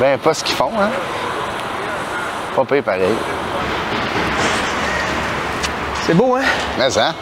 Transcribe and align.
Ben, 0.00 0.18
pas 0.18 0.34
ce 0.34 0.44
qu'ils 0.44 0.54
font, 0.54 0.70
hein? 0.80 0.90
Pas 2.54 2.64
pire 2.64 2.82
pareil. 2.82 3.14
C'est 6.06 6.14
beau, 6.14 6.36
hein? 6.36 6.42
Mais 6.78 6.90
ça, 6.90 7.12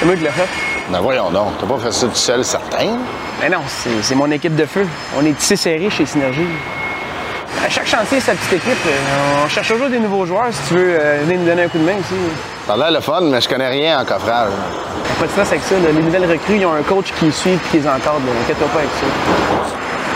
C'est 0.00 0.06
moi 0.06 0.14
qui 0.16 0.22
l'ai 0.22 0.30
fait. 0.30 0.48
ben 0.88 1.00
voyons 1.00 1.30
donc, 1.30 1.52
t'as 1.60 1.66
pas 1.66 1.78
fait 1.78 1.92
ça 1.92 2.06
tout 2.06 2.14
seul, 2.14 2.44
certain? 2.44 2.96
Mais 3.40 3.48
non, 3.48 3.60
c'est 4.02 4.14
mon 4.14 4.30
équipe 4.30 4.56
de 4.56 4.64
feu. 4.66 4.86
On 5.18 5.24
est 5.24 5.36
tissé 5.38 5.56
serré 5.56 5.88
chez 5.90 6.06
Synergie. 6.06 6.46
À 7.64 7.68
chaque 7.68 7.86
chantier, 7.86 8.20
sa 8.20 8.32
petite 8.32 8.54
équipe. 8.54 8.86
euh, 8.86 9.44
On 9.44 9.48
cherche 9.48 9.68
toujours 9.68 9.88
des 9.88 9.98
nouveaux 10.00 10.26
joueurs 10.26 10.48
si 10.50 10.60
tu 10.68 10.74
veux 10.74 10.98
euh, 11.00 11.20
venir 11.22 11.38
nous 11.40 11.46
donner 11.46 11.62
un 11.64 11.68
coup 11.68 11.78
de 11.78 11.84
main 11.84 11.94
aussi. 11.98 12.14
Ça 12.66 12.74
a 12.74 12.76
l'air 12.76 12.90
le 12.90 13.00
fun, 13.00 13.20
mais 13.22 13.40
je 13.40 13.48
connais 13.48 13.68
rien 13.68 14.00
en 14.00 14.04
coffrage. 14.04 14.50
Pas 15.18 15.26
de 15.26 15.30
stress 15.30 15.48
avec 15.48 15.62
ça. 15.62 15.74
là. 15.76 15.88
Les 15.94 16.02
nouvelles 16.02 16.30
recrues, 16.30 16.56
ils 16.56 16.66
ont 16.66 16.74
un 16.74 16.82
coach 16.82 17.12
qui 17.18 17.30
suit 17.32 17.52
et 17.52 17.58
qui 17.70 17.78
les 17.78 17.86
encadre. 17.86 18.20
Inquiète-toi 18.42 18.68
pas 18.68 18.78
avec 18.80 18.90
ça. 19.00 19.06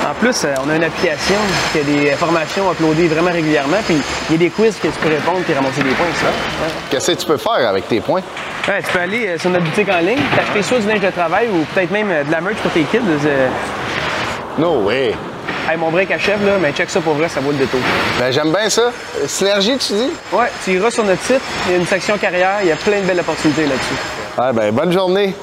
En 0.09 0.15
plus, 0.15 0.45
euh, 0.45 0.55
on 0.65 0.71
a 0.71 0.77
une 0.77 0.85
application 0.85 1.35
qui 1.71 1.81
a 1.81 1.83
des 1.83 2.13
formations 2.13 2.73
uploadées 2.73 3.09
vraiment 3.09 3.31
régulièrement. 3.31 3.77
Puis 3.85 3.97
il 4.31 4.33
y 4.33 4.35
a 4.37 4.39
des 4.39 4.49
quiz 4.49 4.75
que 4.77 4.89
tu 4.89 4.99
peux 5.03 5.09
répondre 5.09 5.41
et 5.47 5.53
ramasser 5.53 5.83
des 5.83 5.91
points. 5.91 6.07
Ça. 6.19 6.27
Ouais. 6.29 6.71
Qu'est-ce 6.91 7.11
que 7.13 7.17
tu 7.19 7.27
peux 7.27 7.37
faire 7.37 7.69
avec 7.69 7.89
tes 7.89 8.01
points? 8.01 8.23
Ouais, 8.67 8.83
tu 8.83 8.91
peux 8.91 9.01
aller 9.01 9.27
euh, 9.27 9.39
sur 9.39 9.51
notre 9.51 9.65
boutique 9.65 9.89
en 9.91 9.99
ligne, 9.99 10.19
t'acheter 10.35 10.63
soit 10.63 10.79
du 10.79 10.89
linge 10.89 11.01
de 11.01 11.11
travail 11.11 11.49
ou 11.49 11.63
peut-être 11.75 11.91
même 11.91 12.11
euh, 12.11 12.25
de 12.25 12.31
la 12.31 12.41
merch 12.41 12.57
pour 12.57 12.71
tes 12.71 12.85
kids. 12.85 13.01
No 14.59 14.81
way. 14.81 15.15
hey, 15.69 15.77
mon 15.77 15.91
break 15.91 16.11
achève, 16.11 16.45
là, 16.45 16.53
mais 16.59 16.73
check 16.73 16.89
ça 16.89 17.01
pour 17.01 17.15
vrai, 17.15 17.29
ça 17.29 17.41
vaut 17.41 17.51
le 17.51 17.59
détour. 17.59 17.81
Ben, 18.19 18.31
j'aime 18.31 18.51
bien 18.51 18.71
ça. 18.71 18.91
Synergie, 19.27 19.77
tu 19.77 19.93
dis? 19.93 20.11
Ouais, 20.33 20.51
tu 20.65 20.73
iras 20.73 20.91
sur 20.91 21.05
notre 21.05 21.23
site, 21.23 21.43
il 21.67 21.73
y 21.73 21.75
a 21.75 21.79
une 21.79 21.87
section 21.87 22.17
carrière, 22.17 22.61
il 22.63 22.69
y 22.69 22.73
a 22.73 22.77
plein 22.77 23.01
de 23.01 23.05
belles 23.05 23.21
opportunités 23.21 23.67
là-dessus. 23.67 24.39
Ouais, 24.39 24.53
ben, 24.55 24.75
bonne 24.75 24.93
journée. 24.93 25.35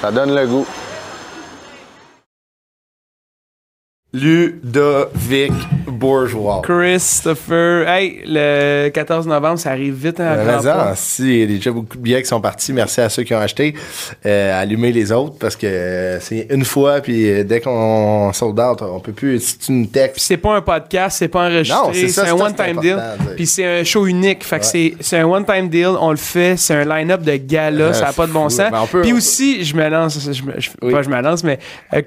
Ça 0.00 0.10
donne 0.10 0.34
le 0.34 0.46
goût. 0.46 0.66
Ludovic 4.18 5.52
Bourgeois. 5.86 6.62
Christopher, 6.64 7.88
hey, 7.88 8.20
le 8.26 8.88
14 8.90 9.26
novembre, 9.26 9.58
ça 9.58 9.70
arrive 9.70 9.94
vite 9.94 10.20
hein, 10.20 10.26
à 10.26 10.36
Mais 10.36 10.44
grand 10.44 10.58
en, 10.58 10.62
pas. 10.62 10.92
si, 10.96 11.22
il 11.24 11.38
y 11.40 11.42
a 11.42 11.46
déjà 11.46 11.70
beaucoup 11.70 11.96
de 11.96 12.02
billets 12.02 12.22
qui 12.22 12.28
sont 12.28 12.40
partis. 12.40 12.72
Merci 12.72 13.00
à 13.00 13.08
ceux 13.08 13.22
qui 13.22 13.34
ont 13.34 13.38
acheté. 13.38 13.74
Euh, 14.26 14.60
allumez 14.60 14.92
les 14.92 15.12
autres 15.12 15.36
parce 15.38 15.56
que 15.56 15.66
euh, 15.66 16.20
c'est 16.20 16.46
une 16.50 16.64
fois, 16.64 17.00
puis 17.00 17.30
euh, 17.30 17.44
dès 17.44 17.60
qu'on 17.60 18.32
sold 18.32 18.58
out, 18.60 18.82
on 18.82 19.00
peut 19.00 19.12
plus. 19.12 19.40
C'est 19.60 19.72
une 19.72 19.82
Puis 19.84 19.92
texte. 19.92 20.26
c'est 20.26 20.36
pas 20.36 20.56
un 20.56 20.60
podcast, 20.62 21.18
c'est 21.18 21.28
pas 21.28 21.48
Non, 21.48 21.74
enregistré, 21.84 22.24
c'est 22.24 22.30
un 22.30 22.34
one-time 22.34 22.80
deal. 22.80 22.98
Puis 23.36 23.46
c'est 23.46 23.64
un 23.80 23.84
show 23.84 24.06
unique, 24.06 24.44
fait 24.44 24.58
que 24.60 24.66
c'est- 24.66 24.94
c'est 25.00 25.18
un 25.18 25.24
one-time 25.26 25.68
deal, 25.68 25.90
on 26.00 26.10
le 26.10 26.16
fait, 26.16 26.56
c'est 26.56 26.74
un 26.74 26.84
line-up 26.84 27.22
de 27.22 27.36
gala, 27.36 27.84
Euh, 27.86 27.92
ça 27.92 28.06
n'a 28.06 28.12
pas 28.12 28.26
de 28.26 28.32
bon 28.32 28.48
sens. 28.48 28.70
Ben, 28.70 28.84
peut- 28.90 29.02
Puis 29.02 29.12
aussi, 29.12 29.64
je 29.64 29.74
me 29.74 29.88
lance, 29.88 30.18
je 30.20 30.42
me, 30.42 30.52
je- 30.60 30.70
Oui. 30.82 30.92
pas 30.92 31.02
je 31.02 31.08
me 31.08 31.20
lance, 31.20 31.42
mais 31.44 31.58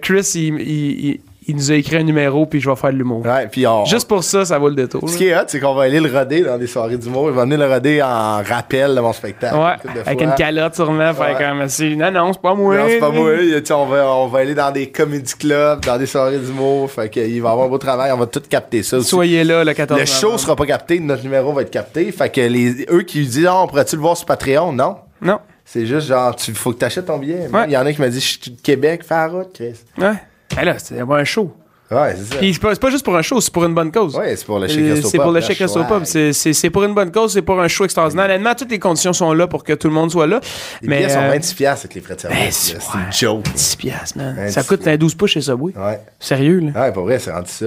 Chris, 0.01 0.31
il, 0.35 0.41
il- 0.61 1.05
il- 1.09 1.19
il 1.51 1.55
nous 1.57 1.71
a 1.71 1.75
écrit 1.75 1.97
un 1.97 2.03
numéro, 2.03 2.45
puis 2.45 2.59
je 2.59 2.69
vais 2.69 2.75
faire 2.75 2.91
de 2.91 2.97
l'humour. 2.97 3.25
Ouais, 3.25 3.47
puis 3.47 3.65
on- 3.67 3.85
Juste 3.85 4.07
pour 4.07 4.23
ça, 4.23 4.43
ça 4.45 4.57
vaut 4.57 4.69
le 4.69 4.75
détour. 4.75 5.07
Ce 5.07 5.13
là. 5.13 5.17
qui 5.17 5.27
est 5.27 5.35
hot, 5.37 5.43
c'est 5.47 5.59
qu'on 5.59 5.73
va 5.75 5.83
aller 5.83 5.99
le 5.99 6.09
roder 6.11 6.41
dans 6.41 6.57
des 6.57 6.67
soirées 6.67 6.97
d'humour. 6.97 7.29
Il 7.29 7.35
va 7.35 7.43
venir 7.43 7.59
le 7.59 7.67
roder 7.71 8.01
en 8.01 8.41
rappel 8.43 8.95
de 8.95 8.99
mon 8.99 9.13
spectacle. 9.13 9.55
Ouais, 9.55 10.01
avec 10.05 10.21
une 10.21 10.33
calotte 10.35 10.75
sûrement, 10.75 11.13
faire 11.13 11.37
comme 11.37 11.67
si, 11.69 11.95
non, 11.95 12.11
non, 12.11 12.33
c'est 12.33 12.41
pas 12.41 12.55
moi. 12.55 12.77
Non, 12.77 12.83
c'est 12.87 12.99
pas 12.99 13.11
moi. 13.11 13.31
On 13.71 13.85
va, 13.85 14.07
on 14.15 14.27
va 14.27 14.39
aller 14.39 14.55
dans 14.55 14.71
des 14.71 14.89
comedy 14.89 15.33
clubs, 15.37 15.79
dans 15.85 15.97
des 15.97 16.05
soirées 16.05 16.39
d'humour. 16.39 16.89
Fait 16.91 17.09
qu'il 17.09 17.41
va 17.41 17.51
avoir 17.51 17.67
un 17.67 17.69
beau 17.69 17.77
travail. 17.77 18.11
On 18.11 18.17
va 18.17 18.25
tout 18.25 18.41
capter 18.49 18.83
ça. 18.83 19.01
Soyez 19.01 19.43
là 19.43 19.63
le 19.63 19.73
14 19.73 19.99
Le 19.99 20.05
show 20.05 20.37
sera 20.37 20.55
pas 20.55 20.65
capté, 20.65 20.99
notre 20.99 21.23
numéro 21.23 21.53
va 21.53 21.61
être 21.61 21.71
capté. 21.71 22.11
Fait 22.11 22.29
que 22.29 22.41
les, 22.41 22.85
eux 22.89 23.03
qui 23.03 23.25
disent, 23.25 23.45
ah, 23.47 23.61
on 23.63 23.67
pourrait-tu 23.67 23.95
le 23.95 24.01
voir 24.01 24.15
sur 24.17 24.25
Patreon? 24.25 24.71
Non. 24.73 24.95
Non, 25.21 25.39
C'est 25.65 25.85
juste 25.85 26.07
genre, 26.07 26.35
tu 26.35 26.53
faut 26.53 26.71
que 26.73 26.79
tu 26.79 26.85
achètes 26.85 27.05
ton 27.05 27.17
billet. 27.17 27.47
Ouais. 27.53 27.65
Il 27.67 27.71
y 27.71 27.77
en 27.77 27.85
a 27.85 27.93
qui 27.93 28.01
m'ont 28.01 28.07
dit, 28.09 28.19
je 28.19 28.39
suis 28.41 28.51
de 28.51 28.59
Québec, 28.61 29.03
fais 29.07 29.13
la 29.15 29.27
route, 29.27 29.53
Chris. 29.53 29.73
ouais. 29.97 30.13
Ben 30.55 30.63
là, 30.65 30.75
c'est 30.77 30.99
un 30.99 31.23
show. 31.23 31.55
Ouais, 31.89 32.15
c'est 32.17 32.33
ça. 32.33 32.39
Puis 32.39 32.53
c'est 32.53 32.61
pas, 32.61 32.73
c'est 32.73 32.79
pas 32.81 32.89
juste 32.89 33.03
pour 33.03 33.17
un 33.17 33.21
show, 33.21 33.41
c'est 33.41 33.51
pour 33.51 33.65
une 33.65 33.73
bonne 33.73 33.91
cause. 33.91 34.15
Ouais, 34.15 34.33
c'est 34.37 34.45
pour 34.45 34.59
le 34.59 34.67
chèque 34.69 34.79
Euh, 34.79 34.93
Resto 34.93 35.09
C'est 35.09 35.17
pour 35.17 35.31
le 35.31 35.41
chèque 35.41 35.57
Resto. 35.57 35.83
Pub. 35.83 36.05
C'est- 36.05 36.31
C'est 36.31 36.53
c'est 36.53 36.69
pour 36.69 36.83
une 36.85 36.93
bonne 36.93 37.11
cause, 37.11 37.33
c'est 37.33 37.41
pour 37.41 37.59
un 37.59 37.67
show 37.67 37.83
extraordinaire. 37.83 38.25
Honnêtement, 38.25 38.55
toutes 38.55 38.71
les 38.71 38.79
conditions 38.79 39.11
sont 39.11 39.33
là 39.33 39.45
pour 39.47 39.65
que 39.65 39.73
tout 39.73 39.87
le 39.89 39.93
monde 39.93 40.09
soit 40.09 40.25
là. 40.25 40.39
Les 40.81 40.87
mais 40.87 40.97
billets 40.99 41.09
sont 41.09 41.19
euh, 41.19 41.29
26 41.31 41.53
piastres 41.53 41.85
avec 41.87 41.95
les 41.95 42.01
frais 42.01 42.15
de 42.15 42.21
service. 42.21 42.71
ben, 42.73 42.79
là. 42.79 42.85
c'est- 42.91 42.97
une 42.97 43.27
joke. 43.29 43.43
10 43.53 43.75
piastres, 43.75 44.17
man. 44.17 44.49
Ça 44.49 44.63
coûte 44.63 44.87
un 44.87 44.95
12 44.95 45.15
pouces 45.15 45.31
chez 45.31 45.41
Subway. 45.41 45.73
Ouais. 45.75 45.99
Sérieux, 46.17 46.61
là. 46.73 46.81
Ouais, 46.81 46.91
pour 46.93 47.03
vrai, 47.03 47.19
c'est 47.19 47.31
rendu 47.31 47.51
ça. 47.51 47.65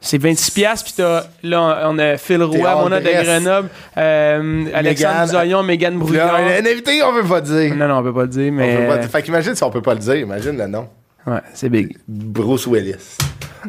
C'est 0.00 0.18
26 0.18 0.50
piastres, 0.52 0.84
puis 0.84 0.94
t'as, 0.98 1.24
là, 1.42 1.88
on 1.88 1.98
a 1.98 2.16
Phil 2.16 2.42
Roy, 2.44 2.74
Mona 2.76 3.00
de. 3.00 3.08
Grenoble, 3.24 3.68
euh, 3.96 4.66
Alexandre. 4.72 5.26
Zoyon, 5.32 5.62
Mégane 5.64 5.98
Brouillard. 5.98 6.34
un 6.36 6.64
invité, 6.64 7.02
on 7.02 7.12
veut 7.12 7.24
pas 7.24 7.40
dire. 7.40 7.74
Non, 7.74 7.88
non, 7.88 7.98
on 7.98 8.02
peut 8.04 8.12
pas 8.14 8.22
le 8.22 8.28
dire, 8.28 8.52
On 8.52 8.56
mais... 8.56 8.76
peut 8.76 8.86
pas. 8.86 9.02
Fait 9.08 9.22
qu'imagine 9.22 9.54
si 9.56 9.64
on 9.64 9.70
peut 9.70 9.82
pas 9.82 9.94
le 9.94 10.00
dire. 10.00 10.14
Imagine 10.16 10.56
le 10.58 10.66
nom. 10.68 10.86
Ouais, 11.26 11.40
c'est 11.54 11.68
big. 11.68 11.96
Bruce 12.06 12.66
Willis. 12.66 13.16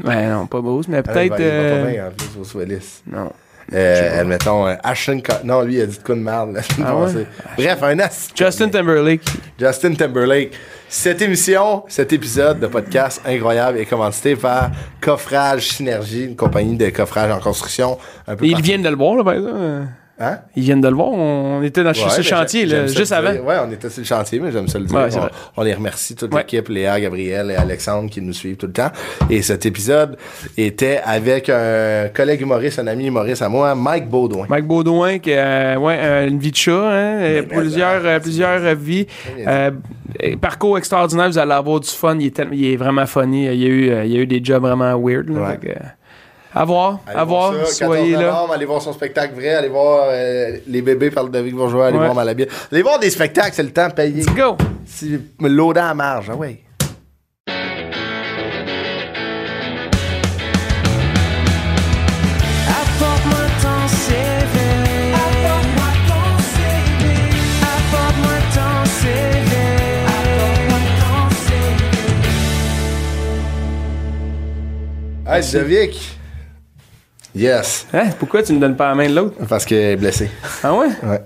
Ouais, 0.04 0.28
non, 0.28 0.46
pas 0.48 0.60
Bruce, 0.62 0.88
mais 0.90 0.98
Ah, 0.98 1.04
peut-être... 1.04 1.30
va- 1.30 1.40
il 1.40 1.44
va 1.46 1.50
euh, 1.50 1.84
pas 1.86 1.92
bien, 1.92 2.08
en 2.08 2.12
plus, 2.12 2.28
Bruce 2.36 2.54
Willis. 2.56 3.02
Non. 3.08 3.32
Euh, 3.74 4.22
admettons, 4.22 4.68
euh, 4.68 4.76
Ashton. 4.84 5.22
Non, 5.44 5.62
lui, 5.64 5.76
il 5.78 5.82
a 5.82 5.86
dit 5.88 5.98
de 5.98 6.04
quoi 6.04 6.14
de 6.16 6.20
merde 6.20 6.60
Ah 6.86 6.96
ouais? 6.98 7.26
Bref, 7.58 7.82
un 7.82 8.00
as. 8.00 8.28
Justin 8.36 8.70
Timberlake. 8.70 9.24
Justin 9.58 9.94
Timberlake. 9.96 10.52
Cette 10.88 11.22
émission, 11.24 11.84
cet 11.88 12.14
épisode 12.14 12.60
de 12.60 12.68
podcast 12.68 13.22
incroyable 13.26 13.80
est 13.80 13.86
commandité 13.88 14.36
par 14.36 14.70
Coffrage 15.02 15.70
Synergie, 15.70 16.26
une 16.26 16.36
compagnie 16.36 16.78
de 16.78 16.90
coffrage 16.90 17.32
en 17.32 17.40
construction. 17.40 17.98
Un 18.28 18.36
peu 18.36 18.46
Ils 18.46 18.62
viennent 18.62 18.84
de 18.84 18.90
le 18.90 18.96
voir, 18.96 19.16
là, 19.16 19.24
par 19.24 19.34
exemple. 19.34 19.88
Hein? 20.18 20.38
Ils 20.56 20.64
viennent 20.64 20.80
de 20.80 20.88
le 20.88 20.96
voir. 20.96 21.10
On 21.12 21.62
était 21.62 21.84
dans 21.84 21.90
Ouais, 21.90 21.94
sur 21.96 22.08
ben, 22.08 22.18
le 22.18 22.24
chantier, 22.24 22.66
là, 22.66 22.88
juste 22.88 23.12
avant. 23.12 23.34
dire. 23.34 23.44
Ouais, 23.44 23.56
on 23.68 23.70
était 23.70 23.90
sur 23.90 24.00
le 24.00 24.06
chantier, 24.06 24.40
mais 24.40 24.50
j'aime 24.50 24.68
ça 24.70 24.80
le 24.80 24.86
dire. 24.86 24.96
Ouais, 24.98 25.10
on, 25.58 25.64
les 25.64 25.74
remercie, 25.74 26.16
toute 26.16 26.34
l'équipe, 26.34 26.70
Léa, 26.70 27.02
Gabriel 27.02 27.52
et 27.52 27.56
Alexandre 27.56 28.10
qui 28.10 28.22
nous 28.22 28.32
suivent 28.32 28.56
tout 28.56 28.68
le 28.68 28.72
temps. 28.72 28.92
Et 29.30 29.42
cet 29.42 29.66
épisode 29.66 30.18
était 30.58 31.02
avec 31.04 31.50
un 31.50 32.08
collègue 32.14 32.40
humoriste, 32.42 32.80
un 32.80 32.88
ami 32.88 33.08
humoriste 33.08 33.42
à 33.42 33.50
moi, 33.50 33.76
Mike 33.76 34.08
Baudouin. 34.08 34.46
Mike 34.48 34.66
Baudouin, 34.66 35.20
qui 35.20 35.34
a 35.34 35.78
ouais, 35.78 35.98
euh, 36.00 36.28
une 36.28 36.40
vie 36.40 36.52
de 36.52 36.56
chat, 36.56 36.72
hein, 36.72 36.94
euh, 36.94 37.42
Mais, 37.42 37.44
plusieurs, 37.58 38.02
mais, 38.02 38.10
euh, 38.10 38.20
plusieurs 38.22 38.64
euh, 38.64 38.74
vies. 38.74 39.08
Euh, 39.46 39.72
euh, 40.24 40.36
parcours 40.38 40.78
extraordinaire, 40.78 41.28
vous 41.30 41.38
allez 41.38 41.52
avoir 41.52 41.82
du 41.82 41.90
fun. 41.90 42.16
Il 42.20 42.28
est, 42.28 42.36
tellement- 42.36 42.54
il 42.54 42.66
est 42.72 42.78
vraiment 42.78 43.06
funny. 43.06 43.48
Il 43.48 43.56
y 43.62 43.66
a 43.66 43.68
eu, 43.68 43.90
euh, 43.90 44.06
il 44.06 44.12
y 44.14 44.18
a 44.18 44.20
eu 44.22 44.28
des 44.28 44.40
jobs 44.42 44.62
vraiment 44.62 44.98
weird. 44.98 45.28
Là, 45.30 45.58
euh, 45.66 45.74
à 46.56 46.64
voir, 46.66 47.00
Allez 47.06 47.18
à 47.20 47.24
voir. 47.26 47.54
ça, 47.68 47.86
soyez 47.86 48.14
14 48.14 48.26
là. 48.50 48.54
allez 48.56 48.66
voir 48.66 48.82
son 48.82 48.94
spectacle 48.94 49.36
vrai, 49.36 49.50
allez 49.56 49.68
voir 49.68 50.08
euh, 50.10 50.58
Les 50.68 50.82
bébés 50.82 51.12
par 51.12 51.26
Ludovic 51.26 51.54
Bourgeois, 51.54 51.88
allez 51.88 51.98
Ouais. 51.98 52.04
voir 52.06 52.16
Malabie. 52.16 52.46
Allez 52.72 52.82
voir 52.82 52.98
des 53.00 53.10
spectacles, 53.10 53.52
c'est 53.54 53.64
le 53.64 53.72
temps 53.72 53.90
de 53.90 53.94
payer. 53.94 54.24
Let's 54.24 54.34
go! 54.34 54.56
Si, 54.86 55.20
me 55.40 55.50
loader 55.50 55.82
à 55.82 55.94
marge, 55.94 56.30
ah 56.32 56.36
ouais. 56.36 56.62
Apporte-moi 62.82 63.46
ton 63.62 63.88
CV. 63.88 64.56
Apporte-moi 65.14 65.92
ton 66.08 66.28
CV. 66.54 67.04
Apporte-moi 67.76 68.38
ton 68.56 68.74
CV. 69.00 69.52
Apporte-moi 70.16 70.82
ton 71.02 71.20
CV. 71.46 71.68
Hey, 75.28 75.42
Ludovic! 75.44 76.15
Yes, 77.36 77.86
Hein? 77.94 78.06
Pourquoi 78.18 78.42
tu 78.44 78.54
me 78.54 78.60
donnes 78.60 78.78
pas 78.78 78.88
la 78.90 78.96
main 78.96 79.10
de 79.10 79.16
l'autre? 79.16 79.36
parce 79.50 79.66
qu'il 79.66 79.76
est 79.78 79.98
blessé. 79.98 80.30
Ah 80.64 80.74
ouais? 80.74 80.88
Ouais. 81.04 81.22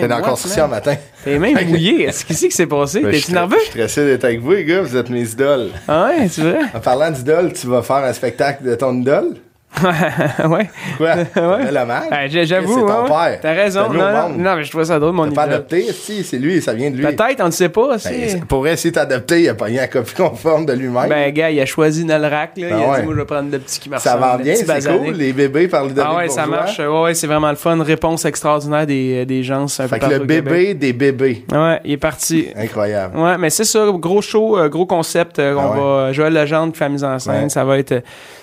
T'es 0.00 0.06
dans 0.08 0.18
la 0.18 0.22
construction 0.22 0.64
man. 0.64 0.70
matin. 0.72 0.96
T'es 1.24 1.38
même 1.38 1.56
mouillé. 1.68 2.02
Est-ce 2.04 2.26
qu'est-ce 2.26 2.44
qui 2.46 2.52
s'est 2.52 2.66
passé? 2.66 3.00
Ben, 3.00 3.10
T'es-tu 3.10 3.32
nerveux? 3.32 3.56
Je 3.58 3.62
suis 3.64 3.70
stressé 3.72 4.04
d'être 4.04 4.24
avec 4.24 4.40
vous, 4.40 4.52
les 4.52 4.64
gars. 4.66 4.82
Vous 4.82 4.94
êtes 4.96 5.08
mes 5.08 5.22
idoles. 5.22 5.70
Ah 5.88 6.08
ouais, 6.10 6.28
c'est 6.28 6.42
vrai? 6.42 6.60
En 6.74 6.80
parlant 6.80 7.10
d'idoles, 7.10 7.52
tu 7.54 7.66
vas 7.68 7.80
faire 7.82 7.96
un 7.96 8.12
spectacle 8.12 8.64
de 8.64 8.74
ton 8.74 8.94
idole? 9.00 9.36
ouais. 10.48 10.68
Quoi? 10.96 11.14
Ouais. 11.36 11.78
Hommage. 11.80 12.10
Ben, 12.10 12.28
j'ai- 12.28 12.46
J'avoue, 12.46 12.74
C'est 12.74 12.80
ton 12.80 13.02
ouais. 13.02 13.08
père. 13.08 13.38
T'as 13.42 13.52
raison. 13.52 13.92
Non, 13.92 14.12
non, 14.12 14.28
non, 14.38 14.56
mais 14.56 14.64
je 14.64 14.70
trouvais 14.70 14.84
ça 14.86 14.98
drôle, 14.98 15.12
mon 15.12 15.28
T'as 15.28 15.34
pas 15.34 15.42
idole. 15.44 15.54
adopté? 15.56 15.82
Si, 15.92 16.24
c'est 16.24 16.38
lui, 16.38 16.62
ça 16.62 16.72
vient 16.72 16.90
de 16.90 16.96
lui. 16.96 17.02
Peut-être, 17.04 17.40
on 17.40 17.46
ne 17.46 17.50
sait 17.50 17.68
pas. 17.68 17.96
Ben, 18.04 18.40
pour 18.48 18.66
t'as 18.92 19.02
adopté, 19.02 19.42
il 19.42 19.48
a 19.48 19.54
pogné 19.54 19.76
la 19.76 19.88
copie 19.88 20.14
conforme 20.14 20.66
de 20.66 20.72
lui-même. 20.72 21.08
Ben, 21.08 21.32
gars, 21.32 21.50
il 21.50 21.60
a 21.60 21.66
choisi 21.66 22.04
rack, 22.26 22.52
là. 22.56 22.66
il 22.68 22.72
Ah 22.72 22.76
a 22.76 22.78
ouais. 22.90 23.00
dit, 23.00 23.04
moi, 23.06 23.14
je 23.14 23.18
vais 23.20 23.24
prendre 23.26 23.50
le 23.50 23.58
petit 23.58 23.80
qui 23.80 23.90
me 23.90 23.98
ça 23.98 24.14
le 24.38 24.42
bien, 24.42 24.54
c'est 24.54 24.88
cool. 24.98 25.12
Les 25.14 25.32
bébés 25.32 25.68
par 25.68 25.84
Ludovic 25.84 26.04
Ah 26.10 26.16
ouais, 26.16 26.28
ça 26.28 26.46
marche. 26.46 26.78
Ouais, 26.78 26.86
ouais, 27.02 27.14
c'est 27.14 27.26
vraiment 27.26 27.50
le 27.50 27.56
fun. 27.56 27.82
Réponse 27.82 28.24
extraordinaire 28.24 28.86
des, 28.86 29.26
des 29.26 29.42
gens. 29.42 29.64
un 29.64 29.88
Fait 29.88 29.98
que 29.98 30.06
le 30.06 30.18
Québec. 30.20 30.44
bébé 30.44 30.74
des 30.74 30.92
bébés. 30.92 31.44
Ouais, 31.52 31.80
il 31.84 31.92
est 31.92 31.96
parti. 31.96 32.48
Incroyable. 32.56 33.16
Ouais, 33.18 33.36
mais 33.38 33.50
c'est 33.50 33.64
ça, 33.64 33.86
gros 33.94 34.22
show, 34.22 34.58
euh, 34.58 34.68
gros 34.68 34.86
concept. 34.86 35.38
euh, 35.38 35.54
Ah 35.58 35.60
on 35.62 35.72
ouais. 35.72 36.06
va 36.06 36.12
Joël 36.12 36.32
Legendre 36.32 36.72
qui 36.72 36.78
fait 36.78 36.84
la 36.84 36.88
mise 36.90 37.04
en 37.04 37.18
scène, 37.18 37.44
Ouais. 37.44 37.48
ça 37.48 37.64
va 37.64 37.78
être 37.78 37.92
euh, 37.92 38.00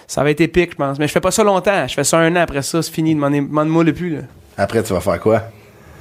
ça 0.08 0.24
va 0.24 0.32
être 0.32 0.42
épique, 0.42 0.72
je 0.72 0.76
pense. 0.78 1.00
Mais 1.00 1.08
je 1.08 1.12
fais 1.14 1.20
pas 1.22 1.32
ça 1.32 1.44
longtemps, 1.44 1.88
je 1.88 1.94
fais 1.94 2.04
ça 2.04 2.18
un 2.20 2.32
an 2.36 2.42
après 2.42 2.62
ça, 2.62 2.82
c'est 2.82 2.92
fini, 2.92 3.16
demandez- 3.16 3.42
demande-moi 3.42 3.84
le 3.84 3.94
plus 3.94 4.10
là. 4.16 4.22
Après, 4.58 4.84
tu 4.84 4.94
vas 4.94 5.00
faire 5.00 5.20
quoi? 5.20 5.42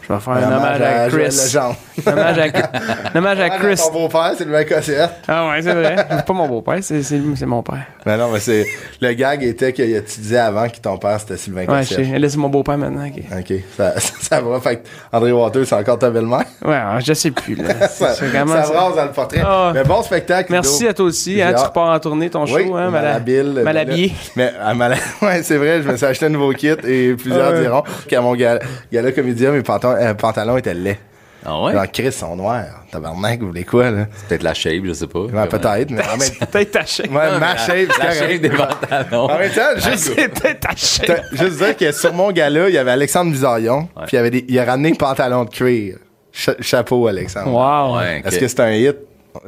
Je 0.08 0.12
vais 0.12 0.18
faire 0.20 0.32
un 0.32 0.56
hommage 0.56 0.80
à 0.80 1.08
Chris. 1.08 1.24
Legendre. 1.24 1.76
Un 2.06 2.12
hommage 2.12 2.38
à, 2.38 2.44
un 3.14 3.18
hommage 3.18 3.40
à 3.40 3.50
Chris. 3.50 3.76
Ton 3.76 3.92
beau-père, 3.92 4.32
c'est 4.36 4.68
Cossette. 4.68 5.10
Ah 5.28 5.48
ouais, 5.48 5.62
c'est 5.62 5.72
vrai. 5.74 5.96
C'est 6.10 6.24
pas 6.24 6.32
mon 6.32 6.48
beau-père, 6.48 6.78
c'est 6.82 7.02
c'est- 7.02 7.20
c'est 7.36 7.46
mon 7.46 7.62
père. 7.62 7.86
Mais 8.06 8.16
non, 8.16 8.30
mais 8.32 8.40
c'est. 8.40 8.66
Le 9.00 9.12
gag 9.12 9.42
était 9.44 9.72
que 9.72 9.82
tu 10.00 10.20
disais 10.20 10.38
avant 10.38 10.68
que 10.68 10.78
ton 10.78 10.96
père 10.98 11.20
c'était 11.20 11.36
Sylvain 11.36 11.66
Ouais, 11.66 11.82
je 11.84 11.88
Cossette. 11.90 12.06
sais. 12.12 12.18
Là, 12.18 12.28
c'est 12.28 12.36
mon 12.36 12.48
beau-père 12.48 12.78
maintenant. 12.78 13.06
ok. 13.06 13.22
Ok, 13.38 13.52
ça, 13.76 13.94
ça 14.20 14.40
va. 14.40 14.60
Fait 14.60 14.76
que 14.76 14.88
André 15.12 15.32
Waters, 15.32 15.66
c'est 15.66 15.74
encore 15.74 15.98
ta 15.98 16.10
belle-mère? 16.10 16.44
Ouais, 16.64 16.74
alors, 16.74 17.00
je 17.00 17.12
sais 17.12 17.30
plus. 17.30 17.54
Là. 17.56 17.88
Ça, 17.88 18.14
C'est 18.14 18.26
vraiment 18.26 18.62
ça 18.62 18.72
brasse 18.72 18.96
dans 18.96 19.04
le 19.04 19.10
portrait. 19.12 19.42
Ah. 19.44 19.70
Mais 19.74 19.84
bon 19.84 20.02
spectacle. 20.02 20.50
Merci 20.52 20.80
Ludo. 20.80 20.90
à 20.90 20.94
toi 20.94 21.04
aussi. 21.06 21.40
Hein, 21.42 21.52
tu 21.56 21.62
repars 21.62 21.88
en 21.94 21.98
tournée 22.00 22.30
ton 22.30 22.46
show. 22.46 22.74
Hein, 22.76 22.90
malhabile. 22.90 23.60
Malhabillé. 23.64 24.12
Mais 24.36 24.52
à 24.60 24.72
ouais, 25.22 25.42
c'est 25.42 25.56
vrai, 25.56 25.82
je 25.82 25.88
me 25.88 25.96
suis 25.96 26.06
acheté 26.06 26.26
un 26.26 26.30
nouveau 26.30 26.52
kit 26.52 26.68
et 26.86 27.14
plusieurs 27.14 27.52
Ouais. 27.52 27.60
diront 27.60 27.82
qu'à 28.08 28.20
mon 28.20 28.34
gala 28.34 28.60
comédien, 29.14 29.50
mes 29.50 29.62
pantalons, 29.62 29.96
euh, 30.02 30.14
pantalons 30.14 30.56
étaient 30.56 30.74
laids. 30.74 30.98
Ah 31.44 31.60
ouais? 31.60 31.72
Chris, 31.92 32.04
ils 32.04 32.12
sont 32.12 32.36
noirs. 32.36 32.84
Tabarnak, 32.92 33.40
vous 33.40 33.48
voulez 33.48 33.64
quoi, 33.64 33.90
là? 33.90 34.06
Peut-être 34.28 34.44
la 34.44 34.54
shape, 34.54 34.84
je 34.84 34.92
sais 34.92 35.08
pas. 35.08 35.18
Ouais, 35.22 35.46
peut-être, 35.48 35.90
mais 35.90 36.00
en 36.02 36.16
même 36.16 36.30
Peut-être 36.52 36.70
ta 36.70 36.86
chaîne. 36.86 37.10
Ouais, 37.12 37.38
ma 37.40 37.56
shape, 37.56 37.66
c'est 37.90 37.98
La 37.98 38.14
correct. 38.14 38.18
shape 38.20 38.40
des 38.42 38.50
pantalons. 38.50 39.24
En 39.24 39.38
même 39.38 39.50
temps, 39.50 39.74
juste, 39.76 40.12
C'est 40.16 40.28
peut-être 40.28 40.60
ta 40.60 40.68
t'as- 40.68 41.22
juste 41.32 41.58
dire 41.58 41.76
que 41.76 41.90
sur 41.90 42.12
mon 42.12 42.30
gala, 42.30 42.68
il 42.68 42.74
y 42.76 42.78
avait 42.78 42.92
Alexandre 42.92 43.32
Bizarion, 43.32 43.88
puis 44.06 44.10
il, 44.12 44.16
y 44.16 44.18
avait 44.18 44.30
des, 44.30 44.44
il 44.48 44.56
a 44.58 44.64
ramené 44.64 44.94
pantalon 44.94 45.44
de 45.44 45.50
cuir. 45.50 45.96
Cha- 46.30 46.54
chapeau, 46.60 47.08
Alexandre. 47.08 47.50
Wow. 47.52 47.98
Ouais. 47.98 48.22
Est-ce 48.24 48.38
que 48.38 48.46
c'est 48.48 48.60
un 48.60 48.70
hit? 48.72 48.96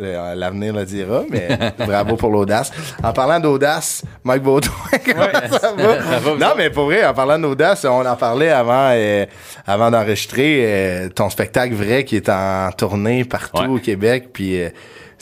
Euh, 0.01 0.35
L'avenir 0.35 0.73
le 0.75 0.85
dira, 0.85 1.23
mais 1.31 1.49
bravo 1.79 2.17
pour 2.17 2.31
l'audace. 2.31 2.73
En 3.03 3.13
parlant 3.13 3.39
d'audace, 3.39 4.03
Mike 4.25 4.43
Baudouin, 4.43 4.73
comment 5.05 5.59
ça 5.59 5.73
va? 5.73 6.35
Non, 6.39 6.55
mais 6.57 6.71
pour 6.71 6.87
vrai, 6.87 7.05
en 7.05 7.15
parlant 7.15 7.39
d'audace, 7.39 7.85
on 7.85 8.05
en 8.05 8.17
parlait 8.17 8.51
avant, 8.51 8.91
euh, 8.93 9.27
avant 9.67 9.91
d'enregistrer 9.91 10.63
euh, 10.65 11.09
ton 11.11 11.29
spectacle 11.31 11.75
vrai 11.75 12.05
qui 12.05 12.17
est 12.17 12.29
en 12.29 12.71
tournée 12.77 13.25
partout 13.25 13.63
Ouais. 13.63 13.69
au 13.69 13.79
Québec. 13.79 14.31
Puis, 14.33 14.61
euh, 14.63 14.71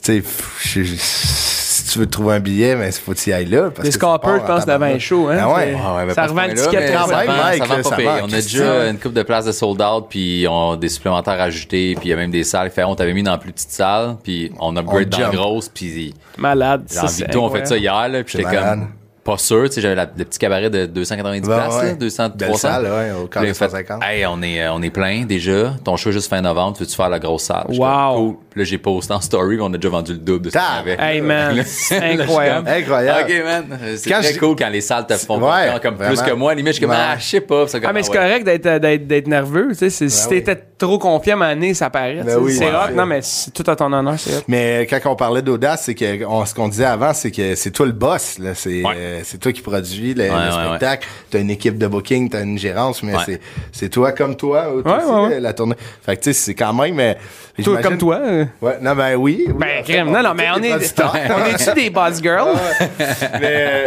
tu 0.03 0.23
sais, 0.23 0.23
tu 1.93 1.99
veux 1.99 2.07
trouver 2.07 2.37
un 2.37 2.41
billet, 2.41 2.75
mais 2.75 2.89
il 2.89 2.93
faut 2.93 3.13
que 3.13 3.19
tu 3.19 3.31
y 3.31 3.33
ailles 3.33 3.45
là. 3.47 3.71
Parce 3.71 3.85
Les 3.85 3.93
Scarpers, 3.93 4.39
je 4.39 4.43
en 4.43 4.47
pense, 4.47 4.67
d'avant 4.67 4.99
show. 4.99 5.29
Hein? 5.29 5.39
Ah 5.41 5.53
ouais. 5.53 5.77
Ah 5.77 6.15
ça 6.15 6.27
revend 6.27 6.47
le 6.47 6.55
ticket. 6.55 6.95
On 8.23 8.33
a 8.33 8.41
déjà 8.41 8.89
une 8.89 8.99
coupe 8.99 9.13
de 9.13 9.23
places 9.23 9.45
de 9.45 9.53
sold 9.53 9.83
out, 9.83 10.07
puis 10.09 10.47
on 10.49 10.77
des 10.77 10.89
supplémentaires 10.89 11.41
ajoutés, 11.41 11.95
puis 11.95 12.09
il 12.09 12.11
y 12.11 12.13
a 12.15 12.17
même 12.17 12.31
des 12.31 12.45
salles. 12.45 12.71
Fait, 12.71 12.85
on 12.85 12.95
t'avait 12.95 13.13
mis 13.13 13.23
dans 13.23 13.33
la 13.33 13.39
plus 13.39 13.53
petite 13.53 13.71
salle, 13.71 14.17
puis 14.23 14.53
on 14.59 14.77
upgrade 14.77 15.11
dans 15.11 15.19
la 15.19 15.31
grosse, 15.31 15.69
puis 15.69 16.15
Malade. 16.39 16.85
on 17.37 17.51
fait 17.51 17.67
ça 17.67 17.77
hier, 17.77 18.09
là, 18.09 18.23
puis 18.23 18.39
j'étais 18.39 18.57
comme 18.57 18.89
pas 19.25 19.39
sûr, 19.39 19.65
tu 19.69 19.75
sais, 19.75 19.81
j'avais 19.81 19.95
la- 19.95 20.11
le 20.17 20.25
petit 20.25 20.39
cabaret 20.39 20.69
de 20.69 20.87
290 20.87 21.49
Ouais, 21.49 21.55
places, 21.55 21.75
ouais. 21.77 21.87
là, 21.91 21.95
200, 21.95 22.29
Belle 22.35 22.49
300. 22.49 22.69
salle, 22.69 22.83
ouais, 22.85 23.11
au 23.13 23.23
là, 23.23 23.29
450. 23.31 24.03
Hey, 24.05 24.27
on 24.27 24.43
est, 24.43 24.63
euh, 24.63 24.73
on 24.73 24.83
est 24.83 24.91
plein 24.91 25.25
déjà. 25.25 25.75
Ton 25.85 25.97
show 25.97 26.11
est 26.11 26.13
juste 26.13 26.29
fin 26.29 26.41
novembre. 26.41 26.77
Tu 26.77 26.83
veux-tu 26.83 26.97
faire 26.97 27.09
la 27.09 27.19
grosse 27.19 27.45
salle? 27.45 27.67
Wow. 27.69 27.77
comme, 27.79 28.17
Cool. 28.17 28.37
Puis 28.51 28.61
là, 28.61 28.65
j'ai 28.67 28.79
posté 28.79 29.15
en 29.15 29.21
story, 29.21 29.59
on 29.61 29.73
a 29.73 29.77
déjà 29.79 29.89
vendu 29.89 30.13
le 30.13 30.19
double 30.19 30.47
de 30.47 30.51
ce 30.51 30.59
avait. 30.59 30.97
Hey 31.01 31.21
man, 31.23 31.57
Là, 31.57 31.63
là, 31.63 32.23
incroyable. 32.23 32.69
Incroyable. 32.69 33.31
Ok, 33.33 33.45
man. 33.45 33.79
C'est 33.97 34.11
Quand 34.11 34.21
très 34.21 34.33
je- 34.35 34.39
cool 34.39 34.57
quand 34.57 34.69
les 34.69 34.81
salles 34.81 35.07
te 35.07 35.15
font 35.15 35.37
Ouais, 35.41 35.41
confiance 35.67 35.81
comme 35.81 35.97
plus 35.97 36.05
vraiment. 36.07 36.23
que 36.25 36.33
moi. 36.35 36.55
Limite, 36.55 36.73
je 36.75 36.79
suis 36.79 36.83
comme, 36.87 36.95
ah, 36.95 37.17
je 37.19 37.25
sais 37.25 37.41
pas. 37.41 37.65
Comme, 37.67 37.81
Ah, 37.85 37.93
mais 37.93 38.01
ah, 38.01 38.03
c'est 38.03 38.11
ouais. 38.11 38.17
correct 38.19 38.45
d'être, 38.45 38.79
d'être, 38.81 39.07
d'être 39.07 39.27
nerveux. 39.29 39.69
Tu 39.71 39.77
sais, 39.77 39.91
si 39.91 40.05
Ben 40.05 40.11
oui. 40.11 40.29
t'étais 40.43 40.63
trop 40.77 40.99
confiant 40.99 41.41
à 41.41 41.55
donné, 41.55 41.73
ça 41.75 41.89
paraît. 41.91 42.21
oui, 42.39 42.53
c'est 42.55 42.67
ouais. 42.67 42.93
Non, 42.95 43.07
mais 43.07 43.21
c'est 43.23 43.53
tout 43.53 43.69
à 43.71 43.77
ton 43.77 43.91
honneur, 43.93 44.19
c'est. 44.19 44.45
Mais 44.49 44.87
quand 44.91 44.99
on 45.11 45.17
parlait 45.17 45.43
d'audace, 45.43 45.85
c'est 45.85 45.95
que 45.95 46.25
on- 46.27 46.45
ce 46.45 46.55
qu'on 46.55 46.69
disait 46.69 46.85
avant, 46.85 47.15
c'est 47.15 47.31
que 47.31 47.55
c'est 47.55 47.71
toi 47.71 47.87
le 47.87 47.93
boss. 47.93 48.39
Là. 48.39 48.55
C'est, 48.55 48.83
Ouais. 48.85 49.12
Euh, 49.13 49.21
c'est 49.25 49.39
toi 49.39 49.53
qui 49.53 49.61
produis 49.61 50.15
le, 50.15 50.25
le 50.25 50.31
Ouais, 50.31 50.37
ouais, 50.37 50.67
spectacle. 50.69 51.09
T'as 51.31 51.39
une 51.41 51.51
équipe 51.51 51.79
de 51.79 51.87
booking, 51.87 52.29
t'as 52.31 52.43
une 52.43 52.59
gérance, 52.59 53.03
mais 53.03 53.15
Ouais. 53.15 53.23
c'est, 53.27 53.41
c'est 53.73 53.89
toi 53.89 54.13
comme 54.13 54.37
toi 54.37 54.69
aussi, 54.69 54.87
Ouais, 54.89 55.05
ouais, 55.05 55.29
ouais. 55.29 55.41
la 55.41 55.53
tournée. 55.53 55.75
Fait 56.05 56.17
que 56.17 56.23
tu 56.23 56.33
sais, 56.33 56.41
c'est 56.41 56.55
quand 56.55 56.73
même. 56.73 56.99
euh, 57.01 57.15
Toi, 57.15 57.65
j'imagine- 57.65 57.83
comme 57.83 57.99
toi. 57.99 58.17
euh, 58.23 58.45
Ouais, 58.61 58.79
non, 58.81 58.95
ben 58.95 59.15
oui. 59.17 59.45
oui, 59.47 59.55
Ben, 59.59 59.83
crème. 59.85 60.09
on 60.09 60.13
Non, 60.13 60.23
non, 60.23 60.35
mais 60.35 60.47
on 60.55 60.59
des 60.61 60.69
est, 60.69 60.75
on 61.03 61.45
est-tu 61.47 61.75
des 61.75 61.91
boss 61.91 62.19
girls? 62.23 62.57
mais, 63.41 63.85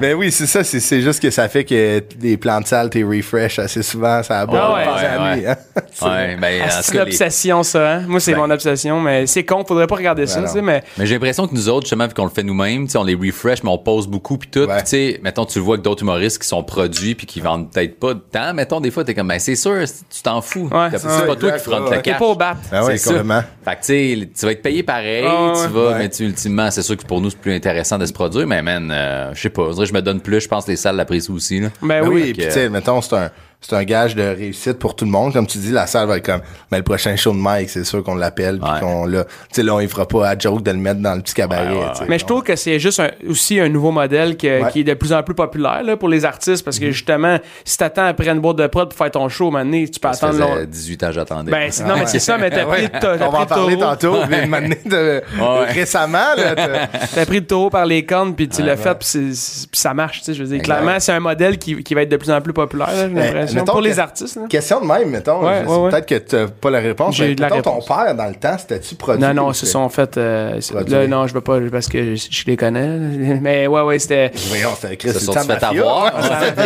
mais 0.00 0.14
oui, 0.14 0.32
c'est 0.32 0.46
ça. 0.46 0.64
C'est, 0.64 0.80
c'est 0.80 1.00
juste 1.02 1.20
que 1.22 1.30
ça 1.30 1.48
fait 1.48 1.64
que 1.64 2.02
les 2.20 2.36
plans 2.36 2.60
de 2.60 2.66
salle, 2.66 2.90
t'es 2.90 3.02
refresh 3.02 3.58
assez 3.58 3.82
souvent. 3.82 4.22
Ça 4.22 4.40
a 4.40 4.46
bon 4.46 4.56
Ah 4.56 4.74
ouais. 4.74 5.40
Ouais, 5.42 5.46
hein. 5.46 5.56
Ben, 6.40 6.62
Ah, 6.64 6.70
c'est 6.70 6.82
tout 6.90 6.92
une 6.92 6.98
cas, 6.98 7.04
les- 7.04 7.10
obsession, 7.12 7.62
ça. 7.62 7.92
Hein? 7.92 8.04
Moi, 8.08 8.20
c'est 8.20 8.32
Ben. 8.32 8.38
mon 8.40 8.50
obsession, 8.50 9.00
mais 9.00 9.26
c'est 9.26 9.44
con. 9.44 9.64
Faudrait 9.66 9.86
pas 9.86 9.96
regarder 9.96 10.26
ça, 10.26 10.40
Ben 10.40 10.46
tu 10.46 10.52
sais, 10.52 10.58
non. 10.58 10.64
mais 10.64 10.82
Mais 10.98 11.06
j'ai 11.06 11.14
l'impression 11.14 11.46
que 11.46 11.54
nous 11.54 11.68
autres, 11.68 11.82
justement, 11.86 12.06
vu 12.06 12.14
qu'on 12.14 12.24
le 12.24 12.30
fait 12.30 12.42
nous-mêmes, 12.42 12.86
tu 12.86 12.92
sais, 12.92 12.98
on 12.98 13.04
les 13.04 13.14
refresh, 13.14 13.62
mais 13.62 13.70
on 13.70 13.78
pose 13.78 14.06
beaucoup 14.06 14.38
puis 14.38 14.48
tout. 14.50 14.61
Ouais. 14.66 14.74
Puis 14.76 14.82
tu 14.84 14.88
sais, 14.90 15.20
mettons, 15.22 15.44
tu 15.44 15.58
le 15.58 15.64
vois 15.64 15.76
que 15.76 15.82
d'autres 15.82 16.02
humoristes 16.02 16.40
qui 16.40 16.48
sont 16.48 16.62
produits 16.62 17.14
puis 17.14 17.26
qui 17.26 17.40
vendent 17.40 17.70
peut-être 17.70 17.98
pas 17.98 18.14
de 18.14 18.20
temps. 18.20 18.54
Mettons, 18.54 18.80
des 18.80 18.90
fois, 18.90 19.04
t'es 19.04 19.14
comme, 19.14 19.28
ben 19.28 19.38
c'est 19.38 19.54
sûr, 19.56 19.82
tu 20.10 20.22
t'en 20.22 20.40
fous. 20.40 20.68
Ouais, 20.72 20.88
c'est 20.92 20.98
c'est 20.98 21.06
pas 21.06 21.18
ça, 21.18 21.24
toi 21.26 21.34
qui 21.36 21.46
exact, 21.46 21.58
fronte 21.60 21.88
ouais. 21.90 21.96
le 21.96 22.02
t'es 22.02 22.10
cash. 22.10 22.18
pas 22.18 22.26
au 22.26 22.34
bat. 22.34 22.56
Ben 22.70 22.96
ça. 22.96 23.08
complètement. 23.10 23.42
Fait 23.64 23.74
que 23.76 23.80
tu 23.80 23.86
sais, 23.86 24.28
tu 24.38 24.46
vas 24.46 24.52
être 24.52 24.62
payé 24.62 24.82
pareil, 24.82 25.22
tu 25.24 25.68
vas, 25.72 25.88
Ouais. 25.92 25.98
mais 25.98 26.08
tu, 26.08 26.24
ultimement, 26.24 26.70
c'est 26.70 26.82
sûr 26.82 26.96
que 26.96 27.04
pour 27.04 27.20
nous, 27.20 27.30
c'est 27.30 27.38
plus 27.38 27.54
intéressant 27.54 27.98
de 27.98 28.06
se 28.06 28.12
produire, 28.12 28.46
mais 28.46 28.62
man, 28.62 28.90
euh, 28.92 29.30
je 29.34 29.40
sais 29.40 29.50
pas, 29.50 29.70
je 29.84 29.92
me 29.92 30.00
donne 30.02 30.20
plus, 30.20 30.40
je 30.40 30.48
pense 30.48 30.64
que 30.66 30.70
les 30.70 30.76
salles 30.76 30.96
l'apprécient 30.96 31.34
aussi, 31.34 31.60
là. 31.60 31.68
Ben 31.80 32.02
Ben 32.02 32.08
oui. 32.08 32.22
oui, 32.22 32.32
puis 32.34 32.46
tu 32.46 32.50
sais, 32.52 32.68
mettons, 32.68 33.00
c'est 33.00 33.14
un, 33.16 33.30
c'est 33.62 33.76
un 33.76 33.84
gage 33.84 34.14
de 34.16 34.22
réussite 34.22 34.74
pour 34.78 34.96
tout 34.96 35.04
le 35.04 35.10
monde. 35.10 35.32
Comme 35.32 35.46
tu 35.46 35.58
dis, 35.58 35.70
la 35.70 35.86
salle 35.86 36.08
va 36.08 36.16
être 36.18 36.26
comme, 36.26 36.40
mais 36.70 36.78
le 36.78 36.82
prochain 36.84 37.14
show 37.16 37.30
de 37.32 37.36
Mike, 37.38 37.70
c'est 37.70 37.84
sûr 37.84 38.02
qu'on 38.02 38.16
l'appelle, 38.16 38.58
puis 38.58 38.70
Ouais. 38.70 38.80
qu'on 38.80 39.06
l'a. 39.06 39.24
Tu 39.24 39.30
sais, 39.52 39.62
là, 39.62 39.74
on 39.74 39.80
ne 39.80 39.86
fera 39.86 40.06
pas 40.06 40.28
à 40.28 40.38
joke 40.38 40.62
de 40.62 40.70
le 40.72 40.76
mettre 40.78 41.00
dans 41.00 41.14
le 41.14 41.22
petit 41.22 41.34
cabaret. 41.34 41.68
Ouais, 41.72 41.78
ouais. 41.78 42.06
Mais 42.08 42.18
je 42.18 42.24
trouve 42.26 42.42
que 42.42 42.56
c'est 42.56 42.78
juste 42.80 42.98
un- 43.00 43.10
aussi 43.28 43.60
un 43.60 43.68
nouveau 43.68 43.90
modèle 43.92 44.36
que- 44.36 44.62
Ouais. 44.64 44.70
qui 44.72 44.80
est 44.80 44.84
de 44.84 44.94
plus 44.94 45.12
en 45.12 45.22
plus 45.22 45.34
populaire 45.34 45.82
là, 45.84 45.96
pour 45.96 46.08
les 46.08 46.24
artistes 46.24 46.64
parce 46.64 46.78
que 46.78 46.86
Mhm. 46.86 46.90
justement, 46.90 47.38
si 47.64 47.78
t'attends 47.78 48.06
après 48.06 48.28
une 48.28 48.40
boîte 48.40 48.56
de 48.56 48.66
prod 48.66 48.88
pour 48.88 48.98
faire 48.98 49.10
ton 49.10 49.28
show, 49.28 49.50
maintenant, 49.50 49.84
tu 49.84 50.00
peux 50.00 50.12
Ça 50.12 50.26
attendre 50.26 50.38
long- 50.40 50.64
18 50.66 51.02
ans, 51.04 51.12
j'attendais. 51.12 51.50
Ben, 51.50 51.70
non, 51.86 51.94
mais 51.98 52.06
c'est 52.06 52.18
ça, 52.18 52.36
mais 52.38 52.50
t'as 52.50 52.64
pris, 52.64 52.88
t'as, 52.90 53.16
t'as 53.18 53.26
On 53.28 53.30
va 53.30 53.40
en 53.40 53.46
parler 53.46 53.78
tantôt. 53.78 54.16
mais 54.28 54.46
maintenant, 54.46 54.76
de- 54.84 55.22
Ouais. 55.40 55.72
Récemment, 55.72 56.34
là, 56.36 56.54
t'as- 57.14 57.26
pris 57.26 57.40
le 57.40 57.46
taureau 57.46 57.70
par 57.70 57.86
les 57.86 58.04
cornes, 58.04 58.34
puis 58.34 58.48
tu 58.48 58.60
Ouais, 58.60 58.66
l'as 58.68 58.74
ouais. 58.74 58.78
fait, 58.78 58.98
puis, 58.98 59.30
ça 59.72 59.94
marche, 59.94 60.18
tu 60.20 60.24
sais, 60.26 60.34
je 60.34 60.42
veux 60.42 60.48
dire. 60.48 60.62
Clairement, 60.62 60.98
c'est 60.98 61.12
un 61.12 61.20
modèle 61.20 61.58
qui, 61.58 61.82
qui 61.82 61.94
va 61.94 62.02
être 62.02 62.08
de 62.10 62.16
plus 62.16 62.30
en 62.30 62.40
plus 62.40 62.52
populaire, 62.52 62.88
là, 62.88 63.08
j'ai 63.08 63.14
l'impression, 63.14 63.51
mettons 63.54 63.72
pour 63.72 63.80
les 63.80 63.98
artistes. 63.98 64.36
là. 64.36 64.42
question 64.48 64.80
de 64.80 64.86
même, 64.86 65.10
mettons. 65.10 65.44
Ouais, 65.44 65.62
je- 65.64 65.68
ouais, 65.68 65.76
ouais. 65.76 65.90
Peut-être 65.90 66.06
que 66.06 66.14
t'as 66.16 66.46
pas 66.48 66.70
la 66.70 66.78
réponse. 66.80 67.16
J'ai 67.16 67.34
la 67.34 67.46
mettons, 67.48 67.56
réponse. 67.56 67.86
ton 67.86 67.94
père, 67.94 68.14
dans 68.14 68.26
le 68.28 68.34
temps, 68.34 68.56
c'était-tu 68.58 68.94
produit? 68.94 69.22
Non, 69.22 69.34
non, 69.34 69.52
se 69.52 69.66
c'est- 69.66 69.72
sont 69.72 69.88
fait. 69.88 70.16
euh, 70.16 70.58
là, 70.88 71.06
non, 71.06 71.26
je 71.26 71.34
veux 71.34 71.40
pas, 71.40 71.58
parce 71.70 71.88
que 71.88 72.14
je, 72.14 72.26
je 72.30 72.44
les 72.46 72.56
connais. 72.56 72.88
Mais 73.40 73.66
ouais, 73.66 73.80
ouais, 73.82 73.98
c'était. 73.98 74.30
Voyons, 74.48 74.70
c'était 74.80 74.96
Chris, 74.96 75.12
Se 75.12 75.18
c'est 75.20 75.32
fait 75.46 75.62
avoir. 75.64 76.12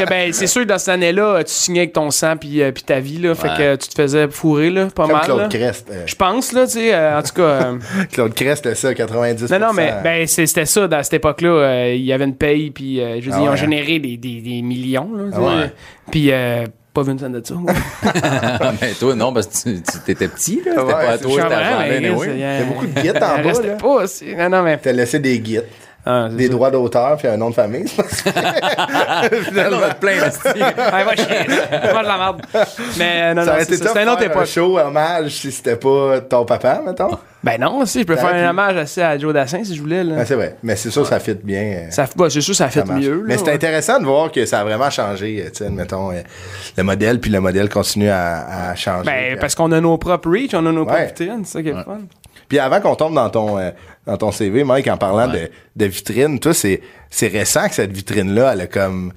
ben, 0.08 0.32
c'est 0.32 0.46
sûr 0.46 0.62
que 0.62 0.68
dans 0.68 0.78
cette 0.78 0.88
année-là, 0.90 1.42
tu 1.44 1.52
signais 1.52 1.80
avec 1.80 1.92
ton 1.92 2.10
sang 2.10 2.36
puis, 2.36 2.62
euh, 2.62 2.72
puis 2.72 2.82
ta 2.82 3.00
vie, 3.00 3.18
là. 3.18 3.34
Fait 3.34 3.48
que 3.56 3.76
tu 3.76 3.88
te 3.88 3.94
faisais 3.94 4.28
fourrer, 4.28 4.70
là, 4.70 4.86
pas 4.94 5.04
Comme 5.04 5.12
mal. 5.12 5.24
Claude 5.24 5.38
là. 5.40 5.48
Crest. 5.48 5.88
euh, 5.90 6.02
Je 6.06 6.14
pense, 6.14 6.52
là, 6.52 6.66
tu 6.66 6.72
sais, 6.72 6.94
euh, 6.94 7.18
en 7.18 7.22
tout 7.22 7.34
cas. 7.34 7.42
euh, 7.42 7.78
Claude 8.12 8.34
Crest, 8.34 8.64
c'était 8.64 8.74
ça, 8.74 8.94
90 8.94 9.50
non, 9.50 9.58
non, 9.58 9.72
mais 9.74 9.92
ben, 10.02 10.26
c'était 10.26 10.64
ça, 10.66 10.88
dans 10.88 11.02
cette 11.02 11.14
époque-là. 11.14 11.90
Il 11.92 12.02
y 12.02 12.12
avait 12.12 12.24
une 12.24 12.34
paye, 12.36 12.70
puis 12.70 12.96
je 12.96 13.02
veux 13.26 13.32
Ah 13.32 13.36
dire, 13.36 13.44
ils 13.44 13.48
ont 13.48 13.50
ouais. 13.50 13.56
généré 13.56 13.98
des 13.98 14.62
millions, 14.62 15.08
là. 15.14 15.68
Puis, 16.10 16.30
euh, 16.32 16.66
pas 16.94 17.02
vu 17.02 17.12
une 17.12 17.18
scène 17.18 17.32
de 17.32 17.44
ça. 17.44 17.54
mais 18.80 18.92
toi, 18.98 19.14
non, 19.14 19.32
parce 19.32 19.46
que 19.48 19.52
tu, 19.70 19.82
petit, 20.28 20.62
là. 20.64 20.72
C'était 20.76 20.80
Ouais, 20.82 20.92
pas 20.92 21.10
à 21.10 21.18
toi, 21.18 21.30
c'était 21.42 21.54
à 21.54 21.78
anyway. 21.78 22.28
il 22.34 22.38
y 22.40 22.44
a- 22.44 22.56
a 22.58 22.64
beaucoup 22.64 22.86
de 22.86 23.00
guides 23.00 23.18
en 23.22 23.36
il 23.38 23.42
bas, 23.42 23.52
là. 23.68 23.74
pas 23.74 23.88
aussi. 23.88 24.34
Non, 24.34 24.48
non, 24.48 24.62
mais. 24.62 24.78
T'as 24.78 24.92
laissé 24.92 25.18
des 25.18 25.38
guides, 25.38 25.64
Ah, 26.08 26.28
des 26.30 26.46
ça. 26.46 26.52
droits 26.52 26.70
d'auteur, 26.70 27.16
puis 27.16 27.26
un 27.26 27.36
nom 27.36 27.50
de 27.50 27.54
famille. 27.56 27.84
Là, 29.52 29.68
on 29.72 29.82
a 29.82 29.94
plein 29.94 30.24
de 30.26 30.30
styles. 30.30 30.52
Ouais, 30.62 31.04
va 31.04 31.16
chier. 31.16 31.44
Pas 31.92 32.02
de 32.02 32.08
la 32.08 32.16
merde. 32.16 32.42
Mais 32.98 33.20
euh, 33.22 33.34
non, 33.34 33.44
ça 33.44 33.58
non, 33.58 33.64
c'est 33.66 33.74
une 33.74 33.82
autre 33.82 33.92
faire 33.92 34.08
un 34.08 34.20
époque. 34.22 34.46
show 34.46 34.78
hommage 34.78 35.30
si 35.32 35.50
c'était 35.50 35.76
pas 35.76 36.20
ton 36.20 36.44
papa, 36.44 36.80
mettons. 36.86 37.18
Ben 37.42 37.60
non, 37.60 37.84
si, 37.86 38.00
je 38.00 38.06
peux 38.06 38.16
faire 38.16 38.30
pu. 38.30 38.36
un 38.36 38.50
hommage 38.50 38.76
assez 38.76 39.02
à 39.02 39.16
Joe 39.18 39.32
Dassin 39.32 39.62
si 39.62 39.74
je 39.74 39.80
voulais. 39.80 40.02
Là. 40.04 40.16
Ah, 40.20 40.24
c'est 40.24 40.34
vrai. 40.34 40.56
Mais 40.62 40.74
c'est 40.76 40.90
sûr 40.90 41.02
que 41.02 41.08
ça 41.08 41.20
fit 41.20 41.34
bien. 41.34 41.86
Ça, 41.90 42.06
bah, 42.16 42.26
c'est 42.30 42.40
sûr, 42.40 42.54
ça 42.54 42.68
marche. 42.84 42.88
mieux. 43.00 43.24
Mais 43.26 43.36
c'est 43.36 43.44
ouais. 43.44 43.54
intéressant 43.54 43.98
de 44.00 44.04
voir 44.04 44.32
que 44.32 44.44
ça 44.46 44.60
a 44.60 44.64
vraiment 44.64 44.90
changé, 44.90 45.42
euh, 45.44 45.50
tu 45.50 45.64
sais, 45.64 45.70
mettons, 45.70 46.10
euh, 46.12 46.22
le 46.76 46.82
modèle, 46.82 47.20
puis 47.20 47.30
le 47.30 47.40
modèle 47.40 47.68
continue 47.68 48.08
à, 48.10 48.70
à 48.70 48.74
changer. 48.74 49.04
Ben, 49.10 49.38
parce 49.40 49.54
qu'on 49.54 49.70
a 49.72 49.80
nos 49.80 49.96
propres 49.98 50.30
reach, 50.30 50.54
on 50.54 50.58
a 50.66 50.72
nos 50.72 50.80
Ouais. 50.82 50.86
propres 50.86 51.02
vitrines, 51.22 51.44
c'est 51.44 51.52
ça 51.58 51.62
qui 51.62 51.68
est 51.68 51.84
fun. 51.84 51.98
Puis 52.48 52.58
avant 52.60 52.80
qu'on 52.80 52.94
tombe 52.94 53.14
dans 53.14 53.28
ton, 53.28 53.58
euh, 53.58 53.70
dans 54.06 54.16
ton 54.16 54.32
CV, 54.32 54.64
Mike, 54.64 54.88
en 54.88 54.96
parlant 54.96 55.30
Ouais. 55.32 55.50
de, 55.76 55.84
de 55.84 55.90
vitrine, 55.90 56.38
toi, 56.38 56.54
c'est, 56.54 56.80
c'est 57.10 57.28
récent 57.28 57.68
que 57.68 57.74
cette 57.74 57.92
vitrine-là, 57.92 58.52
elle 58.52 58.60
a 58.62 58.66
comme, 58.66 59.12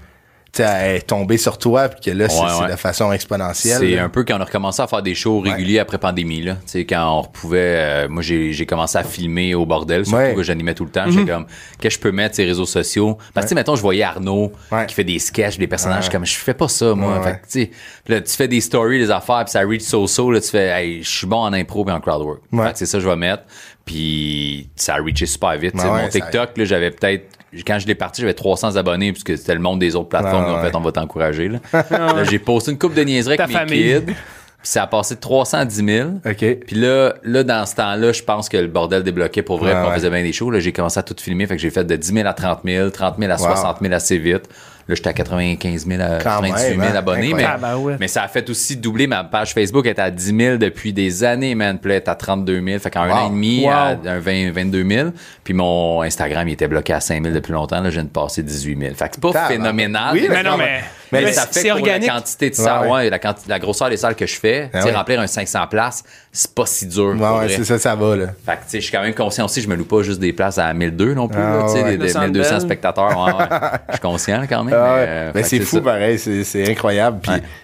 tu 0.51 0.63
sais, 0.63 0.67
elle 0.67 0.95
est 0.95 1.01
tombée 1.01 1.37
sur 1.37 1.59
toi, 1.59 1.89
puis 1.89 2.01
que 2.01 2.09
là, 2.17 2.27
c'est, 2.27 2.39
Ouais, 2.41 2.47
c'est 2.57 2.63
ouais. 2.63 2.71
de 2.71 2.75
façon 2.75 3.11
exponentielle. 3.11 3.77
C'est 3.77 3.91
là. 3.91 4.03
un 4.05 4.09
peu 4.09 4.23
quand 4.23 4.35
on 4.35 4.41
a 4.41 4.45
recommencé 4.45 4.81
à 4.81 4.87
faire 4.87 5.03
des 5.03 5.13
shows 5.13 5.41
réguliers 5.41 5.77
après 5.77 5.99
pandémie, 5.99 6.41
là. 6.41 6.53
Tu 6.55 6.61
sais, 6.65 6.85
quand 6.85 7.19
on 7.19 7.23
pouvait, 7.23 7.59
euh, 7.59 8.09
moi, 8.09 8.23
j'ai, 8.23 8.51
j'ai 8.51 8.65
commencé 8.65 8.97
à 8.97 9.03
filmer 9.03 9.53
au 9.53 9.67
bordel, 9.67 10.07
surtout 10.07 10.35
que 10.35 10.41
j'animais 10.41 10.73
tout 10.73 10.85
le 10.85 10.89
temps. 10.89 11.05
J'étais 11.07 11.31
comme, 11.31 11.45
qu'est-ce 11.79 11.97
que 11.99 11.99
je 12.05 12.09
peux 12.09 12.11
mettre 12.11 12.33
sur 12.33 12.41
les 12.45 12.49
réseaux 12.49 12.65
sociaux? 12.65 13.19
Parce 13.35 13.45
que, 13.45 13.49
tu 13.49 13.49
sais, 13.49 13.55
mettons, 13.55 13.75
je 13.75 13.81
voyais 13.83 14.01
Arnaud 14.01 14.51
qui 14.87 14.95
fait 14.95 15.03
des 15.03 15.19
sketchs, 15.19 15.59
des 15.59 15.67
personnages, 15.67 16.09
comme, 16.09 16.25
je 16.25 16.33
fais 16.35 16.55
pas 16.55 16.67
ça, 16.67 16.95
moi. 16.95 17.21
Fait 17.21 17.33
que, 17.33 17.35
tu 17.35 17.41
sais, 17.49 17.71
puis 18.05 18.13
là, 18.15 18.21
tu 18.21 18.35
fais 18.35 18.47
des 18.47 18.61
stories, 18.61 18.97
des 18.97 19.11
affaires, 19.11 19.43
puis 19.45 19.51
ça 19.51 19.59
reach 19.61 19.81
so-so, 19.83 20.31
là, 20.31 20.41
tu 20.41 20.49
fais, 20.49 20.69
hey, 20.69 21.03
je 21.03 21.09
suis 21.09 21.27
bon 21.27 21.37
en 21.41 21.53
impro 21.53 21.85
et 21.87 21.91
en 21.91 21.99
crowdwork. 22.01 22.39
Fait 22.51 22.71
que 22.71 22.77
c'est 22.79 22.87
ça 22.87 22.97
que 22.97 23.03
je 23.03 23.07
vais 23.09 23.15
mettre. 23.15 23.43
Puis 23.89 24.69
ça 24.75 24.93
a 24.95 24.97
reaché 25.01 25.25
super 25.25 25.57
vite. 25.57 25.73
Ouais, 25.73 25.81
ouais, 25.83 26.01
Mon 26.03 26.07
TikTok, 26.09 26.55
là, 26.57 26.63
j'avais 26.65 26.91
peut-être, 26.91 27.25
quand 27.65 27.79
je 27.79 27.87
l'ai 27.87 27.95
parti, 27.95 28.21
j'avais 28.21 28.35
300 28.35 28.75
abonnés, 28.75 29.11
puisque 29.11 29.35
c'était 29.35 29.55
le 29.55 29.59
monde 29.61 29.79
des 29.79 29.95
autres 29.95 30.09
plateformes. 30.09 30.45
Ouais, 30.45 30.51
en 30.51 30.61
ouais. 30.61 30.69
fait, 30.69 30.75
on 30.75 30.81
va 30.81 30.91
t'encourager, 30.91 31.47
là. 31.49 31.57
Là, 31.89 32.23
j'ai 32.23 32.37
posté 32.37 32.69
une 32.69 32.77
coupe 32.77 32.93
de 32.93 33.01
niaiseries 33.01 33.37
Ta 33.37 33.45
avec 33.45 33.55
mes 33.55 33.59
famille. 33.65 33.93
kids. 34.05 34.13
Puis 34.61 34.67
ça 34.71 34.83
a 34.83 34.87
passé 34.87 35.15
de 35.15 35.19
300 35.21 35.57
à 35.57 35.65
10 35.65 35.83
000. 35.85 36.09
OK. 36.23 36.37
Puis 36.67 36.75
là, 36.75 37.15
là, 37.23 37.43
dans 37.43 37.65
ce 37.65 37.73
temps-là, 37.75 38.11
je 38.11 38.21
pense 38.21 38.47
que 38.47 38.57
le 38.57 38.67
bordel 38.67 39.01
débloquait 39.01 39.41
pour 39.41 39.57
vrai, 39.57 39.71
Ouais, 39.71 39.77
puis 39.77 39.85
on 39.85 39.89
ouais. 39.89 39.95
faisait 39.95 40.09
bien 40.11 40.21
des 40.21 40.33
shows. 40.33 40.51
Là, 40.51 40.59
j'ai 40.59 40.71
commencé 40.71 40.99
à 40.99 41.03
tout 41.03 41.15
filmer, 41.19 41.47
fait 41.47 41.55
que 41.55 41.61
j'ai 41.61 41.71
fait 41.71 41.83
de 41.85 41.95
10 41.95 42.13
000 42.13 42.27
à 42.27 42.33
30 42.33 42.59
000, 42.63 42.89
30 42.91 43.15
000 43.17 43.31
à 43.31 43.37
60 43.39 43.77
000 43.81 43.91
assez 43.93 44.19
vite. 44.19 44.47
Là, 44.89 44.95
j'étais 44.95 45.09
à 45.09 45.13
95 45.13 45.85
000 45.85 46.01
à 46.01 46.17
Quand 46.17 46.41
98 46.41 46.67
000 46.69 46.79
même, 46.81 46.91
hein? 46.91 46.95
abonnés. 46.97 47.33
Mais. 47.35 47.43
Ah, 47.45 47.57
ben 47.61 47.97
mais 47.99 48.07
ça 48.07 48.23
a 48.23 48.27
fait 48.27 48.49
aussi 48.49 48.75
doubler 48.75 49.05
ma 49.05 49.23
page 49.23 49.53
Facebook. 49.53 49.85
Elle 49.85 49.91
était 49.91 50.01
à 50.01 50.09
10 50.09 50.35
000 50.35 50.57
depuis 50.57 50.93
des 50.93 51.23
années, 51.23 51.53
man. 51.53 51.77
Puis 51.77 51.89
là, 51.89 51.95
elle 51.97 52.01
est 52.01 52.09
à 52.09 52.15
32 52.15 52.61
000. 52.65 52.79
Fait 52.79 52.89
qu'en 52.89 53.01
un 53.03 53.11
an 53.11 53.27
et 53.27 53.29
demi, 53.29 53.65
Wow. 53.65 53.69
à 53.71 53.87
un 54.05 54.19
20, 54.19 54.51
22 54.51 54.83
000. 54.89 55.09
Puis 55.43 55.53
mon 55.53 56.01
Instagram, 56.01 56.47
il 56.47 56.53
était 56.53 56.67
bloqué 56.67 56.93
à 56.93 56.99
5 57.01 57.21
000 57.21 57.35
depuis 57.35 57.51
longtemps. 57.53 57.79
Là, 57.81 57.89
je 57.91 57.95
viens 57.95 58.03
de 58.03 58.09
passer 58.09 58.41
18 58.41 58.79
000. 58.79 58.93
Fait 58.95 59.09
que 59.09 59.15
c'est 59.15 59.21
pas 59.21 59.47
phénoménal. 59.47 60.13
Oui, 60.13 60.25
Mais 60.27 60.41
non, 60.41 60.57
mais, 60.57 60.81
Mais, 61.11 61.21
mais 61.23 61.33
ça 61.33 61.47
c'est 61.49 61.61
fait 61.61 61.69
pour 61.69 61.79
organique. 61.79 62.07
la 62.07 62.13
quantité 62.15 62.49
de 62.51 62.55
salles, 62.55 62.81
Ouais, 62.81 62.87
ouais. 62.87 62.93
ouais, 62.93 63.09
la, 63.09 63.19
la 63.47 63.59
grosseur 63.59 63.89
des 63.89 63.97
salles 63.97 64.15
que 64.15 64.25
je 64.27 64.35
fais, 64.39 64.69
Ah 64.73 64.77
tu 64.77 64.83
sais, 64.83 64.89
ouais. 64.91 64.95
remplir 64.95 65.19
un 65.19 65.27
500 65.27 65.67
places, 65.67 66.03
c'est 66.31 66.53
pas 66.53 66.65
si 66.65 66.85
dur. 66.85 67.15
C'est 67.47 67.63
ça, 67.63 67.79
ça 67.79 67.95
va, 67.95 68.15
là. 68.15 68.25
Fait 68.45 68.51
que, 68.53 68.57
tu 68.57 68.63
sais, 68.67 68.77
je 68.79 68.83
suis 68.85 68.91
quand 68.91 69.01
même 69.01 69.13
conscient 69.15 69.45
aussi, 69.45 69.61
je 69.61 69.67
me 69.67 69.75
loue 69.75 69.85
pas 69.85 70.01
juste 70.03 70.19
des 70.19 70.33
places 70.33 70.57
à 70.57 70.73
1002 70.73 71.13
non 71.15 71.27
plus, 71.27 71.41
Ah, 71.41 71.57
là, 71.57 71.63
tu 71.67 71.73
sais, 71.73 71.83
ouais. 71.83 71.91
des, 71.91 71.97
des 71.97 72.03
Le 72.05 72.09
Centre 72.09 72.25
1200 72.27 72.51
Bell. 72.51 72.61
spectateurs. 72.61 73.09
Ouais, 73.25 73.33
ouais. 73.33 73.47
Je 73.87 73.93
suis 73.93 74.01
conscient 74.01 74.43
quand 74.47 74.63
même. 74.63 74.75
Ah 74.77 74.93
ouais. 74.95 74.99
mais, 75.01 75.07
euh, 75.09 75.31
Mais 75.35 75.43
c'est 75.43 75.59
fou, 75.61 75.77
ça. 75.77 75.81
pareil, 75.81 76.19
c'est 76.19 76.43
c'est 76.43 76.69
incroyable. 76.69 77.19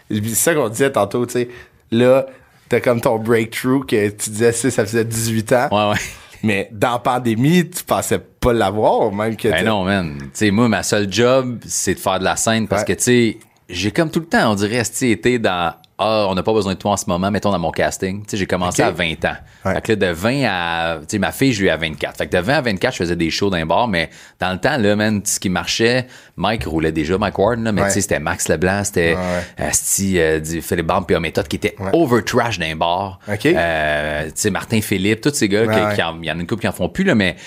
Puis 0.09 0.21
c'est 0.29 0.35
ça 0.35 0.53
qu'on 0.55 0.69
disait 0.69 0.91
tantôt, 0.91 1.25
tu 1.25 1.33
sais. 1.33 1.49
Là, 1.91 2.25
t'as 2.67 2.79
comme 2.79 2.99
ton 2.99 3.17
breakthrough 3.19 3.85
que 3.85 4.09
tu 4.09 4.29
disais, 4.31 4.51
tu 4.53 4.57
sais, 4.59 4.71
ça 4.71 4.83
faisait 4.85 5.05
18 5.05 5.53
ans. 5.53 5.67
Ouais, 5.71 5.91
ouais. 5.93 5.99
Mais 6.43 6.69
dans 6.71 6.91
la 6.93 6.99
pandémie, 6.99 7.69
tu 7.69 7.83
pensais 7.83 8.19
pas 8.19 8.53
l'avoir, 8.53 9.11
même 9.11 9.35
que. 9.35 9.47
Ben 9.47 9.65
non, 9.65 9.83
man. 9.83 10.17
Tu 10.19 10.29
sais, 10.33 10.51
moi, 10.51 10.67
ma 10.69 10.83
seule 10.83 11.11
job, 11.11 11.59
c'est 11.65 11.95
de 11.95 11.99
faire 11.99 12.19
de 12.19 12.23
la 12.23 12.35
scène 12.35 12.67
parce 12.67 12.81
Ouais. 12.83 12.87
que, 12.95 12.99
tu 12.99 13.03
sais, 13.03 13.37
j'ai 13.69 13.91
comme 13.91 14.09
tout 14.11 14.19
le 14.19 14.27
temps, 14.27 14.51
on 14.51 14.55
dirait, 14.55 14.83
été 15.09 15.39
dans 15.39 15.73
Ah, 15.97 16.25
on 16.27 16.35
n'a 16.35 16.43
pas 16.43 16.51
besoin 16.51 16.73
de 16.73 16.77
toi 16.79 16.91
en 16.91 16.97
ce 16.97 17.05
moment, 17.07 17.31
mettons 17.31 17.51
dans 17.51 17.59
mon 17.59 17.71
casting. 17.71 18.23
Tu 18.23 18.31
sais, 18.31 18.37
j'ai 18.37 18.45
commencé 18.45 18.81
à 18.81 18.91
20 18.91 19.23
ans. 19.23 19.35
Ouais. 19.63 19.75
Fait 19.75 19.81
que 19.81 19.91
là, 19.93 19.95
de 19.95 20.07
20 20.07 20.43
à. 20.45 20.97
Tu 20.99 21.05
sais, 21.07 21.19
ma 21.19 21.31
fille, 21.31 21.53
je 21.53 21.61
lui 21.61 21.67
ai 21.67 21.71
à 21.71 21.77
24. 21.77 22.17
Fait 22.17 22.27
que 22.27 22.35
de 22.35 22.41
20 22.41 22.53
à 22.55 22.61
24, 22.61 22.93
je 22.93 22.97
faisais 22.97 23.15
des 23.15 23.29
shows 23.29 23.49
d'un 23.49 23.65
bar, 23.65 23.87
mais 23.87 24.09
dans 24.39 24.51
le 24.51 24.57
temps, 24.59 24.75
là, 24.77 24.95
man, 24.97 25.21
ce 25.23 25.39
qui 25.39 25.47
marchait, 25.47 26.07
Mike 26.35 26.65
roulait 26.65 26.91
déjà, 26.91 27.17
Mike 27.17 27.39
Ward, 27.39 27.59
là, 27.63 27.71
mais 27.71 27.81
Ouais. 27.83 27.87
tu 27.87 27.93
sais, 27.93 28.01
c'était 28.01 28.19
Max 28.19 28.49
Leblanc, 28.49 28.83
c'était 28.83 29.15
Ouais, 29.15 29.65
Asti, 29.65 30.19
euh, 30.19 30.39
du 30.41 30.61
Philippe 30.61 30.87
Bamp 30.87 31.05
et 31.09 31.19
méthode 31.19 31.47
qui 31.47 31.55
était 31.55 31.75
over 31.93 32.23
trash 32.25 32.59
d'un 32.59 32.75
bar. 32.75 33.19
Ok. 33.31 33.45
Euh, 33.45 34.25
tu 34.25 34.31
sais, 34.35 34.49
Martin 34.49 34.81
Philippe, 34.81 35.21
tous 35.21 35.33
ces 35.33 35.47
gars, 35.47 35.65
qui- 35.65 35.95
qui 35.95 36.03
en- 36.03 36.21
y 36.21 36.29
en 36.29 36.37
a 36.37 36.41
une 36.41 36.47
couple 36.47 36.61
qui 36.63 36.67
en 36.67 36.73
font 36.73 36.89
plus, 36.89 37.05
là, 37.05 37.15
mais. 37.15 37.37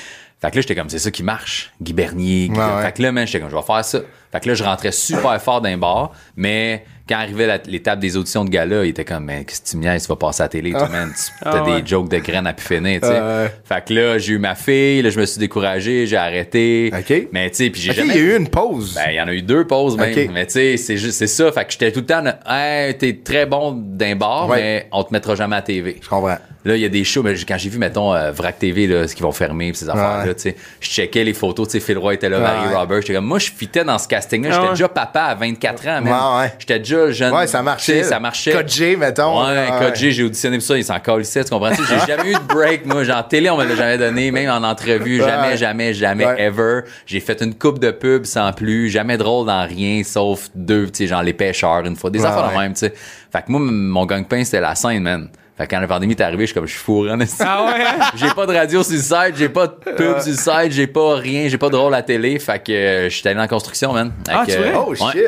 Fait 0.41 0.53
que 0.53 0.55
là, 0.55 0.61
j'étais 0.63 0.77
comme, 0.77 0.89
c'est 0.89 1.01
ça 1.01 1.11
qui 1.11 1.25
marche. 1.25 1.73
Guy 1.83 1.93
Bernier. 1.93 2.49
Guy-. 2.49 2.83
Fait 2.83 2.93
que 2.93 3.03
là, 3.03 3.11
man, 3.11 3.27
j'étais 3.27 3.41
comme, 3.41 3.51
je 3.51 3.57
vais 3.57 3.63
faire 3.63 3.85
ça. 3.85 3.99
Fait 4.31 4.39
que 4.41 4.49
là, 4.49 4.55
je 4.55 4.63
rentrais 4.63 4.93
super 4.93 5.43
fort 5.43 5.61
d'un 5.61 5.77
bar, 5.77 6.13
mais 6.37 6.85
quand 7.09 7.17
arrivait 7.17 7.47
la- 7.47 7.59
l'étape 7.67 7.99
des 8.01 8.17
auditions 8.17 8.45
de 8.45 8.51
gala, 8.51 8.85
il 8.85 8.91
était 8.91 9.05
comme, 9.05 9.25
man, 9.25 9.45
qu'est-ce 9.45 9.63
que 9.63 9.69
tu 9.69 9.77
me 9.77 9.83
niaises, 9.83 10.03
tu 10.03 10.09
vas 10.09 10.17
passer 10.17 10.43
à 10.43 10.45
la 10.45 10.49
télé, 10.51 10.71
toi, 10.73 10.89
man? 10.89 11.13
Tu 11.17 11.33
Ah 11.45 11.51
as 11.59 11.63
ouais. 11.65 11.81
des 11.81 11.87
jokes 11.89 12.09
de 12.09 12.19
graines 12.19 12.47
à 12.47 12.53
pu 12.53 12.65
finir, 12.65 13.01
tu 13.01 13.07
sais. 13.09 13.19
Ah 13.21 13.43
ouais. 13.45 13.53
Fait 13.65 13.85
que 13.87 13.95
là, 13.95 14.19
j'ai 14.19 14.33
eu 14.35 14.39
ma 14.39 14.55
fille, 14.55 15.03
là, 15.03 15.11
je 15.11 15.19
me 15.21 15.25
suis 15.27 15.39
découragé, 15.39 16.07
j'ai 16.07 16.17
arrêté. 16.17 16.91
OK. 16.97 17.29
Mais 17.33 17.51
tu 17.51 17.57
sais, 17.57 17.71
puis 17.71 17.81
j'ai 17.81 17.91
Ok, 17.91 17.97
jamais. 17.97 18.15
il 18.15 18.21
y 18.21 18.23
a 18.31 18.35
eu 18.35 18.37
une 18.39 18.49
pause. 18.49 18.95
Ben, 18.95 19.11
il 19.11 19.15
y 19.17 19.21
en 19.21 19.29
a 19.29 19.33
eu 19.33 19.43
deux 19.43 19.67
pauses 19.67 19.97
même. 19.97 20.13
Ok. 20.13 20.31
Mais 20.33 20.47
tu 20.47 20.53
sais, 20.53 20.77
c'est 20.77 20.97
juste, 20.97 21.19
c'est 21.19 21.27
ça. 21.27 21.51
Fait 21.53 21.65
que 21.65 21.73
j'étais 21.73 21.93
tout 21.93 22.01
le 22.01 22.07
temps, 22.07 22.23
hey, 22.49 22.97
t'es 22.99 23.21
très 23.25 23.47
bon 23.47 23.73
d'un 23.73 24.17
bar, 24.17 24.49
Ouais. 24.49 24.57
mais 24.61 24.89
on 24.93 25.03
te 25.05 25.13
mettra 25.13 25.35
jamais 25.35 25.57
à 25.57 25.63
TV. 25.63 25.97
Je 26.03 26.09
comprends. 26.09 26.37
Là, 26.65 26.75
il 26.77 26.83
y 26.83 26.85
a 26.85 26.89
des 26.89 27.05
shows, 27.05 27.23
mais 27.23 27.35
quand 27.49 27.57
j'ai 27.57 27.71
vu, 27.71 27.79
mettons, 27.79 28.13
euh, 28.13 28.31
Vrac 28.33 28.59
TV, 28.59 28.87
là, 28.87 29.07
ce 29.09 29.15
qu'ils 29.15 29.23
vont 29.23 29.33
fermer, 29.33 29.71
pis 29.73 29.79
ces 29.79 29.89
affaires-là, 29.89 30.35
tu 30.35 30.41
sais, 30.43 30.57
je 30.81 30.89
checkais 30.91 31.25
les 31.25 31.33
photos, 31.33 31.69
tu 31.69 31.73
sais, 31.73 31.81
Phil 31.81 31.97
Roy 31.97 32.15
était 32.15 32.29
là, 32.29 32.41
Marie 32.41 32.69
Ouais. 32.69 32.75
Robert, 32.75 33.01
j'étais 33.01 33.15
comme, 33.15 33.25
moi, 33.27 33.39
je 33.39 33.51
fitais 33.51 33.85
dans 33.85 33.97
ce 33.97 34.07
casting-là, 34.09 34.51
j'étais 34.51 34.61
Ah 34.61 34.65
ouais. 34.67 34.71
déjà 34.73 34.89
papa 34.89 35.21
à 35.23 35.35
24 35.37 35.87
ans, 35.87 36.01
man. 36.03 36.07
Ouais, 36.13 36.43
ouais. 36.43 36.53
J'étais 36.59 36.79
déjà 36.81 36.98
jeune. 37.11 37.33
Ouais, 37.35 37.47
ça 37.47 37.63
marchait. 37.63 38.03
Ça 38.03 38.21
marchait. 38.21 38.53
Code 38.53 38.69
G, 38.69 38.97
mettons. 38.97 39.45
Ouais, 39.47 39.69
Code 39.79 39.97
G, 39.97 40.11
j'ai 40.13 40.23
auditionné 40.25 40.59
pour 40.59 40.67
ça, 40.67 40.77
il 40.77 40.85
s'en 40.85 40.99
calissait, 41.01 41.45
tu 41.45 41.51
comprends? 41.51 41.71
Tu 41.71 41.85
sais, 41.85 41.95
J'ai 42.01 42.07
jamais 42.17 42.31
eu 42.31 42.35
de 42.35 42.41
break, 42.55 42.87
moi. 42.87 43.05
Genre, 43.05 43.27
télé, 43.29 43.51
on 43.51 43.57
me 43.57 43.65
l'a 43.65 43.75
jamais 43.77 43.99
donné, 43.99 44.31
même 44.31 44.51
en 44.51 44.67
entrevue, 44.69 45.19
jamais, 45.19 45.49
Ouais. 45.49 45.57
jamais, 45.57 45.95
jamais, 45.95 46.27
Ouais. 46.27 46.41
ever. 46.43 46.81
J'ai 47.07 47.21
fait 47.21 47.41
une 47.43 47.55
coupe 47.55 47.79
de 47.79 47.91
pub 47.91 48.25
sans 48.27 48.53
plus, 48.53 48.89
jamais 48.91 49.17
drôle 49.17 49.47
dans 49.47 49.67
rien, 49.67 50.03
sauf 50.05 50.49
deux, 50.55 50.87
tu 50.87 50.99
sais, 50.99 51.07
genre 51.07 51.23
les 51.23 51.33
pêcheurs, 51.33 51.85
une 51.87 51.97
fois. 51.97 52.11
Des 52.11 52.21
Ouais, 52.21 52.27
affaires 52.27 52.51
de 52.51 52.57
ouais. 52.57 52.63
même, 52.63 52.73
tu 52.75 52.81
sais. 52.81 52.93
Fait 53.33 53.41
que 53.43 53.51
moi, 53.53 53.61
mon 53.61 54.07
gang-pain, 54.07 54.45
c'était 54.45 54.61
la 54.61 54.75
scène, 54.75 55.03
man. 55.03 55.29
Fait 55.57 55.67
que 55.67 55.75
quand 55.75 55.81
la 55.81 55.89
pandémie 55.89 56.13
est 56.15 56.21
arrivée, 56.23 56.45
je 56.45 56.53
suis 56.53 56.55
comme, 56.55 56.67
je 56.67 56.71
suis 56.71 56.81
fourré, 56.81 57.11
en. 57.11 57.19
Ah 57.41 57.65
ouais, 57.65 57.83
hein? 57.85 58.05
J'ai 58.15 58.31
pas 58.31 58.47
de 58.47 58.55
radio 58.55 58.81
sur 58.85 58.93
le 58.93 59.01
site, 59.01 59.35
j'ai 59.37 59.49
pas 59.49 59.67
de 59.67 59.73
pub 59.73 60.21
sur 60.21 60.31
le 60.31 60.37
site, 60.37 60.71
j'ai 60.73 60.87
pas 60.87 61.17
rien, 61.17 61.49
j'ai 61.49 61.59
pas 61.59 61.69
de 61.69 61.75
rôle 61.75 61.95
à 61.97 62.03
télé. 62.03 62.39
Fait 62.39 62.63
que 62.65 62.71
euh, 62.71 63.09
j'étais 63.09 63.31
allé 63.31 63.41
en 63.41 63.49
construction, 63.49 63.93
man. 63.93 64.13
Ah, 64.31 64.45
tu 64.49 64.55
vois? 64.57 64.87
Oh, 64.89 64.95
shit. 64.95 65.19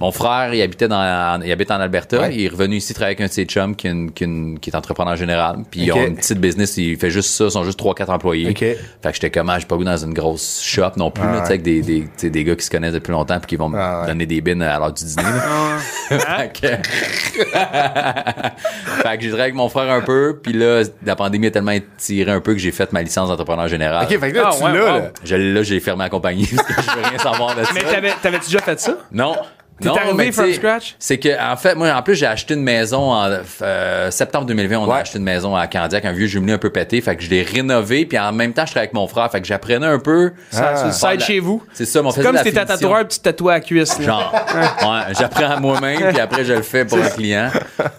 Mon 0.00 0.12
frère, 0.12 0.54
il 0.54 0.62
habitait 0.62 0.86
dans, 0.86 1.40
il 1.44 1.50
habite 1.50 1.70
en 1.72 1.80
Alberta. 1.80 2.20
Ouais. 2.20 2.34
Il 2.34 2.44
est 2.44 2.48
revenu 2.48 2.76
ici 2.76 2.94
travailler 2.94 3.16
avec 3.16 3.20
un 3.22 3.26
de 3.26 3.32
ses 3.32 3.44
chums 3.46 3.74
qui, 3.74 3.88
a 3.88 3.90
une- 3.90 4.12
qui, 4.12 4.22
a 4.24 4.26
une- 4.28 4.58
qui 4.60 4.70
est 4.70 4.76
entrepreneur 4.76 5.16
général. 5.16 5.56
Puis 5.70 5.80
ils 5.82 5.92
ont 5.92 6.06
une 6.06 6.14
petite 6.16 6.38
business, 6.38 6.76
il 6.76 6.96
fait 6.96 7.10
juste 7.10 7.30
ça, 7.30 7.44
ils 7.46 7.50
sont 7.50 7.64
juste 7.64 7.78
3-4 7.80 8.10
employés. 8.10 8.50
Ok. 8.50 8.58
Fait 8.58 8.76
que 9.02 9.12
j'étais 9.14 9.30
comme, 9.30 9.50
ah, 9.50 9.58
j'ai 9.58 9.66
pas 9.66 9.76
goût 9.76 9.84
dans 9.84 9.96
une 9.96 10.14
grosse 10.14 10.62
shop 10.62 10.92
non 10.96 11.10
plus, 11.10 11.24
Ah, 11.26 11.32
là, 11.32 11.40
tu 11.40 11.46
sais, 11.46 11.52
avec 11.54 11.62
des, 11.62 11.82
des, 11.82 12.30
des 12.30 12.44
gars 12.44 12.54
qui 12.54 12.64
se 12.64 12.70
connaissent 12.70 12.92
depuis 12.94 13.10
longtemps 13.12 13.38
puis 13.40 13.46
qui 13.48 13.56
vont 13.56 13.68
me 13.68 13.78
Ah, 13.78 14.02
ouais. 14.02 14.06
donner 14.06 14.26
des 14.26 14.40
bins 14.40 14.60
à 14.60 14.78
l'heure 14.78 14.92
du 14.92 15.04
dîner. 15.04 15.22
là. 15.22 15.78
fait 16.18 16.52
que, 16.52 16.68
fait 19.02 19.16
que 19.16 19.22
j'ai 19.22 19.28
travaillé 19.28 19.42
avec 19.42 19.54
mon 19.54 19.68
frère 19.68 19.90
un 19.92 20.00
peu, 20.00 20.38
puis 20.42 20.52
là, 20.52 20.82
la 21.04 21.16
pandémie 21.16 21.48
a 21.48 21.50
tellement 21.50 21.72
étiré 21.72 22.30
un 22.30 22.40
peu 22.40 22.52
que 22.52 22.58
j'ai 22.60 22.72
fait 22.72 22.92
ma 22.92 23.02
licence 23.02 23.28
d'entrepreneur 23.28 23.68
général. 23.68 24.04
Ok, 24.04 24.18
fait 24.18 24.30
que 24.30 24.36
là, 24.36 24.50
Ah, 24.52 24.56
tu 24.56 24.64
ouais, 24.64 24.72
l'as, 24.72 24.98
là. 24.98 25.10
Je- 25.24 25.34
là, 25.36 25.62
j'ai 25.62 25.80
fermé 25.80 26.04
la 26.04 26.10
compagnie 26.10 26.46
parce 26.56 26.68
que 26.68 26.82
je 26.82 26.96
veux 26.96 27.02
rien 27.08 27.18
savoir 27.18 27.56
de 27.56 27.64
ça. 27.64 27.70
Mais 27.74 27.80
t'avais- 27.82 28.12
t'avais-tu 28.22 28.46
déjà 28.46 28.60
fait 28.60 28.78
ça? 28.78 28.96
Non. 29.12 29.34
T'es 29.80 29.88
non, 29.88 29.96
arrivé 29.96 30.32
from 30.32 30.52
scratch? 30.52 30.96
C'est 30.98 31.18
que, 31.18 31.28
en 31.40 31.56
fait, 31.56 31.74
moi, 31.76 31.92
en 31.92 32.02
plus, 32.02 32.16
j'ai 32.16 32.26
acheté 32.26 32.54
une 32.54 32.62
maison 32.62 33.12
en 33.12 33.28
euh, 33.62 34.10
septembre 34.10 34.46
2020. 34.46 34.76
On 34.78 34.86
Ouais. 34.88 34.94
a 34.96 34.98
acheté 34.98 35.18
une 35.18 35.24
maison 35.24 35.54
à 35.54 35.66
Candiac, 35.68 36.04
un 36.04 36.12
vieux 36.12 36.26
jumelé 36.26 36.54
un 36.54 36.58
peu 36.58 36.70
pété. 36.70 37.00
Fait 37.00 37.14
que 37.16 37.22
je 37.22 37.30
l'ai 37.30 37.42
rénové. 37.42 38.04
Puis 38.06 38.18
en 38.18 38.32
même 38.32 38.52
temps, 38.52 38.62
je 38.66 38.72
travaillais 38.72 38.88
avec 38.88 38.94
mon 38.94 39.06
frère. 39.06 39.30
Fait 39.30 39.40
que 39.40 39.46
j'apprenais 39.46 39.86
un 39.86 39.98
peu. 40.00 40.32
Ça, 40.50 40.72
Ah. 40.74 41.12
le 41.12 41.18
la- 41.18 41.24
chez 41.24 41.38
vous? 41.38 41.62
C'est 41.72 41.84
ça, 41.84 42.02
mon 42.02 42.10
C'est 42.10 42.22
comme 42.22 42.36
si 42.38 42.44
t'étais 42.44 42.64
tatoueur 42.64 43.06
tu 43.06 43.20
tatouais 43.20 43.54
à 43.54 43.60
cuisse. 43.60 43.98
là. 44.00 44.04
Genre, 44.04 44.32
ouais, 44.82 45.14
j'apprends 45.18 45.50
à 45.50 45.60
moi-même, 45.60 46.08
puis 46.12 46.20
après, 46.20 46.44
je 46.44 46.54
le 46.54 46.62
fais 46.62 46.84
pour 46.84 46.98
le 46.98 47.08
client. 47.10 47.50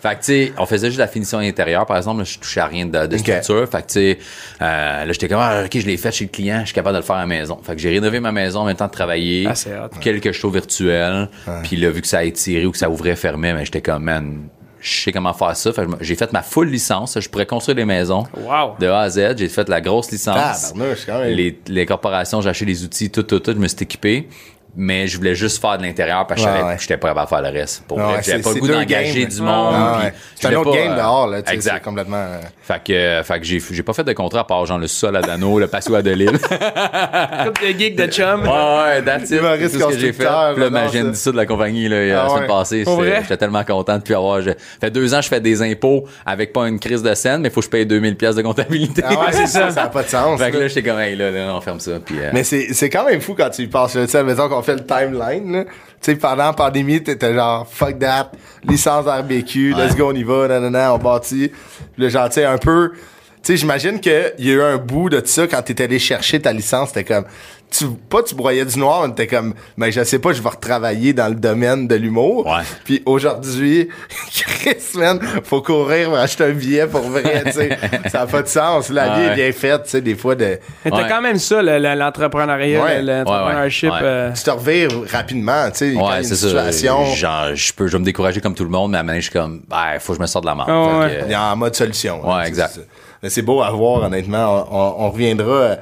Fait 0.02 0.10
que, 0.16 0.20
tu 0.20 0.24
sais, 0.24 0.54
on 0.58 0.66
faisait 0.66 0.88
juste 0.88 1.00
la 1.00 1.08
finition 1.08 1.38
intérieure, 1.40 1.86
par 1.86 1.98
exemple. 1.98 2.20
là, 2.20 2.24
je 2.26 2.38
touchais 2.40 2.60
à 2.60 2.66
rien 2.66 2.86
de, 2.86 3.18
structure. 3.18 3.68
Fait 3.70 3.82
que, 3.84 3.88
tu 3.88 3.94
sais, 3.94 4.20
euh, 4.62 5.06
là, 5.06 5.12
j'étais 5.14 5.28
comme, 5.30 5.40
ah, 5.42 5.62
OK, 5.66 5.72
je 5.80 5.86
l'ai 5.86 5.98
fait 5.98 6.12
chez 6.12 6.26
le 6.26 6.30
client, 6.32 6.60
je 6.62 6.66
suis 6.68 6.74
capable 6.76 6.96
de 6.96 7.02
le 7.02 7.06
faire 7.06 7.16
à 7.16 7.20
la 7.22 7.26
maison. 7.28 7.58
Fait 7.64 7.76
que 7.76 7.82
j'ai 7.82 7.90
rénové 7.90 8.20
ma 8.20 8.32
maison 8.32 8.62
en 8.62 8.66
même 8.66 8.76
temps 8.76 8.88
de 8.88 8.92
travailler. 8.92 9.48
Ah, 9.50 9.56
c'est 9.56 9.72
hot. 9.72 9.90
Quelques 10.02 10.32
shows 10.34 10.50
virtuels. 10.52 11.30
Puis 11.70 11.78
là, 11.78 11.92
vu 11.92 12.02
que 12.02 12.08
ça 12.08 12.18
a 12.18 12.24
étiré 12.24 12.66
ou 12.66 12.72
que 12.72 12.80
ça 12.80 12.90
ouvrait, 12.90 13.16
fermait, 13.16 13.54
mais 13.54 13.64
j'étais 13.64 13.80
comme, 13.80 14.04
man, 14.04 14.48
je 14.82 15.04
sais 15.04 15.12
comment 15.12 15.36
faire 15.36 15.56
ça. 15.56 15.70
J'ai 16.02 16.16
fait 16.16 16.34
ma 16.34 16.42
full 16.42 16.68
licence. 16.68 17.20
Je 17.20 17.30
pourrais 17.30 17.46
construire 17.46 17.76
des 17.76 17.86
maisons. 17.86 18.24
Wow. 18.36 18.74
De 18.80 18.88
A 18.88 19.02
à 19.02 19.10
Z. 19.12 19.38
J'ai 19.38 19.50
fait 19.50 19.70
la 19.70 19.80
grosse 19.80 20.10
licence. 20.10 20.74
Tabarnouche, 20.74 21.06
quand 21.06 21.20
même. 21.20 21.32
Les, 21.32 21.60
les 21.68 21.86
corporations, 21.86 22.42
j'ai 22.42 22.50
acheté 22.50 22.66
les 22.66 22.84
outils, 22.84 23.12
tout, 23.12 23.22
tout, 23.22 23.40
tout, 23.40 23.52
je 23.52 23.58
me 23.60 23.68
suis 23.68 23.78
équipé. 23.82 24.28
Mais 24.76 25.08
je 25.08 25.18
voulais 25.18 25.36
juste 25.36 25.60
faire 25.60 25.78
de 25.78 25.84
l'intérieur 25.84 26.26
parce 26.28 26.40
que 26.42 26.48
je 26.48 26.52
Ouais, 26.52 26.58
savais 26.60 26.70
ouais. 26.70 26.76
que 26.76 26.82
j'étais 26.82 26.98
pas 26.98 27.10
capable 27.10 27.26
de 27.26 27.30
faire 27.30 27.42
le 27.52 27.60
reste. 27.60 27.84
Pour 27.88 27.98
Ouais, 27.98 28.04
j'avais 28.24 28.24
c'est- 28.24 28.42
pas 28.44 28.54
le 28.54 28.60
goût 28.60 28.68
d'engager 28.68 29.26
du 29.26 29.42
monde. 29.42 29.76
C'est 30.36 30.48
un 30.48 30.56
autre 30.56 30.72
pas, 30.72 30.78
game 30.78 30.92
euh, 30.94 30.96
dehors, 30.96 31.28
là. 31.28 31.42
tu 31.42 31.50
sais, 31.50 31.56
Exact. 31.56 31.84
Complètement. 31.84 32.18
euh, 32.18 32.40
Fait 32.62 32.82
que, 32.84 32.94
euh, 32.94 33.24
fait 33.24 33.40
que 33.40 33.46
j'ai, 33.46 33.60
j'ai 33.72 33.84
pas 33.84 33.94
fait 33.94 34.04
de 34.04 34.14
contrat 34.14 34.42
à 34.42 34.44
part 34.44 34.66
genre 34.66 34.78
le 34.78 34.88
sol 34.88 35.16
à 35.18 35.22
Dano, 35.22 35.60
le 35.60 35.68
patio 35.68 35.96
à 35.96 36.02
Delille. 36.02 36.30
Comme 36.30 37.54
des 37.62 37.78
gigs 37.78 37.96
de 37.98 38.08
chum. 38.08 38.44
ouais, 38.44 38.48
ouais, 38.48 39.02
that's 39.04 39.30
it. 39.32 39.40
C'est 39.42 39.70
ce 39.70 39.78
que 39.86 39.98
j'ai 40.00 40.14
fait. 40.14 40.26
Puis 40.56 40.70
là, 40.70 40.88
gêne 40.88 41.14
ça. 41.14 41.32
de 41.32 41.38
la 41.38 41.46
compagnie, 41.46 41.88
là, 41.90 42.06
la 42.06 42.24
Ah 42.26 42.30
semaine 42.30 42.42
ouais. 42.44 42.48
passée, 42.48 42.86
j'étais, 43.22 43.38
tellement 43.38 43.64
content 43.64 43.98
de 43.98 44.04
puis 44.04 44.14
avoir. 44.14 44.42
Je, 44.42 44.52
fait 44.80 44.92
deux 44.92 45.14
ans, 45.14 45.22
je 45.22 45.28
fais 45.28 45.42
des 45.42 45.62
impôts 45.62 46.06
avec 46.26 46.54
pas 46.54 46.68
une 46.68 46.80
crise 46.80 47.04
de 47.04 47.14
scène, 47.14 47.42
mais 47.42 47.50
faut 47.50 47.60
que 47.62 47.66
je 47.66 47.72
paye 47.72 47.86
2000 47.86 48.16
pièces 48.16 48.36
de 48.36 48.42
comptabilité. 48.42 49.02
Ah 49.06 49.12
ouais, 49.14 49.32
c'est 49.32 49.48
ça. 49.48 49.72
Ça 49.80 49.84
n'a 49.84 49.88
pas 49.90 50.04
de 50.04 50.10
sens. 50.10 50.40
fait 50.40 50.52
que 50.52 50.58
là. 50.58 50.68
j'étais 50.68 50.84
comme, 50.90 51.00
hey, 51.00 51.16
là, 51.16 51.32
là, 51.32 51.54
on 51.56 51.62
ferme 51.62 51.80
ça. 51.80 52.00
Puis, 52.04 52.16
euh, 52.20 52.30
Mais 52.34 52.44
c'est 52.44 52.74
c'est 52.74 52.90
quand 52.90 53.06
même 53.06 53.22
fou 53.22 53.34
quand 53.36 53.50
tu 53.50 53.64
y 53.64 53.68
penses. 53.68 53.94
Tu 53.94 54.08
sais, 54.08 54.24
fait 54.70 54.76
le 54.76 54.86
timeline. 54.86 55.52
là. 55.52 55.64
Tu 55.66 56.12
sais, 56.12 56.16
pendant 56.16 56.46
la 56.46 56.54
pandémie, 56.54 57.04
t'étais 57.04 57.34
genre 57.34 57.68
fuck 57.70 58.00
that, 58.00 58.32
licence 58.64 59.06
RBQ, 59.06 59.74
let's 59.76 59.96
go, 59.96 60.12
on 60.12 60.16
y 60.16 60.24
va, 60.24 60.48
nanana, 60.48 60.94
on 60.94 60.98
bâtit. 60.98 61.52
Puis 61.94 62.04
là, 62.04 62.10
genre, 62.10 62.30
tu 62.30 62.36
sais, 62.36 62.46
un 62.46 62.58
peu. 62.58 62.92
Tu 63.42 63.54
sais, 63.54 63.58
j'imagine 63.58 64.00
qu'il 64.00 64.34
y 64.40 64.52
a 64.52 64.54
eu 64.54 64.62
un 64.62 64.78
bout 64.78 65.10
de 65.10 65.22
ça 65.26 65.48
quand 65.48 65.62
t'étais 65.62 65.86
allé 65.86 66.00
chercher 66.00 66.42
ta 66.42 66.54
licence. 66.54 66.94
T'es 66.94 67.04
comme. 67.04 67.26
Tu, 67.72 67.86
pas 68.10 68.24
tu 68.24 68.34
broyais 68.34 68.66
du 68.66 68.80
noir, 68.80 69.08
mais 69.08 69.14
t'es 69.14 69.28
comme. 69.28 69.54
Mais 69.78 69.92
je 69.92 70.04
sais 70.04 70.18
pas, 70.18 70.34
je 70.34 70.42
vais 70.42 70.50
retravailler 70.50 71.14
dans 71.14 71.28
le 71.28 71.36
domaine 71.36 71.88
de 71.88 71.94
l'humour. 71.96 72.48
Ouais. 72.48 72.64
Puis 72.84 73.04
aujourd'hui, 73.06 73.88
Chris, 74.34 74.76
man, 74.96 75.20
faut 75.44 75.62
courir 75.62 76.08
pour 76.10 76.18
acheter 76.18 76.46
un 76.46 76.52
billet 76.52 76.88
pour 76.88 77.02
vrai, 77.02 77.44
tu 77.46 77.52
sais. 77.52 77.78
Ça 78.10 78.20
n'a 78.22 78.26
pas 78.28 78.42
de 78.42 78.48
sens. 78.48 78.90
La 78.90 79.10
vie 79.10 79.22
Ouais. 79.28 79.32
est 79.32 79.36
bien 79.36 79.52
faite, 79.52 79.84
tu 79.84 79.90
sais, 79.92 80.02
des 80.02 80.16
fois 80.16 80.34
de. 80.36 80.58
Mais 80.84 80.90
t'as 80.92 80.98
Ouais. 80.98 81.06
quand 81.08 81.22
même 81.22 81.38
ça, 81.38 81.62
le- 81.62 81.78
le- 81.78 81.94
l'entrepreneuriat, 81.96 82.82
Ouais. 82.84 83.02
le- 83.04 83.18
l'entrepreneurship. 83.20 83.90
Ouais, 83.92 83.96
ouais. 83.98 84.02
euh, 84.04 84.32
tu 84.34 84.44
te 84.44 84.50
revires 84.50 84.90
rapidement, 85.12 85.70
tu 85.70 85.78
sais, 85.78 85.94
quand 85.94 85.94
y 85.94 86.00
a 86.00 86.10
Ouais, 86.10 86.18
une 86.18 86.24
c'est 86.24 86.36
situation. 86.36 87.06
ça. 87.06 87.14
Genre, 87.16 87.56
je 87.56 87.74
peux, 87.74 87.86
je 87.88 87.92
vais 87.94 88.00
me 88.00 88.06
décourager 88.06 88.42
comme 88.42 88.56
tout 88.56 88.64
le 88.64 88.72
monde, 88.72 88.92
mais 88.92 88.98
à 88.98 89.02
un 89.02 89.04
moment 89.04 89.16
je 89.18 89.22
suis 89.22 89.32
comme, 89.32 89.62
ben, 89.70 90.00
faut 90.00 90.14
que 90.14 90.18
je 90.18 90.22
me 90.24 90.28
sorte 90.28 90.46
de 90.46 90.50
la 90.50 90.56
merde. 90.56 90.70
Ouais. 90.70 91.26
que, 91.30 91.36
en 91.36 91.56
mode 91.56 91.76
solution. 91.76 92.28
Ouais, 92.28 92.38
là, 92.40 92.48
exact. 92.48 92.80
Mais 93.24 93.30
c'est 93.30 93.42
beau 93.42 93.62
à 93.62 93.70
voir, 93.72 94.04
honnêtement. 94.04 94.66
On, 94.72 94.78
on- 94.78 95.06
on 95.06 95.10
reviendra 95.12 95.52
euh, 95.52 95.76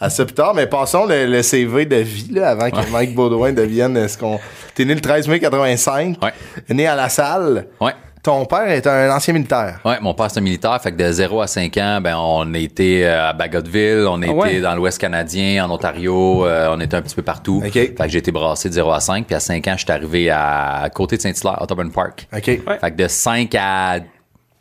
à 0.00 0.10
ça 0.10 0.24
plus 0.24 0.34
tard. 0.34 0.54
Mais 0.54 0.66
passons 0.66 1.06
le, 1.06 1.26
le 1.26 1.42
CV 1.42 1.86
de 1.86 1.96
vie, 1.96 2.28
là, 2.32 2.50
avant 2.50 2.70
que 2.70 2.90
Mike 2.90 3.14
Baudouin 3.14 3.52
devienne 3.52 4.08
ce 4.08 4.18
qu'on. 4.18 4.38
T'es 4.74 4.84
né 4.84 4.94
le 4.94 5.00
13 5.00 5.28
mai 5.28 5.40
85. 5.40 6.16
Ouais. 6.22 6.32
Né 6.68 6.86
à 6.86 6.94
la 6.94 7.08
salle. 7.08 7.66
Ouais. 7.80 7.92
ton 8.22 8.44
père 8.44 8.68
est 8.70 8.86
un 8.86 9.10
ancien 9.14 9.34
militaire. 9.34 9.80
Ouais, 9.84 9.98
mon 10.00 10.14
père 10.14 10.30
c'est 10.30 10.38
un 10.38 10.42
militaire, 10.42 10.80
fait 10.80 10.92
que 10.92 10.96
de 10.96 11.10
0 11.10 11.40
à 11.40 11.46
5 11.48 11.76
ans, 11.78 12.00
ben 12.00 12.16
on 12.16 12.54
était 12.54 13.02
euh, 13.04 13.30
à 13.30 13.32
Bagotville, 13.32 14.06
on 14.08 14.22
était 14.22 14.30
ouais? 14.32 14.60
dans 14.60 14.74
l'Ouest 14.76 14.98
canadien, 14.98 15.64
en 15.66 15.70
Ontario, 15.70 16.46
euh, 16.46 16.68
on 16.70 16.78
était 16.80 16.96
un 16.96 17.02
petit 17.02 17.16
peu 17.16 17.22
partout. 17.22 17.60
OK. 17.66 17.72
Fait 17.72 17.92
que 17.94 18.08
j'ai 18.08 18.18
été 18.18 18.30
brassé 18.30 18.68
de 18.68 18.74
0 18.74 18.92
à 18.92 19.00
5, 19.00 19.26
puis 19.26 19.34
à 19.34 19.40
5 19.40 19.66
ans, 19.66 19.74
j'étais 19.76 19.92
arrivé 19.92 20.30
à, 20.30 20.88
côté 20.94 21.16
de 21.16 21.22
Saint-Hilaire, 21.22 21.60
Audubon 21.62 21.88
Park. 21.90 22.28
OK. 22.32 22.46
Ouais. 22.46 22.78
Fait 22.80 22.90
que 22.92 22.96
de 22.96 23.08
5 23.08 23.54
à 23.58 23.96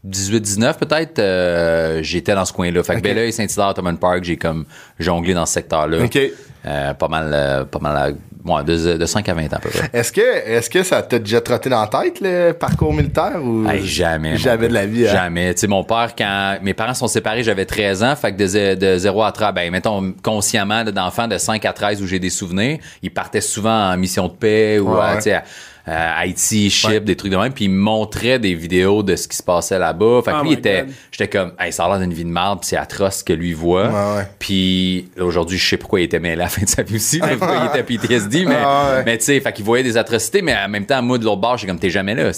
18-19 0.08 0.78
peut-être, 0.80 1.20
euh, 1.20 2.00
j'étais 2.02 2.34
dans 2.34 2.46
ce 2.46 2.54
coin-là. 2.54 2.82
Fait 2.84 2.94
que 2.94 2.98
OK. 3.00 3.04
Belleuil, 3.04 3.32
Saint-Hilaire, 3.32 3.70
Audubon 3.70 3.96
Park, 3.96 4.24
j'ai 4.24 4.38
comme 4.38 4.66
jonglé 5.00 5.34
dans 5.34 5.46
ce 5.46 5.54
secteur-là. 5.54 6.04
OK. 6.04 6.20
Euh, 6.64 6.94
pas 6.94 7.08
mal, 7.08 7.32
euh, 7.34 7.66
pas 7.66 7.80
mal, 7.80 8.16
ouais, 8.46 8.64
de, 8.64 8.98
de 8.98 9.06
5 9.08 9.28
à 9.30 9.34
20 9.34 9.46
ans 9.46 9.48
à 9.54 9.60
peu 9.60 9.70
près. 9.70 9.90
Est-ce 9.94 10.12
que, 10.12 10.22
est-ce 10.22 10.70
que 10.70 10.84
ça 10.84 11.02
t'a 11.02 11.18
déjà 11.18 11.42
trotté 11.42 11.70
dans 11.70 11.82
la 11.82 11.88
tête, 11.88 12.20
le 12.22 12.52
parcours 12.52 12.94
militaire? 12.94 13.40
Ou... 13.44 13.68
Hey, 13.68 13.84
jamais. 13.86 14.38
Jamais 14.38 14.68
de 14.68 14.74
la 14.74 14.86
vie. 14.86 15.08
hein? 15.08 15.12
Jamais. 15.12 15.54
Tu 15.56 15.62
sais, 15.62 15.68
mon 15.68 15.84
père, 15.84 16.14
quand 16.16 16.58
mes 16.62 16.76
parents 16.76 16.94
sont 16.94 17.08
séparés, 17.08 17.42
j'avais 17.44 17.66
13 17.66 18.04
ans. 18.04 18.16
Fait 18.16 18.32
que 18.32 18.38
de, 18.38 18.76
de 18.76 18.98
0 18.98 19.24
à 19.24 19.32
13, 19.32 19.54
ben, 19.56 19.72
mettons, 19.72 20.14
consciemment, 20.24 20.84
d'enfants 20.84 21.28
de 21.28 21.38
5 21.40 21.66
à 21.66 21.74
13 21.74 22.02
où 22.02 22.06
j'ai 22.08 22.20
des 22.20 22.30
souvenirs, 22.30 22.78
ils 23.02 23.12
partaient 23.12 23.42
souvent 23.42 23.92
en 23.92 23.98
mission 23.98 24.28
de 24.28 24.34
paix 24.34 24.78
ou, 24.80 24.92
Ouais, 24.94 25.00
euh, 25.00 25.10
ouais. 25.14 25.16
tu 25.18 25.22
sais, 25.24 25.42
Haïti, 25.86 26.70
Chypre, 26.70 27.06
des 27.06 27.16
trucs 27.16 27.32
de 27.32 27.38
même. 27.38 27.54
Puis 27.54 27.66
ils 27.66 27.72
me 27.72 27.80
montraient 27.80 28.40
des 28.40 28.54
vidéos 28.54 29.04
de 29.04 29.16
ce 29.16 29.28
qui 29.28 29.36
se 29.38 29.44
passait 29.44 29.80
là-bas. 29.80 30.22
Fait 30.24 30.32
que 30.32 30.38
Oh 30.40 30.44
lui, 30.44 30.52
il 30.52 30.58
était, 30.60 30.86
j'étais 31.12 31.28
comme, 31.28 31.54
hey, 31.60 31.72
ça 31.74 31.86
a 31.86 31.90
l'air 31.90 32.00
d'une 32.00 32.14
vie 32.14 32.24
de 32.26 32.30
merde, 32.30 32.60
c'est 32.62 32.78
atroce 32.78 33.18
ce 33.18 33.24
que 33.24 33.34
lui 33.34 33.54
voit. 33.54 33.88
Ouais, 33.88 34.18
ouais. 34.18 34.28
Puis 34.40 35.10
aujourd'hui, 35.20 35.58
je 35.58 35.68
sais 35.70 35.78
pourquoi 35.78 36.00
il 36.02 36.04
était 36.04 36.20
mêlé 36.20 36.34
à 36.42 36.46
la 36.46 36.50
fin 36.50 36.62
de 36.64 36.70
sa 36.70 36.84
vie 36.84 36.96
aussi, 36.96 37.20
là, 37.20 37.28
pourquoi 37.38 37.58
il 37.64 37.66
était 37.68 37.80
à 37.80 37.84
PTSD, 37.84 38.46
mais, 38.46 38.56
Ah, 38.64 38.94
ouais. 38.98 39.04
mais 39.06 39.18
tu 39.18 39.26
sais, 39.26 39.40
fait 39.40 39.52
qu'il 39.54 39.66
voyait 39.66 39.84
des 39.84 39.98
atrocités, 39.98 40.42
mais 40.42 40.56
en 40.56 40.70
même 40.70 40.86
temps, 40.86 41.02
moi, 41.02 41.18
de 41.18 41.26
l'autre 41.26 41.42
bord, 41.42 41.58
j'ai 41.58 41.68
comme, 41.68 41.80
t'es 41.80 41.90
jamais 41.90 42.16
là. 42.16 42.26
Ouais, 42.26 42.32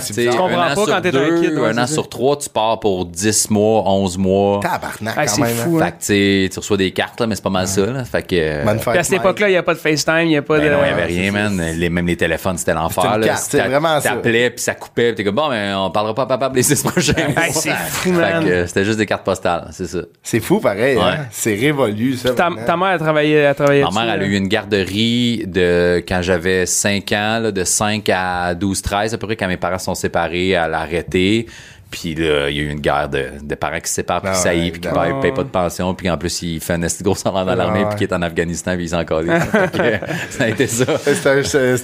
c'est. 0.00 0.14
Tu 0.24 0.28
comprends 0.30 0.48
un 0.58 0.72
an 0.72 0.74
pas 0.74 0.84
sur 0.84 0.86
quand 0.86 1.00
t'es 1.00 1.08
un 1.08 1.12
deux, 1.12 1.40
kid, 1.40 1.54
ouais, 1.58 1.66
un 1.68 1.78
an 1.78 1.82
c'est 1.82 1.86
ça. 1.88 1.94
sur 1.94 2.08
trois, 2.08 2.36
tu 2.36 2.48
pars 2.48 2.80
pour 2.80 3.06
10 3.06 3.50
mois, 3.50 3.82
11 3.86 4.18
mois. 4.18 4.60
Tabarnak, 4.62 5.14
Ah, 5.16 5.26
quand 5.26 5.32
c'est 5.34 5.40
même. 5.42 5.54
fou, 5.56 5.78
hein. 5.78 5.82
hein. 5.82 5.84
Fait 5.86 5.92
que, 5.92 5.98
tu 5.98 6.04
sais, 6.44 6.50
tu 6.52 6.58
reçois 6.58 6.76
des 6.76 6.90
cartes, 6.92 7.20
là, 7.20 7.26
mais 7.26 7.34
c'est 7.34 7.42
pas 7.42 7.50
mal 7.50 7.66
ça, 7.68 7.86
là. 7.86 8.04
Fait 8.04 8.22
que. 8.26 8.36
euh, 8.36 8.64
à 8.86 9.02
cette 9.02 9.20
époque-là, 9.20 9.48
il 9.48 9.52
n'y 9.52 9.56
a 9.56 9.62
pas 9.62 9.74
de 9.74 9.78
FaceTime, 9.78 10.22
il 10.22 10.28
n'y 10.28 10.36
a 10.36 10.42
pas 10.42 10.58
ben 10.58 10.64
de. 10.64 10.70
non, 10.70 10.78
il 10.84 10.88
y 10.88 10.92
avait 10.92 11.04
rien, 11.04 11.32
man. 11.32 11.60
Les, 11.76 11.88
même 11.90 12.06
les 12.06 12.16
téléphones, 12.16 12.58
c'était 12.72 13.18
C'est 13.18 13.58
l'enfer, 13.58 13.60
T'a- 13.62 13.68
vraiment 13.68 14.00
ça. 14.00 14.10
T'appelais, 14.10 14.50
puis 14.50 14.60
ça 14.62 14.74
coupait, 14.74 15.08
puis 15.08 15.16
t'es 15.16 15.24
comme, 15.24 15.34
bon, 15.36 15.48
mais 15.48 15.72
on 15.74 15.90
parlera 15.90 16.14
pas 16.14 16.22
à 16.22 16.26
papa 16.26 16.50
les 16.54 16.62
six 16.62 16.82
prochains 16.82 17.12
mois. 17.28 17.44
Hey, 17.46 17.52
c'est 17.54 17.70
fou, 17.72 18.12
Fait 18.14 18.20
man. 18.20 18.44
que 18.44 18.50
euh, 18.50 18.66
c'était 18.66 18.84
juste 18.84 18.98
des 18.98 19.06
cartes 19.06 19.24
postales, 19.24 19.68
c'est 19.72 19.86
ça. 19.86 19.98
C'est 20.22 20.40
fou, 20.40 20.60
pareil. 20.60 20.96
Ouais. 20.96 21.02
hein. 21.02 21.26
C'est 21.30 21.54
révolu, 21.54 22.16
ça. 22.16 22.30
Ta, 22.32 22.50
mère 22.50 22.88
a 22.88 22.98
travaillé, 22.98 23.46
a 23.46 23.54
travaillé 23.54 23.82
Ma 23.82 23.90
mère, 24.04 24.14
elle 24.14 24.22
a 24.22 24.26
eu 24.26 24.34
une 24.36 24.48
garderie 24.48 25.44
de 25.46 26.02
quand 26.06 26.20
j'avais 26.22 26.66
5 26.66 27.12
ans, 27.12 27.38
là, 27.42 27.50
de 27.52 27.64
5 27.64 28.08
à 28.14 28.54
12, 28.54 28.82
13, 28.82 29.14
à 29.14 29.18
peu 29.18 29.26
près, 29.26 29.36
quand 29.36 29.48
mes 29.48 29.56
parents 29.56 29.78
sont 29.78 29.94
séparés, 29.94 30.50
elle 30.50 30.74
a 30.74 30.80
arrêté. 30.80 31.46
Puis 31.90 32.14
là, 32.14 32.50
il 32.50 32.56
y 32.56 32.60
a 32.60 32.62
eu 32.64 32.68
une 32.68 32.80
guerre 32.80 33.08
de, 33.08 33.24
de 33.42 33.54
parents 33.54 33.80
qui 33.80 33.88
se 33.88 33.94
séparent, 33.94 34.20
puis 34.20 34.30
qui 34.32 34.38
saillent, 34.38 34.64
ouais, 34.64 34.70
puis 34.72 34.80
qui 34.80 34.88
ne 34.88 35.20
payent 35.22 35.32
pas 35.32 35.42
de 35.44 35.48
pension, 35.48 35.94
puis 35.94 36.10
en 36.10 36.18
plus, 36.18 36.42
il 36.42 36.60
fait 36.60 36.74
un 36.74 36.82
esti 36.82 37.02
gros 37.02 37.14
salaire 37.14 37.46
dans 37.46 37.54
l'armée, 37.54 37.80
Ah 37.82 37.86
puis 37.86 37.92
ouais. 37.92 37.96
qui 37.96 38.04
est 38.04 38.12
en 38.14 38.22
Afghanistan, 38.22 38.74
puis 38.74 38.84
il 38.84 38.88
s'en. 38.88 38.98
Fait 39.06 39.70
que, 39.72 40.06
ça 40.30 40.44
a 40.44 40.48
été 40.48 40.66
ça. 40.66 40.84
C'est 41.04 41.26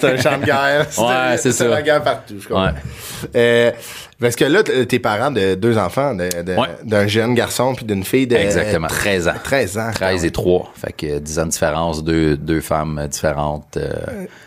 un, 0.04 0.16
champ 0.18 0.38
de 0.38 0.44
guerre. 0.44 0.86
Ouais, 0.98 1.36
c'est 1.38 1.52
ça. 1.52 1.68
la 1.68 1.82
guerre 1.82 2.02
partout, 2.02 2.34
je 2.40 2.46
comprends. 2.48 2.66
Ouais. 2.66 2.70
Euh, 3.36 3.70
parce 4.20 4.36
que 4.36 4.44
là, 4.44 4.62
t'es 4.62 4.98
parents 4.98 5.30
de 5.30 5.54
deux 5.54 5.76
enfants, 5.78 6.14
de- 6.14 6.42
de- 6.42 6.54
Ouais. 6.54 6.68
d'un 6.84 7.06
jeune 7.06 7.34
garçon 7.34 7.74
puis 7.74 7.84
d'une 7.84 8.04
fille 8.04 8.26
de... 8.26 8.36
Exactement, 8.36 8.86
13 8.88 9.28
ans. 9.28 9.34
13 9.42 9.78
ans. 9.78 9.90
13 9.94 10.24
et 10.24 10.30
3. 10.30 10.72
Fait 10.76 10.92
que 10.92 11.18
10 11.18 11.38
ans 11.40 11.46
de 11.46 11.50
différence, 11.50 12.04
deux, 12.04 12.36
deux 12.36 12.60
femmes 12.60 12.98
euh, 13.02 13.06
différentes. 13.08 13.76
euh, 13.76 13.90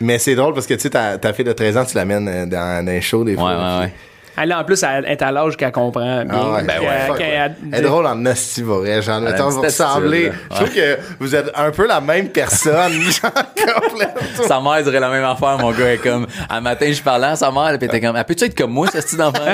Mais 0.00 0.18
c'est 0.18 0.34
drôle 0.34 0.54
parce 0.54 0.66
que, 0.66 0.74
tu 0.74 0.80
sais, 0.80 0.90
ta, 0.90 1.18
ta 1.18 1.32
fille 1.32 1.44
de 1.44 1.52
13 1.52 1.76
ans, 1.76 1.84
tu 1.84 1.96
l'amènes 1.96 2.28
euh, 2.28 2.46
dans, 2.46 2.84
dans 2.84 2.90
un 2.92 3.00
show 3.00 3.24
des 3.24 3.32
ouais, 3.32 3.36
fois. 3.38 3.50
ouais, 3.78 3.84
ouais. 3.86 3.92
Elle, 4.42 4.52
en 4.52 4.64
plus, 4.64 4.82
elle 4.82 5.04
est 5.06 5.22
à 5.22 5.32
l'âge 5.32 5.56
qu'elle 5.56 5.72
comprend 5.72 6.00
bien. 6.24 6.26
Ah 6.30 6.50
ouais, 6.52 6.62
Ben 6.64 6.80
ouais, 6.80 6.86
ouais. 7.18 7.22
elle- 7.34 7.54
Elle 7.72 7.78
est 7.80 7.82
drôle 7.88 8.06
en 8.06 8.24
hostie, 8.26 8.62
vrai. 8.62 9.02
Genre, 9.02 9.20
mettons, 9.20 9.48
vous 9.50 9.62
ressemblez. 9.62 10.32
Je 10.50 10.56
trouve 10.56 10.70
que 10.74 10.98
vous 11.20 11.34
êtes 11.34 11.50
un 11.54 11.70
peu 11.70 11.86
la 11.86 12.00
même 12.00 12.28
personne. 12.28 12.92
genre, 13.02 13.32
complètement. 13.32 14.44
Sa 14.46 14.60
mère 14.60 14.82
dirait 14.82 15.00
la 15.00 15.10
même 15.10 15.24
affaire, 15.24 15.58
mon 15.58 15.70
gars. 15.72 15.78
Elle 15.86 15.94
est 15.94 15.98
comme, 15.98 16.26
un 16.50 16.60
matin, 16.60 16.90
je 16.92 17.02
parlais 17.02 17.26
à 17.28 17.36
sa 17.36 17.50
mère, 17.50 17.66
puis 17.78 17.78
elle 17.80 17.84
était 17.96 18.00
comme, 18.00 18.16
elle 18.16 18.24
peut-tu 18.24 18.44
être 18.44 18.56
comme 18.56 18.72
moi, 18.72 18.86
ce 18.92 19.00
style 19.00 19.18
d'enfant? 19.18 19.40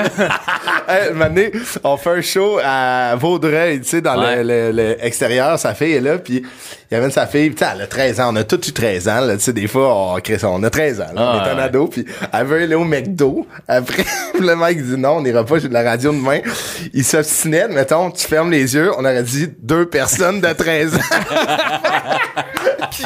Hey, 0.87 1.09
un 1.19 1.49
on 1.83 1.97
fait 1.97 2.09
un 2.11 2.21
show 2.21 2.59
à 2.63 3.15
Vaudreuil, 3.15 3.81
tu 3.81 3.87
sais, 3.87 4.01
dans 4.01 4.19
Ouais. 4.21 4.43
le, 4.43 4.71
le-. 4.71 5.57
Sa 5.57 5.73
fille 5.73 5.93
est 5.93 5.99
là, 6.01 6.19
puis 6.19 6.43
il 6.91 6.95
amène 6.97 7.09
sa 7.09 7.25
fille. 7.25 7.51
Tu 7.55 7.63
sais, 7.65 7.71
elle 7.73 7.81
a 7.81 7.87
13 7.87 8.19
ans. 8.19 8.29
On 8.31 8.35
a 8.35 8.43
tous 8.43 8.67
eu 8.67 8.71
13 8.71 9.07
ans. 9.09 9.27
Tu 9.33 9.39
sais, 9.39 9.53
des 9.53 9.67
fois, 9.67 10.13
on, 10.13 10.19
crée 10.19 10.37
ça, 10.37 10.47
on 10.49 10.61
a 10.61 10.69
13 10.69 11.01
ans. 11.01 11.05
là. 11.15 11.21
on 11.21 11.39
Ah, 11.39 11.43
est 11.47 11.51
un 11.51 11.55
ouais. 11.55 11.63
ado, 11.63 11.87
puis 11.87 12.05
elle 12.31 12.45
veut 12.45 12.61
aller 12.61 12.75
au 12.75 12.83
McDo. 12.83 13.47
Après, 13.67 14.03
le 14.39 14.55
mec 14.55 14.74
dit 14.83 14.97
non, 14.97 15.17
on 15.17 15.21
n'ira 15.21 15.43
pas, 15.45 15.59
j'ai 15.59 15.67
de 15.67 15.73
la 15.73 15.83
radio 15.83 16.11
demain. 16.11 16.39
Il 16.93 17.03
s'obstinait, 17.03 17.67
mettons, 17.67 18.11
tu 18.11 18.25
fermes 18.27 18.51
les 18.51 18.73
yeux, 18.75 18.91
on 18.97 19.01
aurait 19.05 19.23
dit 19.23 19.47
deux 19.61 19.85
personnes 19.87 20.41
de 20.41 20.51
13 20.53 20.95
ans. 20.95 20.99
Puis, 22.91 23.03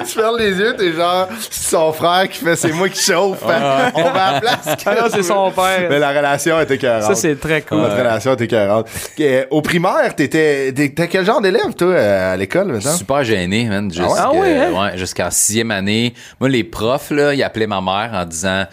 tu 0.00 0.18
fermes 0.18 0.38
les 0.38 0.50
yeux, 0.52 0.74
t'es 0.76 0.92
genre, 0.92 1.28
c'est 1.50 1.70
son 1.70 1.92
frère 1.92 2.28
qui 2.28 2.38
fait, 2.44 2.56
c'est 2.56 2.72
moi 2.72 2.88
qui 2.88 3.00
chauffe. 3.02 3.42
hein. 3.48 3.90
On 3.94 4.02
va 4.02 4.24
à 4.24 4.32
la 4.34 4.40
place. 4.40 4.76
Ah 4.84 4.94
non, 5.00 5.08
c'est 5.12 5.22
son 5.22 5.50
père. 5.52 5.86
Mais 5.88 5.98
la 5.98 6.10
relation 6.10 6.60
était 6.60 6.74
écœurante. 6.74 7.02
Ça, 7.02 7.14
c'est 7.14 7.36
très 7.38 7.62
cool. 7.62 7.78
Notre 7.78 7.96
relation 7.96 8.34
était 8.34 8.44
écœurante. 8.44 8.88
Euh, 9.20 9.44
Au 9.50 9.62
primaire, 9.62 10.14
t'étais, 10.14 10.72
t'étais 10.72 11.08
quel 11.08 11.24
genre 11.24 11.40
d'élève, 11.40 11.72
toi, 11.76 11.88
euh, 11.88 12.34
à 12.34 12.36
l'école, 12.36 12.66
maintenant? 12.68 12.92
Super 12.96 13.24
gêné, 13.24 13.64
man. 13.64 13.90
Jusqu'à, 13.90 14.06
Ah 14.18 14.32
ouais, 14.32 14.56
hein? 14.56 14.72
ouais, 14.72 14.98
jusqu'en 14.98 15.30
sixième 15.30 15.70
année. 15.70 16.14
Moi, 16.40 16.48
les 16.48 16.64
profs, 16.64 17.10
là, 17.10 17.32
ils 17.32 17.42
appelaient 17.42 17.66
ma 17.66 17.80
mère 17.80 18.10
en 18.12 18.24
disant, 18.24 18.64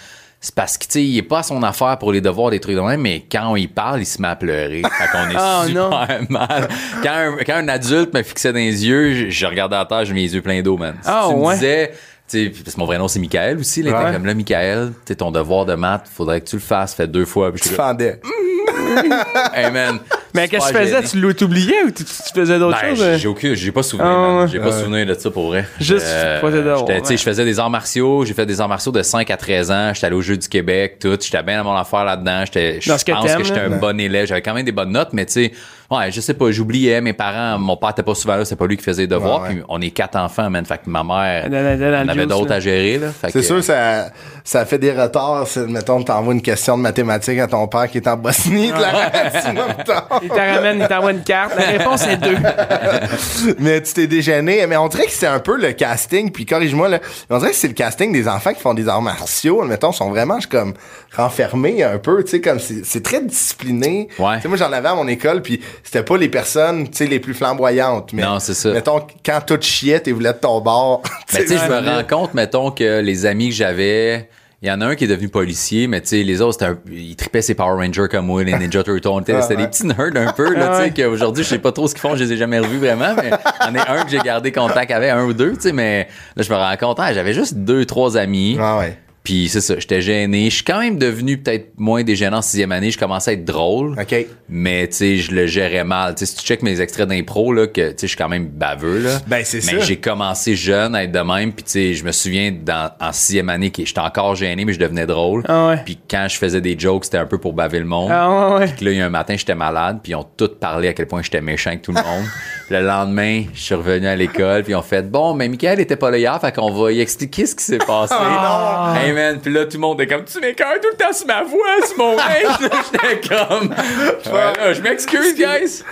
c'est 0.46 0.54
parce 0.54 0.78
que, 0.78 0.84
tu 0.84 0.92
sais, 0.92 1.04
il 1.06 1.18
est 1.18 1.22
pas 1.22 1.40
à 1.40 1.44
son 1.44 1.64
affaire 1.64 1.98
pour 1.98 2.12
les 2.12 2.20
devoirs, 2.20 2.52
des 2.52 2.60
trucs 2.60 2.76
de 2.76 2.82
même, 2.82 3.00
mais 3.00 3.24
quand 3.32 3.56
y 3.56 3.68
parle, 3.68 4.02
il 4.02 4.06
se 4.06 4.22
met 4.22 4.28
à 4.28 4.36
pleurer. 4.36 4.82
Fait 4.82 5.08
qu'on 5.10 5.30
est 5.30 5.38
Oh, 5.40 5.66
super 5.68 6.22
mal. 6.30 6.68
Quand 7.02 7.14
un, 7.14 7.38
quand 7.46 7.56
un 7.56 7.68
adulte 7.70 8.14
me 8.14 8.22
fixait 8.24 8.52
dans 8.52 8.60
les 8.60 8.86
yeux, 8.86 9.14
je, 9.14 9.30
je 9.30 9.46
regardais 9.46 9.78
à 9.78 9.86
terre, 9.86 10.04
j'ai 10.04 10.14
mes 10.14 10.22
yeux 10.24 10.42
pleins 10.42 10.62
d'eau, 10.62 10.76
man. 10.76 10.96
Si 11.02 11.10
Ah, 11.10 11.28
tu 11.30 11.36
me 11.38 11.40
ouais? 11.44 11.54
disais, 11.54 11.92
tu 12.28 12.46
sais, 12.46 12.50
parce 12.62 12.76
que 12.76 12.80
mon 12.82 12.86
vrai 12.86 12.98
nom, 12.98 13.08
c'est 13.08 13.20
Michael 13.20 13.58
aussi, 13.60 13.84
là. 13.84 13.92
il 13.92 14.06
Ouais. 14.06 14.12
comme 14.12 14.26
là, 14.26 14.34
Michael, 14.34 14.92
tu 15.06 15.16
ton 15.16 15.32
devoir 15.32 15.66
de 15.66 15.76
maths, 15.76 16.10
faudrait 16.14 16.42
que 16.42 16.50
tu 16.50 16.58
le 16.58 16.62
fasses, 16.62 16.94
fais 16.94 17.08
deux 17.08 17.24
fois. 17.26 17.50
Puis 17.54 17.62
Tu 17.62 17.70
j'étais 17.70 17.78
te 17.78 17.82
fendais. 17.82 18.20
hey, 19.54 19.72
man. 19.72 20.00
Mais 20.34 20.48
qu'est-ce 20.48 20.72
que 20.72 20.78
tu 20.78 20.84
faisais? 20.84 21.04
Tu 21.04 21.20
l'oubliais 21.20 21.84
ou 21.86 21.92
tu, 21.92 22.04
tu 22.04 22.12
faisais 22.34 22.58
d'autres 22.60 22.78
Ben, 22.82 22.90
choses? 22.90 22.98
j'ai- 23.00 23.04
euh? 23.12 23.18
j'ai 23.18 23.28
aucun, 23.28 23.54
j'ai 23.54 23.72
pas 23.72 23.84
souvenir, 23.84 24.12
Ah, 24.12 24.42
ouais. 24.42 24.48
J'ai 24.48 24.60
pas 24.60 24.72
souvenir 24.72 25.06
de 25.06 25.14
ça 25.14 25.30
pour 25.32 25.48
vrai. 25.48 25.66
Juste 25.80 26.06
Euh, 26.08 26.40
je 26.42 27.18
faisais 27.18 27.46
des 27.46 27.60
arts 27.60 27.70
martiaux, 27.70 28.26
j'ai 28.26 28.34
fait 28.34 28.46
des 28.46 28.60
arts 28.60 28.68
martiaux 28.70 28.92
de 28.92 29.02
5 29.04 29.30
à 29.30 29.38
13 29.38 29.72
ans, 29.72 29.92
j'étais 29.94 30.08
allé 30.08 30.16
au 30.16 30.22
Jeux 30.22 30.38
du 30.38 30.48
Québec, 30.48 30.98
tout, 31.00 31.18
j'étais 31.22 31.44
bien 31.44 31.60
à 31.60 31.64
mon 31.64 31.76
affaire 31.76 32.04
là-dedans, 32.04 32.44
j'étais, 32.46 32.82
je 32.82 32.90
pense 32.90 33.04
que 33.04 33.12
j'étais 33.44 33.60
un 33.60 33.70
bon 33.78 34.00
élève, 34.00 34.26
j'avais 34.28 34.42
quand 34.42 34.54
même 34.54 34.66
des 34.66 34.72
bonnes 34.72 34.92
notes, 34.92 35.10
mais 35.14 35.26
tu 35.26 35.34
sais, 35.34 35.52
ouais, 35.92 36.12
je 36.12 36.20
sais 36.22 36.34
pas, 36.34 36.50
j'oubliais 36.52 37.00
mes 37.02 37.14
parents, 37.14 37.60
mon 37.60 37.78
père 37.78 37.92
était 37.92 38.04
pas 38.04 38.16
souvent 38.16 38.36
là, 38.38 38.46
c'est 38.46 38.56
pas 38.56 38.66
lui 38.68 38.78
qui 38.78 38.84
faisait 38.84 39.04
les 39.04 39.08
devoirs, 39.08 39.42
Ouais, 39.44 39.50
ouais. 39.50 39.54
puis 39.56 39.64
on 39.70 39.82
est 39.82 39.92
quatre 39.92 40.16
enfants, 40.16 40.50
man, 40.50 40.66
fait 40.66 40.78
que 40.80 40.90
ma 40.90 41.04
mère, 41.04 41.46
on 41.48 42.10
avait 42.10 42.26
d'autres 42.26 42.52
à 42.52 42.60
gérer, 42.60 42.98
là. 42.98 43.08
Fait 43.12 43.30
C'est 43.32 43.44
sûr, 43.44 43.64
ça, 43.64 44.08
ça 44.44 44.66
fait 44.66 44.78
des 44.80 44.92
retards. 44.92 45.48
c'est- 45.48 45.68
Mettons, 45.68 46.02
t'envoies 46.04 46.34
une 46.34 46.42
question 46.42 46.78
de 46.78 46.82
mathématiques 46.84 47.40
à 47.40 47.48
ton 47.48 47.68
père 47.68 47.90
qui 47.90 47.98
est 47.98 48.08
en 48.08 48.18
Bosnie, 48.18 48.72
de 48.72 48.82
la 48.82 49.84
temps. 49.86 50.08
Il 50.24 50.30
te 50.30 50.36
ramène, 50.36 50.80
il 50.82 50.88
t'envoie 50.88 51.12
une 51.12 51.24
carte. 51.24 51.54
La 51.58 51.66
réponse 51.66 52.08
est 52.08 52.18
deux. 52.18 52.38
Mais 53.60 53.82
tu 53.82 53.94
t'es 53.94 54.08
déjeuné. 54.08 54.66
Mais 54.68 54.78
on 54.78 54.88
dirait 54.88 55.06
que 55.06 55.12
c'est 55.12 55.28
un 55.28 55.40
peu 55.40 55.58
le 55.58 55.72
casting, 55.74 56.32
puis 56.32 56.46
corrige-moi, 56.46 56.90
là. 56.90 57.00
mais 57.30 57.36
On 57.36 57.40
dirait 57.40 57.52
que 57.52 57.58
c'est 57.58 57.68
le 57.68 57.74
casting 57.74 58.12
des 58.12 58.28
enfants 58.28 58.54
qui 58.54 58.62
font 58.62 58.74
des 58.74 58.88
arts 58.88 59.02
martiaux, 59.02 59.64
mettons, 59.64 59.92
sont 59.92 60.10
vraiment 60.10 60.40
je, 60.40 60.48
comme 60.48 60.74
renfermés 61.16 61.84
un 61.84 61.98
peu, 61.98 62.24
tu 62.24 62.32
sais, 62.32 62.42
comme 62.42 62.60
c'est 62.60 63.04
très 63.04 63.22
discipliné. 63.22 64.08
Ouais. 64.18 64.36
Tu 64.38 64.44
sais, 64.44 64.48
moi, 64.48 64.58
j'en 64.58 64.72
avais 64.72 64.90
à 64.90 64.96
mon 64.96 65.08
école, 65.08 65.42
puis 65.42 65.62
c'était 65.84 66.04
pas 66.04 66.18
les 66.18 66.30
personnes, 66.30 66.90
tu 66.90 66.98
sais, 66.98 67.06
les 67.06 67.20
plus 67.20 67.34
flamboyantes. 67.34 68.14
Mais, 68.14 68.24
Non, 68.24 68.40
c'est 68.40 68.54
ça. 68.54 68.72
Mettons, 68.72 69.06
quand 69.26 69.42
tout 69.46 69.62
chiait, 69.62 70.00
t'es 70.00 70.12
voulais 70.12 70.34
de 70.34 70.38
ton 70.38 70.60
bord. 70.62 71.02
Mais 71.34 71.42
tu 71.42 71.50
sais, 71.50 71.58
je 71.58 71.72
me 71.72 71.80
rends 71.80 72.04
compte, 72.04 72.34
mettons, 72.34 72.72
que 72.72 73.02
les 73.02 73.26
amis 73.26 73.50
que 73.50 73.56
j'avais, 73.56 74.30
il 74.64 74.70
y 74.70 74.72
en 74.72 74.80
a 74.80 74.86
un 74.88 74.96
qui 74.96 75.04
est 75.04 75.08
devenu 75.08 75.28
policier, 75.28 75.88
mais 75.88 76.00
tu 76.00 76.08
sais, 76.08 76.24
les 76.24 76.42
autres, 76.42 76.54
c'était 76.54 76.66
un- 76.72 76.78
ils 76.90 77.18
tripaient 77.18 77.42
ses 77.42 77.54
Power 77.54 77.86
Rangers 77.86 78.08
comme 78.10 78.26
moi, 78.28 78.44
les 78.46 78.54
Ninja 78.54 78.82
Turtles. 78.82 79.02
C'était 79.42 79.56
des 79.58 79.68
petits 79.68 79.86
nerds 79.86 80.16
un 80.28 80.32
peu, 80.32 80.54
là, 80.56 80.80
tu 80.80 80.86
sais, 80.96 81.04
qu'aujourd'hui, 81.04 81.44
je 81.44 81.50
sais 81.50 81.60
pas 81.60 81.74
trop 81.74 81.88
ce 81.88 81.94
qu'ils 81.94 82.02
font, 82.02 82.16
je 82.16 82.24
les 82.24 82.32
ai 82.34 82.38
jamais 82.38 82.60
revus 82.60 82.78
vraiment, 82.78 83.14
mais 83.18 83.30
il 83.30 83.76
y 83.76 83.78
en 83.78 83.82
a 83.84 83.92
un 84.00 84.04
que 84.06 84.10
j'ai 84.10 84.20
gardé 84.20 84.52
contact 84.54 84.90
avec, 84.92 85.10
un 85.12 85.26
ou 85.26 85.34
deux, 85.34 85.54
tu 85.56 85.62
sais, 85.62 85.72
mais 85.74 86.08
là, 86.38 86.44
je 86.44 86.50
me 86.50 86.56
rends 86.56 86.78
compte, 86.78 86.98
ah, 87.02 87.14
j'avais 87.14 87.34
juste 87.34 87.56
deux, 87.56 87.86
trois 87.86 88.16
amis. 88.18 88.58
Ah 88.60 88.78
ouais. 88.78 88.98
Puis 89.24 89.48
c'est 89.48 89.62
ça, 89.62 89.76
j'étais 89.80 90.02
gêné. 90.02 90.50
Je 90.50 90.56
suis 90.56 90.64
quand 90.66 90.80
même 90.80 90.98
devenu 90.98 91.38
peut-être 91.38 91.72
moins 91.78 92.04
dégênant 92.04 92.38
en 92.38 92.42
sixième 92.42 92.74
année. 92.74 92.92
Je 92.92 92.98
commençais 92.98 93.32
à 93.32 93.34
être 93.36 93.46
drôle. 93.46 93.96
OK. 94.00 94.16
Mais 94.50 94.88
tu 94.90 94.96
sais, 94.96 95.18
je 95.18 95.34
le 95.34 95.48
gérais 95.48 95.86
mal. 95.86 96.16
Tu 96.16 96.26
sais, 96.26 96.32
si 96.32 96.38
tu 96.38 96.46
checkes 96.46 96.62
mes 96.62 96.82
extraits 96.82 97.08
d'impro, 97.08 97.54
là, 97.54 97.68
que 97.68 97.92
tu 97.92 97.96
sais, 97.96 97.96
je 98.02 98.08
suis 98.08 98.18
quand 98.18 98.28
même 98.28 98.48
baveux, 98.48 99.00
là. 99.00 99.20
Ben, 99.28 99.44
c'est 99.46 99.64
Mais 99.66 99.80
ça. 99.80 99.86
j'ai 99.86 99.96
commencé 99.96 100.56
jeune 100.58 100.94
à 100.94 101.04
être 101.06 101.12
de 101.14 101.20
même. 101.20 101.54
Puis 101.54 101.64
tu 101.64 101.72
sais, 101.72 101.94
je 101.94 102.04
me 102.04 102.12
souviens 102.12 102.52
dans, 102.52 102.92
en 103.00 103.14
sixième 103.14 103.48
année 103.50 103.72
que 103.72 103.86
j'étais 103.86 104.00
encore 104.02 104.36
gêné, 104.36 104.66
mais 104.66 104.74
je 104.74 104.80
devenais 104.80 105.06
drôle. 105.06 105.44
Ah 105.48 105.70
ouais. 105.70 105.78
Puis 105.86 105.98
quand 106.10 106.28
je 106.30 106.38
faisais 106.38 106.60
des 106.60 106.78
jokes, 106.78 107.06
c'était 107.06 107.18
un 107.18 107.26
peu 107.26 107.38
pour 107.38 107.54
baver 107.54 107.80
le 107.80 107.86
monde. 107.86 108.10
Ah 108.12 108.30
ouais, 108.56 108.60
ouais. 108.60 108.74
Puis 108.76 108.86
là, 108.86 108.92
il 108.92 108.98
y 108.98 109.02
a 109.02 109.06
un 109.06 109.10
matin, 109.10 109.36
j'étais 109.38 109.56
malade, 109.56 110.00
puis 110.04 110.12
ils 110.12 110.16
ont 110.16 110.28
tous 110.36 110.50
parlé 110.60 110.90
à 110.90 110.94
quel 110.94 111.08
point 111.08 111.22
j'étais 111.22 111.42
méchant 111.42 111.70
avec 111.70 111.82
tout 111.82 111.94
le 111.94 112.02
monde. 112.04 112.26
le 112.82 112.88
lendemain, 112.88 113.44
je 113.54 113.62
suis 113.62 113.76
revenu 113.76 114.08
à 114.08 114.16
l'école, 114.16 114.64
puis 114.64 114.74
on 114.76 114.82
fait 114.82 115.04
bon, 115.04 115.34
mais 115.34 115.48
Michael 115.48 115.80
était 115.80 115.96
pas 115.96 116.10
là 116.12 116.18
hier, 116.18 116.40
fait 116.42 116.54
qu'on 116.54 116.72
va 116.72 116.92
y 116.92 117.00
expliquer 117.02 117.46
ce 117.46 117.56
qui 117.56 117.64
s'est 117.64 117.78
passé. 117.78 118.14
Ah, 118.18 118.96
Hey 119.02 119.12
man, 119.12 119.40
puis 119.42 119.52
là 119.54 119.66
tout 119.66 119.74
le 119.78 119.80
monde 119.80 120.02
est 120.02 120.08
comme 120.08 120.24
tu 120.26 120.40
m'écœures 120.40 120.80
tout 120.82 120.90
le 120.92 120.98
temps 120.98 121.14
sur 121.14 121.28
ma 121.28 121.44
voix, 121.44 121.86
sur 121.88 121.98
mon. 121.98 122.16
J'étais 122.92 123.28
comme 123.28 123.70
ouais, 123.70 124.74
je 124.74 124.82
m'excuse 124.82 125.36
guys. 125.36 125.84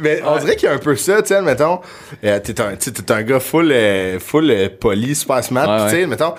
Mais 0.00 0.20
on 0.24 0.38
dirait 0.38 0.56
qu'il 0.56 0.68
y 0.68 0.72
a 0.72 0.74
un 0.74 0.78
peu 0.78 0.96
ça, 0.96 1.22
tu 1.22 1.28
sais, 1.28 1.40
mettons, 1.40 1.80
euh, 2.24 2.38
t'es 2.40 2.60
un, 2.60 2.74
un 3.16 3.22
gars 3.22 3.40
full, 3.40 3.70
euh, 3.72 4.18
full 4.18 4.50
euh, 4.50 4.68
poli, 4.78 5.14
super 5.14 5.42
smart, 5.42 5.84
Ouais, 5.84 5.90
tu 5.90 5.96
sais, 5.96 6.06
mettons, 6.06 6.34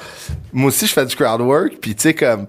moi 0.53 0.67
aussi 0.67 0.87
je 0.87 0.93
fais 0.93 1.05
du 1.05 1.15
crowd 1.15 1.41
work, 1.41 1.73
puis 1.81 1.95
tu 1.95 2.03
sais, 2.03 2.13
comme, 2.13 2.47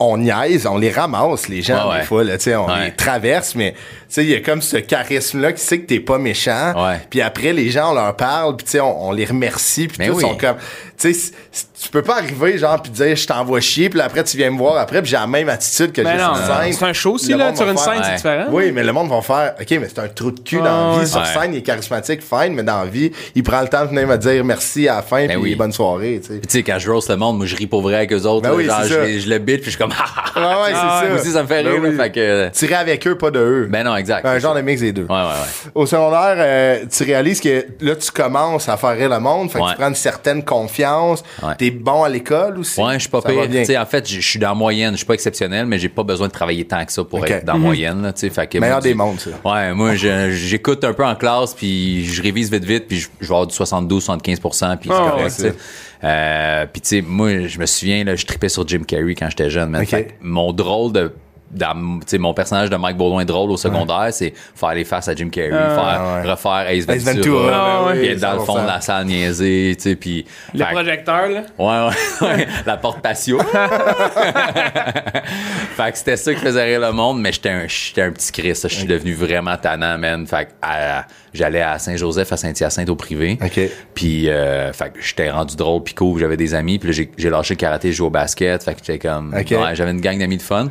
on 0.00 0.18
niaise, 0.18 0.66
on 0.66 0.78
les 0.78 0.90
ramasse, 0.90 1.48
les 1.48 1.60
gens, 1.62 1.90
Ouais, 1.90 1.98
des 2.00 2.04
fois, 2.04 2.22
là, 2.24 2.38
tu 2.38 2.44
sais, 2.44 2.56
on 2.56 2.66
Ouais. 2.66 2.84
les 2.86 2.92
traverse, 2.92 3.54
mais, 3.56 3.72
tu 3.72 3.78
sais, 4.08 4.24
il 4.24 4.30
y 4.30 4.34
a 4.34 4.40
comme 4.40 4.62
ce 4.62 4.76
charisme-là 4.76 5.52
qui 5.52 5.60
sait 5.60 5.80
que 5.80 5.86
t'es 5.86 5.98
pas 6.00 6.18
méchant, 6.18 6.72
puis 7.10 7.20
après, 7.20 7.52
les 7.52 7.70
gens, 7.70 7.90
on 7.90 7.94
leur 7.94 8.14
parle, 8.14 8.56
puis 8.56 8.64
tu 8.64 8.70
sais, 8.72 8.80
on, 8.80 9.08
on 9.08 9.12
les 9.12 9.24
remercie, 9.24 9.88
puis 9.88 10.06
tout, 10.06 10.14
oui. 10.14 10.22
sont 10.22 10.36
comme, 10.36 10.56
tu 10.98 11.14
sais, 11.14 11.32
tu 11.80 11.88
peux 11.90 12.02
pas 12.02 12.16
arriver, 12.16 12.58
genre, 12.58 12.80
puis 12.82 12.90
dire, 12.90 13.14
je 13.14 13.26
t'envoie 13.26 13.60
chier, 13.60 13.88
puis 13.88 14.00
après, 14.00 14.24
tu 14.24 14.36
viens 14.36 14.50
me 14.50 14.58
voir 14.58 14.76
après, 14.78 15.00
puis 15.00 15.10
j'ai 15.10 15.16
la 15.16 15.26
même 15.28 15.48
attitude 15.48 15.92
que 15.92 16.02
j'ai 16.04 16.18
sur 16.18 16.36
scène. 16.36 16.72
c'est 16.72 16.84
un 16.84 16.92
show 16.92 17.12
aussi, 17.12 17.32
Le 17.32 17.38
là. 17.38 17.54
Sur 17.54 17.68
une 17.68 17.78
faire- 17.78 17.84
scène, 17.84 18.02
c'est 18.02 18.08
Ouais. 18.10 18.16
différent. 18.16 18.44
oui, 18.50 18.72
mais 18.72 18.82
le 18.82 18.92
monde 18.92 19.08
va 19.08 19.20
faire, 19.22 19.54
OK, 19.60 19.66
mais 19.70 19.88
c'est 19.88 20.00
un 20.00 20.08
trou 20.08 20.30
de 20.32 20.40
cul 20.40 20.56
dans 20.56 20.64
Ah, 20.64 20.68
la 20.88 20.92
vie. 20.94 20.98
ouais. 21.00 21.06
Sur 21.06 21.20
Ouais. 21.20 21.26
scène, 21.26 21.54
il 21.54 21.58
est 21.58 21.62
charismatique, 21.62 22.20
fine, 22.22 22.54
mais 22.54 22.62
dans 22.64 22.80
la 22.80 22.86
vie, 22.86 23.12
il 23.34 23.42
prend 23.42 23.60
le 23.60 23.68
temps 23.68 23.82
de 23.84 23.90
venir 23.90 24.06
me 24.08 24.16
dire 24.16 24.44
merci 24.44 24.88
à 24.88 24.96
la 24.96 25.02
fin, 25.02 25.26
Ben 25.26 25.28
puis 25.40 25.50
oui. 25.50 25.54
bonne 25.54 25.72
soirée, 25.72 26.20
tu 26.20 26.34
sais. 26.34 26.40
Tu 26.40 26.48
sais, 26.48 26.62
quand 26.64 26.78
je 26.78 26.90
roast 26.90 27.08
le 27.10 27.16
monde, 27.16 27.36
moi 27.38 27.46
je 27.46 27.54
ris 27.56 27.66
pour 27.68 27.82
vrai 27.82 27.94
avec 27.96 28.12
eux 28.12 28.22
autres. 28.26 28.42
Ben 28.42 28.50
là, 28.50 28.54
oui, 28.56 28.64
genre, 28.64 28.80
c'est 28.82 28.88
je, 28.88 29.20
ça. 29.20 29.28
le 29.28 29.38
bite, 29.38 29.56
puis 29.62 29.64
je 29.66 29.70
suis 29.70 29.78
comme 29.78 29.92
Ah 29.96 30.62
ouais, 30.62 30.66
c'est 30.68 30.72
Ah, 30.74 31.00
ça. 31.04 31.08
Moi 31.10 31.20
aussi, 31.20 31.30
ça 31.32 31.42
me 31.42 31.48
fait 31.48 31.62
Ben 31.62 31.72
rire, 31.72 31.80
oui. 31.82 31.96
fait 31.96 32.10
que. 32.10 32.48
Tirer 32.48 32.74
avec 32.74 33.06
eux, 33.06 33.16
pas 33.16 33.30
de 33.30 33.38
eux. 33.38 33.68
Ben 33.70 33.84
non, 33.84 33.94
exact. 33.96 34.24
un 34.26 34.34
c'est 34.34 34.40
genre 34.40 34.54
ça. 34.54 34.60
de 34.60 34.64
mix 34.66 34.80
des 34.80 34.92
deux. 34.92 35.02
Ouais, 35.04 35.08
ouais, 35.14 35.22
ouais. 35.22 35.70
Au 35.74 35.86
secondaire, 35.86 36.34
euh, 36.38 36.84
tu 36.90 37.04
réalises 37.04 37.40
que 37.40 37.64
là, 37.80 37.94
tu 37.94 38.10
commences 38.10 38.68
à 38.68 38.76
faire 38.76 38.96
rire 38.96 39.08
le 39.10 39.20
monde, 39.20 39.50
fait 39.50 39.58
que 39.58 39.64
Ouais. 39.64 39.70
tu 39.70 39.76
prends 39.76 39.88
une 39.88 39.94
certaine 39.94 40.44
confiance. 40.44 40.87
Ouais. 41.42 41.54
T'es 41.58 41.70
bon 41.70 42.02
à 42.02 42.08
l'école 42.08 42.58
aussi. 42.58 42.80
Ouais, 42.80 42.94
je 42.94 43.00
suis 43.00 43.08
pas 43.08 43.22
pire. 43.22 43.46
bien. 43.48 43.60
Tu 43.60 43.66
sais, 43.66 43.78
en 43.78 43.86
fait, 43.86 44.08
je 44.08 44.20
suis 44.20 44.38
dans 44.38 44.48
la 44.50 44.54
moyenne. 44.54 44.92
Je 44.92 44.98
suis 44.98 45.06
pas 45.06 45.14
exceptionnel, 45.14 45.66
mais 45.66 45.78
j'ai 45.78 45.88
pas 45.88 46.02
besoin 46.02 46.28
de 46.28 46.32
travailler 46.32 46.64
tant 46.64 46.84
que 46.84 46.92
ça 46.92 47.04
pour 47.04 47.24
être 47.26 47.44
dans 47.44 47.54
la 47.54 47.58
moyenne. 47.58 48.02
Là, 48.02 48.12
tu 48.12 48.20
sais, 48.20 48.30
fait 48.30 48.46
que 48.46 48.58
Meilleur 48.58 48.76
moi, 48.76 48.82
des 48.82 48.94
mondes, 48.94 49.20
ça. 49.20 49.30
Ouais, 49.44 49.74
moi, 49.74 49.94
j'écoute 49.94 50.84
un 50.84 50.92
peu 50.92 51.04
en 51.04 51.14
classe, 51.14 51.54
puis 51.54 52.04
je 52.06 52.22
révise 52.22 52.50
vite, 52.50 52.64
vite, 52.64 52.86
puis 52.88 52.98
je, 52.98 53.08
vais 53.20 53.26
avoir 53.26 53.46
du 53.46 53.54
72, 53.54 54.02
75 54.02 54.40
puis 54.40 54.50
c'est 54.52 54.64
Ah, 54.64 55.10
correct. 55.10 55.24
ouais, 55.24 55.30
tu 55.30 55.42
sais. 55.42 55.54
Euh, 56.04 56.66
puis 56.72 56.80
tu 56.80 56.88
sais, 56.88 57.02
moi, 57.02 57.46
je 57.46 57.58
me 57.58 57.66
souviens, 57.66 58.04
là, 58.04 58.14
je 58.14 58.24
tripais 58.24 58.48
sur 58.48 58.66
Jim 58.66 58.82
Carrey 58.86 59.14
quand 59.14 59.28
j'étais 59.30 59.50
jeune. 59.50 59.70
man. 59.70 59.84
Fait 59.84 60.14
mon 60.20 60.52
drôle 60.52 60.92
de 60.92 61.12
dans, 61.50 61.74
mon 61.74 62.34
personnage 62.34 62.70
de 62.70 62.76
Mike 62.76 62.96
Baudouin 62.96 63.24
drôle 63.24 63.50
au 63.50 63.56
secondaire, 63.56 64.08
c'est 64.10 64.32
faire 64.54 64.74
les 64.74 64.84
faces 64.84 65.08
à 65.08 65.14
Jim 65.14 65.28
Carrey, 65.30 65.50
faire, 65.50 66.22
ouais. 66.24 66.30
refaire 66.30 66.66
Ace 66.68 66.84
Ace 66.88 67.04
Ventura, 67.04 67.14
Ventura, 67.14 67.52
Ah, 67.54 67.86
ouais. 67.86 67.92
puis 67.92 68.00
oui, 68.02 68.06
être 68.08 68.20
dans 68.20 68.32
le 68.34 68.40
fond 68.40 68.62
de 68.62 68.66
la 68.66 68.78
100%. 68.78 68.80
salle 68.82 69.06
niaiser, 69.06 69.74
tu 69.76 69.82
sais, 69.82 69.96
puis... 69.96 70.24
Le 70.54 70.64
fait 70.64 70.72
projecteur, 70.72 71.28
là. 71.28 71.42
Ouais, 71.58 71.88
ouais, 71.88 71.94
ouais. 72.36 72.46
La 72.66 72.76
porte 72.76 73.00
patio. 73.00 73.38
fait 75.76 75.92
que 75.92 75.98
c'était 75.98 76.16
ça 76.16 76.34
qui 76.34 76.40
faisait 76.40 76.64
rire 76.64 76.80
le 76.80 76.92
monde, 76.92 77.20
mais 77.20 77.32
j'étais 77.32 77.50
un, 77.50 77.66
j'étais 77.66 78.02
un 78.02 78.10
petit 78.12 78.32
Christ. 78.32 78.68
Je 78.68 78.74
suis 78.74 78.86
devenu 78.86 79.14
vraiment 79.14 79.56
tannant, 79.56 79.98
man. 79.98 80.26
Fait 80.26 80.46
que 80.46 80.50
à- 80.62 81.06
j'allais 81.32 81.62
à 81.62 81.78
Saint-Joseph, 81.78 82.32
à 82.32 82.36
Saint-Hyacinthe 82.36 82.88
au 82.88 82.96
privé. 82.96 83.38
OK. 83.42 83.60
Puis, 83.94 84.28
euh, 84.28 84.72
fait 84.72 84.90
que 84.92 85.00
j'étais 85.00 85.30
rendu 85.30 85.56
drôle, 85.56 85.82
puis 85.82 85.94
cool. 85.94 86.20
J'avais 86.20 86.36
des 86.36 86.54
amis. 86.54 86.78
Puis 86.78 86.88
là, 86.88 86.92
j'ai, 86.94 87.10
j'ai 87.16 87.30
lâché 87.30 87.54
le 87.54 87.58
karaté, 87.58 87.92
je 87.92 87.96
jouais 87.96 88.06
au 88.08 88.10
basket. 88.10 88.62
Fait 88.62 88.74
que 88.74 88.80
j'étais 88.84 88.98
comme... 88.98 89.34
J'avais 89.74 89.90
une 89.90 90.00
gang 90.00 90.18
d'amis 90.18 90.36
de 90.36 90.42
fun. 90.42 90.68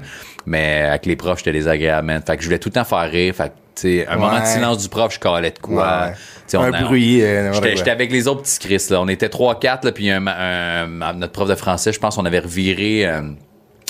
Mais 0.50 0.82
avec 0.84 1.06
les 1.06 1.16
profs, 1.18 1.40
j'étais 1.40 1.52
désagréable, 1.52 2.08
man. 2.08 2.22
Fait 2.26 2.36
que 2.38 2.42
je 2.42 2.48
voulais 2.48 2.58
tout 2.60 2.70
le 2.70 2.74
temps 2.74 2.86
faire 2.86 3.10
rire. 3.12 3.36
Fait 3.36 3.50
que, 3.50 3.54
tu 3.76 3.82
sais, 4.00 4.08
un 4.08 4.16
moment 4.16 4.40
de 4.40 4.46
silence 4.46 4.78
du 4.82 4.88
prof, 4.88 5.14
je 5.14 5.20
calais 5.20 5.52
de 5.52 5.60
quoi. 5.60 6.08
Ouais. 6.54 6.58
Un 6.58 6.72
bruit, 6.86 7.22
euh, 7.22 7.52
J'étais 7.76 7.92
avec 7.92 8.12
les 8.14 8.28
autres 8.30 8.44
petits 8.44 8.58
Chris, 8.60 8.82
là. 8.90 9.02
On 9.02 9.08
était 9.10 9.28
3-4, 9.28 9.84
là, 9.86 9.92
puis 9.92 10.10
un, 10.10 10.26
un- 10.26 11.02
un- 11.02 11.14
notre 11.14 11.34
prof 11.34 11.50
de 11.50 11.56
français, 11.56 11.92
je 11.92 12.00
pense 12.00 12.16
qu'on 12.16 12.26
avait 12.26 12.40
reviré 12.40 13.06
euh, 13.06 13.22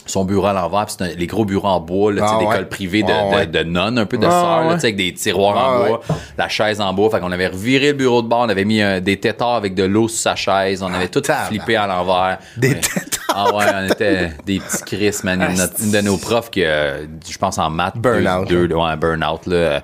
son 0.08 0.26
bureau 0.26 0.48
à 0.48 0.54
l'envers, 0.54 0.88
puis 0.88 0.96
les 1.16 1.28
gros 1.28 1.46
bureaux 1.46 1.68
en 1.68 1.80
bois, 1.80 2.12
là, 2.12 2.22
tu 2.24 2.28
sais, 2.28 2.34
Ah, 2.36 2.40
d'école 2.40 2.70
privée 2.70 3.04
de, 3.04 3.12
Ah, 3.12 3.30
de- 3.30 3.36
ouais. 3.36 3.46
de 3.48 3.62
nonnes, 3.64 4.00
un 4.00 4.06
peu 4.08 4.18
de 4.18 4.26
Ah, 4.26 4.32
sœurs, 4.32 4.66
ouais. 4.68 4.74
tu 4.76 4.80
sais, 4.80 4.86
avec 4.88 4.96
des 4.96 5.14
tiroirs 5.14 5.56
Ah, 5.58 5.72
en 5.84 5.86
bois, 5.88 6.02
la 6.38 6.48
chaise 6.50 6.82
en 6.82 6.92
bois. 6.94 7.10
Fait 7.12 7.20
qu'on 7.20 7.32
avait 7.32 7.48
reviré 7.48 7.88
le 7.90 7.94
bureau 7.98 8.22
de 8.24 8.28
bord, 8.28 8.40
on 8.40 8.50
avait 8.50 8.66
mis 8.66 8.82
euh, 8.82 9.00
des 9.00 9.20
tétards 9.20 9.56
avec 9.56 9.76
de 9.76 9.84
l'eau 9.84 10.08
sur 10.08 10.20
sa 10.22 10.36
chaise, 10.36 10.82
on 10.82 10.92
avait 10.94 11.10
tout 11.10 11.22
flippé 11.50 11.76
à 11.76 11.86
l'envers. 11.86 12.40
Des 12.56 12.70
Ouais. 12.70 12.82
Ah 13.40 13.54
ouais, 13.56 13.66
on 13.74 13.86
était 13.92 14.32
des 14.46 14.60
petits 14.60 14.84
Chris, 14.84 15.16
man. 15.24 15.42
Une, 15.44 15.58
notre- 15.58 15.82
une 15.84 15.92
de 15.92 16.02
nos 16.02 16.18
profs 16.18 16.50
qui, 16.50 16.64
euh, 16.66 17.06
je 17.30 17.38
pense 17.38 17.58
en 17.60 17.70
maths, 17.70 17.98
Burnout, 17.98 18.48
deux, 18.50 18.68
deux, 18.68 18.76
ouais, 18.76 18.96
burnout, 18.96 19.46
là. 19.46 19.84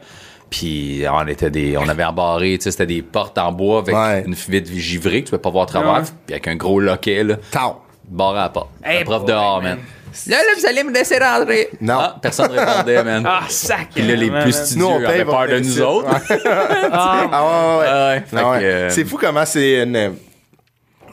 Puis 0.49 1.03
on 1.11 1.27
était 1.27 1.49
des, 1.49 1.77
on 1.77 1.87
avait 1.87 2.03
embarré, 2.03 2.57
tu 2.57 2.63
sais, 2.63 2.71
c'était 2.71 2.85
des 2.85 3.01
portes 3.01 3.37
en 3.37 3.51
bois 3.51 3.79
avec 3.79 3.95
Ouais. 3.95 4.23
une 4.25 4.33
vitre 4.33 4.71
givrée 4.73 5.21
que 5.21 5.27
tu 5.27 5.31
peux 5.31 5.37
pas 5.37 5.49
voir 5.49 5.63
à 5.63 5.67
travers, 5.67 5.93
Ouais. 5.93 6.01
puis 6.25 6.33
avec 6.33 6.47
un 6.47 6.55
gros 6.55 6.79
loquet, 6.79 7.23
là, 7.23 7.35
Tao. 7.51 7.77
barré 8.07 8.39
à 8.39 8.43
la 8.43 8.49
porte. 8.49 8.69
Hey, 8.83 8.99
la 8.99 9.05
prof 9.05 9.19
boy, 9.21 9.27
dehors, 9.31 9.61
man. 9.61 9.77
man. 9.77 9.79
Là, 10.27 10.37
là, 10.37 10.43
vous 10.59 10.65
allez 10.67 10.83
me 10.83 10.93
laisser 10.93 11.17
rentrer. 11.17 11.69
Non. 11.81 11.95
Ah, 11.99 12.15
personne 12.21 12.51
répondait, 12.51 13.03
man. 13.03 13.23
Ah, 13.27 13.41
sac! 13.49 13.87
Puis 13.95 14.05
là, 14.07 14.15
les 14.15 14.29
plus 14.29 14.53
studieux 14.53 14.77
Nous, 14.85 14.85
on 14.91 15.03
avaient 15.03 15.25
peur 15.25 15.47
de 15.47 15.57
nous 15.59 15.81
autres. 15.81 16.09
Ah, 16.91 17.27
Ah 17.31 17.43
ouais, 17.43 17.79
ouais. 17.79 17.87
Ah 17.89 18.09
ouais, 18.09 18.23
Ah 18.37 18.49
ouais. 18.51 18.59
que, 18.59 18.63
euh, 18.65 18.89
C'est 18.91 19.05
fou 19.05 19.17
comment 19.19 19.45
c'est 19.45 19.81
une. 19.83 20.13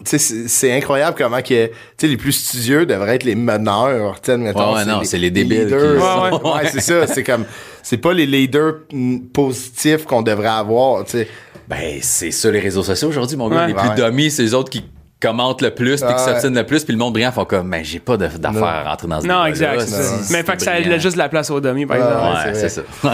Tu 0.04 0.10
sais, 0.12 0.18
c'est 0.18 0.48
c'est 0.48 0.72
incroyable 0.72 1.14
comment 1.18 1.42
que, 1.42 1.66
tu 1.66 1.72
sais, 1.98 2.06
les 2.08 2.16
plus 2.16 2.32
studieux 2.32 2.86
devraient 2.86 3.16
être 3.16 3.24
les 3.24 3.34
meneurs, 3.34 4.20
tu 4.20 4.30
sais, 4.32 4.36
mettons. 4.38 4.72
Ouais, 4.72 4.78
ouais, 4.80 4.84
non, 4.86 5.00
c'est 5.04 5.18
les 5.18 5.30
débiles 5.30 5.64
leaders. 5.64 5.96
qui- 5.96 6.02
Ouais, 6.02 6.38
Ouais, 6.50 6.52
ouais. 6.62 6.68
c'est 6.72 6.80
ça. 6.80 7.06
C'est 7.06 7.22
comme, 7.22 7.44
c'est 7.82 7.98
pas 7.98 8.12
les 8.14 8.26
leaders 8.26 8.74
positifs 9.32 10.04
qu'on 10.06 10.22
devrait 10.22 10.48
avoir, 10.48 11.04
tu 11.04 11.12
sais. 11.12 11.28
Ben, 11.68 11.98
c'est 12.02 12.30
ça, 12.30 12.50
les 12.50 12.60
réseaux 12.60 12.82
sociaux 12.82 13.08
aujourd'hui, 13.08 13.36
mon 13.36 13.48
gars. 13.48 13.62
Ouais. 13.62 13.66
Les 13.68 13.74
plus 13.74 13.88
Ouais. 13.88 13.94
dummies, 13.94 14.30
c'est 14.30 14.42
les 14.42 14.54
autres 14.54 14.70
qui 14.70 14.84
commentent 15.22 15.60
le 15.60 15.70
plus 15.74 16.00
puis 16.02 16.14
qui 16.14 16.22
s'obstinent 16.22 16.54
le 16.54 16.64
plus 16.64 16.82
puis 16.82 16.94
le 16.94 16.98
monde 16.98 17.12
brillant 17.12 17.30
font 17.30 17.44
comme 17.44 17.68
ben 17.68 17.84
j'ai 17.84 17.98
pas 18.00 18.16
de- 18.16 18.26
d'affaires 18.38 18.64
à 18.64 18.90
rentrer 18.90 19.06
dans 19.06 19.20
ce 19.20 19.26
non, 19.26 19.44
exact. 19.44 19.86
Mais 20.30 20.42
fait 20.42 20.56
que 20.56 20.62
ça 20.62 20.80
laisse 20.80 21.02
juste 21.02 21.12
de 21.14 21.18
la 21.18 21.28
place 21.28 21.50
aux 21.50 21.60
dummies, 21.60 21.84
par 21.84 21.98
exemple. 21.98 22.48
ouais, 22.48 22.54
c'est 22.54 22.68
ça 22.70 22.80
Ouais. 23.04 23.10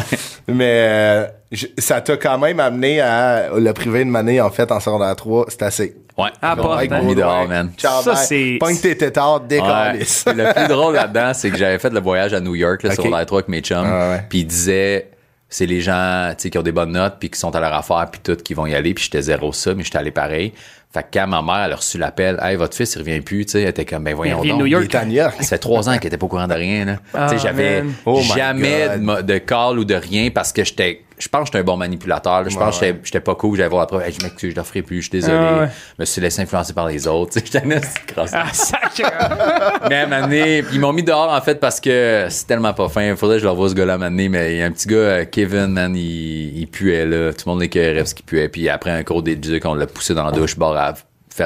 Mais 0.55 0.87
euh, 0.89 1.27
je- 1.51 1.67
ça 1.79 2.01
t'a 2.01 2.17
quand 2.17 2.39
même 2.39 2.61
amené 2.61 3.01
à 3.01 3.49
le 3.59 3.73
privé 3.73 4.05
de 4.05 4.11
Mané, 4.11 4.41
en 4.41 4.51
fait, 4.51 4.71
en 4.71 4.79
secondaire 4.79 5.17
3. 5.17 5.47
C'est 5.49 5.63
assez. 5.63 5.97
Ouais 6.19 6.31
Ah, 6.43 6.55
Bon, 6.57 6.63
pas, 6.65 6.77
avec 6.79 6.91
dehors 6.91 7.49
man 7.49 7.71
Ciao, 7.77 8.03
Ça, 8.03 8.17
c'est- 8.17 8.57
Pogne 8.61 8.79
tes 8.79 8.97
tétards, 8.97 9.43
Ouais. 9.43 9.49
décalisse. 9.49 10.25
le 10.27 10.53
plus 10.53 10.69
drôle 10.75 10.95
là-dedans, 10.95 11.33
c'est 11.35 11.51
que 11.51 11.57
j'avais 11.57 11.79
fait 11.79 11.91
le 11.91 12.01
voyage 12.01 12.33
à 12.35 12.41
New 12.41 12.55
York, 12.55 12.83
le 12.83 12.91
Ok. 12.91 12.97
secondaire 12.97 13.27
3 13.27 13.39
avec 13.41 13.49
mes 13.49 13.61
chums. 13.61 13.85
Ouais. 13.91 14.25
Puis 14.29 14.41
ils 14.41 14.45
disaient, 14.47 15.11
c'est 15.49 15.67
les 15.67 15.81
gens 15.81 16.31
tu 16.37 16.43
sais, 16.45 16.51
qui 16.51 16.59
ont 16.59 16.63
des 16.63 16.73
bonnes 16.73 16.93
notes, 16.93 17.17
puis 17.21 17.31
qui 17.31 17.39
sont 17.39 17.55
à 17.55 17.61
leur 17.61 17.73
affaire, 17.73 18.07
puis 18.11 18.21
tout, 18.23 18.37
qui 18.37 18.55
vont 18.55 18.67
y 18.67 18.75
aller. 18.75 18.95
Puis 18.95 19.05
j'étais 19.05 19.23
zéro 19.23 19.53
ça, 19.53 19.75
mais 19.75 19.83
j'étais 19.85 19.99
allé 19.99 20.11
pareil. 20.11 20.53
Fait 20.93 21.03
que 21.03 21.09
quand 21.13 21.27
ma 21.27 21.43
mère, 21.43 21.65
elle 21.67 21.73
a 21.73 21.77
reçu 21.77 21.99
l'appel, 21.99 22.39
hey, 22.43 22.57
votre 22.57 22.75
fils, 22.75 22.95
il 22.95 23.01
revient 23.01 23.21
plus, 23.21 23.45
tu 23.45 23.53
sais, 23.53 23.63
elle 23.63 23.69
était 23.69 23.85
comme, 23.85 24.03
ben 24.05 24.15
voyons 24.15 24.41
Il 24.43 24.49
donc. 24.51 24.61
New 24.61 24.67
York. 24.67 24.85
Il 24.89 24.95
est 24.95 24.99
à 24.99 25.05
New 25.05 25.13
York. 25.17 25.35
Ça 25.41 25.49
fait 25.49 25.59
trois 25.59 25.89
ans 25.91 25.99
qu'elle 25.99 26.07
était 26.07 26.17
pas 26.17 26.25
au 26.27 26.29
courant 26.31 26.47
de 26.49 26.55
rien. 26.55 26.85
Là. 26.87 26.97
Ah, 27.13 27.27
Tu 27.29 27.37
sais, 27.37 27.43
j'avais 27.47 27.83
man. 27.83 27.93
Oh 28.07 28.19
my 28.19 28.25
jamais 28.25 28.89
de, 28.99 29.23
de 29.23 29.39
call 29.39 29.79
ou 29.79 29.85
de 29.85 29.95
rien 29.95 30.31
parce 30.31 30.53
que 30.53 30.65
j'étais. 30.65 31.03
Je 31.19 31.29
pense 31.29 31.41
que 31.43 31.47
j'étais 31.47 31.59
un 31.59 31.65
bon 31.65 31.77
manipulateur. 31.77 32.43
là. 32.43 32.49
Je 32.49 32.57
pense 32.57 32.79
que 32.79 32.87
j'étais- 33.03 33.21
pas 33.21 33.35
cool. 33.35 33.57
J'allais 33.57 33.69
voir 33.71 33.81
la 33.83 33.87
preuve. 33.87 34.03
Hey, 34.03 34.13
je 34.13 34.23
m'excuse, 34.25 34.51
je 34.53 34.57
le 34.57 34.63
ferai 34.63 34.83
plus. 34.83 34.97
Je 34.97 35.03
suis 35.03 35.11
désolé. 35.11 35.37
Ah, 35.39 35.59
ouais. 35.61 35.69
Je 35.97 36.03
me 36.03 36.05
suis 36.05 36.21
laissé 36.21 36.43
influencer 36.43 36.73
par 36.75 36.87
les 36.87 37.07
autres. 37.07 37.33
Tu 37.41 37.47
sais, 37.51 37.63
J'étais. 37.63 38.31
Ah, 38.33 38.53
sac! 38.53 39.01
Mais 39.89 39.97
à 39.97 40.03
un 40.03 40.07
moment 40.07 40.21
donné, 40.23 40.63
puis 40.63 40.77
ils 40.77 40.81
m'ont 40.81 40.93
mis 40.93 41.03
dehors 41.03 41.33
en 41.33 41.41
fait 41.41 41.59
parce 41.61 41.81
que 41.81 42.27
c'est 42.29 42.47
tellement 42.47 42.75
pas 42.75 42.89
fin. 42.89 43.15
Faudrait 43.17 43.37
que 43.37 43.41
je 43.41 43.45
leur 43.47 43.55
vois 43.55 43.69
ce 43.69 43.75
gars-là 43.75 43.95
à 43.95 43.97
un 43.97 43.99
moment 43.99 44.11
donné, 44.11 44.29
mais 44.29 44.55
il 44.55 44.59
y 44.59 44.63
a 44.63 44.67
un 44.67 44.71
petit 44.73 44.89
gars, 44.89 44.97
euh, 44.97 45.25
Kevin, 45.25 45.67
man, 45.69 45.95
il, 45.97 46.59
il 46.59 46.67
puait 46.67 47.05
là. 47.07 47.33
Tout 47.33 47.43
le 47.47 47.53
monde 47.53 47.61
l'écœurait 47.63 47.95
parce 47.99 48.15
qu'il 48.15 48.25
puait. 48.27 48.49
Puis 48.49 48.69
après 48.69 48.91
un 48.91 49.03
cours 49.03 49.23
d'éduc, 49.23 49.65
on 49.65 49.75
l'a 49.75 49.87
poussé 49.87 50.15
dans 50.15 50.25
la 50.25 50.33
douche, 50.33 50.57
barrave. 50.59 51.03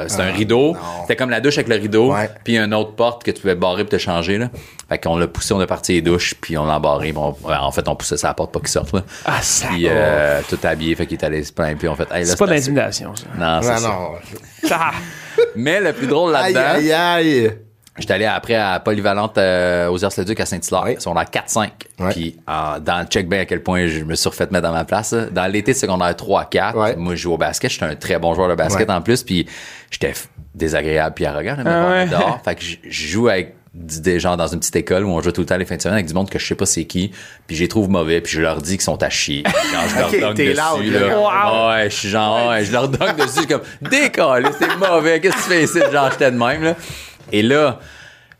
C'était 0.08 0.22
un 0.22 0.32
rideau. 0.32 0.76
C'était 1.02 1.16
comme 1.16 1.30
la 1.30 1.40
douche 1.40 1.58
avec 1.58 1.68
le 1.68 1.76
rideau. 1.76 2.14
Puis 2.44 2.56
une 2.58 2.72
autre 2.74 2.92
porte 2.94 3.22
que 3.24 3.30
tu 3.30 3.40
pouvais 3.40 3.54
barrer 3.54 3.84
pour 3.84 3.90
te 3.90 3.98
changer. 3.98 4.38
Là. 4.38 4.48
Fait 4.88 4.98
qu'on 4.98 5.16
l'a 5.16 5.26
poussé, 5.28 5.54
on 5.54 5.60
a 5.60 5.66
parti 5.66 5.92
les 5.94 6.02
douches, 6.02 6.34
puis 6.40 6.56
on 6.58 6.64
l'a 6.66 6.78
barré. 6.78 7.08
puis 7.12 7.18
on- 7.18 7.30
ouais, 7.48 7.54
en 7.56 7.70
fait, 7.70 7.86
on 7.88 7.94
poussait 7.96 8.16
sa 8.16 8.34
porte 8.34 8.52
pas 8.52 8.60
qu'il 8.60 8.68
sorte. 8.68 8.92
Là. 8.92 9.02
Ah, 9.24 9.40
sac! 9.42 9.70
Puis 9.70 9.84
euh, 9.88 10.40
tout 10.48 10.58
habillé, 10.64 10.94
fait 10.94 11.06
qu'il 11.06 11.18
est 11.18 11.24
allé 11.24 11.42
se 11.44 11.52
plaindre. 11.52 11.78
Puis 11.78 11.88
on 11.88 11.94
fait, 11.94 12.08
hey, 12.12 12.26
C'est 12.26 12.38
pas 12.38 12.46
d'intimidation, 12.46 13.14
ça. 13.14 13.24
Non, 13.38 13.60
c'est 13.62 13.70
Non, 13.72 13.78
ça. 13.78 13.88
non. 13.88 14.10
Ah, 14.72 14.90
Mais 15.56 15.80
le 15.80 15.92
plus 15.92 16.06
drôle 16.06 16.34
Aïe, 16.34 16.52
là-dedans. 16.52 16.74
aïe, 16.76 16.92
aïe. 16.92 17.52
J'étais 18.00 18.14
allé 18.14 18.24
après 18.24 18.54
à 18.56 18.80
Polyvalente 18.80 19.38
euh, 19.38 19.88
aux 19.88 20.04
Heures-le-Duc 20.04 20.40
à 20.40 20.46
Saint-Hilaire. 20.46 20.82
Ouais. 20.84 20.94
Ils 20.94 21.00
sont 21.00 21.14
dans 21.14 21.22
4-5. 21.22 21.68
Ouais. 22.00 22.10
Puis 22.12 22.36
en- 22.48 22.78
dans 22.80 23.00
le 23.00 23.06
check 23.06 23.28
bien 23.28 23.40
à 23.40 23.44
quel 23.44 23.62
point 23.62 23.86
je 23.86 24.00
me 24.04 24.14
suis 24.16 24.28
refait 24.28 24.48
mettre 24.50 24.62
dans 24.66 24.72
ma 24.72 24.84
place. 24.84 25.12
là. 25.12 25.26
Dans 25.30 25.46
l'été 25.46 25.74
secondaire 25.74 26.16
3 26.16 26.40
à 26.40 26.44
4, 26.46 26.76
Ouais. 26.76 26.96
moi 26.96 27.14
je 27.14 27.20
joue 27.22 27.32
au 27.34 27.38
basket. 27.38 27.70
J'étais 27.70 27.84
un 27.84 27.94
très 27.94 28.18
bon 28.18 28.34
joueur 28.34 28.48
de 28.48 28.54
basket 28.56 28.88
Ouais. 28.88 28.94
en 28.94 29.02
plus. 29.02 29.22
Puis 29.22 29.46
j'étais 29.90 30.14
désagréable 30.54 31.14
puis 31.14 31.26
arrogant. 31.26 31.54
Je 31.58 31.62
me 31.62 31.70
Ah 31.70 31.88
ouais. 31.90 32.06
dehors. 32.06 32.40
Fait 32.44 32.54
que 32.56 32.62
je 32.64 33.06
joue 33.06 33.28
avec 33.28 33.54
des 33.72 34.18
gens 34.18 34.36
dans 34.36 34.48
une 34.48 34.58
petite 34.58 34.74
école 34.74 35.04
où 35.04 35.10
on 35.10 35.20
joue 35.20 35.30
tout 35.30 35.42
le 35.42 35.46
temps 35.46 35.56
les 35.56 35.64
fins 35.64 35.76
de 35.76 35.80
semaine 35.82 35.94
avec 35.94 36.06
du 36.06 36.12
monde 36.14 36.28
que 36.28 36.40
je 36.40 36.44
sais 36.46 36.56
pas 36.56 36.66
c'est 36.66 36.86
qui. 36.86 37.12
Puis 37.46 37.54
je 37.54 37.62
les 37.62 37.68
trouve 37.68 37.88
mauvais. 37.88 38.20
Puis 38.20 38.32
je 38.32 38.40
leur 38.40 38.60
dis 38.60 38.72
qu'ils 38.72 38.80
sont 38.80 39.00
à 39.00 39.10
chier. 39.10 39.44
Genre, 39.44 39.82
je 39.88 39.96
leur 39.98 40.08
Ok, 40.08 40.20
donne 40.20 40.34
dessus. 40.34 40.54
loud, 40.54 40.92
là. 40.92 41.00
là. 41.06 41.68
Ouais, 41.68 41.90
je 41.90 41.94
suis 41.94 42.08
genre, 42.08 42.48
ouais, 42.48 42.64
je 42.64 42.72
leur 42.72 42.88
donne 42.88 43.14
dessus, 43.16 43.28
je 43.34 43.38
suis 43.40 43.46
comme, 43.46 43.60
décolle, 43.80 44.48
c'est 44.58 44.76
mauvais, 44.76 45.20
qu'est-ce 45.20 45.36
que 45.36 45.42
tu 45.42 45.48
fais 45.48 45.62
ici? 45.64 45.78
Genre, 45.92 46.10
j'étais 46.10 46.32
de 46.32 46.36
même, 46.36 46.62
là. 46.64 46.74
Et 47.32 47.42
là, 47.42 47.78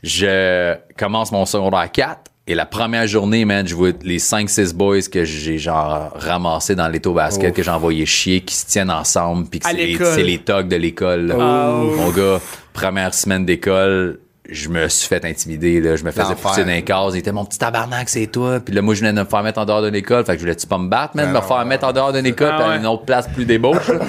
je 0.02 0.74
commence 0.96 1.30
mon 1.32 1.44
secondaire 1.46 1.90
4 1.92 2.20
Et 2.46 2.54
la 2.54 2.66
première 2.66 3.06
journée, 3.06 3.44
man, 3.44 3.66
je 3.68 3.74
vois 3.74 3.90
les 4.02 4.18
5-6 4.18 4.74
boys 4.74 5.02
que 5.12 5.24
j'ai 5.24 5.58
genre 5.58 6.10
ramassés 6.14 6.74
dans 6.74 6.88
l'étau 6.88 7.12
basket, 7.12 7.54
que 7.54 7.62
j'ai 7.62 7.70
envoyé 7.70 8.06
chier, 8.06 8.40
qui 8.40 8.54
se 8.54 8.66
tiennent 8.66 8.90
ensemble, 8.90 9.46
puis 9.48 9.60
que 9.60 9.68
c'est 9.68 9.74
les, 9.74 9.96
c'est 9.98 10.22
les 10.22 10.38
togs 10.38 10.68
de 10.68 10.76
l'école. 10.76 11.34
Mon 11.36 12.10
gars, 12.10 12.40
première 12.72 13.14
semaine 13.14 13.44
d'école, 13.44 14.18
je 14.48 14.68
me 14.68 14.88
suis 14.88 15.06
fait 15.06 15.24
intimider, 15.24 15.80
là. 15.80 15.94
Je 15.94 16.02
me 16.02 16.10
faisais 16.10 16.34
pousser 16.34 16.62
dans 16.64 16.70
les 16.70 16.82
cases. 16.82 17.12
Il 17.14 17.18
était 17.18 17.30
mon 17.30 17.44
petit 17.44 17.58
tabarnak, 17.58 18.08
c'est 18.08 18.26
toi. 18.26 18.58
Puis 18.58 18.74
là, 18.74 18.82
moi, 18.82 18.94
je 18.94 19.00
venais 19.00 19.12
de 19.12 19.20
me 19.20 19.24
faire 19.24 19.42
mettre 19.44 19.60
en 19.60 19.64
dehors 19.64 19.82
d'une 19.82 19.94
école. 19.94 20.24
Fait 20.24 20.32
que 20.32 20.38
je 20.38 20.42
voulais-tu 20.44 20.66
pas 20.66 20.78
me 20.78 20.88
battre, 20.88 21.14
man, 21.16 21.30
me 21.30 21.40
faire 21.40 21.64
mettre 21.66 21.86
en 21.86 21.92
dehors 21.92 22.12
d'une 22.12 22.26
école, 22.26 22.48
Ah 22.52 22.56
puis 22.56 22.64
à 22.64 22.68
ouais. 22.70 22.76
une 22.78 22.86
autre 22.86 23.04
place 23.04 23.28
plus 23.28 23.44
débauche, 23.44 23.86
là. 23.88 24.00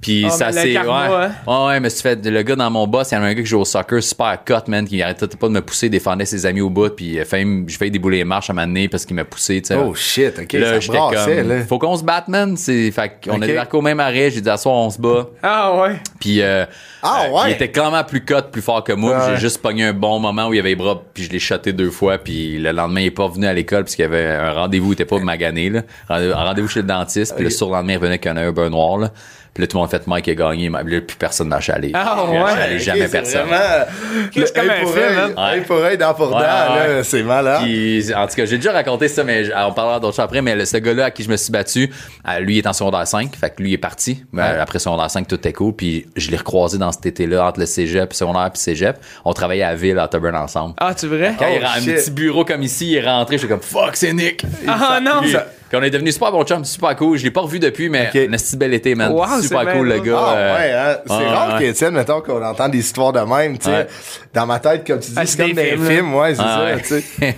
Puis 0.00 0.24
Ah, 0.26 0.30
ça 0.30 0.52
c'est 0.52 0.78
ouais. 0.78 0.86
hein. 0.88 1.30
Ouais 1.46 1.66
ouais, 1.66 1.80
mais 1.80 1.90
tu 1.90 1.96
fait 2.00 2.24
le 2.24 2.42
gars 2.42 2.56
dans 2.56 2.70
mon 2.70 2.86
boss, 2.86 3.10
il 3.10 3.14
y 3.14 3.18
en 3.18 3.22
a 3.22 3.26
un 3.26 3.34
gars 3.34 3.40
qui 3.42 3.46
joue 3.46 3.60
au 3.60 3.64
soccer 3.64 4.02
super 4.02 4.38
cut 4.44 4.54
man 4.68 4.86
qui 4.86 5.02
arrêtait 5.02 5.26
pas 5.26 5.48
de 5.48 5.52
me 5.52 5.60
pousser, 5.60 5.88
défendait 5.90 6.24
ses 6.24 6.46
amis 6.46 6.62
au 6.62 6.70
bout 6.70 6.88
puis 6.90 7.18
failli 7.24 7.64
je 7.66 7.76
failli 7.76 7.90
débouler 7.90 8.18
les 8.18 8.24
marches 8.24 8.48
à 8.50 8.52
moment 8.54 8.66
donné 8.66 8.88
parce 8.88 9.04
qu'il 9.04 9.14
m'a 9.16 9.24
poussé, 9.24 9.60
tu 9.60 9.68
sais. 9.68 9.74
Oh 9.76 9.94
shit, 9.94 10.38
ok, 10.38 10.52
là, 10.54 10.80
ça 10.80 10.92
brassait, 10.92 11.36
comme 11.36 11.48
là. 11.48 11.64
faut 11.66 11.78
qu'on 11.78 11.96
se 11.96 12.02
batte 12.04 12.28
man, 12.28 12.56
c'est 12.56 12.90
fait 12.90 13.12
qu'on 13.24 13.36
Ok. 13.36 13.42
a 13.42 13.46
débarqué 13.46 13.76
au 13.76 13.82
même 13.82 14.00
arrêt, 14.00 14.30
j'ai 14.30 14.40
dit 14.40 14.48
à 14.50 14.56
soir 14.56 14.74
on 14.76 14.90
se 14.90 14.98
bat. 15.00 15.26
Ah 15.42 15.76
ouais. 15.80 15.96
Puis 16.18 16.40
euh, 16.40 16.64
Ah, 17.02 17.24
euh, 17.26 17.30
ouais? 17.32 17.50
il 17.50 17.52
était 17.52 17.70
clairement 17.70 18.02
plus 18.04 18.24
cut, 18.24 18.34
plus 18.50 18.62
fort 18.62 18.82
que 18.84 18.92
moi. 18.92 19.18
Ouais. 19.18 19.24
J'ai 19.34 19.40
juste 19.40 19.60
pogné 19.60 19.84
un 19.84 19.92
bon 19.92 20.18
moment 20.18 20.48
où 20.48 20.54
il 20.54 20.58
avait 20.60 20.70
les 20.70 20.76
bras, 20.76 21.02
puis 21.12 21.24
je 21.24 21.30
l'ai 21.30 21.38
shoté 21.38 21.72
deux 21.72 21.90
fois. 21.90 22.18
Puis 22.18 22.58
le 22.58 22.72
lendemain, 22.72 23.00
il 23.00 23.06
est 23.06 23.10
pas 23.10 23.28
venu 23.28 23.46
à 23.46 23.52
l'école 23.52 23.84
parce 23.84 23.94
qu'il 23.96 24.02
y 24.04 24.06
avait 24.08 24.26
un 24.26 24.52
rendez-vous, 24.52 24.90
il 24.90 24.92
était 24.94 25.04
pas 25.04 25.18
magané 25.18 25.68
là. 25.70 25.82
Rendez-vous 26.08 26.68
chez 26.68 26.80
le 26.80 26.86
dentiste. 26.86 27.34
Puis 27.34 27.44
le 27.44 27.50
surlendemain, 27.50 27.92
il 27.92 27.96
revenait 27.96 28.12
avec 28.12 28.26
un 28.26 28.36
œil 28.36 28.70
noir 28.70 28.98
là. 28.98 29.10
Puis 29.52 29.62
là, 29.62 29.66
tout 29.66 29.76
le 29.76 29.80
monde 29.82 29.88
a 29.92 29.98
fait 29.98 30.06
Mike 30.06 30.28
a 30.28 30.34
gagné. 30.34 30.70
Mais 30.70 30.78
là, 30.84 31.00
plus 31.00 31.16
personne 31.16 31.48
m'a 31.48 31.60
chalé. 31.60 31.90
Ah, 31.94 32.24
ouais? 32.24 32.38
achalé 32.38 32.78
jamais 32.78 33.08
personne. 33.08 33.46
Vraiment, 33.48 33.84
C'est 34.32 34.54
comme 34.54 34.70
un 34.70 34.74
film, 34.86 35.34
hein? 35.36 35.50
Ouais. 35.52 35.60
pour 35.62 35.76
œil, 35.78 35.98
dent 35.98 36.14
pour 36.14 36.28
dent, 36.30 36.36
Ouais, 36.38 36.42
là, 36.42 37.04
c'est 37.04 37.22
malade. 37.22 37.62
Puis, 37.62 38.14
en 38.14 38.26
tout 38.26 38.34
cas, 38.36 38.44
j'ai 38.44 38.56
déjà 38.56 38.72
raconté 38.72 39.08
ça, 39.08 39.24
mais 39.24 39.44
on 39.56 39.72
parlera 39.72 39.98
d'autres 39.98 40.14
choses 40.16 40.24
après. 40.24 40.40
Mais 40.42 40.54
le- 40.54 40.64
ce 40.64 40.76
gars-là 40.76 41.06
à 41.06 41.10
qui 41.10 41.22
je 41.24 41.28
me 41.30 41.36
suis 41.36 41.50
battu, 41.50 41.90
euh, 42.28 42.38
lui, 42.40 42.56
il 42.56 42.58
est 42.58 42.66
en 42.66 42.72
secondaire 42.72 43.06
5. 43.06 43.34
Fait 43.36 43.50
que 43.50 43.62
lui, 43.62 43.70
il 43.70 43.74
est 43.74 43.78
parti. 43.78 44.24
Mais 44.32 44.42
Après 44.42 44.78
secondaire 44.78 45.10
5, 45.10 45.26
tout 45.26 45.34
était 45.36 45.52
cool. 45.52 45.74
Puis 45.74 46.06
je 46.16 46.30
l'ai 46.30 46.36
recroisé 46.36 46.78
dans 46.78 46.92
cet 46.92 47.06
été-là, 47.06 47.44
entre 47.46 47.60
le 47.60 47.66
cégep, 47.66 48.12
secondaire 48.12 48.50
puis 48.52 48.60
cégep. 48.60 48.96
On 49.24 49.32
travaillait 49.32 49.64
à 49.64 49.74
Ville, 49.74 49.98
à 49.98 50.08
Auburn 50.14 50.36
ensemble. 50.36 50.74
Ah, 50.78 50.94
tu 50.94 51.06
vrai? 51.08 51.34
Quand 51.38 51.46
il 51.48 51.60
Oh, 51.60 51.64
est 51.86 51.90
un 51.92 51.94
petit 51.96 52.10
bureau 52.10 52.44
comme 52.44 52.62
ici, 52.62 52.92
il 52.92 52.96
est 52.96 53.04
rentré, 53.06 53.36
j'étais 53.38 53.48
comme 53.48 53.60
fuck, 53.60 53.96
c'est 53.96 54.12
Nick. 54.12 54.44
Ah 54.68 55.00
non! 55.02 55.20
Puis, 55.22 55.34
puis 55.70 55.78
on 55.78 55.82
est 55.84 55.90
devenu 55.90 56.10
super 56.10 56.32
bon 56.32 56.42
chum, 56.44 56.64
super 56.64 56.96
cool. 56.96 57.16
Je 57.16 57.22
l'ai 57.24 57.30
pas 57.30 57.42
revu 57.42 57.60
depuis, 57.60 57.88
mais 57.88 58.08
Ok. 58.08 58.16
un 58.16 58.36
petit 58.36 58.56
bel 58.56 58.74
été, 58.74 58.94
man. 58.96 59.12
Wow, 59.12 59.40
super 59.40 59.60
c'est 59.64 59.72
cool, 59.78 59.88
le 59.88 60.00
gars. 60.00 60.18
Ah 60.20 60.34
euh, 60.36 60.56
ouais, 60.56 60.72
hein? 60.72 60.98
c'est 61.06 61.12
rare 61.28 61.54
ouais. 61.54 61.58
qu'Étienne, 61.66 61.94
mettons 61.94 62.20
qu'on 62.20 62.44
entend 62.44 62.68
des 62.68 62.78
histoires 62.78 63.12
de 63.12 63.20
même, 63.20 63.56
tu 63.56 63.66
sais. 63.66 63.70
Ouais. 63.70 63.86
Dans 64.34 64.46
ma 64.46 64.58
tête, 64.58 64.84
comme 64.84 64.98
tu 64.98 65.10
dis, 65.10 65.16
Ah, 65.16 65.24
c'est 65.24 65.38
comme 65.38 65.52
des 65.52 65.62
des 65.62 65.70
films, 65.76 65.86
films, 65.86 66.14
ouais, 66.16 66.34
c'est 66.34 66.42
Ah, 66.44 66.58
ça, 66.58 66.64
ouais. 66.64 66.82
tu 66.82 67.00
sais. 67.20 67.36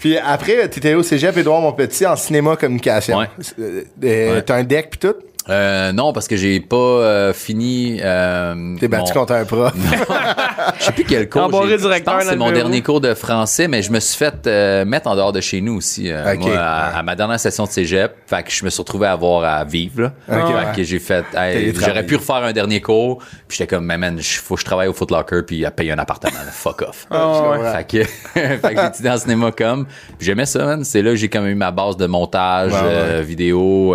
Puis 0.00 0.18
après, 0.18 0.68
t'étais 0.68 0.94
au 0.94 1.02
cégep 1.02 1.36
Édouard 1.36 1.60
Montpetit 1.60 2.06
en 2.06 2.16
cinéma 2.16 2.56
communication. 2.56 3.18
Ouais. 3.18 3.26
Euh, 3.58 3.82
euh, 4.04 4.34
Ouais. 4.36 4.42
T'as 4.42 4.56
un 4.56 4.64
deck 4.64 4.90
pis 4.90 4.98
tout? 4.98 5.14
Euh, 5.50 5.92
non, 5.92 6.14
parce 6.14 6.26
que 6.26 6.36
j'ai 6.36 6.58
pas 6.60 6.76
euh, 6.76 7.32
fini. 7.34 7.98
Euh, 8.02 8.76
T'es 8.80 8.88
battu 8.88 9.12
mon- 9.14 9.20
contre 9.20 9.34
un 9.34 9.44
prof. 9.44 9.72
Je 10.78 10.84
sais 10.84 10.92
plus 10.92 11.04
quel 11.04 11.28
cours. 11.28 11.66
J'ai- 11.68 11.76
directeur 11.76 12.14
Je 12.14 12.18
pense 12.18 12.18
que 12.20 12.24
dans 12.24 12.30
c'est 12.30 12.36
mon 12.36 12.50
dernier 12.50 12.80
cours 12.82 13.00
de 13.02 13.12
français, 13.12 13.68
mais 13.68 13.82
je 13.82 13.92
me 13.92 14.00
suis 14.00 14.16
fait 14.16 14.46
euh, 14.46 14.84
mettre 14.86 15.06
en 15.08 15.16
dehors 15.16 15.32
de 15.32 15.40
chez 15.42 15.60
nous 15.60 15.74
aussi. 15.76 16.10
euh, 16.10 16.32
Ok. 16.34 16.40
moi, 16.46 16.56
à, 16.56 16.98
à 16.98 17.02
ma 17.02 17.14
dernière 17.14 17.38
session 17.38 17.64
de 17.64 17.68
cégep. 17.70 18.14
Fait 18.26 18.42
que 18.42 18.50
je 18.50 18.64
me 18.64 18.70
suis 18.70 18.80
retrouvé 18.80 19.06
à 19.06 19.12
avoir 19.12 19.44
à 19.44 19.64
vivre. 19.64 20.02
Là. 20.02 20.12
Ok, 20.28 20.46
Fait 20.48 20.54
ouais. 20.54 20.72
que 20.76 20.82
j'ai 20.82 20.98
fait. 20.98 21.24
hey. 21.36 21.74
J'aurais 21.74 22.06
pu 22.06 22.16
refaire 22.16 22.36
un 22.36 22.52
dernier 22.52 22.80
cours. 22.80 23.18
Puis 23.46 23.58
j'étais 23.58 23.66
comme, 23.76 23.84
mais 23.84 23.98
man, 23.98 24.16
il 24.18 24.24
faut 24.24 24.54
que 24.54 24.60
je 24.60 24.64
travaille 24.66 24.88
au 24.88 24.94
Foot 24.94 25.10
Locker 25.10 25.42
puis 25.46 25.64
à 25.66 25.70
payer 25.70 25.92
un 25.92 25.98
appartement. 25.98 26.32
là. 26.32 26.50
Fuck 26.52 26.82
off. 26.82 27.06
Ah, 27.10 27.50
ouais. 27.50 27.72
Fait 27.72 27.84
que, 27.86 28.04
fait 28.34 28.74
que 28.74 28.80
j'ai 28.80 28.86
étudié 28.86 29.10
en 29.10 29.18
cinéma 29.18 29.50
comme. 29.52 29.86
J'aimais 30.20 30.46
ça, 30.46 30.64
man. 30.64 30.84
C'est 30.84 31.02
là 31.02 31.10
que 31.10 31.16
j'ai 31.16 31.28
quand 31.28 31.42
même 31.42 31.50
eu 31.52 31.54
ma 31.54 31.70
base 31.70 31.96
de 31.98 32.06
montage, 32.06 32.72
Ouais, 32.72 32.78
ouais. 32.80 32.86
euh, 32.88 33.22
vidéo. 33.24 33.94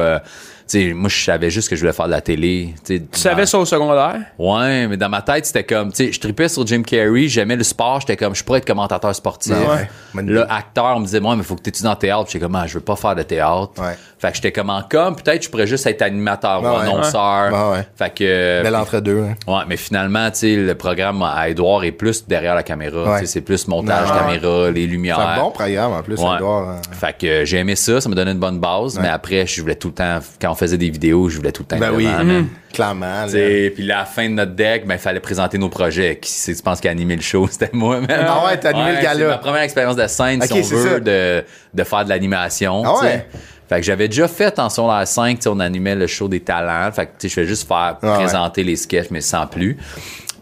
Tu 0.69 0.89
sais, 0.89 0.93
moi, 0.93 1.09
je 1.09 1.23
savais 1.23 1.49
juste 1.49 1.69
que 1.69 1.75
je 1.75 1.81
voulais 1.81 1.93
faire 1.93 2.05
de 2.05 2.11
la 2.11 2.21
télé. 2.21 2.73
Tu 2.85 2.99
Tu 3.11 3.19
savais 3.19 3.45
ça 3.45 3.57
au 3.57 3.65
secondaire? 3.65 4.15
Ouais, 4.37 4.87
mais 4.87 4.97
dans 4.97 5.09
ma 5.09 5.21
tête, 5.21 5.45
c'était 5.45 5.63
comme, 5.63 5.89
tu 5.91 6.05
sais, 6.05 6.11
je 6.11 6.19
tripais 6.19 6.47
sur 6.47 6.65
Jim 6.67 6.83
Carrey, 6.83 7.27
j'aimais 7.27 7.55
le 7.55 7.63
sport, 7.63 7.99
j'étais 8.01 8.15
comme, 8.17 8.35
je 8.35 8.43
pourrais 8.43 8.59
être 8.59 8.67
commentateur 8.67 9.13
sportif. 9.15 9.53
Ben 9.53 9.67
ouais. 10.15 10.23
Idée. 10.23 10.43
acteur, 10.49 10.95
on 10.95 10.99
me 10.99 11.05
disait, 11.05 11.19
moi, 11.19 11.35
mais 11.35 11.43
faut 11.43 11.55
que 11.55 11.61
tu 11.63 11.69
étudies 11.69 11.87
en 11.87 11.95
théâtre. 11.95 12.25
J'étais 12.27 12.39
comme, 12.45 12.55
ah, 12.55 12.65
je 12.67 12.75
veux 12.75 12.79
pas 12.83 12.95
faire 12.95 13.15
de 13.15 13.23
théâtre. 13.23 13.71
Ouais. 13.81 13.95
Fait 14.19 14.29
que 14.29 14.35
j'étais 14.35 14.51
comme 14.51 14.69
en 14.69 14.81
com, 14.81 15.15
peut-être 15.15 15.43
je 15.43 15.49
pourrais 15.49 15.67
juste 15.67 15.87
être 15.87 16.01
animateur 16.01 16.61
Ben 16.61 16.69
ou 16.71 16.75
ouais. 16.75 16.81
annonceur. 16.81 17.53
Ouais, 17.71 17.77
ouais. 17.77 17.87
Fait 17.97 18.13
que. 18.13 18.63
Bel 18.63 18.75
entre-deux. 18.75 19.23
hein. 19.23 19.35
Ouais, 19.51 19.63
mais 19.67 19.77
finalement, 19.77 20.29
tu 20.31 20.37
sais, 20.39 20.55
le 20.55 20.75
programme 20.75 21.21
à 21.23 21.47
Edouard 21.49 21.83
est 21.85 21.91
plus 21.93 22.27
derrière 22.27 22.53
la 22.55 22.63
caméra. 22.63 23.03
Ouais. 23.13 23.19
Tu 23.21 23.25
sais, 23.25 23.31
C'est 23.33 23.41
plus 23.41 23.67
montage 23.67 24.09
caméra, 24.11 24.69
les 24.71 24.85
lumières. 24.87 25.15
C'est 25.17 25.39
un 25.39 25.43
bon 25.43 25.51
programme 25.51 25.93
en 25.93 26.01
plus, 26.03 26.19
Ouais. 26.19 26.35
Édouard. 26.35 26.69
hein. 26.69 26.81
Fait 26.91 27.15
que 27.17 27.45
j'ai 27.45 27.57
aimé 27.57 27.75
ça, 27.75 28.01
ça 28.01 28.09
me 28.09 28.15
donnait 28.15 28.31
une 28.33 28.39
bonne 28.39 28.59
base, 28.59 28.99
mais 28.99 29.07
après, 29.09 29.45
je 29.47 29.61
voulais 29.61 29.75
tout 29.75 29.87
le 29.89 29.93
temps, 29.93 30.19
quand 30.41 30.51
on 30.51 30.55
faisait 30.59 30.77
des 30.77 30.89
vidéos, 30.89 31.29
je 31.29 31.37
voulais 31.37 31.51
tout 31.51 31.63
le 31.63 31.67
temps 31.67 31.77
Ben 31.79 31.91
oui, 31.93 32.05
man. 32.05 32.47
clairement. 32.73 33.25
Puis 33.27 33.83
la 33.85 34.05
fin 34.05 34.29
de 34.29 34.33
notre 34.35 34.51
deck, 34.53 34.85
ben, 34.85 34.95
il 34.95 34.99
fallait 34.99 35.19
présenter 35.19 35.57
nos 35.57 35.69
projets. 35.69 36.17
Qui 36.21 36.29
c'est, 36.31 36.53
tu 36.53 36.61
penses 36.61 36.79
qui 36.81 36.87
a 36.87 36.91
animé 36.91 37.15
le 37.15 37.21
show? 37.21 37.47
C'était 37.51 37.69
moi, 37.73 37.99
man? 38.01 38.07
Ah 38.27 38.45
ouais, 38.45 38.57
t'as 38.59 38.69
animé 38.69 38.97
le 38.97 39.01
gala. 39.01 39.19
C'est 39.19 39.27
ma 39.27 39.37
première 39.37 39.61
expérience 39.61 39.95
de 39.95 40.05
scène, 40.07 40.41
Ok, 40.43 40.47
si 40.63 40.73
on 40.73 40.77
veut, 40.77 41.01
de, 41.01 41.43
de 41.73 41.83
faire 41.83 42.03
de 42.03 42.09
l'animation. 42.09 42.83
Ah 42.85 42.93
t'sais. 42.99 43.05
ouais? 43.07 43.27
Fait 43.69 43.75
que 43.77 43.83
j'avais 43.85 44.07
déjà 44.07 44.27
fait 44.27 44.57
en 44.57 44.67
secondaire 44.69 45.07
5, 45.07 45.37
t'sais, 45.39 45.47
on 45.49 45.59
animait 45.59 45.93
le 45.95 46.07
show 46.07 46.27
des 46.27 46.39
talents. 46.39 46.91
Fait 46.91 47.05
que 47.05 47.11
je 47.21 47.27
fais 47.27 47.45
juste 47.45 47.67
faire 47.67 47.77
Ah 47.77 47.97
ouais. 48.01 48.13
présenter 48.15 48.63
les 48.63 48.75
sketchs, 48.75 49.09
mais 49.11 49.21
sans 49.21 49.45
plus. 49.45 49.77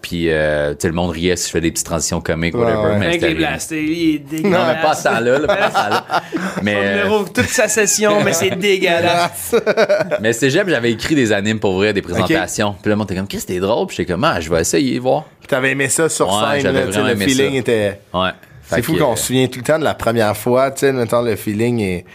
Puis 0.02 0.30
euh, 0.30 0.74
le 0.88 0.94
monde 0.94 1.12
riait 1.12 1.36
si 1.36 1.48
je 1.48 1.52
fais 1.52 1.62
des 1.62 1.72
petites 1.72 1.86
transitions 1.86 2.22
comiques, 2.22 2.56
Ouais, 2.56 2.62
whatever. 2.64 2.92
ouais. 2.94 2.98
Mais 3.00 3.06
Avec 3.08 3.22
les 3.22 3.34
blastés, 3.36 3.84
il 3.84 4.16
est 4.16 4.20
dégueulasse. 4.20 4.60
Non, 4.60 4.68
mais 4.68 4.82
pas 4.82 4.96
temps-là, 5.04 5.40
là, 5.40 5.48
pas 5.48 5.54
à 5.54 5.70
ce 5.70 5.76
temps-là. 5.76 6.06
Mais, 6.62 6.76
euh, 6.76 7.04
numéro, 7.04 7.24
toute 7.26 7.46
sa 7.46 7.68
session, 7.68 8.24
mais 8.24 8.34
c'est 8.34 8.50
dégueulasse. 8.58 9.56
mais 10.22 10.34
cégep, 10.34 10.68
j'avais 10.70 10.92
écrit 10.92 11.16
des 11.16 11.32
animes 11.32 11.60
pour 11.60 11.74
vrai, 11.74 11.94
des 11.94 12.02
présentations. 12.02 12.74
Puis 12.82 12.90
là, 12.90 12.92
le 12.92 12.96
monde 12.98 13.08
était 13.12 13.20
comme, 13.20 13.28
Chris, 13.28 13.40
c'était 13.42 13.60
drôle. 13.60 13.88
Puis 13.88 13.98
j'étais 13.98 14.12
comme, 14.14 14.24
ah, 14.24 14.40
je 14.40 14.50
vais 14.50 14.62
essayer, 14.62 15.00
voir. 15.00 15.26
T'avais 15.48 15.72
aimé 15.72 15.88
ça 15.90 16.10
sur 16.10 16.28
Ouais, 16.28 16.62
scène, 16.62 16.74
là, 16.74 16.86
le 16.86 17.10
aimé 17.12 17.26
feeling 17.28 17.54
ça. 17.54 17.58
était. 17.60 18.00
Ouais. 18.14 18.30
C'est 18.70 18.82
fou 18.82 18.94
que, 18.94 19.00
qu'on 19.00 19.14
euh, 19.14 19.16
se 19.16 19.28
souvient 19.28 19.48
tout 19.48 19.60
le 19.60 19.64
temps 19.66 19.80
de 19.80 19.84
la 19.86 19.94
première 19.94 20.36
fois, 20.36 20.72
tu 20.72 20.80
sais, 20.80 20.92
le 20.92 21.36
feeling 21.38 21.80
est, 21.80 22.06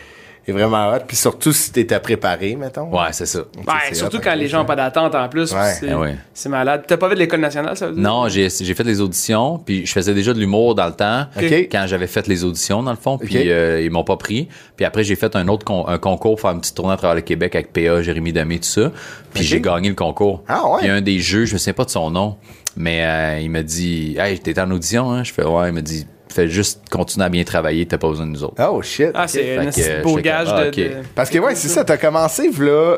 est 0.46 0.52
vraiment 0.52 0.90
hot. 0.92 1.00
Puis 1.06 1.16
surtout 1.16 1.52
si 1.52 1.70
t'étais 1.72 1.98
préparé, 2.00 2.56
mettons. 2.56 2.90
Ouais, 2.90 3.12
c'est 3.12 3.26
ça. 3.26 3.40
Ben, 3.66 3.74
surtout 3.92 4.16
hot, 4.16 4.20
quand 4.24 4.34
les 4.34 4.48
gens 4.48 4.58
n'ont 4.58 4.64
pas 4.64 4.76
d'attente 4.76 5.14
en 5.14 5.28
plus. 5.28 5.52
Ouais. 5.52 5.72
c'est 5.78 5.90
Ah 5.90 5.98
ouais. 5.98 6.16
c'est 6.34 6.48
malade. 6.48 6.84
T'as 6.86 6.96
pas 6.96 7.08
fait 7.08 7.14
de 7.14 7.20
l'école 7.20 7.40
nationale, 7.40 7.76
ça 7.76 7.86
veut 7.86 7.94
dire? 7.94 8.02
Non, 8.02 8.28
j'ai 8.28 8.48
fait 8.50 8.84
des 8.84 9.00
auditions, 9.00 9.58
puis 9.58 9.86
je 9.86 9.92
faisais 9.92 10.14
déjà 10.14 10.32
de 10.32 10.38
l'humour 10.40 10.74
dans 10.74 10.86
le 10.86 10.92
temps. 10.94 11.26
OK. 11.36 11.52
Quand 11.70 11.84
j'avais 11.86 12.06
fait 12.06 12.26
les 12.26 12.44
auditions, 12.44 12.82
dans 12.82 12.90
le 12.90 12.96
fond, 12.96 13.18
puis 13.18 13.38
OK. 13.38 13.46
euh, 13.46 13.82
ils 13.84 13.90
m'ont 13.90 14.04
pas 14.04 14.16
pris. 14.16 14.48
Puis 14.76 14.84
après, 14.84 15.04
j'ai 15.04 15.16
fait 15.16 15.34
un 15.36 15.48
autre 15.48 15.64
con- 15.64 15.86
un 15.86 15.98
concours 15.98 16.32
pour 16.32 16.40
faire 16.40 16.50
une 16.52 16.60
petite 16.60 16.74
tournée 16.76 16.92
à 16.94 16.96
travers 16.96 17.14
le 17.14 17.20
Québec 17.22 17.54
avec 17.54 17.72
PA, 17.72 18.02
Jérémy 18.02 18.32
Demé, 18.32 18.58
tout 18.58 18.64
ça. 18.64 18.90
Puis 19.34 19.44
j'ai 19.44 19.60
gagné 19.60 19.88
le 19.88 19.94
concours. 19.94 20.42
Ah 20.48 20.68
ouais? 20.68 20.78
Puis 20.80 20.88
un 20.88 21.00
des 21.00 21.18
jeux, 21.20 21.44
je 21.44 21.52
me 21.54 21.58
souviens 21.58 21.72
pas 21.72 21.84
de 21.84 21.90
son 21.90 22.10
nom, 22.10 22.36
mais 22.76 23.04
euh, 23.04 23.38
il 23.40 23.50
m'a 23.50 23.62
dit 23.62 24.16
Hey, 24.18 24.38
t'es 24.38 24.58
en 24.60 24.70
audition, 24.70 25.10
hein? 25.12 25.22
Je 25.24 25.32
fais 25.32 25.44
Ouais, 25.44 25.68
il 25.68 25.72
m'a 25.72 25.80
dit 25.82 26.06
Fais 26.32 26.48
juste 26.48 26.80
continuer 26.90 27.26
à 27.26 27.28
bien 27.28 27.44
travailler, 27.44 27.86
t'as 27.86 27.98
pas 27.98 28.08
besoin 28.08 28.26
de 28.26 28.32
nous 28.32 28.44
autres. 28.44 28.54
Oh 28.70 28.80
shit. 28.82 29.10
Ah, 29.14 29.28
c'est 29.28 29.56
un 29.58 29.66
que, 29.66 29.80
euh, 29.80 30.02
beau 30.02 30.16
gage 30.16 30.48
comme, 30.48 30.56
ah, 30.58 30.70
de, 30.70 30.90
Parce 31.14 31.30
que 31.30 31.38
ouais, 31.38 31.54
c'est 31.54 31.68
ça, 31.68 31.84
t'as 31.84 31.96
commencé, 31.96 32.50
là, 32.58 32.96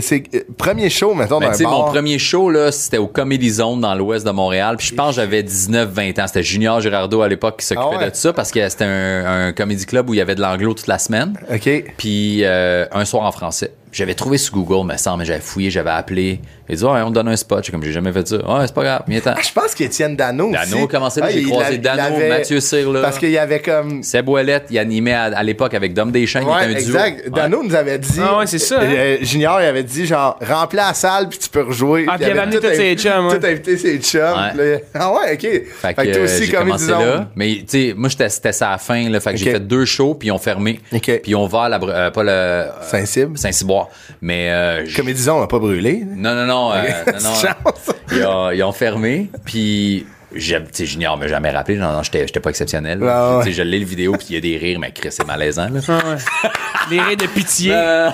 c'est 0.00 0.24
euh, 0.34 0.40
premier 0.56 0.90
show, 0.90 1.14
mettons, 1.14 1.40
Ben, 1.40 1.52
sais, 1.54 1.64
bar. 1.64 1.72
mon 1.72 1.84
premier 1.90 2.18
show, 2.18 2.50
là, 2.50 2.70
c'était 2.72 2.98
au 2.98 3.06
Comedy 3.06 3.50
Zone 3.50 3.80
dans 3.80 3.94
l'ouest 3.94 4.26
de 4.26 4.30
Montréal. 4.30 4.76
Puis 4.76 4.88
je 4.88 4.94
pense 4.94 5.16
que 5.16 5.22
j'avais 5.22 5.42
19-20 5.42 6.20
ans. 6.20 6.26
C'était 6.26 6.42
Junior 6.42 6.80
Girardeau 6.80 7.22
à 7.22 7.28
l'époque 7.28 7.58
qui 7.58 7.66
s'occupait 7.66 7.96
Ah 7.96 8.04
ouais? 8.04 8.10
de 8.10 8.16
ça 8.16 8.32
parce 8.32 8.50
que 8.50 8.68
c'était 8.68 8.84
un, 8.84 9.48
un 9.48 9.52
comedy 9.52 9.86
club 9.86 10.08
où 10.10 10.14
il 10.14 10.18
y 10.18 10.20
avait 10.20 10.34
de 10.34 10.40
l'anglo 10.42 10.74
toute 10.74 10.86
la 10.86 10.98
semaine. 10.98 11.38
OK. 11.52 11.84
Puis 11.96 12.44
euh, 12.44 12.86
un 12.92 13.04
soir 13.04 13.24
en 13.24 13.32
français. 13.32 13.72
J'avais 13.92 14.14
trouvé 14.14 14.38
sur 14.38 14.54
Google, 14.54 14.86
me 14.86 14.96
semble, 14.96 15.20
mais 15.20 15.24
j'avais 15.24 15.40
fouillé, 15.40 15.70
j'avais 15.70 15.90
appelé. 15.90 16.40
Il 16.70 16.76
dit, 16.76 16.84
ouais, 16.84 17.00
on 17.02 17.08
te 17.08 17.14
donne 17.14 17.28
un 17.28 17.36
spot. 17.36 17.64
J'ai 17.64 17.72
comme, 17.72 17.82
j'ai 17.82 17.92
jamais 17.92 18.12
fait 18.12 18.28
ça. 18.28 18.36
Ouais, 18.36 18.66
c'est 18.66 18.74
pas 18.74 18.82
grave, 18.82 19.02
viens-t'en. 19.08 19.32
Ah, 19.36 19.40
je 19.42 19.50
pense 19.52 19.74
qu'Étienne 19.74 20.14
Dano 20.16 20.50
aussi. 20.50 20.70
Dano 20.70 20.84
a 20.84 20.88
commencé 20.88 21.20
là, 21.20 21.26
Ah, 21.28 21.32
j'ai 21.32 21.40
il 21.40 21.46
croisé 21.48 21.78
Dano, 21.78 22.02
il 22.10 22.22
avait- 22.22 22.28
Mathieu 22.28 22.60
Cyr, 22.60 22.92
là. 22.92 23.00
Parce 23.00 23.18
qu'il 23.18 23.30
y 23.30 23.38
avait 23.38 23.60
comme... 23.60 24.02
Seb 24.02 24.28
Ouellette, 24.28 24.66
il 24.70 24.78
animait 24.78 25.14
à, 25.14 25.24
à 25.24 25.42
l'époque 25.42 25.72
avec 25.72 25.94
Dom 25.94 26.12
Deschamps, 26.12 26.40
il 26.42 26.46
Ouais, 26.46 26.70
était 26.70 26.82
un 26.82 26.84
duo. 26.84 26.96
exact. 26.98 27.24
Ouais. 27.24 27.30
Dano 27.34 27.62
nous 27.62 27.74
avait 27.74 27.98
dit. 27.98 28.20
Ah 28.22 28.38
ouais, 28.38 28.46
c'est 28.46 28.58
ça, 28.58 28.80
hein? 28.80 28.84
euh, 28.86 29.16
Junior, 29.22 29.62
il 29.62 29.66
avait 29.66 29.82
dit 29.82 30.04
genre, 30.06 30.38
remplis 30.46 30.76
la 30.76 30.92
salle 30.92 31.28
puis 31.30 31.38
tu 31.38 31.48
peux 31.48 31.62
rejouer. 31.62 32.04
Ah, 32.06 32.16
puis 32.18 32.26
il 32.26 32.30
avait 32.30 32.40
amené 32.40 32.60
tous 32.60 32.66
ses 32.74 32.94
chums. 32.96 33.28
Tout 33.30 33.46
invité 33.46 33.78
ses 33.78 33.98
chums. 33.98 34.20
Ouais. 34.58 34.84
ah 34.94 35.10
ouais, 35.12 35.32
ok. 35.34 35.40
Fait, 35.40 35.94
que 35.94 36.12
toi 36.14 36.22
aussi, 36.24 36.50
comme 36.50 36.70
disons. 36.76 36.98
là. 37.00 37.30
Mais 37.34 37.54
tu 37.60 37.64
sais, 37.68 37.94
moi 37.96 38.10
j'étais 38.10 38.28
c'était 38.28 38.52
ça 38.52 38.68
à 38.68 38.72
la 38.72 38.78
fin 38.78 39.08
là, 39.08 39.20
fait 39.20 39.30
que 39.32 39.36
j'ai 39.38 39.52
fait 39.52 39.60
deux 39.60 39.86
shows 39.86 40.14
puis 40.14 40.28
ils 40.28 40.32
ont 40.32 40.38
fermé. 40.38 40.80
Ok. 40.92 41.00
Puis 41.04 41.20
ils 41.28 41.34
ont 41.34 41.44
ouvert 41.46 41.68
la 41.70 41.80
euh, 41.82 42.10
pas 42.10 42.22
le 42.22 42.66
Saint-Cybe. 42.82 43.36
Saint-Cyboire. 43.38 43.77
Mais 44.20 44.50
euh, 44.50 44.86
Comme 44.96 45.06
disons, 45.06 45.36
on 45.36 45.40
n'a 45.40 45.46
pas 45.46 45.58
brûlé. 45.58 46.04
non 46.16 46.34
non 46.34 46.46
non, 46.46 46.72
euh, 46.72 46.82
non, 47.06 47.12
non, 47.12 47.34
Chance. 47.34 47.94
ils, 48.12 48.24
ont, 48.24 48.50
ils 48.50 48.62
ont 48.62 48.72
fermé 48.72 49.30
puis 49.44 50.06
sais, 50.36 50.86
Junior 50.86 51.16
m'a 51.16 51.26
jamais 51.26 51.50
rappelé, 51.50 51.78
non, 51.78 51.92
non, 51.92 52.02
j'étais 52.02 52.26
j'étais 52.26 52.40
pas 52.40 52.50
exceptionnel. 52.50 53.02
Ouais. 53.02 53.44
Sais, 53.44 53.52
je 53.52 53.62
l'ai 53.62 53.78
le 53.78 53.84
vidéo 53.86 54.12
puis 54.12 54.26
il 54.30 54.34
y 54.34 54.38
a 54.38 54.40
des 54.40 54.56
rires 54.56 54.78
mais 54.78 54.92
Chris, 54.92 55.08
c'est 55.10 55.26
malaisant 55.26 55.68
là. 55.68 55.80
Ah 55.88 55.92
ouais. 55.92 56.50
Les 56.90 57.00
rires 57.00 57.16
de 57.16 57.26
pitié. 57.26 57.72
Euh, 57.74 58.10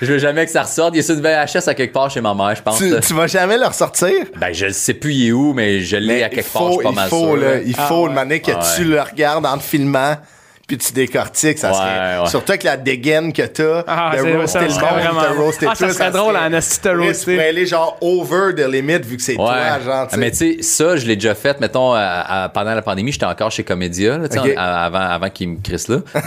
je 0.00 0.12
veux 0.12 0.18
jamais 0.18 0.44
que 0.44 0.50
ça 0.52 0.62
ressorte. 0.62 0.94
Il 0.94 0.98
y 0.98 1.00
a 1.00 1.02
sur 1.02 1.14
une 1.14 1.22
VHS 1.22 1.68
à 1.68 1.74
quelque 1.74 1.92
part 1.92 2.10
chez 2.10 2.20
ma 2.20 2.34
mère, 2.34 2.54
je 2.54 2.62
pense. 2.62 2.78
Tu, 2.78 3.14
vas 3.14 3.26
jamais 3.26 3.58
le 3.58 3.66
ressortir? 3.66 4.12
Ben, 4.36 4.52
je 4.52 4.68
sais 4.70 4.94
plus 4.94 5.12
il 5.14 5.28
est 5.28 5.32
où, 5.32 5.52
mais 5.52 5.80
je 5.80 5.96
l'ai 5.96 6.22
à 6.22 6.28
quelque 6.28 6.52
part, 6.52 6.62
je 6.62 6.68
faut, 6.68 6.72
suis 6.74 6.82
pas 6.82 6.90
il 6.90 6.94
mal 6.94 7.08
faut, 7.08 7.20
sûr. 7.20 7.36
là, 7.36 7.54
là. 7.54 7.60
il 7.64 7.74
Ah 7.76 7.86
faut 7.86 8.08
manière 8.08 8.42
que 8.42 8.52
Ah 8.52 8.74
tu 8.76 8.84
le 8.84 9.00
regardes 9.00 9.46
en 9.46 9.58
te 9.58 9.62
filmant. 9.62 10.16
Puis 10.66 10.78
tu 10.78 10.92
décortiques, 10.92 11.58
ça 11.58 11.68
Ouais, 11.70 11.74
serait. 11.76 12.18
ouais. 12.22 12.26
Surtout 12.28 12.52
avec 12.52 12.62
la 12.62 12.76
dégaine 12.76 13.32
que 13.32 13.42
t'as, 13.42 13.84
Ah, 13.86 14.12
de 14.16 14.22
c'est- 14.22 14.34
roaster 14.36 14.58
ça 14.58 14.64
le 14.64 14.68
monde, 14.70 15.02
vraiment 15.02 15.22
de 15.22 15.36
roaster 15.42 15.66
Ah, 15.70 15.74
ça 15.74 15.86
tout, 15.88 15.92
serait 15.92 16.10
drôle, 16.10 16.36
en 16.36 16.52
esti 16.52 16.80
de 16.82 16.90
roaster. 16.96 17.32
Tu 17.32 17.36
pourrais 17.36 17.48
aller 17.48 17.66
genre 17.66 17.98
over 18.00 18.54
the 18.56 18.66
limit 18.66 18.98
vu 19.00 19.16
que 19.16 19.22
c'est 19.22 19.32
Ouais. 19.32 19.36
toi, 19.36 19.80
genre, 19.84 20.08
tu 20.08 20.14
sais. 20.14 20.20
mais 20.20 20.30
tu 20.30 20.36
sais, 20.36 20.62
ça, 20.62 20.96
je 20.96 21.06
l'ai 21.06 21.16
déjà 21.16 21.34
fait, 21.34 21.60
mettons, 21.60 21.92
à- 21.92 22.00
à- 22.44 22.48
pendant 22.48 22.74
la 22.74 22.82
pandémie, 22.82 23.12
j'étais 23.12 23.26
encore 23.26 23.50
chez 23.50 23.62
Comédia, 23.64 24.18
là, 24.18 24.28
en- 24.36 24.58
avant, 24.58 24.98
avant 25.00 25.30
qu'ils 25.30 25.48
me 25.50 25.56
crissent 25.62 25.88
là. 25.88 25.98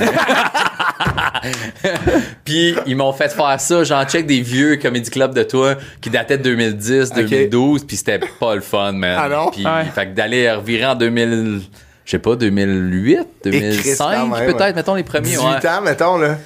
Puis 2.46 2.76
ils 2.86 2.96
m'ont 2.96 3.14
fait 3.14 3.32
faire 3.32 3.60
ça, 3.60 3.84
j'en 3.84 4.04
check 4.06 4.26
des 4.26 4.42
vieux 4.42 4.78
comédie 4.78 5.10
club 5.10 5.34
de 5.34 5.44
toi 5.44 5.76
qui 6.02 6.10
dataient 6.10 6.38
de 6.38 6.44
2010, 6.44 7.12
2012, 7.14 7.84
puis 7.86 7.98
c'était 7.98 8.20
pas 8.40 8.56
le 8.56 8.62
fun, 8.62 8.92
man. 8.94 9.18
Ah 9.20 9.30
non? 9.30 9.52
Puis 9.52 9.66
Ouais. 9.66 9.86
fait 9.94 10.08
que 10.08 10.12
d'aller 10.14 10.50
revirer 10.52 10.86
en 10.86 10.96
2000, 10.96 11.62
je 12.08 12.12
sais 12.12 12.20
pas, 12.20 12.38
2008, 12.38 13.20
Et 13.46 13.50
Christ, 13.52 13.98
quand 13.98 14.12
2005 14.12 14.12
même, 14.40 14.46
peut-être, 14.46 14.60
ouais. 14.62 14.74
mettons 14.74 14.96
les 14.96 15.04
premiers. 15.04 15.28
18 15.30 15.40
ouais. 15.40 15.68
ans, 15.68 15.82
mettons, 15.84 16.18
là. 16.18 16.38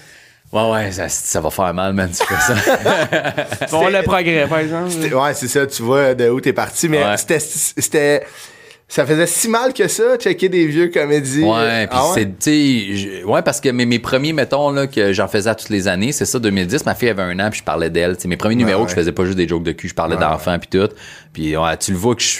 Ouais, 0.51 0.69
ouais, 0.71 0.91
ça, 0.91 1.07
ça 1.07 1.39
va 1.39 1.49
faire 1.51 1.71
mal, 1.73 1.93
man, 1.93 2.09
tu 2.09 2.25
fais 2.25 2.41
ça. 2.41 2.55
Bon, 3.71 3.87
le 3.87 4.01
progrès, 4.03 4.47
par 4.49 4.57
exemple. 4.59 4.89
Ouais, 5.13 5.33
c'est 5.35 5.47
ça, 5.47 5.65
tu 5.67 5.83
vois 5.83 6.13
de 6.15 6.27
où 6.29 6.41
t'es 6.41 6.51
parti, 6.51 6.89
mais 6.89 6.97
Ouais. 7.03 7.15
c'était, 7.15 7.39
c'était, 7.39 8.23
ça 8.87 9.05
faisait 9.05 9.27
si 9.27 9.47
mal 9.47 9.71
que 9.71 9.87
ça, 9.87 10.17
checker 10.17 10.49
des 10.49 10.65
vieux 10.65 10.87
comédies. 10.89 11.43
Ouais, 11.43 11.87
puis 11.87 11.97
Ah 11.97 12.07
ouais? 12.07 12.11
c'est, 12.15 12.25
tu 12.25 12.33
sais, 12.39 12.95
je- 13.21 13.25
ouais, 13.25 13.41
parce 13.43 13.61
que 13.61 13.69
mes, 13.69 13.85
mes 13.85 13.99
premiers, 13.99 14.33
mettons, 14.33 14.71
là, 14.71 14.87
que 14.87 15.13
j'en 15.13 15.27
faisais 15.29 15.49
à 15.49 15.55
toutes 15.55 15.69
les 15.69 15.87
années, 15.87 16.11
c'est 16.11 16.25
ça, 16.25 16.39
2010, 16.39 16.85
ma 16.85 16.95
fille 16.95 17.09
avait 17.09 17.21
un 17.21 17.39
an, 17.39 17.49
puis 17.51 17.59
je 17.59 17.63
parlais 17.63 17.89
d'elle. 17.91 18.17
Mes 18.25 18.35
premiers 18.35 18.55
numéros, 18.55 18.79
ouais. 18.81 18.85
que 18.87 18.91
je 18.91 18.95
faisais 18.95 19.11
pas 19.13 19.23
juste 19.25 19.37
des 19.37 19.47
jokes 19.47 19.63
de 19.63 19.71
cul, 19.73 19.87
je 19.87 19.93
parlais 19.93 20.17
d'enfants, 20.17 20.57
puis 20.59 20.67
tout. 20.69 20.89
Puis 21.31 21.55
ouais, 21.55 21.77
tu 21.77 21.91
le 21.91 21.97
vois 21.97 22.15
que 22.15 22.23
je, 22.23 22.39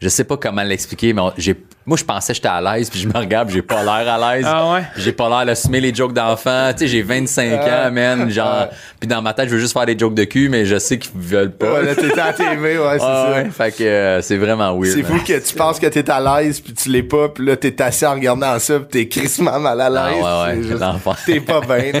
je 0.00 0.08
sais 0.08 0.24
pas 0.24 0.36
comment 0.36 0.62
l'expliquer, 0.62 1.12
mais 1.12 1.22
j'ai, 1.38 1.54
moi, 1.86 1.96
je 1.96 2.04
pensais 2.04 2.32
que 2.32 2.36
j'étais 2.36 2.48
à 2.48 2.60
l'aise, 2.60 2.90
puis 2.90 3.00
je 3.00 3.08
me 3.08 3.14
regarde, 3.16 3.46
puis 3.48 3.56
j'ai 3.56 3.62
pas 3.62 3.82
l'air 3.82 4.12
à 4.12 4.34
l'aise. 4.36 4.44
Ah 4.46 4.72
ouais? 4.72 4.82
J'ai 4.96 5.12
pas 5.12 5.28
l'air 5.28 5.46
d'assumer 5.46 5.80
les 5.80 5.94
jokes 5.94 6.12
d'enfants. 6.12 6.70
Tu 6.72 6.80
sais, 6.80 6.88
j'ai 6.88 7.02
25 7.02 7.52
ans, 7.62 7.90
man, 7.92 8.28
genre, 8.30 8.66
puis 9.00 9.08
dans 9.08 9.22
ma 9.22 9.32
tête, 9.32 9.48
je 9.48 9.54
veux 9.54 9.60
juste 9.60 9.72
faire 9.72 9.86
des 9.86 9.96
jokes 9.98 10.14
de 10.14 10.24
cul, 10.24 10.48
mais 10.50 10.66
je 10.66 10.78
sais 10.78 10.98
qu'ils 10.98 11.12
veulent 11.14 11.52
pas. 11.52 11.74
Ouais, 11.74 11.84
là, 11.84 11.94
t'étais 11.94 12.20
à 12.20 12.32
TV, 12.32 12.78
ouais, 12.78 12.98
c'est 12.98 13.04
Ah 13.06 13.26
ça. 13.32 13.42
ouais, 13.42 13.50
fait 13.50 13.76
que 13.78 13.84
euh, 13.84 14.20
c'est 14.20 14.36
vraiment 14.36 14.76
weird. 14.78 14.94
C'est 14.96 15.02
fou 15.02 15.18
que 15.24 15.38
tu 15.38 15.54
penses 15.54 15.78
que 15.80 15.86
t'es 15.86 16.10
à 16.10 16.20
l'aise 16.42 16.60
puis 16.60 16.74
tu 16.74 16.88
l'es 16.90 17.02
pas 17.02 17.28
puis 17.28 17.46
là 17.46 17.56
t'es 17.56 17.80
assis 17.80 18.04
en 18.04 18.12
regardant 18.14 18.58
ça 18.58 18.80
puis 18.80 18.88
t'es 18.90 19.08
crissement 19.08 19.58
mal 19.60 19.80
à 19.80 19.88
l'aise. 19.88 20.22
Ah 20.24 20.48
ouais, 20.48 20.58
ouais. 21.06 21.14
T'es 21.24 21.40
pas 21.40 21.60
bien. 21.60 22.00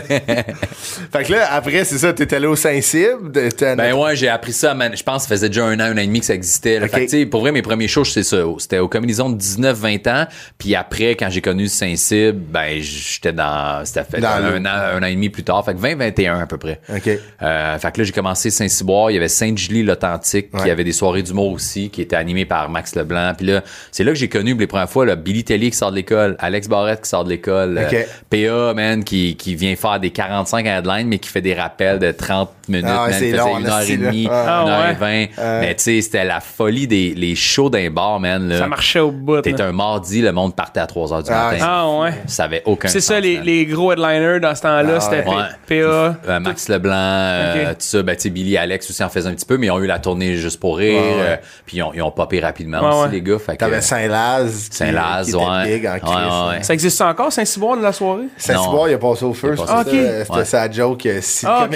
fait 1.12 1.24
que 1.24 1.32
là 1.32 1.48
après 1.52 1.84
c'est 1.84 1.98
ça 1.98 2.12
t'es 2.12 2.32
allé 2.34 2.46
au 2.46 2.56
Saint-Cybe. 2.56 3.30
Ben 3.76 3.92
ouais, 3.94 4.16
j'ai 4.16 4.28
appris 4.28 4.52
ça, 4.52 4.74
man. 4.74 4.92
Je 4.96 5.02
pense 5.02 5.22
que 5.22 5.28
ça 5.28 5.34
faisait 5.34 5.48
déjà 5.48 5.64
un 5.64 5.78
an, 5.80 5.84
un 5.84 5.92
an 5.94 5.98
et 5.98 6.06
demi 6.06 6.20
que 6.20 6.26
ça 6.26 6.34
existait. 6.34 6.80
Fait 6.88 7.06
que, 7.06 7.24
pour 7.24 7.40
vrai, 7.40 7.52
mes 7.52 7.62
premiers 7.62 7.85
shows, 7.88 8.04
c'est 8.04 8.22
ça. 8.22 8.38
C'était 8.58 8.78
au 8.78 8.88
Comedy 8.88 9.14
Zone 9.14 9.36
19-20 9.36 10.08
ans. 10.10 10.26
Puis 10.58 10.74
après, 10.74 11.10
quand 11.16 11.28
j'ai 11.30 11.40
connu 11.40 11.68
Saint-Cybe, 11.68 12.36
ben 12.50 12.80
j'étais 12.80 13.32
dans... 13.32 13.84
C'était 13.84 14.04
fait 14.04 14.20
Dans 14.20 14.28
un, 14.28 14.58
le- 14.58 14.66
an, 14.66 14.96
un 14.96 15.02
an 15.02 15.06
et 15.06 15.14
demi 15.14 15.28
plus 15.28 15.42
tard. 15.44 15.64
Fait 15.64 15.74
que 15.74 15.78
20-21 15.80 16.40
à 16.42 16.46
peu 16.46 16.58
près. 16.58 16.80
Ok. 16.94 17.08
Euh, 17.42 17.78
fait 17.78 17.92
que 17.92 18.00
là, 18.00 18.04
j'ai 18.04 18.12
commencé 18.12 18.50
Saint-Cyboire. 18.50 19.10
Il 19.10 19.14
y 19.14 19.16
avait 19.16 19.28
Sainte-Julie, 19.28 19.82
l'Authentique, 19.82 20.48
Ouais. 20.52 20.62
qui 20.64 20.70
avait 20.70 20.84
des 20.84 20.92
soirées 20.92 21.22
d'humour 21.22 21.50
aussi, 21.52 21.90
qui 21.90 22.02
étaient 22.02 22.16
animées 22.16 22.44
par 22.44 22.68
Max 22.70 22.94
Leblanc. 22.94 23.32
Puis 23.36 23.46
là, 23.46 23.62
c'est 23.90 24.04
là 24.04 24.12
que 24.12 24.18
j'ai 24.18 24.28
connu 24.28 24.54
les 24.54 24.66
premières 24.66 24.88
fois 24.90 25.04
là, 25.06 25.16
Billy 25.16 25.44
Tellier 25.44 25.70
qui 25.70 25.76
sort 25.76 25.90
de 25.90 25.96
l'école, 25.96 26.36
Alex 26.38 26.68
Barrette 26.68 27.02
qui 27.02 27.08
sort 27.08 27.24
de 27.24 27.30
l'école, 27.30 27.78
Ok. 27.86 27.94
euh, 27.94 28.68
PA, 28.70 28.74
man, 28.74 29.04
qui, 29.04 29.36
qui 29.36 29.54
vient 29.54 29.74
faire 29.76 30.00
des 30.00 30.10
45 30.10 30.66
headlines, 30.66 31.08
mais 31.08 31.18
qui 31.18 31.28
fait 31.28 31.40
des 31.42 31.54
rappels 31.54 31.98
de 31.98 32.10
30 32.12 32.50
minutes, 32.68 32.86
Ah 32.88 33.04
ouais, 33.04 33.10
man. 33.10 33.12
faisait 33.18 33.36
long, 33.36 33.58
une 33.58 33.66
heure 33.66 33.80
et 33.82 33.96
demie, 33.96 34.28
Ah. 34.30 34.62
une 34.62 34.68
heure 34.70 34.80
ouais. 34.80 34.92
et 34.92 35.26
vingt. 35.36 35.60
Mais 35.60 35.74
tu 35.76 35.82
sais, 35.84 36.00
c'était 36.02 36.24
la 36.24 36.40
folie 36.40 36.86
des 36.86 37.14
les 37.14 37.34
shows 37.34 37.70
d'un 37.70 37.90
bar, 37.90 38.20
man. 38.20 38.48
Là. 38.48 38.58
Ça 38.58 38.66
marchait 38.66 39.00
au 39.00 39.10
bout. 39.10 39.40
T'es 39.40 39.52
là. 39.52 39.66
un 39.66 39.72
mardi, 39.72 40.22
le 40.22 40.32
monde 40.32 40.54
partait 40.54 40.80
à 40.80 40.86
3 40.86 41.12
heures 41.12 41.22
du 41.22 41.30
Ah, 41.32 41.50
matin. 41.52 41.64
Ah 41.66 41.98
ouais. 42.00 42.10
Ça 42.26 42.44
avait 42.44 42.62
aucun 42.64 42.88
C'est 42.88 43.00
ça, 43.00 43.20
les, 43.20 43.66
gros 43.66 43.92
headliners 43.92 44.40
dans 44.40 44.54
ce 44.54 44.62
temps-là, 44.62 44.94
Ah 44.96 45.00
c'était 45.00 45.22
PA. 45.22 46.16
Euh, 46.28 46.40
Max 46.40 46.68
Leblanc, 46.68 46.92
euh, 46.94 47.70
tout 47.70 47.76
ça, 47.80 48.02
ben, 48.02 48.14
tu 48.16 48.22
sais, 48.22 48.30
Billy 48.30 48.56
Alex 48.56 48.88
aussi 48.90 49.02
en 49.02 49.08
faisaient 49.08 49.28
un 49.28 49.34
petit 49.34 49.46
peu, 49.46 49.56
mais 49.56 49.66
ils 49.66 49.70
ont 49.70 49.78
eu 49.80 49.86
la 49.86 49.98
tournée 49.98 50.36
juste 50.36 50.60
pour 50.60 50.76
rire, 50.78 51.00
Ouais, 51.00 51.08
ouais. 51.08 51.14
euh, 51.20 51.36
puis 51.64 51.78
ils 51.78 51.82
ont, 51.82 51.92
ils 51.94 52.02
ont 52.02 52.10
popé 52.10 52.40
rapidement 52.40 52.80
Ouais, 52.80 52.88
aussi, 52.88 53.02
ouais. 53.02 53.08
les 53.12 53.22
gars. 53.22 53.36
T'avais 53.58 53.80
Saint-Laz. 53.80 54.68
Saint-Laz, 54.70 55.26
qui 55.26 55.70
était 55.72 55.88
ouais. 55.88 56.62
Ça 56.62 56.74
existe 56.74 57.00
encore, 57.00 57.32
Saint-Cyboire, 57.32 57.76
de 57.76 57.82
la 57.82 57.92
soirée? 57.92 58.24
Saint-Cyboire, 58.36 58.88
il 58.88 58.94
a 58.94 58.98
passé 58.98 59.24
au 59.24 59.34
feu. 59.34 59.54
C'était 59.56 60.44
sa 60.44 60.70
joke. 60.70 61.06
Si 61.20 61.46
Ah, 61.46 61.66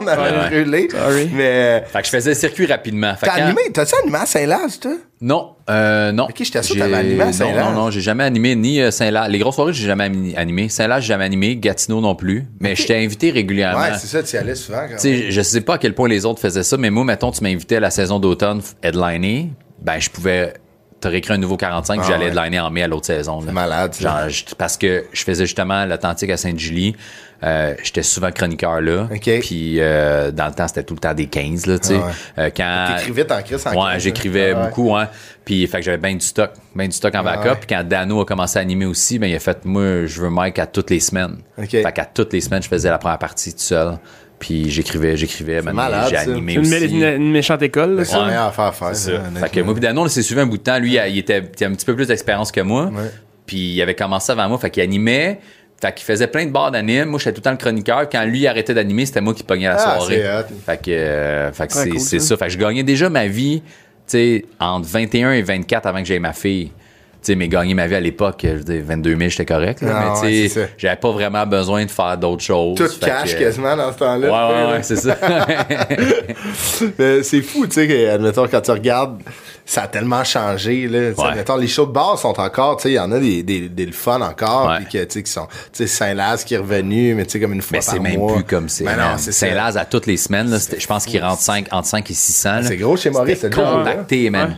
on 0.00 0.06
avait 0.06 0.37
Ouais, 0.38 0.44
ouais. 0.50 0.62
brûlé. 0.64 0.88
Sorry. 0.90 1.30
Mais 1.32 1.84
Fait 1.92 1.98
que 2.00 2.06
je 2.06 2.10
faisais 2.10 2.30
le 2.30 2.36
circuit 2.36 2.66
rapidement. 2.66 3.14
T'as 3.20 3.26
quand- 3.36 3.42
animé, 3.42 3.60
t'as-tu 3.72 3.94
animé 4.02 4.18
à 4.18 4.26
Saint-Laz, 4.26 4.78
toi? 4.80 4.92
Non, 5.20 5.50
euh, 5.68 6.12
non. 6.12 6.24
Ok, 6.24 6.34
j'étais 6.38 6.62
sûr 6.62 6.74
que 6.74 6.80
J'ai- 6.80 6.90
t'avais 6.90 6.94
animé 7.06 7.22
à 7.24 7.32
Saint-Laz. 7.32 7.64
non, 7.64 7.72
non, 7.72 7.90
j'ai 7.90 8.00
jamais 8.00 8.24
animé 8.24 8.54
ni 8.56 8.80
euh, 8.80 8.90
Saint-Laz. 8.90 9.28
Les 9.30 9.38
grosses 9.38 9.56
soirées, 9.56 9.72
j'ai 9.72 9.86
jamais 9.86 10.10
animé. 10.36 10.68
Saint-Laz, 10.68 11.02
j'ai 11.02 11.08
jamais 11.08 11.24
animé. 11.24 11.56
Gatineau 11.56 12.00
non 12.00 12.14
plus. 12.14 12.44
Mais 12.60 12.74
j'étais 12.76 12.96
invité 12.96 13.30
régulièrement. 13.30 13.80
Ouais, 13.80 13.98
c'est 13.98 14.06
ça, 14.06 14.22
tu 14.22 14.36
y 14.36 14.38
allais 14.38 14.54
souvent. 14.54 14.82
Quand 14.88 15.02
même. 15.04 15.14
je- 15.24 15.30
je 15.30 15.40
sais 15.42 15.60
pas 15.60 15.74
à 15.74 15.78
quel 15.78 15.94
point 15.94 16.08
les 16.08 16.24
autres 16.24 16.40
faisaient 16.40 16.62
ça, 16.62 16.76
mais 16.76 16.90
moi, 16.90 17.04
mettons, 17.04 17.30
tu 17.32 17.42
m'invitais 17.42 17.76
à 17.76 17.80
la 17.80 17.90
saison 17.90 18.18
d'automne 18.18 18.60
headliner, 18.82 19.50
ben, 19.82 19.98
je 19.98 20.10
pouvais 20.10 20.54
te 21.00 21.08
réécrire 21.08 21.36
un 21.36 21.38
nouveau 21.38 21.56
45 21.56 21.94
puis 21.94 22.02
Ah 22.04 22.08
j'allais 22.12 22.24
ouais. 22.26 22.36
headliner 22.36 22.60
en 22.60 22.70
mai 22.70 22.82
à 22.82 22.88
l'autre 22.88 23.06
saison. 23.06 23.40
là. 23.40 23.52
malade. 23.52 23.94
Genre, 24.00 24.28
je- 24.28 24.44
parce 24.56 24.76
que 24.76 25.04
je 25.12 25.22
faisais 25.22 25.44
justement 25.46 25.84
l'Atlantique 25.84 26.30
à 26.30 26.36
Sainte-Julie. 26.36 26.96
Euh, 27.44 27.74
j'étais 27.84 28.02
souvent 28.02 28.32
chroniqueur 28.32 28.80
là. 28.80 29.06
Ok. 29.14 29.30
Puis 29.42 29.76
euh, 29.78 30.32
dans 30.32 30.46
le 30.46 30.52
temps, 30.52 30.66
c'était 30.66 30.82
tout 30.82 30.94
le 30.94 30.98
temps 31.00 31.14
des 31.14 31.26
15, 31.26 31.66
là, 31.66 31.78
tu 31.78 31.88
sais. 31.88 32.00
Ah 32.02 32.06
ouais. 32.06 32.12
Euh, 32.46 32.50
quand... 32.56 32.94
T'écrivais 32.96 33.32
en 33.32 33.42
crise 33.42 33.64
en 33.66 33.72
Ouais, 33.86 34.00
j'écrivais 34.00 34.50
hein. 34.50 34.54
Ah 34.56 34.60
ouais. 34.62 34.68
beaucoup, 34.70 34.92
ouais. 34.96 35.04
Puis 35.44 35.64
fait 35.68 35.78
que 35.78 35.84
j'avais 35.84 35.98
bien 35.98 36.14
du 36.14 36.20
stock, 36.26 36.50
bien 36.74 36.86
du 36.86 36.92
stock 36.96 37.14
en 37.14 37.22
backup. 37.22 37.48
ouais. 37.48 37.54
Puis 37.56 37.66
quand 37.68 37.84
Dano 37.86 38.20
a 38.20 38.24
commencé 38.24 38.58
à 38.58 38.62
animer 38.62 38.86
aussi, 38.86 39.20
ben 39.20 39.28
il 39.30 39.36
a 39.36 39.38
fait 39.38 39.64
moi 39.64 40.04
je 40.06 40.20
veux 40.20 40.30
Mike 40.30 40.58
à 40.58 40.66
toutes 40.66 40.90
les 40.90 40.98
semaines. 40.98 41.36
Ok. 41.56 41.70
Fait 41.70 41.92
qu'à 41.94 42.06
toutes 42.06 42.32
les 42.32 42.40
semaines, 42.40 42.62
je 42.62 42.68
faisais 42.68 42.90
la 42.90 42.98
première 42.98 43.18
partie 43.18 43.52
tout 43.52 43.60
seul. 43.60 43.98
Puis 44.38 44.70
j'écrivais, 44.70 45.16
j'écrivais, 45.16 45.60
j'ai 46.08 46.16
animé 46.16 46.54
une, 46.54 46.60
aussi. 46.60 46.84
une- 46.86 47.02
une 47.02 47.30
méchante 47.32 47.60
école, 47.62 47.96
là, 47.96 48.04
C'est 48.04 48.12
ça? 48.12 48.20
la 48.20 48.26
meilleure 48.26 48.44
affaire 48.46 48.64
à 48.66 48.72
faire. 48.72 48.94
C'est 48.94 49.12
ça, 49.16 49.22
ça. 49.34 49.40
Fait 49.46 49.50
que 49.50 49.60
moi 49.64 49.74
puis 49.74 49.80
Dano, 49.80 50.02
on 50.02 50.08
s'est 50.08 50.22
suivi 50.22 50.40
un 50.40 50.46
bout 50.46 50.58
de 50.58 50.62
temps. 50.62 50.78
Lui, 50.78 50.96
il 51.08 51.18
était, 51.18 51.42
il 51.60 51.64
un 51.66 51.72
petit 51.72 51.84
peu 51.84 51.96
plus 51.96 52.06
d'expérience 52.06 52.52
que 52.52 52.60
moi. 52.60 52.84
Ouais. 52.86 53.10
Puis 53.46 53.56
il 53.74 53.82
avait 53.82 53.94
commencé 53.96 54.30
avant 54.30 54.48
moi, 54.48 54.58
fait 54.58 54.70
qu'il 54.70 54.82
animait. 54.82 55.40
Fait 55.80 55.92
qu'il 55.94 56.04
faisait 56.04 56.26
plein 56.26 56.44
de 56.46 56.50
bars 56.50 56.70
d'anime. 56.70 57.04
Moi, 57.06 57.18
j'étais 57.18 57.32
tout 57.32 57.38
le 57.38 57.42
temps 57.44 57.50
le 57.52 57.56
chroniqueur. 57.56 58.08
Quand 58.08 58.24
lui 58.24 58.46
arrêtait 58.46 58.74
d'animer, 58.74 59.06
c'était 59.06 59.20
moi 59.20 59.32
qui 59.34 59.42
pognais 59.44 59.68
la 59.68 59.74
Ah, 59.76 59.98
soirée. 59.98 60.22
Fait 60.66 60.82
que, 60.82 60.90
euh, 60.90 61.52
fait 61.52 61.66
que 61.68 61.74
Ouais, 61.74 61.84
c'est 61.84 61.90
cool, 61.90 62.00
c'est 62.00 62.18
ça. 62.20 62.26
ça. 62.28 62.36
Fait 62.36 62.46
que 62.46 62.52
je 62.52 62.58
gagnais 62.58 62.82
déjà 62.82 63.08
ma 63.08 63.26
vie, 63.28 63.62
tu 63.64 63.72
sais, 64.06 64.44
entre 64.60 64.86
21 64.88 65.32
et 65.32 65.42
24 65.42 65.86
avant 65.86 65.98
que 66.00 66.04
j'aie 66.06 66.18
ma 66.18 66.32
fille. 66.32 66.72
Tu 67.20 67.32
sais, 67.32 67.34
mais 67.34 67.48
gagner 67.48 67.74
ma 67.74 67.88
vie 67.88 67.96
à 67.96 68.00
l'époque, 68.00 68.40
je 68.44 68.48
veux 68.50 68.62
dire, 68.62 68.82
22 68.86 69.16
000, 69.16 69.28
j'étais 69.30 69.44
correct. 69.44 69.82
Là, 69.82 70.14
Non, 70.14 70.22
mais 70.22 70.48
tu 70.48 70.60
j'avais 70.78 70.96
pas 70.96 71.10
vraiment 71.10 71.44
besoin 71.46 71.84
de 71.84 71.90
faire 71.90 72.16
d'autres 72.16 72.44
choses. 72.44 72.76
Tout 72.78 72.88
cash 73.04 73.34
que- 73.34 73.40
quasiment 73.40 73.76
dans 73.76 73.92
ce 73.92 73.98
temps-là. 73.98 74.28
Ouais, 74.50 74.54
ouais, 74.66 74.72
ouais, 74.74 74.82
c'est 74.84 74.96
ça. 74.96 75.16
Mais 76.98 77.22
c'est 77.22 77.42
fou, 77.42 77.66
tu 77.66 77.72
sais, 77.74 77.88
que, 77.88 78.08
admettons, 78.10 78.46
quand 78.48 78.60
tu 78.60 78.70
regardes, 78.70 79.20
ça 79.66 79.82
a 79.82 79.88
tellement 79.88 80.22
changé, 80.24 80.86
là. 80.86 81.10
Ouais. 81.10 81.14
Admettons, 81.30 81.56
les 81.56 81.66
shows 81.66 81.86
de 81.86 81.92
bar 81.92 82.18
sont 82.18 82.38
encore, 82.40 82.76
tu 82.76 82.84
sais, 82.84 82.90
il 82.90 82.94
y 82.94 82.98
en 82.98 83.10
a 83.12 83.18
des, 83.18 83.42
des, 83.42 83.92
fun 83.92 84.20
encore, 84.20 84.68
Ouais. 84.68 84.76
puis 84.76 84.86
que, 84.98 85.04
tu 85.04 85.14
sais, 85.14 85.22
qui 85.22 85.30
sont, 85.32 85.46
tu 85.46 85.56
sais, 85.72 85.86
Saint-Laz 85.86 86.44
qui 86.44 86.54
est 86.54 86.58
revenu, 86.58 87.14
mais 87.14 87.24
tu 87.24 87.32
sais, 87.32 87.40
comme 87.40 87.52
une 87.52 87.62
fois 87.62 87.78
Mais 87.78 87.84
par 87.84 87.94
c'est 87.94 88.00
même 88.00 88.18
mois. 88.18 88.34
plus 88.36 88.44
comme 88.44 88.68
c'est. 88.68 88.84
Mais. 88.84 88.92
Saint-Laz 89.18 89.76
à 89.76 89.84
toutes 89.84 90.06
les 90.06 90.16
semaines, 90.16 90.56
je 90.78 90.86
pense 90.86 91.04
qu'il 91.04 91.22
rentre 91.22 91.40
5, 91.42 91.66
entre 91.72 91.88
5 91.88 92.10
et 92.10 92.14
600. 92.14 92.50
là. 92.50 92.62
C'est 92.62 92.76
gros 92.76 92.96
chez 92.96 93.10
Maurice, 93.10 93.38
c'est 93.40 93.52
compacté, 93.54 94.30
man. 94.30 94.56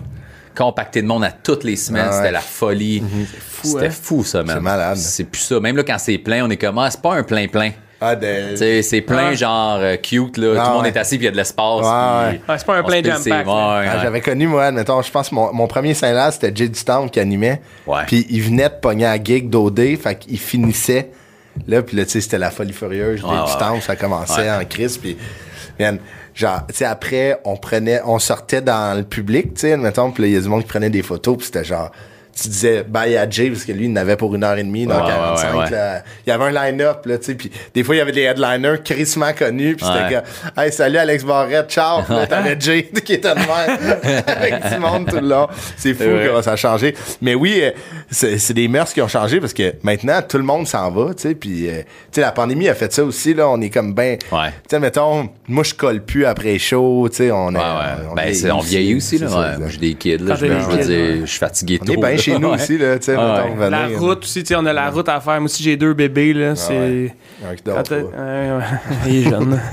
Compacté 0.57 1.01
de 1.03 1.07
monde 1.07 1.25
à 1.25 1.31
toutes 1.33 1.65
les 1.65 1.77
semaines, 1.77 2.07
Ah 2.07 2.11
ouais. 2.11 2.17
c'était 2.17 2.33
la 2.33 2.41
folie. 2.41 3.03
C'était 3.63 3.87
hein. 3.87 3.91
fou, 3.91 4.25
ça, 4.25 4.43
man. 4.43 4.57
C'est 4.57 4.63
malade. 4.63 4.97
C'est 4.97 5.25
plus 5.25 5.41
ça. 5.41 5.61
Même 5.61 5.77
là, 5.77 5.83
quand 5.85 5.99
c'est 5.99 6.19
plein, 6.19 6.45
on 6.45 6.51
est 6.51 6.57
comme, 6.57 6.79
ah, 6.79 6.91
c'est 6.91 7.01
pas 7.01 7.15
un 7.15 7.23
plein-plein. 7.23 7.71
Ah, 8.03 8.15
c'est 8.57 9.05
plein, 9.07 9.29
Ouais. 9.31 9.37
genre 9.37 9.77
euh, 9.81 9.97
cute, 9.97 10.39
là. 10.39 10.55
Ah 10.57 10.61
Tout 10.63 10.69
le 10.69 10.75
monde 10.77 10.83
ouais. 10.85 10.89
est 10.89 10.97
assis, 10.97 11.17
puis 11.19 11.25
il 11.25 11.27
y 11.27 11.29
a 11.29 11.33
de 11.33 11.37
l'espace. 11.37 11.81
Ouais, 11.83 12.31
puis 12.39 12.41
Ouais, 12.49 12.59
c'est 12.59 12.67
pas 12.67 12.77
un 12.79 12.83
plein 12.83 13.03
pack. 13.03 13.47
Ah, 13.47 13.99
J'avais 14.03 14.21
connu, 14.23 14.47
moi, 14.47 14.65
admettons, 14.65 15.03
je 15.03 15.11
pense 15.11 15.31
mon, 15.33 15.53
mon 15.53 15.67
premier 15.67 15.93
Saint-Laz, 15.93 16.35
c'était 16.41 16.51
Jay 16.55 16.69
du 16.69 16.83
Town 16.83 17.11
qui 17.11 17.21
animait. 17.21 17.61
Ouais. 17.87 18.01
Puis 18.07 18.27
il 18.31 18.41
venait 18.43 18.71
de 18.71 18.75
pogner 18.81 19.05
à 19.07 19.23
gig 19.23 19.51
d'OD, 19.51 19.99
fait 20.03 20.19
qu'il 20.19 20.39
finissait. 20.39 21.11
Là, 21.69 21.83
puis 21.83 21.95
là, 21.97 22.05
tu 22.07 22.13
sais, 22.13 22.21
c'était 22.23 22.39
la 22.39 22.51
folie 22.51 22.73
furieuse. 22.73 23.21
Jay 23.21 23.27
Ouais, 23.27 23.35
du 23.35 23.53
ouais, 23.53 23.59
Town, 23.59 23.81
ça 23.83 23.97
commençait 23.97 24.41
Ouais. 24.43 24.51
en 24.51 24.65
crise. 24.65 24.97
Puis, 24.97 25.19
man, 25.79 25.99
genre, 26.35 26.67
tu 26.69 26.75
sais, 26.75 26.85
après, 26.85 27.41
on 27.45 27.57
prenait, 27.57 28.01
on 28.05 28.19
sortait 28.19 28.63
dans 28.63 28.97
le 28.97 29.05
public, 29.05 29.55
tu 29.55 29.61
sais, 29.61 29.73
admettons, 29.73 30.11
puis 30.11 30.23
là, 30.23 30.29
il 30.29 30.35
y 30.35 30.37
a 30.37 30.41
du 30.41 30.49
monde 30.49 30.63
qui 30.63 30.69
prenait 30.69 30.91
des 30.91 31.03
photos, 31.03 31.37
puis 31.37 31.47
c'était 31.47 31.65
genre, 31.65 31.91
tu 32.41 32.49
disais 32.49 32.85
bye 32.89 33.17
à 33.17 33.29
Jay, 33.29 33.51
parce 33.51 33.65
que 33.65 33.73
lui, 33.73 33.87
il 33.87 33.93
en 33.93 33.97
avait 33.97 34.17
pour 34.17 34.35
une 34.35 34.45
heure 34.45 34.57
et 34.57 34.63
demie, 34.63 34.87
dans 34.87 35.01
Ouais, 35.03 35.09
45. 35.11 35.53
ouais, 35.53 35.59
ouais. 35.65 35.71
là. 35.71 36.03
Il 36.27 36.31
y 36.31 36.33
avait 36.33 36.45
un 36.45 36.51
line-up, 36.51 37.05
là, 37.07 37.19
tu 37.19 37.25
sais, 37.25 37.35
puis 37.35 37.51
des 37.75 37.85
fois, 37.85 37.95
il 37.95 37.99
y 37.99 38.01
avait 38.01 38.13
des 38.13 38.23
headliners 38.23 38.79
crissement 38.85 39.33
connus, 39.33 39.77
puis 39.77 39.87
c'était 39.87 40.17
Ouais. 40.17 40.23
que, 40.57 40.61
hey, 40.63 40.73
salut 40.73 40.97
Alex 40.99 41.25
Barrette, 41.25 41.71
ciao, 41.71 42.03
Puis 42.03 42.15
là, 42.15 42.27
t'avais 42.27 42.57
Jay 42.59 42.85
qui 43.05 43.15
était 43.15 43.35
de 43.35 43.39
même, 43.41 44.25
avec 44.27 44.69
du 44.73 44.79
monde 44.79 45.07
tout 45.09 45.17
le 45.17 45.29
long. 45.29 45.49
C'est 45.77 45.95
fou 45.95 46.05
comment 46.27 46.43
ça 46.43 46.53
a 46.53 46.57
changé. 46.57 46.95
Mais 47.21 47.35
oui, 47.35 47.61
euh, 47.63 47.71
c'est 48.11 48.39
c'est 48.39 48.55
des 48.55 48.69
mœurs 48.69 48.93
qui 48.93 49.03
ont 49.03 49.09
changé, 49.09 49.41
parce 49.41 49.53
que 49.53 49.75
maintenant, 49.83 50.21
tout 50.27 50.39
le 50.39 50.45
monde 50.45 50.67
s'en 50.67 50.91
va, 50.91 51.13
tu 51.15 51.23
sais, 51.23 51.35
puis, 51.35 51.69
euh, 51.69 51.81
tu 51.83 51.87
sais, 52.13 52.21
la 52.23 52.33
pandémie 52.33 52.69
a 52.69 52.75
fait 52.75 52.93
ça 52.93 53.05
aussi, 53.05 53.35
là, 53.35 53.49
on 53.49 53.61
est 53.61 53.71
comme 53.71 53.93
ben, 53.95 54.17
Ouais. 54.33 54.49
tu 54.49 54.55
sais, 54.71 54.79
mettons, 54.81 55.29
moi, 55.49 55.65
je 55.65 55.75
colle 55.75 56.01
plus 56.03 56.25
après 56.27 56.59
chaud, 56.59 57.09
tu 57.11 57.17
sais, 57.17 57.31
on 57.31 57.49
ouais. 57.49 57.61
ben, 58.17 58.35
c'est- 58.35 58.51
on 58.51 58.61
vieillit 58.61 58.95
aussi, 58.97 59.19
là. 59.19 59.57
j'ai 59.69 59.79
des 59.79 59.95
kids, 59.95 60.19
là. 60.19 60.35
Je, 60.37 60.47
veux 60.47 60.77
dire, 60.85 61.21
je 61.23 61.27
suis 61.27 61.39
fatigué 61.39 61.79
On 61.83 61.85
tôt. 61.85 62.01
Chez 62.35 62.39
nous 62.39 62.49
aussi, 62.49 62.79
là, 62.79 62.99
tu 62.99 63.05
sais, 63.07 63.17
Ah. 63.19 63.45
La 63.71 63.87
route 63.99 64.25
aussi, 64.25 64.43
tu 64.43 64.49
sais, 64.49 64.57
on 64.57 64.67
a 64.67 64.73
la 64.73 64.91
route 64.91 65.09
à 65.09 65.21
faire. 65.21 65.35
Moi 65.41 65.45
aussi, 65.45 65.63
j'ai 65.63 65.77
deux 65.77 65.95
bébés, 65.95 66.33
là. 66.33 66.55
C'est. 66.57 67.15
Il 69.07 69.17
est 69.27 69.31
jeune. 69.31 69.61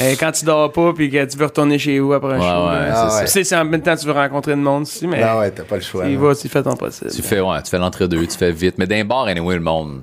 Euh, 0.00 0.14
quand 0.18 0.32
tu 0.32 0.44
dors 0.46 0.70
pas 0.72 0.92
puis 0.94 1.10
que 1.10 1.24
tu 1.26 1.36
veux 1.36 1.44
retourner 1.46 1.78
chez 1.78 1.98
vous 1.98 2.12
après 2.14 2.34
un 2.34 2.38
Ouais, 2.38 2.46
show. 2.46 2.46
Ah 2.48 3.08
c'est 3.10 3.16
ouais. 3.16 3.24
Tu 3.24 3.30
sais, 3.32 3.44
c'est 3.44 3.56
en 3.56 3.64
même 3.64 3.82
temps 3.82 3.94
tu 3.96 4.06
veux 4.06 4.12
rencontrer 4.12 4.52
le 4.52 4.58
monde 4.58 4.82
aussi, 4.82 5.06
mais 5.06 5.20
Ah 5.22 5.38
ouais, 5.38 5.50
t'as 5.50 5.64
pas 5.64 5.74
le 5.76 5.82
choix. 5.82 6.04
tu 6.06 6.16
vas, 6.16 6.34
tu 6.34 6.48
fais 6.48 6.62
ton 6.62 6.74
possible. 6.76 7.10
Tu 7.10 7.20
fais, 7.20 7.40
ouais, 7.40 7.62
tu 7.62 7.70
fais 7.70 7.78
l'entre-deux, 7.78 8.26
tu 8.26 8.38
fais 8.38 8.52
vite. 8.52 8.76
Mais 8.78 8.86
d'un 8.86 9.04
bar, 9.04 9.26
anyway, 9.26 9.56
le 9.56 9.60
monde. 9.60 10.00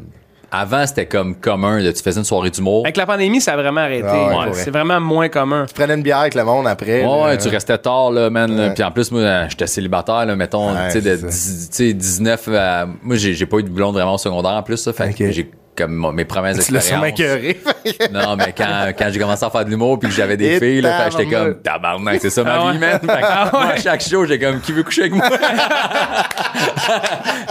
Avant, 0.51 0.85
c'était 0.87 1.05
comme 1.07 1.35
commun, 1.35 1.79
là, 1.79 1.91
tu 1.91 2.01
faisais 2.01 2.19
une 2.19 2.23
soirée 2.25 2.49
d'humour. 2.49 2.83
Avec 2.85 2.95
la 2.95 3.05
pandémie, 3.05 3.41
ça 3.41 3.53
a 3.53 3.57
vraiment 3.57 3.81
arrêté. 3.81 4.07
Ah 4.07 4.13
ouais, 4.15 4.27
Ouais, 4.27 4.33
pour 4.45 4.53
vrai. 4.53 4.63
c'est 4.63 4.71
vraiment 4.71 4.99
moins 5.01 5.27
commun. 5.27 5.65
Tu 5.67 5.73
prenais 5.73 5.93
une 5.95 6.03
bière 6.03 6.19
avec 6.19 6.35
le 6.35 6.43
monde 6.45 6.67
après. 6.67 7.01
Ouais, 7.01 7.07
là. 7.07 7.23
ouais, 7.25 7.37
tu 7.37 7.49
restais 7.49 7.77
tard, 7.77 8.11
là, 8.11 8.29
man. 8.29 8.55
là. 8.55 8.67
Ouais. 8.67 8.73
Puis 8.73 8.83
en 8.83 8.91
plus, 8.91 9.11
moi, 9.11 9.21
euh, 9.21 9.45
j'étais 9.49 9.67
célibataire, 9.67 10.25
là, 10.25 10.35
mettons, 10.37 10.73
Ouais, 10.73 10.87
tu 10.91 11.01
sais, 11.01 11.01
de 11.01 11.29
c'est 11.29 11.31
ça. 11.31 11.53
10 11.57 11.69
tu 11.69 11.75
sais, 11.75 11.93
19 11.93 12.47
à... 12.53 12.85
Moi, 13.03 13.17
j'ai 13.17 13.45
pas 13.45 13.57
eu 13.57 13.63
de 13.63 13.69
blonde 13.69 13.95
vraiment 13.95 14.13
au 14.15 14.17
secondaire, 14.17 14.51
en 14.53 14.63
plus, 14.63 14.77
ça. 14.77 14.93
Fait 14.93 15.13
que 15.13 15.23
Ok. 15.25 15.31
j'ai 15.31 15.51
comme 15.77 15.93
mon- 15.93 16.11
mes 16.11 16.25
premières 16.25 16.53
Tu 16.53 16.59
expériences. 16.59 16.85
Non, 18.11 18.35
mais 18.35 18.53
quand, 18.57 18.91
quand 18.97 19.07
j'ai 19.11 19.19
commencé 19.19 19.45
à 19.45 19.49
faire 19.49 19.63
de 19.63 19.69
l'humour 19.69 19.97
puis 19.99 20.09
que 20.09 20.15
j'avais 20.15 20.35
des 20.35 20.55
Et 20.55 20.59
filles, 20.59 20.81
là, 20.81 21.09
j'étais 21.09 21.25
comme 21.27 21.55
tabarnak, 21.61 22.19
c'est 22.21 22.29
ça 22.29 22.43
ma 22.43 22.55
Ah 22.55 22.65
ouais. 22.65 22.71
vie, 22.73 22.79
man. 22.79 22.99
Fait 22.99 23.07
que 23.07 23.11
Ah 23.23 23.49
moi, 23.53 23.65
ouais. 23.67 23.73
à 23.73 23.77
chaque 23.77 24.01
show, 24.01 24.25
j'ai 24.25 24.37
comme 24.39 24.59
qui 24.59 24.71
veut 24.73 24.83
coucher 24.83 25.01
avec 25.03 25.13
moi? 25.13 25.29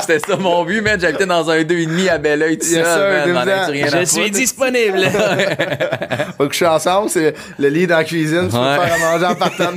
C'était 0.00 0.18
ça 0.18 0.36
mon 0.36 0.64
but, 0.64 0.80
man. 0.82 1.00
J'habitais 1.00 1.26
dans 1.26 1.48
un 1.50 1.60
2,5 1.62 2.08
à 2.10 2.18
Belleuil 2.18 2.58
tout 2.58 2.66
Yes, 2.66 2.84
seul, 2.86 3.32
man. 3.32 3.48
Je 3.70 4.04
suis 4.04 4.20
foutre? 4.22 4.34
disponible. 4.34 4.98
On 6.38 6.42
va 6.44 6.48
coucher 6.48 6.66
ensemble, 6.66 7.08
c'est 7.10 7.34
le 7.58 7.68
lit 7.68 7.86
dans 7.86 7.96
la 7.98 8.04
cuisine, 8.04 8.44
tu 8.46 8.50
peux 8.50 8.58
Ouais. 8.58 8.76
faire 8.86 8.94
à 8.94 8.98
manger 9.12 9.26
en 9.26 9.34
partant 9.34 9.72
de 9.72 9.76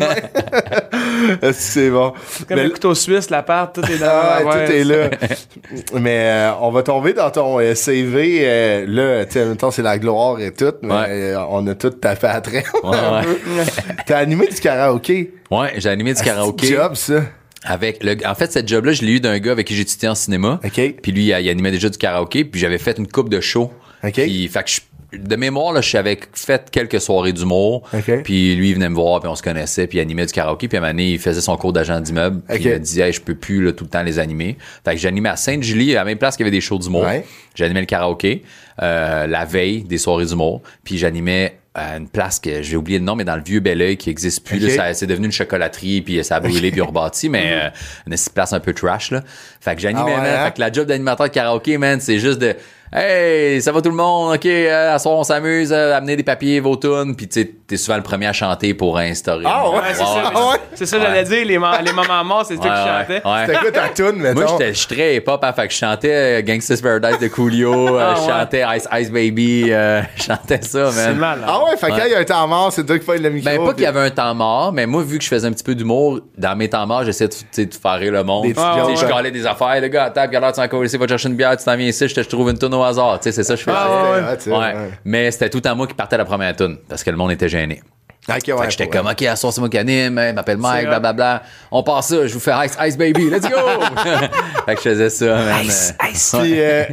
c'est 1.53 1.89
bon? 1.89 2.13
Comme 2.47 2.57
Mais- 2.57 2.63
le 2.63 2.69
couteau 2.69 2.93
suisse, 2.95 3.29
l'appart, 3.29 3.73
tout 3.73 3.81
est 3.91 3.97
dans 3.97 4.07
Ah, 4.09 4.39
ouais, 4.39 4.45
ouais, 4.45 4.65
tout 4.65 4.71
est 4.71 4.83
là. 4.83 5.09
mais 5.99 6.19
euh, 6.19 6.51
on 6.61 6.71
va 6.71 6.83
tomber 6.83 7.13
dans 7.13 7.29
ton 7.31 7.59
euh, 7.59 7.75
CV. 7.75 8.39
euh, 8.43 8.85
là, 8.87 9.25
tu 9.25 9.33
sais, 9.33 9.43
en 9.43 9.47
même 9.47 9.57
temps, 9.57 9.71
c'est 9.71 9.81
la 9.81 9.97
gloire 9.99 10.39
et 10.39 10.51
tout, 10.51 10.73
mais 10.81 10.93
Ouais. 10.93 11.05
euh, 11.09 11.39
on 11.49 11.65
a 11.67 11.75
tout 11.75 11.89
tapé 11.91 12.27
à 12.27 12.41
trait. 12.41 12.63
Ouais, 12.83 12.89
ouais. 12.89 13.63
T'as 14.05 14.17
animé 14.19 14.47
du 14.47 14.55
karaoké? 14.59 15.33
Ouais, 15.51 15.73
j'ai 15.77 15.89
animé 15.89 16.13
du 16.13 16.21
karaoké. 16.21 16.67
Job, 16.67 16.95
ça. 16.95 17.21
Avec 17.65 18.03
le, 18.03 18.15
en 18.25 18.35
fait, 18.35 18.51
cette 18.51 18.67
job-là, 18.69 18.93
je 18.93 19.01
l'ai 19.01 19.13
eu 19.13 19.19
d'un 19.19 19.37
gars 19.39 19.51
avec 19.51 19.67
qui 19.67 19.75
j'ai 19.75 19.81
étudié 19.81 20.07
en 20.07 20.15
cinéma. 20.15 20.59
OK. 20.63 20.95
Puis 21.01 21.11
lui, 21.11 21.23
il, 21.23 21.39
il 21.41 21.49
animait 21.49 21.71
déjà 21.71 21.89
du 21.89 21.97
karaoké. 21.97 22.45
Puis 22.45 22.59
j'avais 22.61 22.77
fait 22.77 22.97
une 22.97 23.07
coupe 23.07 23.27
de 23.29 23.41
show. 23.41 23.71
OK. 24.03 24.13
Puis, 24.13 24.47
fait 24.47 24.63
que 24.63 24.69
je- 24.69 24.79
de 25.11 25.35
mémoire, 25.35 25.73
là, 25.73 25.81
j'avais 25.81 26.19
fait 26.33 26.69
quelques 26.71 27.01
soirées 27.01 27.33
d'humour. 27.33 27.83
OK. 27.93 28.23
Puis 28.23 28.55
lui, 28.55 28.69
il 28.69 28.73
venait 28.75 28.89
me 28.89 28.95
voir, 28.95 29.19
puis 29.19 29.29
on 29.29 29.35
se 29.35 29.43
connaissait, 29.43 29.87
puis 29.87 29.97
il 29.97 30.01
animait 30.01 30.25
du 30.25 30.33
karaoké. 30.33 30.67
Puis 30.67 30.77
à 30.77 30.79
un 30.79 30.83
moment 30.83 30.93
donné, 30.93 31.11
il 31.11 31.19
faisait 31.19 31.41
son 31.41 31.57
cours 31.57 31.73
d'agent 31.73 31.99
d'immeuble. 31.99 32.41
Puis 32.47 32.57
OK. 32.57 32.65
il 32.65 32.71
me 32.71 32.79
disait, 32.79 33.07
hey, 33.07 33.13
je 33.13 33.21
peux 33.21 33.35
plus 33.35 33.63
là, 33.63 33.71
tout 33.71 33.85
le 33.85 33.89
temps 33.89 34.03
les 34.03 34.19
animer. 34.19 34.57
Fait 34.85 34.91
que 34.93 34.97
j'animais 34.99 35.29
à 35.29 35.35
Sainte-Julie, 35.35 35.93
à 35.95 35.99
la 35.99 36.05
même 36.05 36.17
place 36.17 36.37
qu'il 36.37 36.45
y 36.45 36.47
avait 36.47 36.55
des 36.55 36.61
shows 36.61 36.79
d'humour. 36.79 37.03
Ouais. 37.03 37.25
J'animais 37.55 37.81
le 37.81 37.85
karaoké 37.85 38.43
euh, 38.81 39.27
la 39.27 39.45
veille 39.45 39.83
des 39.83 39.97
soirées 39.97 40.25
d'humour. 40.25 40.61
Puis 40.83 40.97
j'animais 40.97 41.57
à 41.73 41.97
une 41.97 42.07
place 42.07 42.39
que 42.39 42.61
j'ai 42.61 42.75
oublié 42.75 42.97
le 42.97 43.05
nom, 43.05 43.15
mais 43.15 43.23
dans 43.23 43.35
le 43.35 43.43
vieux 43.43 43.59
Belleuil 43.59 43.97
qui 43.97 44.09
existe 44.09 44.45
plus. 44.45 44.59
Là, 44.59 44.93
c'est 44.93 45.07
devenu 45.07 45.27
une 45.27 45.31
chocolaterie, 45.31 46.01
puis 46.01 46.23
ça 46.23 46.37
a 46.37 46.39
brûlé, 46.39 46.71
puis 46.71 46.81
rebâti, 46.81 47.29
mais 47.29 47.51
euh, 47.51 47.69
une 48.07 48.15
place 48.33 48.53
un 48.53 48.59
peu 48.59 48.73
trash. 48.73 49.11
Là. 49.11 49.23
Fait 49.61 49.75
que 49.75 49.81
j'animais, 49.81 50.01
Ah 50.15 50.21
ouais, 50.21 50.29
hein? 50.29 50.45
Fait 50.45 50.55
que 50.55 50.59
la 50.61 50.71
job 50.71 50.87
d'animateur 50.87 51.27
de 51.27 51.31
karaoké, 51.33 51.77
man, 51.77 51.99
c'est 51.99 52.19
juste 52.19 52.39
de 52.39 52.55
Hey, 52.91 53.61
ça 53.61 53.71
va 53.71 53.81
tout 53.81 53.89
le 53.91 53.95
monde, 53.95 54.33
ok, 54.33 54.45
euh, 54.47 54.95
à 54.95 54.97
soir 54.97 55.15
on 55.15 55.23
s'amuse, 55.23 55.71
euh, 55.71 55.95
amener 55.95 56.15
des 56.15 56.23
papiers, 56.23 56.59
vos 56.59 56.75
tunes, 56.75 57.15
puis 57.15 57.27
tu 57.27 57.41
sais, 57.41 57.51
t'es 57.67 57.77
souvent 57.77 57.97
le 57.97 58.01
premier 58.03 58.25
à 58.25 58.33
chanter 58.33 58.73
pour 58.73 58.97
instaurer. 58.97 59.43
Ah 59.45 59.69
ouais, 59.69 59.75
Ouais, 59.75 59.83
c'est 59.93 59.99
ça. 59.99 60.31
Ah 60.33 60.49
ouais? 60.49 60.57
C'est 60.73 60.85
ça, 60.87 60.99
j'allais 60.99 61.23
dire, 61.23 61.45
les, 61.45 61.59
ma- 61.59 61.81
les 61.83 61.93
moments 61.93 62.23
morts, 62.23 62.45
c'est 62.47 62.55
ça 62.57 62.63
Ouais, 62.63 62.69
ouais, 62.69 63.21
chantais. 63.21 63.45
C'était 63.45 63.59
quoi 63.59 63.71
ta 63.71 63.89
toune, 63.89 64.15
mettons? 64.15 64.39
Moi, 64.41 64.49
j'étais, 64.57 64.73
je 64.73 64.79
suis 64.79 64.87
très 64.87 65.15
hip-hop, 65.17 65.39
hein, 65.43 65.53
fait 65.53 65.67
que 65.67 65.73
je 65.73 65.77
chantais 65.77 66.11
euh, 66.11 66.41
Gangsta's 66.41 66.81
Paradise 66.81 67.19
de 67.19 67.27
Coolio, 67.27 67.89
euh, 67.95 67.99
Ah, 68.01 68.15
je 68.15 68.21
ouais. 68.21 68.27
chantais 68.39 68.63
Ice 68.77 68.87
Ice 69.01 69.11
Baby, 69.11 69.65
euh, 69.69 70.01
je 70.15 70.23
chantais 70.23 70.59
ça, 70.63 70.91
C'est 70.91 71.09
man. 71.09 71.17
mal. 71.17 71.39
Ah 71.45 71.63
ouais, 71.65 71.77
fait 71.77 71.91
que 71.91 71.91
quand 71.91 72.05
il 72.07 72.11
y 72.11 72.15
a 72.15 72.19
un 72.19 72.23
temps 72.23 72.47
mort, 72.47 72.71
c'est 72.73 72.85
toi 72.87 72.97
qui 72.97 73.05
fais 73.05 73.19
le 73.19 73.29
micro. 73.29 73.51
Ben, 73.51 73.57
pas 73.59 73.65
qu'il 73.67 73.73
puis- 73.75 73.83
y 73.83 73.87
avait 73.87 73.99
un 73.99 74.09
temps 74.09 74.33
mort, 74.33 74.73
mais 74.73 74.87
moi, 74.87 75.03
vu 75.03 75.19
que 75.19 75.23
je 75.23 75.29
faisais 75.29 75.47
un 75.47 75.51
petit 75.51 75.63
peu 75.63 75.75
d'humour, 75.75 76.21
dans 76.39 76.55
mes 76.55 76.67
temps 76.69 76.87
morts, 76.87 77.03
j'essayais 77.03 77.27
de, 77.27 77.33
tu 77.35 77.41
sais, 77.51 77.65
de 77.67 77.73
faire 77.75 77.99
rire 77.99 78.13
le 78.13 78.23
monde. 78.23 78.45
Des 78.45 78.55
jokes, 78.55 78.97
je 78.99 79.05
calais 79.05 79.29
des 79.29 79.45
affaires, 79.45 79.79
le 79.79 79.89
gars, 79.89 80.05
à 80.05 80.09
table, 80.09 80.35
regarde, 80.35 80.55
tu 80.55 80.61
encore 80.61 80.83
ici, 80.83 80.97
va 80.97 81.07
chercher 81.07 81.29
une 81.29 81.35
bière, 81.35 81.55
tu 81.55 81.63
t'en 81.65 81.75
viens 81.77 81.87
ici, 81.87 82.07
je 82.07 82.15
te 82.15 82.21
trouve 82.21 82.49
une 82.49 82.57
tonne 82.57 82.78
au 82.79 82.83
hasard. 82.83 83.19
Tu 83.19 83.23
sais, 83.25 83.31
c'est 83.31 83.43
ça 83.43 83.53
que 83.53 83.59
je 83.59 83.65
faisais. 83.65 83.77
Ah, 83.77 84.11
ouais. 84.31 84.37
Tu 84.37 84.43
sais, 84.43 84.51
Ouais. 84.51 84.57
ouais. 84.57 84.91
Mais 85.05 85.31
c'était 85.31 85.49
tout 85.49 85.61
à 85.63 85.73
moi 85.75 85.87
qui 85.87 85.93
partait 85.93 86.17
la 86.17 86.25
première 86.25 86.55
tune 86.55 86.77
parce 86.87 87.03
que 87.03 87.09
le 87.11 87.17
monde 87.17 87.31
était 87.31 87.49
gêné. 87.49 87.81
Ok, 88.29 88.47
ouais. 88.47 88.57
Fait 88.57 88.65
que 88.65 88.71
j'étais 88.71 88.87
comme, 88.87 89.07
OK, 89.07 89.21
à 89.23 89.35
soir, 89.35 89.51
c'est 89.53 89.59
moi 89.61 89.69
qui 89.69 89.77
anime, 89.77 90.17
hein, 90.17 90.29
il 90.29 90.35
m'appelle 90.35 90.57
Mike, 90.57 90.87
blablabla. 90.87 91.43
On 91.71 91.83
passe 91.83 92.07
ça, 92.09 92.27
je 92.27 92.33
vous 92.33 92.39
fais 92.39 92.51
Ice, 92.65 92.77
Ice 92.85 92.97
Baby, 92.97 93.29
let's 93.29 93.41
go! 93.49 93.55
fait 94.65 94.75
que 94.75 94.81
je 94.83 94.89
faisais 94.89 95.09
ça, 95.09 95.25
man. 95.35 95.65
Euh, 95.67 96.41
Puis, 96.41 96.61
euh, 96.61 96.83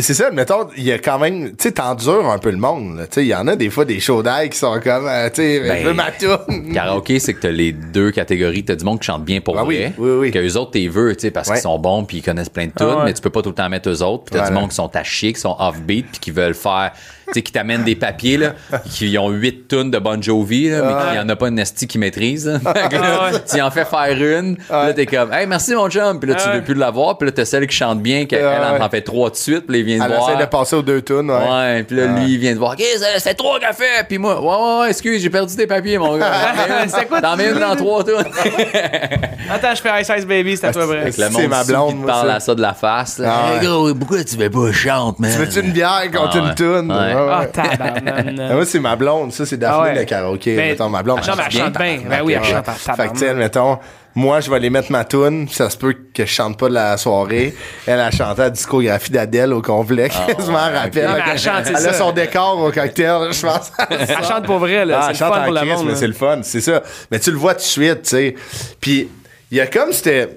c'est 0.00 0.14
ça, 0.14 0.30
mettons, 0.30 0.68
il 0.76 0.84
y 0.84 0.92
a 0.92 0.98
quand 0.98 1.18
même, 1.18 1.50
tu 1.50 1.54
sais, 1.60 1.72
t'endures 1.72 2.28
un 2.30 2.38
peu 2.38 2.50
le 2.50 2.56
monde. 2.58 3.00
Tu 3.10 3.14
sais, 3.14 3.24
il 3.24 3.28
y 3.28 3.34
en 3.34 3.46
a 3.48 3.56
des 3.56 3.70
fois 3.70 3.84
des 3.84 4.00
shows 4.00 4.22
qui 4.50 4.58
sont 4.58 4.80
comme, 4.82 5.06
euh, 5.06 5.28
tu 5.30 5.42
sais, 5.42 5.60
Ben, 5.60 5.84
veux 5.84 5.92
ma. 5.94 6.04
Karaoké, 6.74 7.18
c'est 7.18 7.34
que 7.34 7.40
t'as 7.40 7.50
les 7.50 7.72
deux 7.72 8.10
catégories. 8.10 8.64
T'as 8.64 8.74
du 8.76 8.84
monde 8.84 9.00
qui 9.00 9.06
chante 9.06 9.24
bien 9.24 9.40
pour 9.40 9.54
oui, 9.62 9.76
vrai. 9.76 9.92
oui, 9.98 10.10
oui. 10.10 10.30
Que 10.30 10.38
eux 10.38 10.56
autres, 10.56 10.72
t'es 10.72 10.88
veux, 10.88 11.14
tu 11.16 11.22
sais, 11.22 11.30
parce 11.30 11.48
Ouais. 11.48 11.54
qu'ils 11.54 11.62
sont 11.62 11.78
bons 11.78 12.04
puis 12.04 12.18
ils 12.18 12.22
connaissent 12.22 12.48
plein 12.48 12.66
de 12.66 12.72
tunes, 12.72 12.86
Ah 12.90 12.96
ouais. 12.98 13.04
mais 13.06 13.12
tu 13.14 13.20
peux 13.22 13.30
pas 13.30 13.42
tout 13.42 13.48
le 13.50 13.54
temps 13.54 13.68
mettre 13.68 13.88
eux 13.90 14.02
autres. 14.02 14.24
Puis 14.24 14.38
t'as 14.38 14.46
du 14.48 14.52
monde 14.54 14.68
qui 14.70 14.76
sont 14.76 14.90
à 14.94 15.02
chier, 15.02 15.32
qui 15.32 15.40
sont 15.40 15.56
off-beat 15.58 16.06
puis 16.12 16.20
qui 16.20 16.30
veulent 16.30 16.54
faire, 16.54 16.92
sais, 17.34 17.42
qui 17.42 17.52
t'amènent 17.52 17.84
des 17.84 17.94
papiers, 17.96 18.36
là, 18.36 18.52
qui 18.90 19.16
ont 19.18 19.28
huit 19.30 19.68
tunes 19.68 19.90
de 19.90 19.98
Bon 19.98 20.20
Jovi, 20.22 20.70
là, 20.70 20.82
mais 20.82 21.04
qu'il 21.10 21.20
y 21.20 21.24
en 21.24 21.28
a 21.28 21.36
pas 21.36 21.48
une 21.48 21.58
esti 21.58 21.86
qui 21.86 21.98
maîtrise. 21.98 22.46
là. 22.48 22.58
Ah 23.04 23.30
tu 23.52 23.60
en 23.60 23.70
fais 23.70 23.84
faire 23.84 24.10
une, 24.38 24.56
puis 24.56 24.64
là, 24.70 24.92
t'es 24.92 25.06
comme, 25.06 25.32
hey, 25.32 25.46
merci 25.46 25.74
mon 25.74 25.88
chum, 25.88 26.18
puis 26.20 26.28
là, 26.30 26.36
tu 26.36 26.42
Ah 26.44 26.50
ouais. 26.50 26.56
veux 26.58 26.64
plus 26.64 26.74
l'avoir, 26.74 27.18
puis 27.18 27.26
là, 27.26 27.32
t'as 27.32 27.44
celle 27.44 27.66
qui 27.66 27.76
chante 27.76 28.00
bien, 28.00 28.26
qu'elle 28.26 28.44
Ah 28.44 28.68
elle 28.72 28.78
ouais. 28.78 28.82
en 28.82 28.88
fait 28.90 29.02
trois 29.02 29.30
de 29.30 29.36
suite, 29.36 29.66
puis 29.66 29.76
là, 29.76 29.78
il 29.78 29.84
vient 29.84 29.98
de 29.98 30.04
Elle 30.10 30.16
voir. 30.16 30.30
essaie 30.30 30.38
de 30.40 30.46
passer 30.48 30.76
aux 30.76 30.82
deux 30.82 31.02
tunes, 31.02 31.30
ouais. 31.30 31.50
Ouais, 31.50 31.82
puis 31.84 31.96
là, 31.96 32.06
lui, 32.06 32.32
il 32.32 32.38
vient 32.38 32.52
de 32.52 32.58
voir. 32.58 32.72
OK, 32.72 32.82
ça, 32.98 33.06
ça 33.14 33.20
fait 33.20 33.34
trois 33.34 33.58
cafés. 33.60 33.84
Puis 34.08 34.18
moi, 34.18 34.40
ouais, 34.40 34.46
ouais, 34.46 34.80
ouais, 34.82 34.90
excuse, 34.90 35.22
j'ai 35.22 35.30
perdu 35.30 35.54
tes 35.56 35.66
papiers, 35.66 35.98
mon 35.98 36.16
gars. 36.18 36.32
C'est 36.88 37.06
quoi, 37.06 37.20
T'en 37.20 37.32
tu 37.32 37.38
mets 37.38 37.50
une 37.50 37.58
dans 37.58 37.76
trois, 37.76 38.04
toi. 38.04 38.22
Attends, 39.50 39.74
je 39.74 39.80
fais 39.82 40.00
Ice 40.02 40.10
Ice 40.18 40.26
Baby, 40.26 40.56
c'est 40.56 40.66
à 40.68 40.72
toi, 40.72 40.86
le 40.86 41.10
C'est 41.10 41.48
ma 41.48 41.64
blonde, 41.64 41.88
qui 41.90 41.94
te 41.94 41.98
moi, 42.00 42.06
parle 42.12 42.28
ça. 42.28 42.34
à 42.36 42.40
ça 42.40 42.54
de 42.54 42.62
la 42.62 42.74
face. 42.74 43.18
là. 43.18 43.34
Hey, 43.52 43.58
ouais. 43.60 43.66
gros, 43.66 43.94
pourquoi 43.94 44.24
tu 44.24 44.36
veux 44.36 44.50
pas 44.50 44.72
chante, 44.72 45.18
man? 45.18 45.30
Tu 45.32 45.38
veux-tu 45.38 45.60
une 45.60 45.72
bière 45.72 46.02
contre 46.12 46.36
une 46.38 46.54
toune? 46.54 46.90
Ah. 47.30 47.46
Ah, 47.58 48.54
moi, 48.54 48.64
c'est 48.66 48.80
ma 48.80 48.96
blonde. 48.96 49.32
Ça, 49.32 49.46
c'est 49.46 49.56
Daphné, 49.56 49.78
Ah 49.80 49.82
ouais. 49.84 49.94
le 49.98 50.04
karaoké. 50.04 50.56
Ben, 50.56 50.70
mettons, 50.70 50.88
ma 50.88 51.02
blonde. 51.02 51.18
elle 51.20 51.24
chante- 51.24 51.38
elle 51.46 51.52
chante 51.52 51.78
bien. 51.78 51.98
Ben 52.08 52.20
oui, 52.24 52.32
elle 52.34 52.44
chante 52.44 52.68
en 52.68 52.72
Fait 52.94 53.08
que, 53.08 53.12
tu 53.12 53.18
sais, 53.20 53.34
mettons, 53.34 53.78
moi, 54.14 54.40
je 54.40 54.50
vais 54.50 54.56
aller 54.56 54.70
mettre 54.70 54.92
ma 54.92 55.04
toune. 55.04 55.48
Ça 55.48 55.70
se 55.70 55.76
peut 55.76 55.94
que 56.14 56.24
je 56.26 56.30
chante 56.30 56.58
pas 56.58 56.68
de 56.68 56.74
la 56.74 56.96
soirée. 56.96 57.54
Elle 57.86 58.00
a 58.00 58.10
chanté 58.10 58.42
la 58.42 58.50
discographie 58.50 59.10
d'Adèle 59.10 59.52
au 59.52 59.62
complet. 59.62 60.08
Quasiment, 60.26 60.54
ouais, 60.58 60.60
elle 60.70 60.76
rappelle. 60.76 61.06
Non, 61.08 61.14
mais 61.14 61.22
elle 61.32 61.38
chante, 61.38 61.62
c'est 61.64 61.70
Elle 61.70 61.76
a 61.76 61.80
ça. 61.80 61.92
son 61.94 62.12
décor 62.12 62.58
au 62.60 62.70
cocktail, 62.70 63.32
je 63.32 63.46
pense. 63.46 63.72
Elle 63.90 64.24
chante 64.24 64.44
pour 64.44 64.58
vrai, 64.58 64.84
là. 64.84 65.00
Ah, 65.00 65.02
c'est 65.02 65.08
elle 65.08 65.12
le 65.12 65.18
chante 65.18 65.34
fun 65.34 65.40
en 65.40 65.44
pour 65.44 65.52
le 65.54 65.60
crise, 65.60 65.72
monde. 65.72 65.84
mais 65.86 65.92
là. 65.92 65.98
c'est 65.98 66.06
le 66.06 66.12
fun, 66.12 66.38
c'est 66.42 66.60
ça. 66.60 66.82
Mais 67.10 67.18
tu 67.18 67.30
le 67.30 67.36
vois 67.38 67.54
tout 67.54 67.60
de 67.60 67.64
suite, 67.64 68.02
tu 68.02 68.08
sais. 68.10 68.34
Puis, 68.80 69.08
il 69.50 69.56
y 69.56 69.60
a 69.60 69.66
comme 69.66 69.92
c'était. 69.92 70.28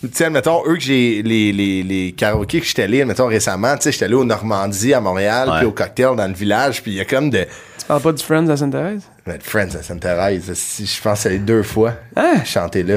Tu 0.00 0.08
sais, 0.12 0.30
mettons, 0.30 0.62
eux 0.66 0.74
que 0.74 0.80
j'ai. 0.80 1.22
Les, 1.22 1.52
les, 1.52 1.82
les 1.82 2.12
karaokés 2.12 2.60
que 2.60 2.66
j'étais 2.66 2.84
allé, 2.84 3.04
mettons, 3.04 3.26
récemment, 3.26 3.74
tu 3.76 3.82
sais, 3.82 3.92
j'étais 3.92 4.04
allé 4.04 4.14
au 4.14 4.24
Normandie, 4.24 4.94
à 4.94 5.00
Montréal, 5.00 5.48
puis 5.58 5.66
au 5.66 5.72
cocktail 5.72 6.14
dans 6.16 6.28
le 6.28 6.34
village, 6.34 6.82
puis 6.82 6.92
il 6.92 6.96
y 6.98 7.00
a 7.00 7.04
comme 7.04 7.30
de. 7.30 7.40
Tu 7.40 7.48
parles 7.86 8.00
pas 8.02 8.12
du 8.12 8.22
Friends 8.24 8.48
à 8.48 8.56
Sainte-Thérèse? 8.56 9.02
Mais 9.26 9.38
Friends 9.42 9.74
à 9.78 9.82
Sainte-Thérèse, 9.82 10.50
si 10.54 10.86
je 10.86 11.00
pense 11.02 11.22
que 11.22 11.28
c'est 11.28 11.38
deux 11.38 11.62
fois 11.62 11.92
Hein? 12.16 12.42
chanter 12.44 12.82
là. 12.82 12.96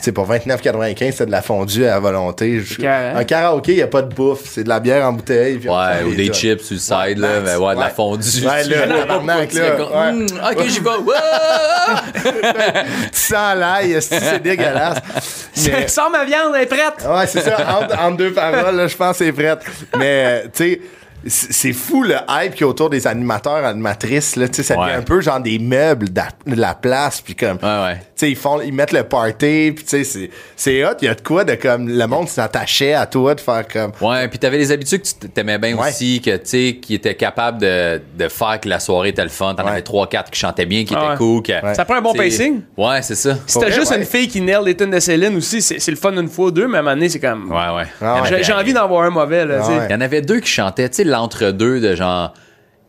C'est 0.00 0.12
pour 0.12 0.26
29,95, 0.30 1.12
c'est 1.16 1.26
de 1.26 1.30
la 1.30 1.42
fondue 1.42 1.86
à 1.86 1.98
volonté. 1.98 2.60
Je- 2.60 2.80
carré. 2.80 3.10
Un 3.18 3.24
karaoké, 3.24 3.72
il 3.72 3.76
n'y 3.76 3.82
a 3.82 3.86
pas 3.88 4.02
de 4.02 4.14
bouffe, 4.14 4.42
c'est 4.44 4.64
de 4.64 4.68
la 4.68 4.78
bière 4.80 5.04
en 5.06 5.12
bouteille. 5.12 5.58
puis 5.58 5.68
Ouais, 5.68 6.02
ou 6.06 6.14
des 6.14 6.32
chips 6.32 6.62
sur 6.62 6.74
le 6.74 6.80
side, 6.80 7.18
là. 7.18 7.38
Ouais, 7.38 7.44
Ben 7.44 7.58
ouais, 7.58 7.74
de 7.74 7.80
la 7.80 7.90
fondue. 7.90 8.46
Ouais, 8.46 8.62
Tu 8.64 8.70
là, 8.70 8.86
tabarnak, 8.86 9.48
tu 9.48 9.58
là. 9.58 9.76
Hum, 10.10 10.22
ok, 10.24 10.64
j'y 10.68 10.80
vais. 10.80 10.90
Tu 13.12 13.18
sens 13.18 13.56
l'ail, 13.56 13.96
c'est 14.00 14.42
dégueulasse? 14.42 14.98
Mais- 15.66 15.88
Sors 15.88 16.10
ma 16.10 16.24
viande, 16.24 16.52
elle 16.54 16.62
est 16.62 16.66
prête! 16.66 17.04
Ouais, 17.08 17.26
c'est 17.26 17.40
ça. 17.40 17.56
Entre, 17.80 17.98
entre 18.00 18.16
deux 18.16 18.32
paroles, 18.32 18.88
je 18.88 18.96
pense 18.96 19.18
que 19.18 19.24
c'est 19.24 19.32
prêt. 19.32 19.56
Mais, 19.98 20.44
tu 20.44 20.48
sais, 20.54 20.80
c'est 21.26 21.72
fou 21.72 22.02
le 22.02 22.14
hype 22.28 22.52
qu'il 22.54 22.62
y 22.62 22.64
a 22.64 22.68
autour 22.68 22.90
des 22.90 23.06
animateurs, 23.06 23.64
animatrices. 23.64 24.36
Là, 24.36 24.48
tu 24.48 24.54
sais, 24.54 24.62
ça 24.62 24.76
devient 24.76 24.92
un 24.96 25.02
peu 25.02 25.20
genre 25.20 25.40
des 25.40 25.58
meubles 25.58 26.08
de 26.12 26.20
la 26.56 26.74
place. 26.74 27.20
Puis 27.20 27.34
comme, 27.34 27.58
Ouais, 27.62 27.84
ouais. 27.84 27.94
tu 27.98 28.02
sais, 28.16 28.30
ils, 28.30 28.36
font, 28.36 28.60
ils 28.60 28.72
mettent 28.72 28.92
le 28.92 29.02
party. 29.04 29.72
Puis 29.74 29.84
tu 29.84 29.88
sais, 29.88 30.04
c'est- 30.04 30.30
c'est 30.56 30.84
hot. 30.84 30.90
Il 31.02 31.06
y 31.06 31.08
a 31.08 31.14
de 31.14 31.20
quoi 31.20 31.44
de 31.44 31.54
comme, 31.54 31.88
le 31.88 32.06
monde 32.06 32.28
s'attachait 32.28 32.94
à 32.94 33.06
toi 33.06 33.34
de 33.34 33.40
faire 33.40 33.66
comme. 33.66 33.92
Ouais, 34.00 34.28
puis 34.28 34.38
t'avais 34.38 34.58
des 34.58 34.70
habitudes 34.72 35.02
que 35.02 35.08
tu 35.08 35.28
t'aimais 35.30 35.58
bien 35.58 35.76
Ouais. 35.76 35.88
aussi, 35.88 36.20
que 36.20 36.36
tu 36.36 36.40
sais, 36.44 36.78
qui 36.80 36.94
étaient 36.94 37.14
capables 37.14 37.58
de, 37.60 38.00
de 38.16 38.28
faire 38.28 38.60
que 38.60 38.68
la 38.68 38.80
soirée 38.80 39.08
était 39.10 39.22
le 39.24 39.28
fun. 39.28 39.54
T'en 39.54 39.64
Ouais. 39.64 39.70
avais 39.72 39.82
trois, 39.82 40.06
quatre 40.08 40.30
qui 40.30 40.38
chantaient 40.40 40.66
bien, 40.66 40.84
qui 40.84 40.94
Ah 40.94 40.98
étaient 41.00 41.10
ouais. 41.12 41.16
cool. 41.16 41.42
que- 41.42 41.74
Ça 41.74 41.84
prend 41.84 41.96
un 41.96 42.02
bon 42.02 42.14
pacing? 42.14 42.60
Ouais, 42.76 43.02
c'est 43.02 43.14
ça. 43.16 43.36
Si 43.46 43.58
t'as 43.58 43.70
juste 43.70 43.90
ouais. 43.90 43.98
une 43.98 44.04
fille 44.04 44.28
qui 44.28 44.40
nail 44.40 44.62
les 44.64 44.76
tunes 44.76 44.90
de 44.90 45.00
Céline 45.00 45.36
aussi, 45.36 45.60
c'est 45.62 45.78
c'est 45.80 45.90
le 45.90 45.96
fun 45.96 46.12
une 46.12 46.28
fois 46.28 46.46
ou 46.46 46.50
deux, 46.50 46.66
mais 46.68 46.76
à 46.78 46.80
un 46.80 46.82
moment 46.82 46.94
donné, 46.94 47.08
c'est 47.08 47.20
comme. 47.20 47.50
Ouais, 47.50 47.76
ouais. 47.76 47.86
Ah 48.00 48.22
ouais. 48.22 48.42
J'ai 48.42 48.52
envie 48.52 48.72
d'en 48.72 48.86
voir 48.88 49.02
un 49.02 49.10
mauvais, 49.10 49.44
là. 49.44 49.60
Ah. 49.62 49.86
Il 49.88 49.92
y 49.92 49.94
en 49.94 50.00
avait 50.00 50.20
deux 50.22 50.40
qui 50.40 50.50
chantaient, 50.50 50.88
tu 50.88 50.96
sais, 50.96 51.04
l'entre-deux 51.16 51.80
de 51.80 51.94
genre. 51.94 52.32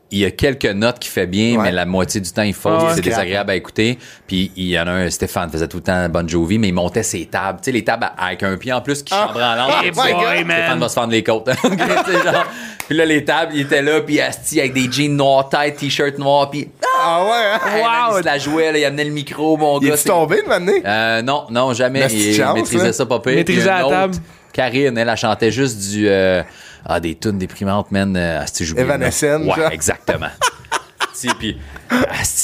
il 0.09 0.19
y 0.19 0.25
a 0.25 0.31
quelques 0.31 0.63
notes 0.65 0.99
qui 0.99 1.09
fait 1.09 1.27
bien, 1.27 1.57
Ouais. 1.57 1.63
mais 1.63 1.71
la 1.73 1.85
moitié 1.85 2.21
du 2.21 2.31
temps, 2.31 2.41
il 2.43 2.53
faut. 2.53 2.69
Ah 2.69 2.93
c'est 2.95 3.01
désagréable 3.01 3.51
à 3.51 3.55
écouter. 3.55 3.97
Puis 4.25 4.53
il 4.55 4.67
y 4.69 4.79
en 4.79 4.87
a 4.87 4.91
un, 4.91 5.09
Stéphane 5.09 5.49
faisait 5.51 5.67
tout 5.67 5.77
le 5.77 5.83
temps 5.83 6.07
Bon 6.07 6.25
Jovi, 6.25 6.57
mais 6.59 6.69
il 6.69 6.73
montait 6.73 7.03
ses 7.03 7.25
tables. 7.25 7.59
Tu 7.61 7.65
sais, 7.65 7.71
les 7.73 7.83
tables 7.83 8.09
avec 8.17 8.41
un 8.41 8.55
pied 8.55 8.71
en 8.71 8.79
plus 8.79 9.03
qui 9.03 9.13
chambrait 9.13 9.43
en. 9.43 9.81
Hey 9.83 9.91
boy, 9.91 10.13
Stéphane 10.45 10.79
va 10.79 10.87
se 10.87 10.93
fendre 10.93 11.11
les 11.11 11.23
côtes. 11.23 11.49
Genre. 11.61 12.45
Puis 12.87 12.95
là, 12.95 13.03
les 13.03 13.25
tables, 13.25 13.51
il 13.53 13.61
était 13.63 13.81
là, 13.81 13.99
puis 13.99 14.21
asti 14.21 14.61
avec 14.61 14.71
des 14.71 14.89
jeans 14.89 15.13
noirs, 15.17 15.49
tête, 15.49 15.75
t-shirt 15.75 16.17
noir, 16.17 16.49
puis 16.49 16.69
Ah 17.03 17.25
ouais, 17.25 17.29
hein? 17.31 17.59
Hey, 17.75 17.81
Wow. 17.83 18.17
il 18.17 18.21
se 18.21 18.25
la 18.25 18.37
jouait, 18.37 18.71
là, 18.71 18.77
il 18.79 18.85
amenait 18.85 19.03
le 19.03 19.11
micro, 19.11 19.57
mon 19.57 19.77
Il 19.81 19.89
gars. 19.89 19.95
est 19.95 19.97
c'est- 19.97 20.07
tombé 20.07 20.41
de 20.41 20.47
m'amener? 20.47 20.81
euh, 20.85 21.21
non, 21.21 21.47
non, 21.49 21.73
jamais. 21.73 22.07
Il 22.09 22.33
chance, 22.33 22.55
maîtrisait 22.55 22.85
là. 22.85 22.93
ça 22.93 23.05
pas 23.05 23.19
pire. 23.19 23.35
Maîtrisait 23.35 23.65
la 23.69 23.83
table. 23.89 24.15
Karine, 24.53 24.97
elle, 24.97 25.09
elle 25.09 25.17
chantait 25.17 25.51
juste 25.51 25.91
du... 25.91 26.07
euh, 26.07 26.41
ah, 26.87 26.99
des 26.99 27.15
tunes 27.15 27.37
déprimantes, 27.37 27.91
man. 27.91 28.15
Euh. 28.15 28.45
Evanescence, 28.75 29.45
Ouais, 29.45 29.73
exactement. 29.73 30.29
si, 31.13 31.27
puis... 31.37 31.59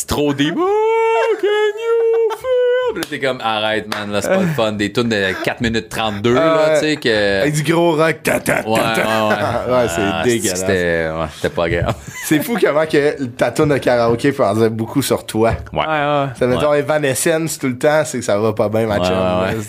Trop 0.08 0.34
deep. 0.34 0.54
Oh, 0.58 1.36
can 1.42 1.48
you 1.48 2.30
feel? 2.38 2.83
Puis 2.94 3.02
là, 3.02 3.08
t'es 3.10 3.20
comme, 3.20 3.40
arrête, 3.42 3.88
man, 3.94 4.12
là, 4.12 4.22
c'est 4.22 4.30
pas 4.30 4.42
le 4.42 4.48
fun. 4.48 4.72
Des 4.74 4.92
tunes 4.92 5.10
de 5.10 5.34
4 5.44 5.62
minutes 5.62 5.90
32, 5.90 6.34
là, 6.34 6.72
tu 6.76 6.80
sais, 6.80 6.96
que... 6.98 7.42
Avec 7.42 7.54
du 7.54 7.64
gros 7.72 7.96
rock. 7.96 8.18
Ta, 8.24 8.40
ta, 8.40 8.62
ta, 8.64 8.70
Ouais, 8.70 8.80
ouais, 8.80 8.80
ouais. 8.80 9.74
Ouais, 9.74 9.88
c'est 9.90 10.02
Ah, 10.02 10.22
dégueulasse. 10.24 10.60
C'était 10.60 11.10
ouais, 11.10 11.26
c'était 11.36 11.50
pas 11.56 11.70
grave. 11.70 11.96
C'est 12.26 12.42
fou 12.42 12.58
comment 12.62 12.86
que 12.86 13.24
ta 13.26 13.52
tune 13.52 13.68
de 13.70 13.78
karaoké 13.78 14.32
peut 14.32 14.46
en 14.46 14.54
dire 14.56 14.72
beaucoup 14.72 15.02
sur 15.02 15.26
toi. 15.26 15.52
Ouais. 15.74 15.80
Ouais, 15.80 15.86
ouais. 15.86 16.26
Ça 16.40 16.48
veut 16.48 16.58
dire 16.58 16.74
Evanescence 16.74 17.60
tout 17.60 17.68
le 17.68 17.78
temps, 17.78 18.04
c'est 18.06 18.20
que 18.20 18.24
ça 18.26 18.38
va 18.40 18.54
pas 18.54 18.70
bien, 18.70 18.86
ma 18.88 19.00
Ouais, 19.00 19.06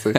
chum. 0.03 0.13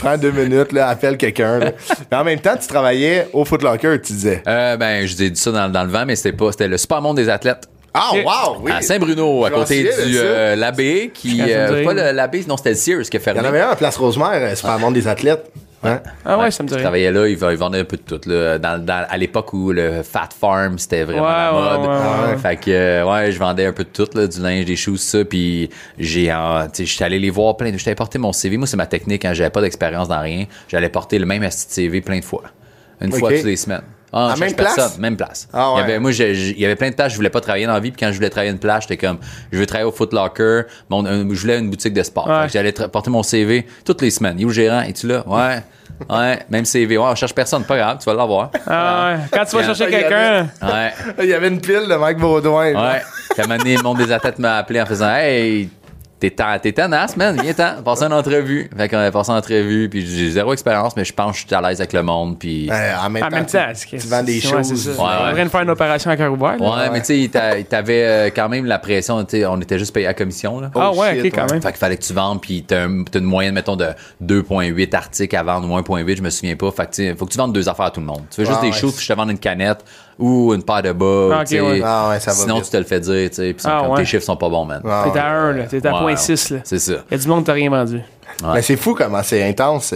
Prends 0.00 0.18
deux 0.18 0.32
minutes, 0.32 0.72
là, 0.72 0.88
appelle 0.88 1.16
quelqu'un. 1.16 1.58
là. 1.58 1.70
Mais 2.10 2.16
en 2.18 2.24
même 2.24 2.38
temps, 2.40 2.56
tu 2.60 2.66
travaillais 2.66 3.28
au 3.32 3.44
Foot 3.46 3.62
Locker, 3.62 4.00
tu 4.02 4.12
disais. 4.12 4.42
Euh, 4.46 4.76
ben, 4.76 5.06
je 5.06 5.14
dit 5.16 5.32
ça 5.34 5.50
dans, 5.50 5.70
dans 5.72 5.84
le 5.84 5.90
vent, 5.90 6.04
mais 6.06 6.16
c'était 6.16 6.36
pas... 6.36 6.50
C'était 6.52 6.68
le 6.68 6.76
Super 6.76 7.00
Monde 7.00 7.16
des 7.16 7.28
athlètes. 7.30 7.66
Ah, 7.94 8.10
wow, 8.12 8.56
oui. 8.62 8.72
à 8.72 8.82
Saint-Bruno, 8.82 9.44
à 9.44 9.50
Je 9.50 9.54
côté 9.54 9.82
du 9.84 10.18
euh, 10.18 10.56
l'abbé, 10.56 11.12
qui 11.14 11.38
Je 11.38 11.44
euh, 11.48 11.84
pas 11.84 11.94
l'abbé, 12.12 12.44
non 12.48 12.56
c'était 12.56 12.70
le 12.70 12.74
Sears 12.76 13.02
qui 13.02 13.16
a 13.16 13.20
Il 13.20 13.22
y 13.22 13.24
fermé. 13.24 13.40
en 13.40 13.44
avait 13.44 13.60
un 13.60 13.68
à 13.70 13.76
Place 13.76 13.96
Rosemère, 13.96 14.30
euh, 14.32 14.52
c'est 14.56 14.66
pas 14.66 14.74
le 14.74 14.80
monde 14.80 14.94
des 14.94 15.06
athlètes. 15.06 15.50
Hein? 15.86 16.00
Ah 16.24 16.38
ouais, 16.38 16.50
ça 16.50 16.62
me 16.62 16.68
Je 16.68 16.72
dirait. 16.72 16.82
travaillais 16.82 17.12
là, 17.12 17.28
il, 17.28 17.32
il 17.38 17.56
vendait 17.56 17.78
un 17.80 17.84
peu 17.84 17.98
de 17.98 18.02
tout. 18.02 18.20
Là, 18.28 18.58
dans, 18.58 18.82
dans- 18.82 19.06
à 19.08 19.16
l'époque 19.18 19.52
où 19.52 19.70
le 19.70 20.02
Fat 20.02 20.30
Farm, 20.40 20.78
c'était 20.78 21.04
vraiment 21.04 21.26
Ouais, 21.26 21.28
la 21.30 21.52
mode. 21.52 21.80
ouais, 21.80 21.86
ouais, 21.86 22.32
ouais. 22.32 22.38
Fait 22.38 22.56
que, 22.56 23.04
ouais, 23.04 23.30
je 23.32 23.38
vendais 23.38 23.66
un 23.66 23.72
peu 23.72 23.84
de 23.84 23.90
tout, 23.90 24.08
là, 24.14 24.26
du 24.26 24.40
linge, 24.40 24.64
des 24.64 24.76
choses, 24.76 25.00
ça. 25.00 25.24
Puis, 25.26 25.68
j'ai, 25.98 26.32
euh, 26.32 26.64
tu 26.64 26.70
sais, 26.72 26.84
j'étais 26.86 27.04
allé 27.04 27.18
les 27.18 27.28
voir 27.28 27.56
plein 27.58 27.70
de... 27.70 27.76
J'étais 27.76 27.94
porté 27.94 28.18
mon 28.18 28.32
CV. 28.32 28.56
Moi, 28.56 28.66
c'est 28.66 28.78
ma 28.78 28.86
technique, 28.86 29.20
quand 29.22 29.34
j'avais 29.34 29.50
pas 29.50 29.60
d'expérience 29.60 30.08
dans 30.08 30.20
rien. 30.22 30.46
J'allais 30.68 30.88
porter 30.88 31.18
le 31.18 31.26
même 31.26 31.46
CV 31.50 32.00
plein 32.00 32.18
de 32.18 32.24
fois. 32.24 32.44
Une 33.02 33.12
fois 33.12 33.30
toutes 33.30 33.44
les 33.44 33.56
semaines. 33.56 33.82
Ah, 34.16 34.32
À 34.32 34.36
même 34.36 34.54
place? 34.54 34.74
personne, 34.76 35.00
même 35.00 35.16
place. 35.16 35.48
Ah 35.52 35.72
ouais. 35.72 35.78
il 35.78 35.80
y 35.80 35.82
avait, 35.84 35.98
moi, 35.98 36.12
il 36.12 36.58
y 36.60 36.64
avait 36.64 36.76
plein 36.76 36.90
de 36.90 36.94
tâches, 36.94 37.10
je 37.12 37.16
voulais 37.16 37.30
pas 37.30 37.40
travailler 37.40 37.66
dans 37.66 37.72
la 37.72 37.80
vie. 37.80 37.90
Puis 37.90 37.98
quand 37.98 38.12
je 38.12 38.16
voulais 38.16 38.30
travailler 38.30 38.52
une 38.52 38.60
place, 38.60 38.84
j'étais 38.88 38.96
comme, 38.96 39.18
je 39.50 39.58
veux 39.58 39.66
travailler 39.66 39.88
au 39.88 39.92
Foot 39.92 40.12
Locker. 40.12 40.62
Mon, 40.88 41.04
un- 41.04 41.28
je 41.34 41.40
voulais 41.40 41.58
une 41.58 41.68
boutique 41.68 41.92
de 41.94 42.02
sport. 42.04 42.28
Ouais. 42.28 42.46
J'allais 42.52 42.72
porter 42.72 43.10
mon 43.10 43.24
CV 43.24 43.66
toutes 43.84 44.02
les 44.02 44.10
semaines. 44.10 44.36
Il 44.38 44.42
est 44.42 44.44
où 44.44 44.50
gérant? 44.50 44.82
Es-tu 44.82 45.08
là? 45.08 45.24
Ouais. 45.26 45.62
Ouais. 46.10 46.40
Même 46.50 46.64
CV. 46.64 46.98
Ouais, 46.98 47.04
on 47.08 47.14
cherche 47.14 47.32
personne. 47.34 47.62
Pas 47.64 47.76
grave, 47.76 47.98
tu 48.00 48.06
vas 48.06 48.14
l'avoir. 48.14 48.50
Ah 48.66 49.12
ouais. 49.14 49.20
Quand 49.32 49.44
tu 49.44 49.54
vas 49.56 49.62
chercher 49.62 49.86
quelqu'un. 49.88 50.48
Ouais. 50.60 50.92
Il 51.22 51.26
y 51.26 51.32
avait 51.34 51.46
une 51.46 51.60
pile 51.60 51.86
de 51.88 51.94
Mike 51.94 52.18
Baudouin. 52.18 52.72
Ouais. 52.74 53.02
Puis 53.30 53.40
à 53.40 53.44
un 53.44 53.46
moment 53.46 53.58
donné, 53.58 53.76
le 53.76 53.82
monde 53.82 53.98
des 53.98 54.10
athlètes 54.10 54.40
m'a 54.40 54.56
appelé 54.56 54.80
en 54.82 54.86
faisant 54.86 55.14
Hey, 55.14 55.68
t'es 56.30 56.34
ten- 56.34 56.58
t'es 56.62 56.72
tenace, 56.72 57.16
man, 57.16 57.38
viens 57.42 57.52
ten, 57.52 57.82
passe 57.84 58.02
une 58.02 58.12
entrevue. 58.12 58.70
Fait 58.76 58.88
qu'on 58.88 58.98
a 58.98 59.10
passé 59.10 59.30
une 59.30 59.36
entrevue, 59.38 59.88
puis 59.88 60.06
j'ai 60.06 60.30
zéro 60.30 60.52
expérience, 60.52 60.96
mais 60.96 61.04
je 61.04 61.12
pense 61.12 61.32
que 61.32 61.42
je 61.42 61.46
suis 61.46 61.54
à 61.54 61.60
l'aise 61.60 61.80
avec 61.80 61.92
le 61.92 62.02
monde, 62.02 62.38
puis. 62.38 62.68
Ouais, 62.70 62.92
en 63.00 63.10
même 63.10 63.22
En 63.24 63.28
temps, 63.28 63.36
même 63.36 63.46
tu- 63.46 63.52
temps, 63.52 64.06
vends 64.08 64.22
des 64.22 64.40
choses. 64.40 64.88
ouais. 64.88 64.94
Ouais, 64.94 65.10
On 65.22 65.26
devrait 65.30 65.48
faire 65.48 65.60
une 65.62 65.70
opération 65.70 66.10
à 66.10 66.16
cœur 66.16 66.32
ouvert. 66.32 66.56
là. 66.58 66.70
Ouais, 66.76 66.90
mais 66.90 67.00
tu 67.00 67.06
sais, 67.06 67.18
il 67.20 67.30
t'a- 67.30 67.58
il 67.58 67.64
t'avait 67.64 68.04
euh, 68.04 68.30
quand 68.34 68.48
même 68.48 68.64
la 68.66 68.78
pression, 68.78 69.22
tu 69.24 69.38
sais, 69.38 69.46
on 69.46 69.60
était 69.60 69.78
juste 69.78 69.92
payé 69.94 70.06
à 70.06 70.14
commission, 70.14 70.60
là. 70.60 70.70
Ah 70.74 70.90
Oh, 70.92 70.98
ouais, 71.00 71.16
shit, 71.22 71.26
ok, 71.26 71.32
quand 71.34 71.46
ouais. 71.46 71.52
même. 71.54 71.62
Fait 71.62 71.68
qu'il 71.70 71.78
fallait 71.78 71.96
que 71.96 72.02
tu 72.04 72.12
vendes, 72.12 72.40
puis 72.40 72.64
t'as, 72.66 72.84
un- 72.86 73.04
t'as 73.04 73.18
une 73.18 73.24
moyenne, 73.26 73.54
mettons, 73.54 73.76
de 73.76 73.88
2,8 74.20 74.94
articles 74.94 75.36
à 75.36 75.42
vendre 75.42 75.70
ou 75.70 75.76
1,8, 75.76 76.16
je 76.16 76.22
me 76.22 76.30
souviens 76.30 76.56
pas. 76.56 76.70
Fait 76.70 76.86
que, 76.86 76.90
tu 76.94 77.08
sais, 77.08 77.14
faut 77.14 77.26
que 77.26 77.32
tu 77.32 77.38
vendes 77.38 77.52
deux 77.52 77.68
affaires 77.68 77.86
à 77.86 77.90
tout 77.90 78.00
le 78.00 78.06
monde. 78.06 78.22
Tu 78.30 78.40
veux 78.40 78.46
juste 78.46 78.58
Ah 78.60 78.64
des 78.64 78.70
ouais, 78.72 78.76
choses, 78.78 78.98
je 79.00 79.06
te 79.06 79.12
vends 79.12 79.28
une 79.28 79.38
canette 79.38 79.84
ou 80.18 80.54
une 80.54 80.62
paire 80.62 80.82
de 80.82 80.92
bas. 80.92 81.28
Ah, 81.32 81.40
ok, 81.40 81.46
tu 81.48 81.56
sais. 81.56 81.60
ouais. 81.60 81.82
Ah 81.84 82.08
ouais, 82.10 82.20
ça 82.20 82.30
va 82.30 82.36
Sinon, 82.36 82.56
vite. 82.56 82.64
tu 82.64 82.70
te 82.70 82.76
le 82.76 82.84
fais 82.84 83.00
dire, 83.00 83.30
tu 83.30 83.36
sais, 83.36 83.52
puis 83.54 83.64
Ah 83.68 83.80
comme 83.82 83.92
ouais. 83.92 83.98
tes 83.98 84.04
chiffres 84.06 84.24
sont 84.24 84.36
pas 84.36 84.48
bons, 84.48 84.64
man. 84.64 84.80
Ah, 84.84 85.06
T'es 85.12 85.18
à 85.18 85.26
1, 85.30 85.52
là. 85.52 85.64
T'es 85.64 85.86
à 85.86 86.04
Ouais, 86.04 86.14
0.6, 86.14 86.54
là. 86.54 86.60
C'est 86.64 86.78
ça. 86.78 86.92
Il 87.10 87.12
y 87.12 87.14
a 87.14 87.18
du 87.22 87.28
monde 87.28 87.40
qui 87.40 87.44
t'a 87.46 87.52
rien 87.52 87.70
vendu. 87.70 88.00
Mais 88.52 88.62
c'est 88.62 88.76
fou 88.76 88.94
comment 88.94 89.22
c'est 89.22 89.42
intense. 89.48 89.94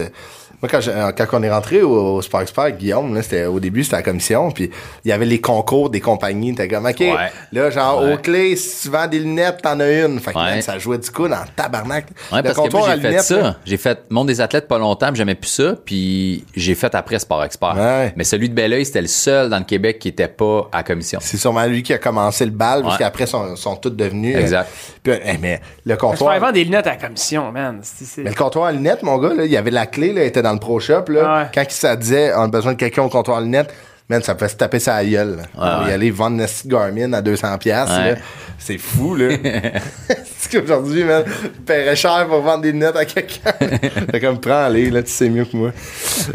Moi, 0.61 0.69
quand, 0.69 0.81
je- 0.81 1.11
quand 1.11 1.25
on 1.39 1.43
est 1.43 1.49
rentré 1.51 1.81
au, 1.81 2.15
au 2.15 2.21
Spark 2.21 2.47
Spark, 2.49 2.77
Guillaume, 2.77 3.15
là, 3.15 3.21
c'était, 3.21 3.45
au 3.45 3.59
début, 3.61 3.83
c'était 3.83 3.95
la 3.97 4.01
commission, 4.03 4.51
puis 4.51 4.69
il 5.05 5.09
y 5.09 5.11
avait 5.11 5.25
les 5.25 5.39
concours 5.39 5.89
des 5.89 6.01
compagnies. 6.01 6.53
T'es 6.53 6.67
comme, 6.67 6.85
OK, 6.85 6.99
Ouais. 6.99 7.15
là, 7.53 7.69
genre, 7.69 8.03
Ouais. 8.03 8.13
au 8.13 8.17
clé, 8.17 8.55
si 8.57 8.81
tu 8.83 8.89
vends 8.89 9.07
des 9.07 9.19
lunettes, 9.19 9.61
t'en 9.63 9.79
as 9.79 9.89
une. 9.89 10.19
Fait 10.19 10.33
que, 10.33 10.37
Ouais. 10.37 10.61
ça 10.61 10.77
jouait 10.77 10.97
du 10.97 11.09
coup 11.11 11.27
dans 11.27 11.39
le 11.39 11.47
tabarnak. 11.55 12.07
Ouais, 12.31 12.37
le 12.39 12.43
parce 12.43 12.55
que 12.55 12.61
comptoir 12.61 12.83
moi, 12.83 12.91
à 12.91 12.95
j'ai 12.95 13.01
fait 13.01 13.07
lunettes, 13.09 13.23
ça. 13.23 13.37
là, 13.41 13.55
J'ai 13.65 13.77
fait 13.77 13.99
Monde 14.09 14.27
des 14.27 14.41
athlètes 14.41 14.67
pas 14.67 14.77
longtemps, 14.77 15.07
puis 15.07 15.15
j'aimais 15.17 15.35
plus 15.35 15.47
ça, 15.49 15.75
puis 15.85 16.43
j'ai 16.55 16.75
fait 16.75 16.93
après 16.93 17.19
Sport 17.19 17.43
Expert. 17.45 17.75
Ouais. 17.77 18.13
Mais 18.17 18.23
celui 18.25 18.49
de 18.49 18.53
Belleuil, 18.53 18.85
c'était 18.85 19.01
le 19.01 19.07
seul 19.07 19.49
dans 19.49 19.59
le 19.59 19.63
Québec 19.63 19.99
qui 19.99 20.09
était 20.09 20.27
pas 20.27 20.67
à 20.73 20.83
commission. 20.83 21.19
C'est 21.21 21.37
sûrement 21.37 21.65
lui 21.65 21.83
qui 21.83 21.93
a 21.93 21.97
commencé 21.97 22.43
le 22.45 22.51
bal, 22.51 22.81
parce 22.83 22.97
qu'après, 22.97 23.25
sont, 23.27 23.55
sont 23.55 23.75
tous 23.77 23.91
devenus. 23.91 24.35
euh, 24.35 24.39
Exact. 24.39 24.69
puis, 25.03 25.13
eh, 25.23 25.37
mais 25.37 25.61
le 25.85 25.95
Tu 25.95 26.01
vas 26.05 26.09
comptoir. 26.09 26.39
vendre 26.39 26.53
des 26.53 26.63
lunettes 26.65 26.87
à 26.87 26.91
la 26.91 26.95
commission, 26.97 27.51
man. 27.51 27.79
C'est- 27.81 28.05
c'est- 28.05 28.21
Mais 28.23 28.29
le 28.31 28.35
comptoir 28.35 28.65
à 28.65 28.71
lunettes, 28.71 29.03
mon 29.03 29.17
gars, 29.17 29.33
là, 29.33 29.45
il 29.45 29.51
y 29.51 29.57
avait 29.57 29.71
la 29.71 29.85
clé, 29.85 30.11
là, 30.13 30.23
il 30.23 30.27
était 30.27 30.41
dans 30.41 30.48
le 30.53 30.59
Pro 30.59 30.79
Shop. 30.79 31.05
Là, 31.09 31.39
Ouais. 31.39 31.47
Quand 31.53 31.65
ça 31.69 31.95
disait 31.95 32.33
on 32.35 32.43
a 32.43 32.47
besoin 32.47 32.73
de 32.73 32.77
quelqu'un 32.77 33.03
au 33.03 33.09
comptoir 33.09 33.41
lunettes, 33.41 33.73
man, 34.09 34.21
ça 34.23 34.35
peut 34.35 34.47
se 34.47 34.55
taper 34.55 34.79
sa 34.79 35.03
gueule. 35.05 35.37
là. 35.37 35.43
On 35.55 35.83
va 35.83 35.89
y 35.89 35.93
aller 35.93 36.11
vendre 36.11 36.37
notre 36.37 36.53
Garmin 36.67 37.13
à 37.13 37.21
200$. 37.21 37.57
piastres, 37.59 37.95
Ouais. 37.97 38.11
là. 38.11 38.17
C'est 38.57 38.77
fou, 38.77 39.15
là. 39.15 39.35
C'est 40.37 40.59
qu'aujourd'hui, 40.59 41.03
man, 41.05 41.23
je 41.25 41.47
paierais 41.65 41.95
cher 41.95 42.25
pour 42.27 42.41
vendre 42.41 42.61
des 42.63 42.71
lunettes 42.73 42.95
à 42.95 43.05
quelqu'un. 43.05 43.51
fait 44.11 44.19
comme, 44.19 44.39
prends-les, 44.39 44.89
là, 44.89 45.01
tu 45.03 45.11
sais 45.11 45.29
mieux 45.29 45.45
que 45.45 45.55
moi. 45.55 45.71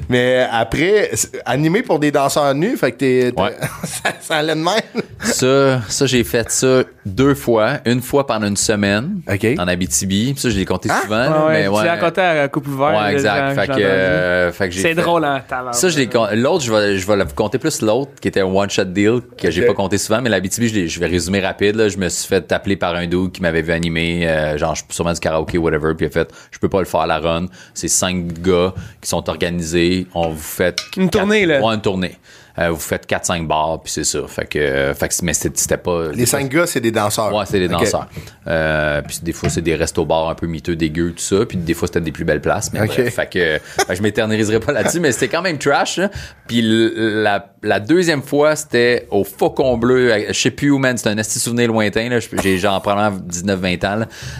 Mais 0.09 0.47
après, 0.51 1.11
animé 1.45 1.83
pour 1.83 1.99
des 1.99 2.11
danseurs 2.11 2.55
nus, 2.55 2.77
fait 2.77 2.93
que 2.93 2.97
t'es. 2.99 3.33
t'es- 3.33 3.41
Ouais. 3.43 3.55
ça, 3.85 4.11
ça 4.21 4.37
allait 4.37 4.55
de 4.55 4.61
même. 4.61 5.03
Ça, 5.21 5.83
ça 5.89 6.07
j'ai 6.07 6.25
fait 6.25 6.51
ça 6.51 6.83
deux 7.05 7.35
fois. 7.35 7.79
Une 7.85 8.01
fois 8.01 8.27
pendant 8.27 8.47
une 8.47 8.57
semaine 8.57 9.21
OK. 9.31 9.47
en 9.59 9.69
Abitibi. 9.69 10.35
Ça, 10.37 10.49
je 10.49 10.57
l'ai 10.57 10.65
compté 10.65 10.89
Ah? 10.91 11.01
souvent. 11.03 11.49
Mais 11.51 11.65
tu 11.65 11.69
ouais. 11.71 11.85
l'as 11.85 11.95
raconté 11.97 12.21
à 12.23 12.35
la 12.35 12.49
coupe 12.49 12.69
ouverte. 12.69 13.03
Ouais, 13.03 13.13
exact. 13.13 13.55
Fait 13.55 13.67
que, 13.67 13.81
euh, 13.81 14.53
fait 14.53 14.69
que 14.69 14.75
j'ai 14.75 14.81
C'est 14.83 14.89
fait- 14.95 15.03
drôle, 15.03 15.25
hein. 15.25 15.43
Ça, 15.73 15.89
je 15.89 15.99
l'ai 15.99 16.09
L'autre, 16.37 16.65
je 16.65 16.73
vais, 16.73 16.97
je 16.99 17.07
vais 17.07 17.23
vous 17.25 17.35
compter 17.35 17.59
plus 17.65 17.81
l'autre, 17.81 18.11
qui 18.21 18.29
était 18.29 18.41
un 18.41 18.45
one-shot 18.45 18.85
deal, 18.85 19.21
que 19.39 19.51
j'ai 19.51 19.65
pas 19.65 19.73
compté 19.73 19.97
souvent, 19.97 20.21
mais 20.21 20.29
la 20.29 20.39
BTB, 20.39 20.65
je, 20.87 21.01
vais 21.01 21.07
résumer 21.07 21.41
rapide. 21.41 21.77
Là. 21.77 21.89
Je 21.89 21.97
me 21.97 22.11
suis 22.11 22.29
fait 22.29 22.53
appeler 22.53 22.77
par 22.77 22.95
un 22.95 23.07
dude 23.07 23.33
qui 23.33 23.41
m'avait 23.41 23.63
vu 23.63 23.73
animer, 23.73 24.29
euh, 24.29 24.59
genre 24.59 24.77
sûrement 24.91 25.15
du 25.15 25.21
karaoké, 25.21 25.57
whatever, 25.57 25.95
puis 25.95 26.05
il 26.05 26.09
a 26.09 26.13
fait 26.13 26.31
Je 26.51 26.59
peux 26.59 26.69
pas 26.69 26.81
le 26.81 26.85
faire 26.85 27.01
à 27.01 27.07
la 27.07 27.19
run. 27.21 27.47
C'est 27.73 27.89
cinq 27.89 28.43
gars 28.43 28.75
qui 29.01 29.09
sont 29.09 29.27
organisés. 29.31 30.07
On 30.13 30.29
vous 30.29 30.37
fait. 30.37 30.79
Une 30.99 31.09
tournée, 31.09 31.47
là. 31.47 31.63
Ouais, 31.63 31.75
une 31.75 31.81
tournée. 31.81 32.19
Euh, 32.57 32.71
vous 32.71 32.79
faites 32.79 33.09
4-5 33.09 33.47
bars, 33.49 33.81
puis 33.83 33.93
c'est 33.93 34.05
ça. 34.05 34.21
Fait 34.29 34.47
que, 34.47 34.59
euh, 34.61 34.95
fait 34.95 35.09
que 35.09 35.15
mais 35.23 35.35
c'était 35.35 35.77
pas. 35.77 36.11
Les 36.15 36.25
cinq 36.25 36.49
gars, 36.49 36.67
c'est 36.67 36.81
des 36.81 36.93
danseurs. 36.93 37.35
Ouais, 37.35 37.45
c'est 37.47 37.59
des 37.59 37.67
danseurs. 37.67 38.07
Euh, 38.47 39.03
puis 39.03 39.19
des 39.23 39.33
fois, 39.33 39.49
c'est 39.49 39.61
des 39.61 39.75
restos-bars 39.75 40.29
un 40.29 40.37
peu 40.37 40.47
miteux, 40.47 40.77
dégueux, 40.77 41.11
tout 41.13 41.23
ça. 41.23 41.45
Puis 41.47 41.57
des 41.59 41.75
fois, 41.75 41.89
c'était 41.89 42.01
des 42.01 42.13
plus 42.13 42.25
belles 42.25 42.41
places. 42.41 42.73
Mais 42.73 42.81
OK. 42.83 42.87
bref, 42.87 43.15
fait 43.15 43.27
que, 43.27 43.59
fait 43.59 43.87
que 43.89 43.95
je 43.97 44.03
m'éterniserai 44.03 44.61
pas 44.61 44.71
là-dessus, 44.73 45.01
mais 45.01 45.11
c'était 45.11 45.29
quand 45.29 45.43
même 45.43 45.59
trash. 45.59 45.99
hein. 45.99 46.11
Puis 46.47 46.61
la, 46.63 47.53
la 47.63 47.81
deuxième 47.81 48.23
fois, 48.23 48.55
c'était 48.55 49.09
au 49.11 49.25
Faucon 49.25 49.77
Bleu. 49.77 50.13
Je 50.29 50.33
sais 50.33 50.51
plus 50.53 50.71
où, 50.71 50.79
man. 50.79 50.97
C'est 50.97 51.09
un 51.09 51.19
esti 51.19 51.41
souvenir 51.41 51.69
lointain. 51.69 52.09
là. 52.09 52.19
J'ai 52.43 52.59
genre 52.59 52.81
probablement 52.81 53.21
19-20 53.29 53.87
ans. 53.87 53.97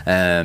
là. 0.07 0.45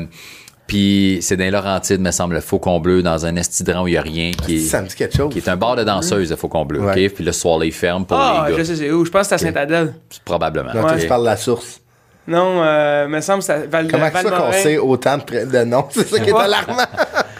Puis 0.70 1.17
c'est 1.22 1.36
dans 1.36 1.43
les 1.43 1.51
Laurentides, 1.51 1.99
me 1.99 2.11
semble, 2.11 2.36
le 2.36 2.41
Faucon 2.41 2.80
Bleu, 2.80 3.01
dans 3.03 3.26
un 3.26 3.36
estidran 3.36 3.84
où 3.84 3.88
il 3.88 3.95
y 3.95 3.97
a 3.97 4.01
rien, 4.01 4.32
qui 4.32 4.55
est, 4.55 4.59
Ça 4.59 4.82
me 4.82 4.88
dit 4.88 4.95
quelque 4.95 5.17
chose. 5.17 5.34
qui 5.34 5.39
est 5.39 5.49
un 5.49 5.57
bar 5.57 5.76
de 5.76 5.84
danseuses, 5.84 6.30
le 6.30 6.36
Faucon 6.38 6.63
Bleu. 6.65 6.80
Ouais. 6.80 7.07
OK? 7.07 7.13
Puis 7.15 7.24
le 7.26 7.32
soir, 7.34 7.59
les 7.59 7.72
ferme 7.72 8.05
pour 8.05 8.17
Ah, 8.17 8.45
les 8.47 8.53
je 8.53 8.57
gars. 8.59 8.65
sais 8.65 8.76
c'est 8.78 8.91
où? 8.91 9.03
Je 9.03 9.09
pense 9.11 9.24
que 9.28 9.36
c'est 9.38 9.47
à 9.47 9.51
Saint-Adèle. 9.51 9.93
Probablement. 10.24 10.72
Non, 10.74 10.82
toi, 10.82 10.93
OK. 10.93 10.99
tu 11.01 11.07
parles 11.07 11.22
de 11.24 11.26
la 11.28 11.38
source. 11.38 11.82
Non, 12.28 12.61
euh, 12.63 13.07
me 13.07 13.20
semble 13.22 13.39
que 13.39 13.45
c'est 13.45 13.53
à 13.53 13.57
Val 13.65 13.88
Comment 13.89 14.11
ça 14.11 14.24
qu'on 14.24 14.51
sait 14.51 14.78
autant 14.78 15.17
de, 15.17 15.45
de 15.51 15.63
noms? 15.63 15.88
C'est 15.89 16.07
ça 16.07 16.20
qui 16.20 16.30
est 16.30 16.34
Ouais. 16.34 16.43
alarmant. 16.43 16.76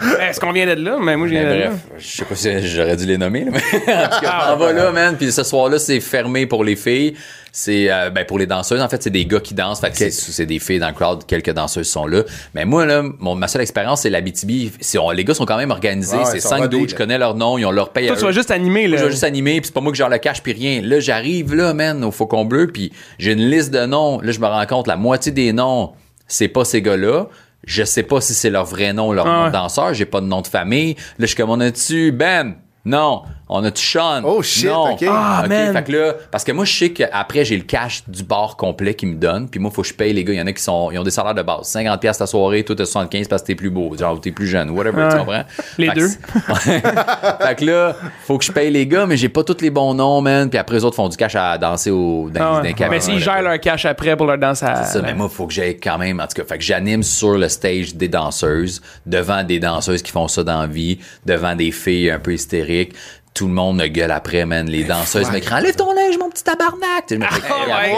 Ben, 0.02 0.28
Est-ce 0.30 0.40
qu'on 0.40 0.50
vient 0.52 0.64
d'être 0.64 0.78
là? 0.80 0.96
Mais 1.00 1.14
moi, 1.14 1.26
je 1.28 1.32
viens 1.34 1.42
Mais 1.44 1.50
d'être 1.58 1.64
là. 1.66 1.70
bref, 1.70 1.80
je 1.98 2.06
sais 2.16 2.24
pas 2.24 2.34
si 2.34 2.66
j'aurais 2.68 2.96
dû 2.96 3.04
les 3.04 3.18
nommer, 3.18 3.44
là, 3.44 3.50
mais 3.52 3.94
en 3.94 4.08
tout 4.08 4.20
cas, 4.22 4.48
on 4.52 4.56
va 4.56 4.72
là, 4.72 4.90
man. 4.92 5.14
Puis 5.16 5.30
ce 5.30 5.42
soir-là, 5.44 5.78
c'est 5.78 6.00
fermé 6.00 6.46
pour 6.46 6.64
les 6.64 6.74
filles. 6.74 7.14
C'est 7.52 7.90
euh, 7.90 8.10
ben 8.10 8.24
pour 8.24 8.38
les 8.38 8.46
danseuses, 8.46 8.80
en 8.80 8.88
fait, 8.88 9.02
c'est 9.02 9.10
des 9.10 9.26
gars 9.26 9.40
qui 9.40 9.54
dansent. 9.54 9.80
Fait 9.80 9.90
que 9.90 9.96
c'est- 9.96 10.10
c'est 10.10 10.46
des 10.46 10.58
filles 10.60 10.78
dans 10.78 10.88
le 10.88 10.94
crowd, 10.94 11.26
quelques 11.26 11.50
danseuses 11.52 11.88
sont 11.88 12.06
là. 12.06 12.22
Mais 12.54 12.64
moi, 12.64 12.86
là, 12.86 13.02
mon, 13.18 13.34
ma 13.34 13.48
seule 13.48 13.62
expérience, 13.62 14.02
c'est 14.02 14.10
la 14.10 14.20
BTB. 14.20 14.70
Les 15.14 15.24
gars 15.24 15.34
sont 15.34 15.46
quand 15.46 15.56
même 15.56 15.70
organisés. 15.72 16.16
Ouais, 16.16 16.24
c'est 16.26 16.36
ils 16.38 16.40
sont 16.42 16.50
cinq 16.50 16.58
rodés, 16.60 16.78
d'autres, 16.78 16.90
je 16.92 16.96
connais 16.96 17.18
leur 17.18 17.34
nom, 17.34 17.58
ils 17.58 17.66
ont 17.66 17.72
leur 17.72 17.90
paye 17.90 18.04
à 18.06 18.08
Toi, 18.08 18.16
tu 18.18 18.24
vas 18.24 18.32
juste 18.32 18.50
animer, 18.52 18.82
Moi, 18.86 18.90
là. 18.90 18.96
je 18.98 19.04
vais 19.06 19.10
juste 19.10 19.24
animer, 19.24 19.60
puis 19.60 19.66
c'est 19.66 19.74
pas 19.74 19.80
moi 19.80 19.90
que 19.90 19.98
genre 19.98 20.08
le 20.08 20.18
cash 20.18 20.42
puis 20.42 20.52
rien. 20.52 20.80
Là, 20.82 21.00
j'arrive 21.00 21.54
là, 21.54 21.74
man, 21.74 22.04
au 22.04 22.10
Faucon 22.12 22.44
Bleu, 22.44 22.68
puis 22.68 22.92
j'ai 23.18 23.32
une 23.32 23.48
liste 23.50 23.70
de 23.72 23.84
noms. 23.84 24.20
Là, 24.20 24.30
je 24.32 24.38
me 24.38 24.46
rends 24.46 24.66
compte, 24.66 24.86
la 24.86 24.96
moitié 24.96 25.32
des 25.32 25.52
noms, 25.52 25.90
c'est 26.28 26.48
pas 26.48 26.64
ces 26.64 26.82
gars-là. 26.82 27.26
Je 27.66 27.82
sais 27.84 28.04
pas 28.04 28.20
si 28.20 28.32
c'est 28.32 28.48
leur 28.50 28.64
vrai 28.64 28.92
nom, 28.92 29.12
leur 29.12 29.26
Ah 29.26 29.30
nom 29.30 29.40
ouais. 29.42 29.48
de 29.48 29.52
danseur. 29.52 29.92
J'ai 29.92 30.06
pas 30.06 30.20
de 30.20 30.26
nom 30.26 30.40
de 30.40 30.46
famille. 30.46 30.94
Là, 30.94 31.02
je 31.20 31.26
suis 31.26 31.36
comme, 31.36 31.50
on 31.50 31.60
a-tu 31.60 32.10
Ben? 32.12 32.54
Non. 32.86 33.22
On 33.52 33.64
a-tu 33.64 33.84
Sean? 33.84 34.22
Oh, 34.22 34.42
shit, 34.42 34.66
non. 34.66 34.92
ok. 34.92 35.04
Ah, 35.08 35.44
man. 35.48 35.72
Fait 35.72 35.82
que 35.82 35.90
là, 35.90 36.14
parce 36.30 36.44
que 36.44 36.52
moi, 36.52 36.64
je 36.64 36.72
sais 36.72 36.90
qu'après, 36.90 37.44
j'ai 37.44 37.56
le 37.56 37.64
cash 37.64 38.04
du 38.06 38.22
bar 38.22 38.56
complet 38.56 38.94
qu'ils 38.94 39.08
me 39.08 39.16
donnent. 39.16 39.48
Puis 39.48 39.58
moi, 39.58 39.72
faut 39.72 39.82
que 39.82 39.88
je 39.88 39.94
paye 39.94 40.12
les 40.12 40.22
gars. 40.22 40.34
Il 40.34 40.38
y 40.38 40.40
en 40.40 40.46
a 40.46 40.52
qui 40.52 40.62
sont, 40.62 40.92
ils 40.92 40.98
ont 41.00 41.02
des 41.02 41.10
salaires 41.10 41.34
de 41.34 41.42
base. 41.42 41.62
50$ 41.74 41.98
piastres 41.98 42.20
ta 42.20 42.26
soirée, 42.28 42.62
toi, 42.62 42.76
t'as 42.76 42.84
75$ 42.84 43.26
parce 43.26 43.42
que 43.42 43.48
t'es 43.48 43.54
plus 43.56 43.70
beau. 43.70 43.96
Genre, 43.98 44.20
t'es 44.20 44.30
plus 44.30 44.46
jeune, 44.46 44.70
whatever, 44.70 45.08
tu 45.10 45.18
comprends? 45.18 45.42
Les 45.78 45.88
Fait 45.88 45.94
deux. 45.94 46.08
fait 46.60 47.56
que 47.56 47.64
là, 47.64 47.96
faut 48.22 48.38
que 48.38 48.44
je 48.44 48.52
paye 48.52 48.70
les 48.70 48.86
gars, 48.86 49.06
mais 49.06 49.16
j'ai 49.16 49.28
pas 49.28 49.42
tous 49.42 49.60
les 49.62 49.70
bons 49.70 49.94
noms, 49.94 50.20
man. 50.20 50.48
Puis 50.48 50.56
après, 50.58 50.76
les 50.76 50.84
autres 50.84 50.94
font 50.94 51.08
du 51.08 51.16
cash 51.16 51.34
à 51.34 51.58
danser 51.58 51.90
au, 51.90 52.30
dans, 52.32 52.40
Ah 52.40 52.56
dans 52.58 52.60
les. 52.62 52.74
Mais 52.88 53.00
s'ils 53.00 53.18
gèrent 53.18 53.42
leur 53.42 53.58
cash 53.58 53.84
après 53.84 54.16
pour 54.16 54.26
leur 54.26 54.38
danse 54.38 54.62
à. 54.62 54.84
C'est 54.84 54.92
ça, 54.98 55.02
mais 55.02 55.12
moi, 55.12 55.28
il 55.28 55.34
faut 55.34 55.48
que 55.48 55.52
j'aille 55.52 55.80
quand 55.80 55.98
même, 55.98 56.20
en 56.20 56.26
tout 56.28 56.40
cas. 56.40 56.44
Fait 56.44 56.58
que 56.58 56.64
j'anime 56.64 57.02
sur 57.02 57.36
le 57.36 57.48
stage 57.48 57.96
des 57.96 58.08
danseuses, 58.08 58.80
devant 59.06 59.42
des 59.42 59.58
danseuses 59.58 60.02
qui 60.02 60.12
font 60.12 60.28
ça 60.28 60.44
dans 60.44 60.60
la 60.60 60.66
vie, 60.68 61.00
devant 61.26 61.56
des 61.56 61.72
filles 61.72 62.12
un 62.12 62.20
peu 62.20 62.32
hystériques. 62.32 62.94
Tout 63.32 63.46
le 63.46 63.54
monde 63.54 63.76
me 63.76 63.86
gueule 63.86 64.10
après, 64.10 64.44
man. 64.44 64.68
Les 64.68 64.82
danseuses 64.84 65.30
me 65.30 65.38
crient 65.38 65.54
Enlève 65.54 65.76
ton 65.76 65.92
linge, 65.94 66.18
mon 66.18 66.28
petit 66.28 66.42
tabarnak! 66.44 67.04
Je 67.08 67.14
me 67.14 67.24
fais 67.24 67.30
ouais. 67.30 67.92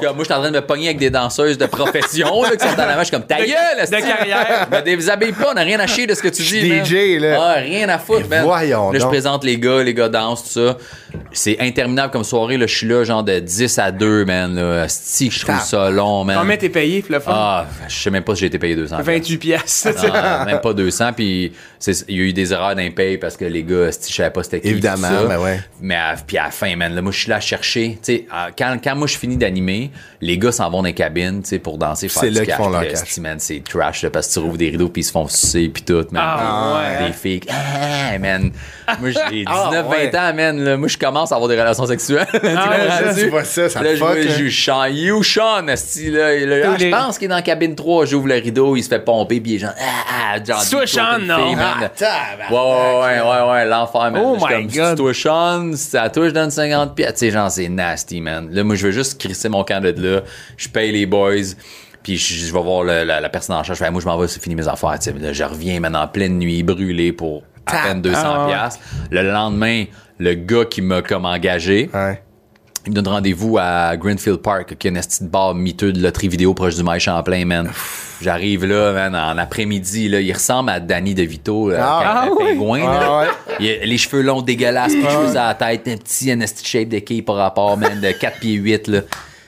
comme- 0.00 0.16
moi, 0.16 0.16
je 0.18 0.24
suis 0.24 0.32
en 0.34 0.40
train 0.40 0.50
de 0.50 0.56
me 0.56 0.66
pogner 0.66 0.86
avec 0.88 0.98
des 0.98 1.08
danseuses 1.08 1.56
de 1.56 1.66
profession, 1.66 2.42
là, 2.42 2.50
qui 2.56 2.68
sont 2.68 2.78
avant. 2.78 2.98
Je 2.98 3.04
suis 3.04 3.10
comme, 3.12 3.26
ta 3.26 3.36
De- 3.36 3.44
gueule, 3.46 3.86
de 3.88 4.06
carrière. 4.06 4.68
Me 4.70 4.80
déshabille 4.82 5.32
pas, 5.32 5.52
on 5.52 5.54
n'a 5.54 5.62
rien 5.62 5.78
à 5.78 5.86
chier 5.86 6.06
de 6.06 6.14
ce 6.14 6.20
que 6.22 6.28
tu 6.28 6.42
dis, 6.42 6.68
man. 6.68 6.84
DJ, 6.84 7.18
là. 7.20 7.38
Ah, 7.40 7.52
rien 7.54 7.88
à 7.88 7.98
foutre, 7.98 8.26
Mais 8.28 8.36
man. 8.38 8.44
voyons 8.44 8.90
Là, 8.90 8.98
je 8.98 9.06
présente 9.06 9.44
les 9.44 9.56
gars, 9.56 9.82
les 9.82 9.94
gars 9.94 10.08
dansent, 10.08 10.42
tout 10.42 10.60
ça. 10.60 10.76
C'est 11.32 11.58
interminable 11.60 12.12
comme 12.12 12.24
soirée, 12.24 12.56
là. 12.56 12.66
Je 12.66 12.76
suis 12.76 12.86
là, 12.88 13.04
genre, 13.04 13.22
de 13.22 13.38
10 13.38 13.78
à 13.78 13.90
2, 13.92 14.24
man, 14.24 14.54
là. 14.54 14.86
Je 14.88 15.40
trouve 15.44 15.60
ça 15.60 15.90
long, 15.90 16.24
man. 16.24 16.36
Combien 16.40 16.56
t'es 16.56 16.68
payé, 16.68 17.04
le? 17.08 17.18
Ah, 17.26 17.66
je 17.88 17.94
sais 17.94 18.10
même 18.10 18.24
pas 18.24 18.34
si 18.34 18.40
j'ai 18.40 18.46
été 18.46 18.58
payé 18.58 18.74
200. 18.76 18.96
28 19.02 19.38
piastres. 19.38 19.88
Non, 20.06 20.44
même 20.46 20.60
pas 20.60 20.72
200 20.74 21.12
puis 21.14 21.52
il 22.08 22.16
y 22.16 22.20
a 22.20 22.24
eu 22.24 22.32
des 22.32 22.52
erreurs 22.52 22.74
d'impaye 22.74 23.16
parce 23.16 23.36
que 23.36 23.44
les 23.44 23.62
gars 23.62 23.86
esti, 23.88 24.10
je 24.10 24.16
savais 24.16 24.30
pas 24.30 24.42
c'était 24.42 24.60
qui 24.60 24.68
Évidemment, 24.68 25.08
tout 25.08 25.14
ça. 25.14 25.24
ben 25.28 25.38
ouais. 25.40 25.60
mais 25.80 25.94
à, 25.94 26.14
puis 26.26 26.36
à 26.36 26.44
la 26.44 26.50
fin 26.50 26.76
man 26.76 26.94
là, 26.94 27.00
moi 27.00 27.10
je 27.10 27.20
suis 27.20 27.30
là 27.30 27.36
à 27.36 27.40
chercher 27.40 27.98
tu 28.02 28.12
sais 28.16 28.26
à- 28.30 28.48
quand, 28.56 28.76
quand 28.84 28.96
moi 28.96 29.06
je 29.06 29.16
finis 29.16 29.38
d'animer 29.38 29.90
les 30.20 30.36
gars 30.36 30.52
s'en 30.52 30.68
vont 30.70 30.78
dans 30.78 30.82
les 30.84 30.92
cabines 30.92 31.42
tu 31.42 31.48
sais 31.48 31.58
pour 31.58 31.78
danser 31.78 32.08
faire 32.08 32.20
C'est 32.22 32.28
du 32.30 32.34
là 32.34 32.40
qu'ils 32.40 32.48
cash, 32.50 32.56
font 32.58 32.68
leur 32.68 32.86
cash. 32.86 33.16
man 33.18 33.36
c'est 33.40 33.62
trash 33.64 34.02
là, 34.02 34.10
parce 34.10 34.28
que 34.28 34.32
tu 34.34 34.38
rouvres 34.40 34.58
des 34.58 34.68
rideaux 34.70 34.90
puis 34.90 35.00
ils 35.00 35.04
se 35.06 35.12
font 35.12 35.26
sucer 35.26 35.68
puis 35.70 35.82
tout 35.82 36.04
man. 36.12 36.22
Ah, 36.22 36.82
ouais. 37.00 37.06
des 37.06 37.12
filles 37.14 37.40
ah, 37.48 38.18
man 38.18 38.50
moi 39.00 39.10
j'ai 39.10 39.44
19 39.44 39.46
Ah, 39.46 39.70
ouais. 39.88 40.10
20 40.10 40.18
ans 40.30 40.34
man 40.34 40.62
là. 40.62 40.76
moi 40.76 40.88
je 40.88 40.98
commence 41.00 41.32
à 41.32 41.36
avoir 41.36 41.48
des 41.48 41.58
relations 41.60 41.86
sexuelles 41.86 42.26
ça, 42.30 42.38
rendu? 43.06 43.20
tu 43.22 43.28
vois 43.30 43.44
ça, 43.44 43.68
ça 43.68 43.82
là 43.82 43.94
je 43.94 43.98
fuck, 44.00 44.14
là. 44.16 44.22
je 44.38 44.48
Sean 44.48 44.84
you 44.86 45.22
Sean 45.22 45.66
esti, 45.68 46.10
là, 46.10 46.26
ah, 46.28 46.76
je 46.78 46.88
pense 46.90 47.18
qu'il 47.18 47.24
est 47.24 47.28
dans 47.28 47.34
la 47.36 47.42
cabine 47.42 47.74
3 47.74 48.04
j'ouvre 48.06 48.28
le 48.28 48.34
rideau 48.34 48.76
il 48.76 48.82
se 48.84 48.88
fait 48.88 49.00
pomper 49.04 49.40
puis 49.40 49.52
il 49.52 49.56
est 49.56 49.58
genre 49.60 49.72
ah, 49.80 50.34
ah, 50.34 50.44
genre 50.44 50.68
toi, 50.70 50.86
Sean, 50.86 51.18
non? 51.20 51.54
Ah. 51.58 51.90
Ouais, 52.50 52.56
ouais, 52.56 53.20
ouais, 53.20 53.30
ouais, 53.30 53.50
ouais, 53.50 53.64
l'enfer, 53.66 54.10
man. 54.10 54.22
Oh 54.24 54.36
Je 54.40 54.44
my 54.46 54.52
comme, 54.52 54.66
God. 54.68 54.96
Toi, 54.98 55.14
Sean, 55.14 55.70
à 55.94 56.10
toi, 56.10 56.28
je 56.28 56.34
donne 56.34 56.50
50 56.50 56.94
pièces. 56.94 57.12
Tu 57.14 57.18
sais, 57.18 57.30
genre, 57.30 57.50
c'est 57.50 57.68
nasty, 57.68 58.20
man. 58.20 58.48
Là, 58.52 58.62
moi, 58.64 58.76
je 58.76 58.86
veux 58.86 58.92
juste 58.92 59.20
crisser 59.20 59.48
mon 59.48 59.64
camp 59.64 59.82
de 59.82 59.94
là. 59.96 60.20
Je 60.56 60.68
paye 60.68 60.92
les 60.92 61.06
boys. 61.06 61.54
Puis 62.02 62.16
je, 62.16 62.46
je 62.46 62.52
vais 62.52 62.60
voir 62.62 62.82
le- 62.84 63.04
la, 63.04 63.20
la 63.20 63.28
personne 63.28 63.56
en 63.56 63.62
charge. 63.62 63.78
Je 63.78 63.84
fais, 63.84 63.90
moi, 63.90 64.00
je 64.00 64.06
m'en 64.06 64.16
vais, 64.18 64.28
c'est 64.28 64.42
fini 64.42 64.54
mes 64.54 64.68
affaires. 64.68 64.90
Là, 65.20 65.32
je 65.32 65.44
reviens, 65.44 65.80
man, 65.80 65.94
en 65.96 66.08
pleine 66.08 66.38
nuit, 66.38 66.62
brûlé 66.62 67.12
pour 67.12 67.42
à 67.66 67.88
peine 67.88 68.00
200 68.02 68.20
Ah, 68.24 68.44
ouais. 68.46 68.52
piastres. 68.52 68.80
Le 69.10 69.22
lendemain, 69.30 69.84
le 70.20 70.34
gars 70.34 70.64
qui 70.64 70.82
m'a 70.82 71.02
comme 71.02 71.24
engagé, 71.24 71.90
Ouais. 71.92 72.22
il 72.86 72.90
me 72.90 72.94
donne 72.96 73.08
rendez-vous 73.08 73.58
à 73.58 73.96
Greenfield 73.96 74.38
Park, 74.38 74.76
qui 74.78 74.86
est 74.88 74.90
un 74.96 75.00
petit 75.00 75.24
bar 75.24 75.54
miteux 75.54 75.92
de 75.92 76.00
loterie 76.00 76.28
vidéo 76.28 76.54
proche 76.54 76.76
du 76.76 76.82
Maïs 76.82 77.02
Champlain, 77.02 77.44
man. 77.46 77.70
J'arrive 78.22 78.66
là, 78.66 78.92
man, 78.92 79.16
en 79.16 79.38
après-midi, 79.38 80.08
là. 80.10 80.20
Il 80.20 80.30
ressemble 80.32 80.68
à 80.70 80.78
Danny 80.78 81.14
DeVito, 81.14 81.70
là, 81.70 81.78
Ah, 81.82 82.28
ouais? 82.30 82.52
pingouin, 82.52 82.82
Ah, 82.86 83.00
là. 83.00 83.18
ouais. 83.20 83.26
Il 83.60 83.70
a 83.82 83.84
les 83.86 83.98
cheveux 83.98 84.20
longs 84.22 84.42
dégueulasses, 84.42 84.92
puis 84.92 85.02
cheveux 85.04 85.36
à 85.36 85.48
la 85.48 85.54
tête, 85.54 85.88
un 85.88 85.96
petit 85.96 86.28
esti 86.30 86.64
shape 86.64 86.88
de 86.90 86.98
quille 86.98 87.22
par 87.22 87.36
rapport, 87.36 87.76
man, 87.78 87.98
de 88.00 88.10
4 88.12 88.38
pieds 88.40 88.54
8, 88.54 88.88
là. 88.88 89.00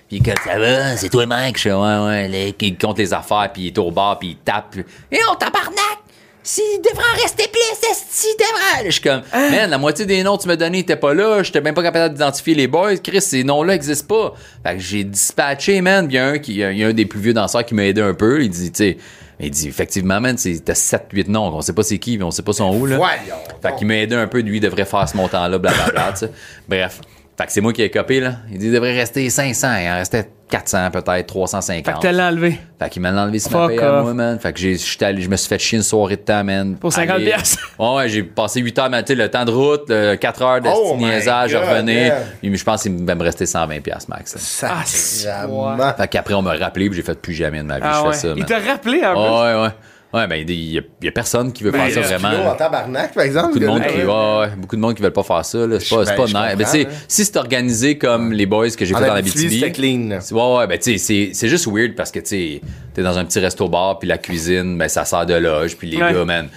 Puis 0.08 0.20
comme 0.20 0.34
ça 0.44 0.58
va, 0.58 0.96
c'est 0.98 1.08
toi 1.08 1.22
le 1.22 1.28
mec, 1.28 1.56
je 1.56 1.62
fais, 1.62 1.72
ouais, 1.72 1.98
ouais, 2.06 2.28
là, 2.28 2.52
qui 2.58 2.74
compte 2.76 2.98
les 2.98 3.12
affaires, 3.14 3.50
puis 3.52 3.62
il 3.62 3.66
est 3.68 3.78
au 3.78 3.90
bar, 3.90 4.18
puis 4.18 4.28
il 4.30 4.36
tape. 4.36 4.76
Et 5.10 5.18
on 5.30 5.34
tabarnak! 5.34 5.98
S'il 6.44 6.80
devrait 6.82 7.04
en 7.16 7.22
rester 7.22 7.44
plus, 7.48 7.88
esti, 7.90 8.26
devrait? 8.36 8.86
Je 8.86 8.90
suis 8.90 9.00
comme, 9.00 9.22
man, 9.32 9.70
la 9.70 9.78
moitié 9.78 10.04
des 10.06 10.22
noms 10.24 10.36
que 10.36 10.42
tu 10.42 10.48
m'as 10.48 10.56
donnés 10.56 10.80
étaient 10.80 10.96
pas 10.96 11.14
là, 11.14 11.42
j'étais 11.42 11.60
même 11.60 11.74
pas 11.74 11.82
capable 11.84 12.14
d'identifier 12.14 12.54
les 12.56 12.66
boys. 12.66 12.96
Chris, 12.96 13.20
ces 13.20 13.44
noms-là 13.44 13.74
existent 13.76 14.06
pas. 14.14 14.34
Fait 14.68 14.76
que 14.76 14.82
j'ai 14.82 15.04
dispatché, 15.04 15.80
man. 15.80 16.06
Il 16.10 16.14
y 16.14 16.18
a 16.18 16.26
un 16.26 16.38
qui, 16.38 16.54
il 16.54 16.76
y 16.78 16.84
a 16.84 16.88
un 16.88 16.92
des 16.92 17.06
plus 17.06 17.20
vieux 17.20 17.32
danseurs 17.34 17.64
qui 17.64 17.74
m'a 17.74 17.84
aidé 17.84 18.00
un 18.00 18.14
peu. 18.14 18.42
Il 18.42 18.50
dit, 18.50 18.72
tu 18.72 18.78
sais, 18.78 18.96
il 19.38 19.50
dit, 19.50 19.68
effectivement, 19.68 20.20
man, 20.20 20.36
c'est- 20.36 20.64
t'as 20.64 20.74
7, 20.74 21.06
8 21.12 21.28
noms. 21.28 21.46
On 21.54 21.60
sait 21.60 21.72
pas 21.72 21.84
c'est 21.84 21.98
qui, 21.98 22.18
mais 22.18 22.24
on 22.24 22.30
sait 22.32 22.42
pas 22.42 22.52
son 22.52 22.74
où, 22.76 22.86
là. 22.86 22.96
Voyons 22.96 23.36
Fait 23.62 23.76
qu'il 23.76 23.86
m'a 23.86 23.96
aidé 23.98 24.16
un 24.16 24.26
peu, 24.26 24.40
lui, 24.40 24.56
il 24.56 24.60
devrait 24.60 24.84
faire 24.84 25.08
ce 25.08 25.16
montant-là, 25.16 25.58
blablabla, 25.58 26.12
tu 26.12 26.18
sais. 26.26 26.32
Bref. 26.68 27.00
Fait 27.42 27.46
que 27.46 27.52
c'est 27.54 27.60
moi 27.60 27.72
qui 27.72 27.82
ai 27.82 27.90
copé, 27.90 28.20
là. 28.20 28.34
Il 28.52 28.58
dit, 28.58 28.66
il 28.66 28.72
devrait 28.72 28.92
rester 28.94 29.28
500. 29.28 29.66
Il 29.82 29.88
en 29.90 29.94
restait 29.96 30.30
400, 30.48 30.92
peut-être, 30.92 31.26
350. 31.26 31.84
Fait 31.84 31.92
que 31.92 31.98
t'as 32.14 32.28
enlevé. 32.28 32.56
Fait 32.80 32.88
qu'il 32.88 33.02
m'a 33.02 33.10
enlevé 33.10 33.40
ce 33.40 33.48
ma 33.48 33.58
Fuck 33.66 33.68
paye 33.70 33.80
à 33.80 34.00
moi, 34.02 34.14
man. 34.14 34.38
Fait 34.38 34.52
que 34.52 34.60
j'ai, 34.60 34.76
j'étais 34.76 35.06
allé- 35.06 35.22
je 35.22 35.28
me 35.28 35.34
suis 35.34 35.48
fait 35.48 35.58
chier 35.58 35.78
une 35.78 35.82
soirée 35.82 36.14
de 36.14 36.20
temps, 36.20 36.44
man. 36.44 36.76
Pour 36.76 36.92
50 36.92 37.16
Aller- 37.16 37.24
piastres. 37.24 37.58
Ouais, 37.80 37.94
ouais, 37.96 38.08
j'ai 38.08 38.22
passé 38.22 38.60
8 38.60 38.78
heures, 38.78 38.90
mais 38.90 39.02
tu 39.02 39.08
sais, 39.08 39.14
le 39.16 39.28
temps 39.28 39.44
de 39.44 39.50
route, 39.50 39.86
le 39.88 40.14
4 40.14 40.42
heures 40.42 40.60
de 40.60 40.68
Oh 40.72 40.94
niaisage, 40.96 41.50
je 41.50 41.56
God, 41.58 41.66
revenais. 41.68 42.12
Je 42.44 42.62
pense 42.62 42.82
qu'il 42.82 43.04
va 43.04 43.14
me 43.16 43.24
rester 43.24 43.44
120 43.44 43.80
piastres 43.80 44.08
max. 44.08 44.62
Ah, 44.62 44.82
Sacrément. 44.84 45.76
Fait 45.96 46.06
qu'après, 46.08 46.34
on 46.34 46.42
m'a 46.42 46.54
rappelé, 46.54 46.88
puis 46.90 46.96
j'ai 46.96 47.02
fait 47.02 47.20
plus 47.20 47.34
jamais 47.34 47.58
de 47.58 47.64
ma 47.64 47.78
vie, 47.78 47.84
Ah 47.84 47.98
je 48.02 48.06
ouais. 48.06 48.12
fais 48.14 48.18
ça, 48.28 48.34
Il 48.36 48.44
t'a 48.44 48.60
rappelé 48.60 49.00
peu. 49.00 49.06
Ouais, 49.18 49.54
ouais, 49.56 49.62
ouais. 49.62 49.68
Ouais, 50.14 50.26
ben, 50.26 50.44
il 50.46 50.50
y, 50.72 50.78
a- 50.78 50.82
il 51.00 51.04
y 51.06 51.08
a 51.08 51.12
personne 51.12 51.52
qui 51.52 51.64
veut 51.64 51.70
Ben, 51.70 51.88
faire 51.88 52.04
ça 52.04 52.16
vraiment. 52.18 52.50
En 52.50 52.54
tabarnak, 52.54 53.14
par 53.14 53.24
exemple. 53.24 53.46
Beaucoup 53.48 53.58
de 53.60 53.66
monde 53.66 53.82
qui, 53.86 53.96
ouais, 53.96 54.04
ouais, 54.04 54.56
beaucoup 54.58 54.76
de 54.76 54.80
monde 54.82 54.94
qui 54.94 55.02
veulent 55.02 55.12
pas 55.12 55.22
faire 55.22 55.44
ça, 55.44 55.66
là. 55.66 55.80
C'est 55.80 55.88
pas, 55.94 56.04
ben, 56.04 56.14
pas 56.16 56.24
nice. 56.26 56.54
Mais 56.58 56.64
tu 56.64 56.70
sais, 56.70 56.88
si 57.08 57.24
c'est 57.24 57.36
organisé 57.38 57.96
comme 57.96 58.30
les 58.32 58.44
boys 58.44 58.68
que 58.70 58.84
j'ai 58.84 58.94
fait 58.94 59.06
dans 59.06 59.14
la 59.14 59.22
BTB. 59.22 59.48
c'était 59.50 59.72
clean. 59.72 60.08
là. 60.10 60.18
Ouais, 60.30 60.58
ouais, 60.58 60.66
ben, 60.66 60.78
tu 60.78 60.92
sais, 60.92 60.98
c'est- 60.98 61.30
c'est 61.32 61.48
juste 61.48 61.66
weird 61.66 61.94
parce 61.94 62.10
que, 62.10 62.18
tu 62.20 62.26
sais, 62.26 62.60
t'es 62.92 63.02
dans 63.02 63.16
un 63.16 63.24
petit 63.24 63.38
resto-bar, 63.40 63.98
puis 63.98 64.08
la 64.08 64.18
cuisine, 64.18 64.76
ben, 64.76 64.88
ça 64.88 65.04
sert 65.06 65.24
de 65.24 65.34
loge, 65.34 65.76
puis 65.76 65.88
les 65.88 65.96
Ouais. 66.02 66.12
gars, 66.12 66.24
man, 66.26 66.48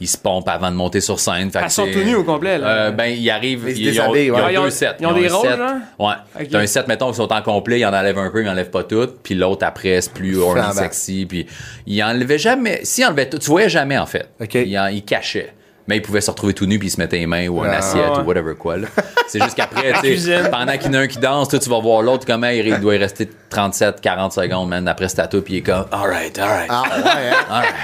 ils 0.00 0.08
se 0.08 0.18
pompent 0.18 0.48
avant 0.48 0.70
de 0.70 0.76
monter 0.76 1.00
sur 1.00 1.18
scène. 1.20 1.50
Fait 1.50 1.60
Elles 1.62 1.70
sont 1.70 1.86
tout 1.90 2.00
nues 2.02 2.14
au 2.16 2.24
complet, 2.24 2.58
là. 2.58 2.66
Euh, 2.66 2.90
ben, 2.90 3.06
ils 3.06 3.30
arrivent, 3.30 3.64
Ils 3.68 3.74
se 3.76 3.80
ils, 3.80 3.84
ont, 3.88 4.12
déshabillent, 4.12 4.24
ils 4.26 4.32
ont 4.32 4.34
ouais. 4.36 4.42
Ah, 4.46 4.52
ils 4.52 4.58
ont- 4.58 4.64
deux 4.64 4.70
sets. 4.70 4.90
ils 5.00 5.06
ont 5.06 5.12
des 5.12 5.28
un 5.28 5.34
rôles, 5.34 5.48
set. 5.48 5.58
genre? 5.58 5.74
Ouais. 5.98 6.14
Ok. 6.40 6.48
T'as 6.50 6.58
un 6.60 6.66
set, 6.66 6.88
mettons, 6.88 7.10
qui 7.10 7.16
sont 7.16 7.32
en 7.32 7.42
complet, 7.42 7.80
ils 7.80 7.86
en 7.86 7.92
enlèvent 7.94 8.18
un 8.18 8.30
peu, 8.30 8.42
ils 8.42 8.48
enlèvent 8.48 8.70
pas 8.70 8.84
tout, 8.84 9.08
puis 9.22 9.34
l'autre, 9.34 9.64
après, 9.66 10.00
c'est 10.00 10.12
plus 10.12 10.36
horny 10.38 10.60
sexy, 10.74 11.26
puis 11.26 11.46
ils 11.86 12.02
enlevaient 12.02 12.38
jamais, 12.38 12.80
s'ils 12.84 13.04
enlevaient 13.06 13.28
tout, 13.28 13.38
tu 13.38 13.50
voyais 13.50 13.68
jamais, 13.68 13.98
en 13.98 14.06
fait. 14.06 14.28
Ok. 14.40 14.54
Ils, 14.54 14.78
en- 14.78 14.88
ils 14.88 15.04
cachaient. 15.04 15.52
Mais 15.86 15.98
ils 15.98 16.02
pouvaient 16.02 16.22
se 16.22 16.30
retrouver 16.30 16.54
tout 16.54 16.64
nus 16.64 16.78
puis 16.78 16.88
ils 16.88 16.90
se 16.90 16.98
mettaient 16.98 17.18
les 17.18 17.26
mains 17.26 17.46
ou 17.48 17.62
une 17.62 17.70
Ah, 17.70 17.76
assiette 17.78 18.08
ouais. 18.10 18.18
ou 18.20 18.26
whatever 18.26 18.54
quoi. 18.54 18.78
là. 18.78 18.88
C'est 19.28 19.42
juste 19.42 19.54
qu'après, 19.54 19.92
tu 19.94 20.00
cuisine. 20.00 20.44
sais, 20.44 20.50
pendant 20.50 20.72
qu'il 20.78 20.86
y 20.86 20.88
en 20.90 20.94
a 20.94 20.98
un 21.02 21.06
qui 21.06 21.18
danse, 21.18 21.48
toi, 21.48 21.58
tu 21.58 21.68
vas 21.68 21.78
voir 21.80 22.00
l'autre 22.02 22.24
comment 22.26 22.46
il, 22.48 22.66
il 22.66 22.80
doit 22.80 22.94
y 22.94 22.98
rester 22.98 23.28
37, 23.50 24.00
40 24.00 24.32
secondes, 24.32 24.68
man. 24.70 24.88
Après, 24.88 25.08
c'est 25.08 25.20
à 25.20 25.26
toi 25.26 25.42
puis 25.44 25.54
il 25.54 25.56
est 25.58 25.62
comme, 25.62 25.84
alright, 25.92 26.38
alright. 26.38 26.70
Ah, 26.70 26.82
ouais, 26.82 27.10
hein? 27.30 27.44
Alright, 27.50 27.74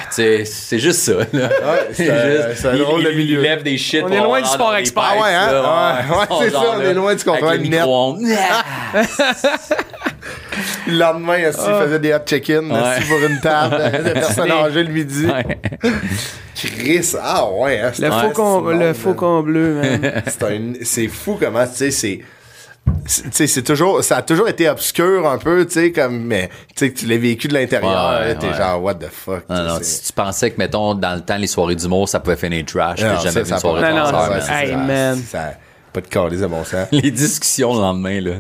c'est 0.47 0.79
juste 0.79 1.01
ça. 1.01 1.13
Là. 1.33 1.49
c'est 1.93 2.09
un- 2.11 2.55
c'est 2.55 2.69
un 2.69 2.73
il, 2.75 2.79
drôle 2.79 3.05
de 3.05 3.11
il- 3.11 3.17
milieu. 3.19 3.39
Il 3.41 3.43
lève 3.43 3.63
des 3.63 3.77
shit. 3.77 4.03
On 4.05 4.11
est 4.11 4.19
loin 4.21 4.41
du 4.41 4.49
sport 4.49 4.75
expert. 4.77 5.03
Ah 5.07 5.23
ouais, 5.23 5.35
hein? 5.35 5.53
là, 5.53 5.61
Ouais, 6.11 6.17
ouais, 6.17 6.27
c'est 6.47 6.51
genre 6.53 6.65
ça, 6.65 6.71
on 6.79 6.81
est 6.81 6.95
loin 6.95 7.15
du 7.15 7.23
contrôle 7.25 7.49
avec 7.49 7.61
le 7.63 7.69
micro-ondes. 7.69 8.21
Le 10.87 10.99
lendemain, 10.99 11.39
il 11.39 11.53
faisait 11.53 11.99
des 11.99 12.13
hot 12.15 12.19
check-in 12.27 12.69
Ouais. 12.71 13.01
pour 13.09 13.19
une 13.29 13.41
table, 13.41 13.77
de 14.05 14.11
personnes 14.13 14.51
âgées 14.51 14.83
le 14.85 14.93
midi. 14.93 15.27
Ouais. 15.27 15.59
Chris, 16.55 17.15
ah 17.23 17.47
ouais. 17.51 17.81
hein, 17.81 17.91
c'est 17.95 18.03
Le 18.03 18.13
un 18.13 18.21
faucon, 18.23 18.53
festival, 18.55 18.79
le 18.79 18.85
man. 18.87 18.95
faucon 18.95 19.43
bleu, 19.43 19.75
man. 19.75 20.23
C'est 20.83 21.09
fou 21.09 21.37
comment, 21.41 21.67
tu 21.67 21.75
sais, 21.75 21.91
c'est. 21.91 22.21
c'est- 23.07 23.23
Tu 23.23 23.29
sais, 23.33 23.47
c'est 23.47 23.63
toujours, 23.63 24.03
ça 24.05 24.19
a 24.19 24.23
toujours 24.23 24.49
été 24.49 24.69
obscur 24.69 25.29
un 25.29 25.39
peu, 25.39 25.65
tu 25.67 25.73
sais, 25.75 25.93
comme, 25.93 26.21
mais, 26.25 26.51
tu 26.77 26.93
tu 26.93 27.07
l'as 27.07 27.17
vécu 27.19 27.49
de 27.49 27.55
l'intérieur, 27.55 28.21
Ouais, 28.21 28.35
t'es 28.35 28.49
ouais. 28.49 28.55
genre, 28.57 28.83
what 28.83 28.95
the 28.95 29.09
fuck. 29.11 29.49
Non, 29.49 29.65
non, 29.65 29.79
si 29.81 30.03
tu 30.05 30.13
pensais 30.13 30.51
que, 30.51 30.59
mettons, 30.59 30.95
dans 30.95 31.15
le 31.15 31.21
temps, 31.21 31.37
les 31.37 31.47
soirées 31.47 31.77
d'humour, 31.77 32.09
ça 32.09 32.21
pouvait 32.21 32.37
finir 32.37 32.65
trash, 32.67 33.01
Non, 33.01 33.19
jamais 33.21 33.31
ça, 33.31 33.41
vu 33.43 33.49
ça 33.49 33.55
une 33.55 33.61
soirée 33.61 33.81
pas- 33.83 33.91
Non, 33.93 33.97
non, 33.99 34.05
de 34.05 35.15
concert, 35.21 35.55
pas 35.93 36.01
de 36.01 36.07
calice 36.07 36.43
à 36.43 36.49
bon 36.49 36.65
sens. 36.65 36.87
Les 36.93 37.11
discussions 37.11 37.75
le 37.75 37.81
lendemain, 37.81 38.21
là, 38.21 38.31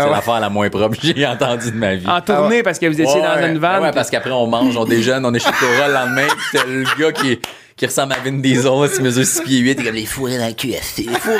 c'est 0.00 0.06
Ah 0.06 0.10
ouais. 0.10 0.16
l'affaire 0.16 0.40
la 0.40 0.48
moins 0.50 0.68
propre 0.70 0.96
que 0.96 1.06
j'ai 1.14 1.26
entendue 1.26 1.70
de 1.70 1.76
ma 1.76 1.94
vie. 1.94 2.06
En 2.08 2.20
tournée, 2.20 2.62
parce 2.62 2.78
que 2.78 2.86
vous 2.86 3.00
étiez 3.00 3.06
Ouais, 3.14 3.22
dans 3.22 3.34
ouais. 3.34 3.50
une 3.50 3.58
vanne. 3.58 3.80
Ouais, 3.80 3.86
ouais, 3.88 3.92
parce 3.92 4.10
qu'après, 4.10 4.30
on 4.30 4.46
mange, 4.46 4.76
on 4.76 4.84
déjeune, 4.84 5.24
on 5.26 5.32
est 5.34 5.38
chez 5.38 5.50
Cora 5.52 5.88
le 5.88 5.94
lendemain, 5.94 6.26
pis 6.26 6.58
t'as 6.58 6.64
le 6.66 6.84
gars 6.98 7.12
qui, 7.12 7.38
qui 7.80 7.86
ressemble 7.86 8.12
à 8.12 8.16
Vin 8.22 8.32
Diesel, 8.32 8.90
qui 8.94 9.00
mesure 9.00 9.24
6 9.24 9.40
pieds 9.40 9.58
8, 9.60 9.70
il 9.70 9.80
est 9.80 9.84
comme 9.86 9.94
les 9.94 10.04
fourrés 10.04 10.36
dans 10.36 10.46
le 10.48 10.52
QFC. 10.52 11.04
les 11.08 11.18
fourrés. 11.18 11.38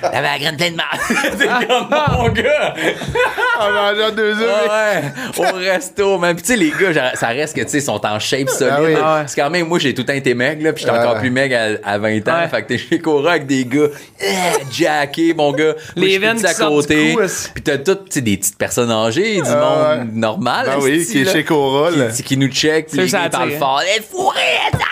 T'avais 0.00 0.22
la 0.22 0.38
graine 0.38 0.56
pleine 0.56 0.72
de 0.74 0.76
marde. 0.76 1.00
C'est 1.36 1.66
comme 1.66 1.88
mon 2.16 2.28
gars. 2.28 2.74
En 3.58 3.72
mangeant 3.72 4.14
deux 4.14 4.34
œufs. 4.34 4.68
Ah 4.70 5.02
ouais, 5.40 5.50
au 5.50 5.56
resto, 5.56 6.18
man. 6.18 6.36
Puis 6.36 6.44
tu 6.44 6.52
sais, 6.52 6.56
les 6.56 6.70
gars, 6.70 6.92
genre, 6.92 7.10
ça 7.16 7.26
reste 7.26 7.56
que, 7.56 7.62
tu 7.62 7.70
sais, 7.70 7.80
sont 7.80 8.00
en 8.06 8.20
shape 8.20 8.48
solide. 8.48 8.72
Ah 8.76 8.82
oui. 8.82 8.92
là. 8.92 8.98
Ah 9.02 9.14
ouais. 9.14 9.20
Parce 9.22 9.34
que 9.34 9.40
quand 9.40 9.50
même, 9.50 9.66
moi, 9.66 9.80
j'ai 9.80 9.94
tout 9.94 10.02
le 10.02 10.06
temps 10.06 10.12
été 10.12 10.32
maigre, 10.32 10.62
là, 10.62 10.72
puis 10.72 10.84
j'étais 10.84 10.96
Ah 10.96 11.02
encore 11.08 11.18
plus 11.18 11.30
maigre 11.30 11.56
à, 11.82 11.90
à 11.94 11.98
20 11.98 12.28
ans. 12.28 12.40
Ouais. 12.42 12.48
Fait 12.48 12.62
que 12.62 12.68
t'es 12.68 12.78
chez 12.78 13.00
Cora 13.00 13.32
avec 13.32 13.46
des 13.46 13.64
gars, 13.64 13.88
eh, 14.20 14.26
jackés, 14.72 15.34
mon 15.34 15.50
gars. 15.52 15.74
Moi, 15.96 16.06
Les 16.06 16.18
veines 16.18 16.46
à 16.46 16.54
qui 16.54 16.60
côté. 16.60 17.16
Puis 17.52 17.64
t'as 17.64 17.78
toutes, 17.78 18.10
tu 18.10 18.12
sais, 18.14 18.20
des 18.20 18.36
petites 18.36 18.58
personnes 18.58 18.92
âgées, 18.92 19.40
du 19.40 19.48
Ah 19.48 19.96
monde 19.98 20.14
normal. 20.14 20.66
Ben 20.66 20.78
oui, 20.80 21.04
qui 21.04 21.22
est 21.22 21.32
chez 21.32 21.42
Cora, 21.42 21.90
là. 21.90 22.06
Qui, 22.10 22.22
qui 22.22 22.36
nous 22.36 22.46
check, 22.46 22.86
puis 22.90 23.00
les 23.00 23.10
parlent 23.10 23.48
attire. 23.48 23.58
fort. 23.58 23.82
Fourré, 24.08 24.38
ça! 24.72 24.78
Puis 24.78 24.83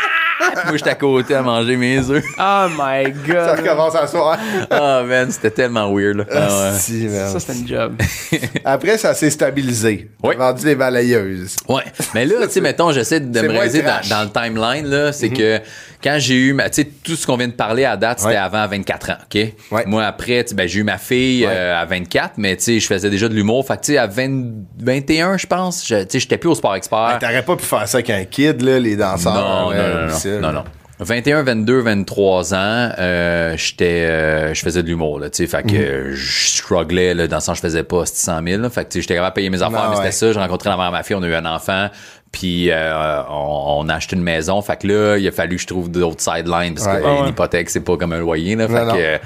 moi, 0.66 0.76
j'étais 0.76 0.90
à 0.90 0.94
côté 0.94 1.34
à 1.34 1.42
manger 1.42 1.76
mes 1.76 1.98
œufs. 2.10 2.24
Oh 2.38 2.66
my 2.70 3.04
Ça 3.04 3.10
god. 3.26 3.58
recommence 3.60 3.94
à 3.94 4.06
soir. 4.06 4.38
Ah, 4.70 5.02
man, 5.06 5.30
c'était 5.30 5.50
tellement 5.50 5.92
weird, 5.94 6.18
là. 6.18 6.24
Ah, 6.30 6.72
ouais. 6.72 6.78
Si, 6.78 7.06
man. 7.06 7.28
Ça, 7.28 7.40
c'est 7.40 7.52
un 7.52 7.66
job. 7.66 7.94
Après, 8.64 8.98
ça 8.98 9.14
s'est 9.14 9.30
stabilisé. 9.30 10.10
Oui. 10.22 10.36
vendu 10.36 10.64
des 10.64 10.74
balayeuses. 10.74 11.56
Ouais. 11.68 11.84
Mais 12.14 12.24
là, 12.24 12.46
tu 12.46 12.54
sais, 12.54 12.60
mettons, 12.60 12.90
j'essaie 12.92 13.20
de 13.20 13.40
me 13.40 13.48
réaliser 13.48 13.82
dans, 13.82 14.22
le 14.22 14.30
timeline, 14.30 14.86
là, 14.86 15.12
c'est 15.12 15.30
que 15.30 15.60
quand 16.02 16.16
j'ai 16.18 16.34
eu, 16.34 16.52
ma- 16.52 16.68
tu 16.70 16.82
sais, 16.82 16.88
tout 17.04 17.14
ce 17.16 17.26
qu'on 17.26 17.36
vient 17.36 17.48
de 17.48 17.52
parler 17.52 17.84
à 17.84 17.96
date, 17.96 18.18
c'était 18.20 18.32
Ouais. 18.32 18.36
avant 18.38 18.66
24 18.66 19.10
ans, 19.10 19.16
OK? 19.24 19.40
Ouais. 19.70 19.84
Moi, 19.86 20.04
après, 20.04 20.44
ben, 20.54 20.66
j'ai 20.68 20.80
eu 20.80 20.82
ma 20.84 20.98
fille 20.98 21.46
euh, 21.46 21.80
à 21.80 21.84
24, 21.84 22.34
mais 22.38 22.56
tu 22.56 22.64
sais, 22.64 22.80
je 22.80 22.86
faisais 22.86 23.10
déjà 23.10 23.28
de 23.28 23.34
l'humour. 23.34 23.66
Fait 23.66 23.76
que, 23.76 23.82
tu 23.84 23.92
sais, 23.92 23.98
à 23.98 24.06
20 24.06 24.52
21, 24.78 25.38
je 25.38 25.46
pense, 25.46 25.82
tu 25.82 25.94
sais, 25.94 26.06
j'étais 26.20 26.38
plus 26.38 26.48
au 26.48 26.54
sport 26.54 26.74
expert. 26.74 27.18
T'aurais 27.20 27.42
pas 27.44 27.56
pu 27.56 27.64
faire 27.64 27.86
ça 27.88 27.98
avec 27.98 28.10
un 28.10 28.24
kid, 28.24 28.62
là, 28.62 28.78
les 28.78 28.96
danseurs. 28.96 29.34
Non, 29.34 29.70
non, 29.72 30.06
non, 30.06 30.08
ça, 30.10 30.28
non, 30.28 30.40
non, 30.40 30.52
non. 30.52 30.64
21, 31.00 31.42
22, 31.42 31.80
23 31.80 32.54
ans, 32.54 32.90
euh, 32.98 33.56
j'étais, 33.56 34.04
euh, 34.08 34.54
je 34.54 34.60
faisais 34.62 34.84
de 34.84 34.88
l'humour, 34.88 35.18
là, 35.18 35.30
tu 35.30 35.38
sais, 35.38 35.46
fait 35.48 35.64
que 35.64 35.72
Mhm. 35.72 35.80
euh, 35.80 36.10
je 36.14 36.46
strugglais, 36.58 37.12
là, 37.14 37.26
dans 37.26 37.38
le 37.38 37.42
sens, 37.42 37.56
je 37.56 37.62
faisais 37.62 37.82
pas 37.82 38.06
100 38.06 38.40
000, 38.46 38.62
là, 38.62 38.70
fait 38.70 38.84
que, 38.84 38.90
tu 38.90 38.98
sais, 38.98 39.02
j'étais 39.02 39.14
capable 39.14 39.32
de 39.32 39.34
payer 39.34 39.50
mes 39.50 39.62
affaires, 39.62 39.88
mais 39.90 39.96
c'était 39.96 40.12
ça, 40.12 40.30
j'ai 40.32 40.38
rencontré 40.38 40.70
la 40.70 40.76
mère 40.76 40.86
de 40.86 40.92
ma 40.92 41.02
fille, 41.02 41.16
on 41.16 41.22
a 41.24 41.26
eu 41.26 41.34
un 41.34 41.46
enfant, 41.46 41.88
puis 42.32 42.70
euh, 42.70 43.22
on, 43.28 43.84
on 43.84 43.88
a 43.90 43.94
acheté 43.94 44.16
une 44.16 44.22
maison, 44.22 44.60
fait 44.62 44.76
que 44.80 44.86
là, 44.88 45.16
il 45.18 45.28
a 45.28 45.32
fallu 45.32 45.56
que 45.56 45.62
je 45.62 45.66
trouve 45.66 45.90
d'autres 45.90 46.20
sidelines, 46.22 46.74
parce 46.74 46.86
Ouais. 46.86 47.00
que 47.00 47.06
ouais. 47.06 47.18
une 47.20 47.28
hypothèque, 47.28 47.70
c'est 47.70 47.80
pas 47.84 47.96
comme 47.96 48.12
un 48.14 48.18
loyer, 48.20 48.56
là, 48.56 48.66
fait 48.66 48.72
Non, 48.72 48.80
que, 48.92 48.96
non. 48.96 48.96
euh, 48.98 49.18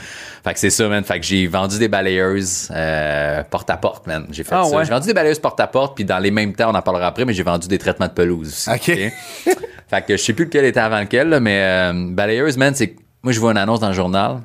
fait 0.44 0.52
que 0.52 0.58
c'est 0.58 0.70
ça, 0.70 0.88
man, 0.88 1.02
fait 1.04 1.18
que 1.20 1.24
j'ai 1.26 1.46
vendu 1.46 1.78
des 1.78 1.88
balayeuses, 1.88 2.68
euh, 2.74 3.42
porte 3.48 3.70
à 3.70 3.76
porte, 3.76 4.06
man, 4.06 4.26
j'ai 4.30 4.42
fait 4.44 4.54
Ah, 4.54 4.64
ça. 4.64 4.76
ouais. 4.76 4.84
J'ai 4.84 4.90
vendu 4.90 5.06
des 5.06 5.14
balayeuses 5.14 5.38
porte 5.38 5.60
à 5.60 5.66
porte, 5.68 5.94
puis 5.94 6.04
dans 6.04 6.18
les 6.18 6.30
mêmes 6.30 6.52
temps, 6.52 6.70
on 6.72 6.74
en 6.74 6.82
parlera 6.82 7.06
après, 7.06 7.24
mais 7.24 7.32
j'ai 7.32 7.42
vendu 7.44 7.68
des 7.68 7.78
traitements 7.78 8.06
de 8.08 8.12
pelouse 8.12 8.48
aussi. 8.48 8.70
OK. 8.70 8.98
Fait 9.88 10.02
que 10.04 10.16
je 10.16 10.22
sais 10.22 10.32
plus 10.32 10.46
lequel 10.46 10.64
était 10.64 10.80
avant 10.80 10.98
lequel, 11.00 11.28
là, 11.28 11.38
mais 11.40 11.60
euh, 11.62 11.92
balayeuse, 12.10 12.56
man, 12.56 12.74
c'est 12.74 12.88
que 12.88 13.00
moi, 13.22 13.32
je 13.32 13.38
vois 13.40 13.52
une 13.52 13.56
annonce 13.58 13.80
dans 13.80 13.88
le 13.88 13.94
journal. 13.94 14.38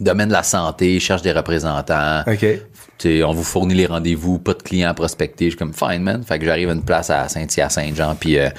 Domaine 0.00 0.28
de 0.28 0.32
la 0.32 0.42
santé, 0.42 0.98
cherche 1.00 1.22
des 1.22 1.32
représentants. 1.32 2.22
OK. 2.26 2.38
Tu 2.98 3.18
sais, 3.18 3.24
on 3.24 3.32
vous 3.32 3.44
fournit 3.44 3.74
les 3.74 3.86
rendez-vous, 3.86 4.38
pas 4.38 4.52
de 4.52 4.62
clients 4.62 4.90
à 4.90 4.94
prospecter. 4.94 5.46
Je 5.46 5.50
suis 5.50 5.58
comme 5.58 5.72
fine 5.72 6.02
man. 6.02 6.22
Fait 6.22 6.38
que 6.38 6.44
j'arrive 6.44 6.68
à 6.68 6.72
une 6.74 6.82
place 6.84 7.08
à 7.08 7.28
Saint-Hyacinthe-Jean, 7.28 8.14
puis 8.20 8.38
euh, 8.38 8.50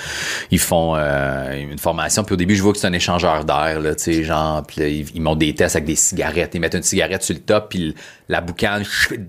ils 0.50 0.58
font 0.60 0.96
euh, 0.96 1.62
une 1.72 1.78
formation. 1.78 2.24
Puis 2.24 2.34
au 2.34 2.38
début, 2.38 2.56
je 2.56 2.64
vois 2.64 2.74
que 2.74 2.80
c'est 2.80 2.88
un 2.88 2.94
échangeur 2.94 3.46
d'air, 3.46 3.80
là, 3.80 3.94
tu 3.94 4.04
sais, 4.04 4.24
genre, 4.24 4.64
puis 4.66 4.82
là, 4.82 4.88
ils, 4.88 5.06
ils 5.14 5.22
montent 5.22 5.38
des 5.39 5.54
tests 5.54 5.76
avec 5.76 5.86
des 5.86 5.96
cigarettes. 5.96 6.52
Ils 6.56 6.60
mettent 6.60 6.74
une 6.74 6.82
cigarette 6.82 7.22
sur 7.22 7.36
le 7.36 7.42
top, 7.42 7.68
puis 7.70 7.94
la 8.30 8.42
boucane 8.42 8.84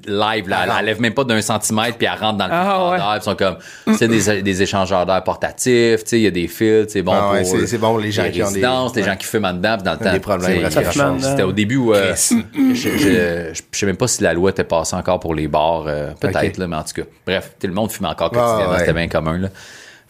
live, 0.06 0.48
là, 0.48 0.60
elle, 0.64 0.72
elle 0.78 0.84
lève 0.86 1.00
même 1.00 1.12
pas 1.12 1.24
d'un 1.24 1.42
centimètre, 1.42 1.98
puis 1.98 2.06
elle 2.10 2.18
rentre 2.18 2.38
dans 2.38 2.46
le 2.46 2.52
Ah, 2.54 2.90
ouais. 2.92 2.96
d'air. 2.96 3.14
Ils 3.16 3.22
sont 3.22 3.36
comme, 3.36 3.56
c'est 3.98 4.08
des, 4.08 4.40
des 4.42 4.62
échangeurs 4.62 5.04
d'air 5.04 5.22
portatifs, 5.24 6.04
tu 6.04 6.08
sais, 6.08 6.18
il 6.20 6.22
y 6.22 6.26
a 6.26 6.30
des 6.30 6.48
fils, 6.48 6.86
c'est 6.88 7.02
bon 7.02 7.12
Ah 7.14 7.32
ouais, 7.32 7.42
pour 7.42 7.50
c'est- 7.50 7.66
c'est 7.66 7.78
bon, 7.78 7.98
les 7.98 8.12
gens 8.12 8.22
qui 8.30 8.42
ont 8.42 8.46
des- 8.46 8.54
résidences, 8.54 8.94
les 8.94 9.02
ouais. 9.02 9.08
gens 9.08 9.16
qui 9.16 9.26
fument 9.26 9.44
en 9.46 9.52
dedans, 9.54 9.74
puis 9.76 9.82
dans 9.84 9.92
le 9.92 9.98
Des 9.98 10.04
temps. 10.04 10.20
problèmes 10.20 10.56
sais, 10.58 10.64
respiratoires. 10.80 11.16
C'était 11.20 11.42
au 11.42 11.52
début 11.52 11.76
où 11.76 11.92
euh, 12.02 12.12
Chris. 12.14 12.44
je, 12.54 12.74
je, 12.74 12.98
je, 12.98 13.54
je 13.72 13.78
sais 13.78 13.86
même 13.86 13.96
pas 13.96 14.08
si 14.08 14.22
la 14.22 14.34
loi 14.34 14.50
était 14.50 14.64
passée 14.64 14.96
encore 14.96 15.20
pour 15.20 15.34
les 15.34 15.48
bars, 15.48 15.84
euh, 15.86 16.12
peut-être, 16.20 16.58
mais 16.66 16.76
en 16.76 16.82
tout 16.82 16.94
cas. 16.94 17.08
Bref, 17.26 17.52
tout 17.60 17.66
le 17.66 17.72
monde 17.72 17.90
fume 17.90 18.06
encore 18.06 18.30
Ah, 18.32 18.36
quotidiennement, 18.36 18.72
ouais. 18.72 18.78
c'était 18.80 18.92
bien 18.92 19.08
commun. 19.08 19.38
Là. 19.38 19.48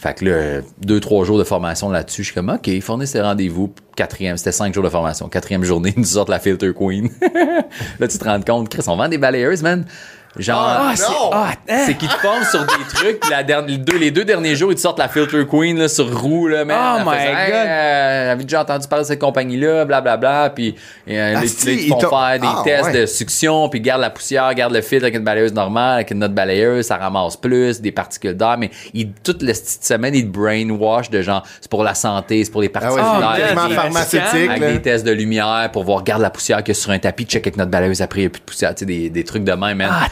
Fait 0.03 0.15
que 0.15 0.25
là, 0.25 0.63
deux, 0.81 0.99
trois 0.99 1.25
jours 1.25 1.39
de 1.39 1.45
formation 1.45 1.89
là-dessus, 1.89 2.23
je 2.25 2.33
suis 2.33 2.35
comme, 2.35 2.49
OK, 2.49 2.67
les 2.67 2.83
rendez-vous. 3.21 3.73
Quatrième, 3.95 4.37
c'était 4.37 4.51
cinq 4.51 4.75
jours 4.75 4.83
de 4.83 4.89
formation. 4.89 5.29
Quatrième 5.29 5.63
journée, 5.63 5.93
ils 5.97 6.01
nous 6.01 6.07
sortent 6.07 6.29
la 6.29 6.41
Filter 6.41 6.73
Queen. 6.77 7.09
là, 8.01 8.09
tu 8.09 8.19
te 8.19 8.25
rends 8.25 8.41
compte, 8.41 8.69
Chris, 8.69 8.83
on 8.89 8.97
vend 8.97 9.09
des 9.09 9.19
balayeuses, 9.19 9.63
man. 9.63 9.85
Genre, 10.39 10.59
Ah, 10.59 10.93
c'est. 10.97 11.05
Ah, 11.33 11.51
hein? 11.69 11.83
c'est 11.87 11.95
qu'ils 11.95 12.09
te 12.09 12.23
pensent 12.23 12.51
sur 12.51 12.61
des 12.63 12.85
trucs, 12.95 13.21
puis 13.21 13.31
la 13.31 13.43
dernière- 13.43 13.69
les, 13.69 13.77
deux, 13.77 13.99
les 13.99 14.11
deux 14.11 14.25
derniers 14.25 14.57
jours, 14.57 14.73
ils 14.73 14.77
te 14.77 14.81
sortent 14.81 14.99
la 14.99 15.09
Filter 15.09 15.47
Queen 15.47 15.79
là, 15.79 15.89
sur 15.89 16.11
roue, 16.21 16.49
là, 16.49 16.65
man. 16.65 16.79
Oh 16.81 16.99
Elle 17.01 17.05
my 17.05 17.19
faisait, 17.19 17.47
God. 17.51 17.55
euh, 17.67 18.27
J'avais 18.31 18.43
déjà 18.45 18.61
entendu 18.63 18.89
parler 18.89 19.03
de 19.05 19.09
cette 19.09 19.21
compagnie-là, 19.21 19.85
blablabla, 19.85 20.51
puis 20.55 20.75
euh, 21.11 21.35
Ah, 21.37 21.41
les, 21.43 21.49
si, 21.49 21.67
là, 21.67 21.73
ils 21.73 21.85
te 21.85 21.89
font 21.91 21.99
t'ont- 21.99 22.09
faire 22.19 22.41
des 22.41 22.47
Ah, 22.51 22.63
tests 22.65 22.85
ouais. 22.87 23.01
de 23.01 23.07
succion, 23.07 23.69
puis 23.69 23.81
garde 23.83 24.01
la 24.01 24.09
poussière, 24.09 24.55
garde 24.55 24.73
le 24.73 24.81
filtre 24.81 25.05
avec 25.05 25.17
une 25.17 25.25
balayeuse 25.25 25.53
normale, 25.53 25.95
avec 25.97 26.11
une 26.13 26.25
autre 26.25 26.33
balayeuse, 26.35 26.87
ça 26.87 26.97
ramasse 26.97 27.37
plus, 27.37 27.83
des 27.83 27.93
particules 27.93 28.35
d'air, 28.37 28.57
mais 28.59 28.71
ils, 28.95 29.13
toute 29.13 29.43
la 29.43 29.53
petite 29.53 29.85
semaine, 29.85 30.15
ils 30.15 30.25
te 30.27 30.31
brainwash 30.39 31.11
de 31.11 31.21
genre, 31.21 31.43
c'est 31.61 31.71
pour 31.71 31.85
la 31.85 31.95
santé, 31.95 32.43
c'est 32.43 32.51
pour 32.51 32.63
les 32.63 32.71
Ah 32.75 32.79
particules 32.81 33.03
ouais, 33.05 33.11
Ah, 33.23 33.35
c'est 33.37 33.55
d'air. 33.55 33.69
des- 33.69 33.75
pharmaceutique, 33.75 34.49
Avec 34.51 34.61
là. 34.63 34.73
des 34.73 34.81
tests 34.81 35.05
de 35.05 35.13
lumière 35.13 35.69
pour 35.75 35.85
voir, 35.85 35.99
regarde 35.99 36.23
la 36.23 36.31
poussière 36.31 36.59
qu'il 36.65 36.75
y 36.75 36.79
a 36.79 36.81
sur 36.81 36.91
un 36.91 36.99
tapis, 36.99 37.25
check 37.25 37.47
avec 37.47 37.59
notre 37.59 37.71
balayeuse 37.71 38.01
après, 38.01 38.21
il 38.21 38.23
n'y 38.23 38.27
a 38.29 38.31
plus 38.31 38.41
de 38.41 38.45
poussière, 38.47 38.75
tu 38.75 38.81
sais, 38.81 38.87
des, 38.87 39.11
des 39.11 39.25
trucs 39.25 39.45
de 39.45 39.53
même, 39.53 39.77
man. 39.77 39.91
Ah, 39.93 40.07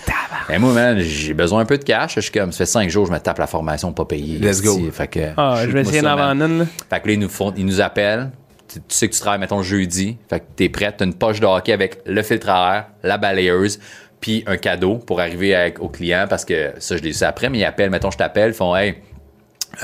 Ben 0.49 0.59
moi, 0.59 0.73
man, 0.73 0.99
j'ai 0.99 1.33
besoin 1.35 1.61
un 1.61 1.65
peu 1.65 1.79
de 1.79 1.85
cash. 1.85 2.15
Je 2.17 2.21
suis 2.21 2.33
comme, 2.33 2.51
ça 2.53 2.59
fait 2.59 2.67
cinq 2.67 2.91
jours, 2.91 3.07
je 3.07 3.13
me 3.13 3.19
tape 3.19 3.39
la 3.39 3.47
formation 3.47 3.93
pas 3.93 4.05
payée. 4.05 4.39
Let's 4.39 4.61
go. 4.63 4.79
Fait 4.91 5.07
que, 5.09 5.21
Ah, 5.37 5.61
je 5.65 5.69
vais 5.71 5.83
essayer 5.83 6.03
d'en 6.03 6.17
vendre. 6.17 6.67
Fait 6.91 7.01
que 7.01 7.07
là, 7.09 7.13
ils 7.15 7.19
nous, 7.21 7.29
font, 7.29 7.53
ils 7.57 7.65
nous 7.67 7.81
appellent. 7.81 8.31
Tu, 8.69 8.79
tu 8.81 8.85
sais 8.89 9.09
que 9.09 9.15
tu 9.15 9.21
travailles, 9.21 9.41
mettons, 9.41 9.63
jeudi. 9.63 10.17
Fait 10.29 10.41
que 10.41 10.45
t'es 10.57 10.69
prêt. 10.69 10.93
T'as 10.97 11.05
une 11.05 11.15
poche 11.15 11.41
de 11.41 11.47
hockey 11.47 11.73
avec 11.73 11.99
le 12.07 12.23
filtre 12.23 12.49
à 12.51 12.77
air, 12.77 12.87
la 13.03 13.19
balayeuse, 13.19 13.79
puis 14.21 14.43
un 14.47 14.57
cadeau 14.57 14.97
pour 14.97 15.21
arriver 15.21 15.55
avec, 15.55 15.81
au 15.81 15.89
client 15.89 16.27
parce 16.29 16.45
que 16.45 16.73
ça, 16.79 16.97
je 16.97 17.03
l'ai 17.03 17.13
su 17.13 17.25
après, 17.25 17.49
mais 17.49 17.59
ils 17.59 17.65
appellent, 17.65 17.91
mettons, 17.91 18.11
je 18.11 18.19
t'appelle, 18.19 18.51
ils 18.51 18.55
font, 18.55 18.75
hey, 18.77 18.97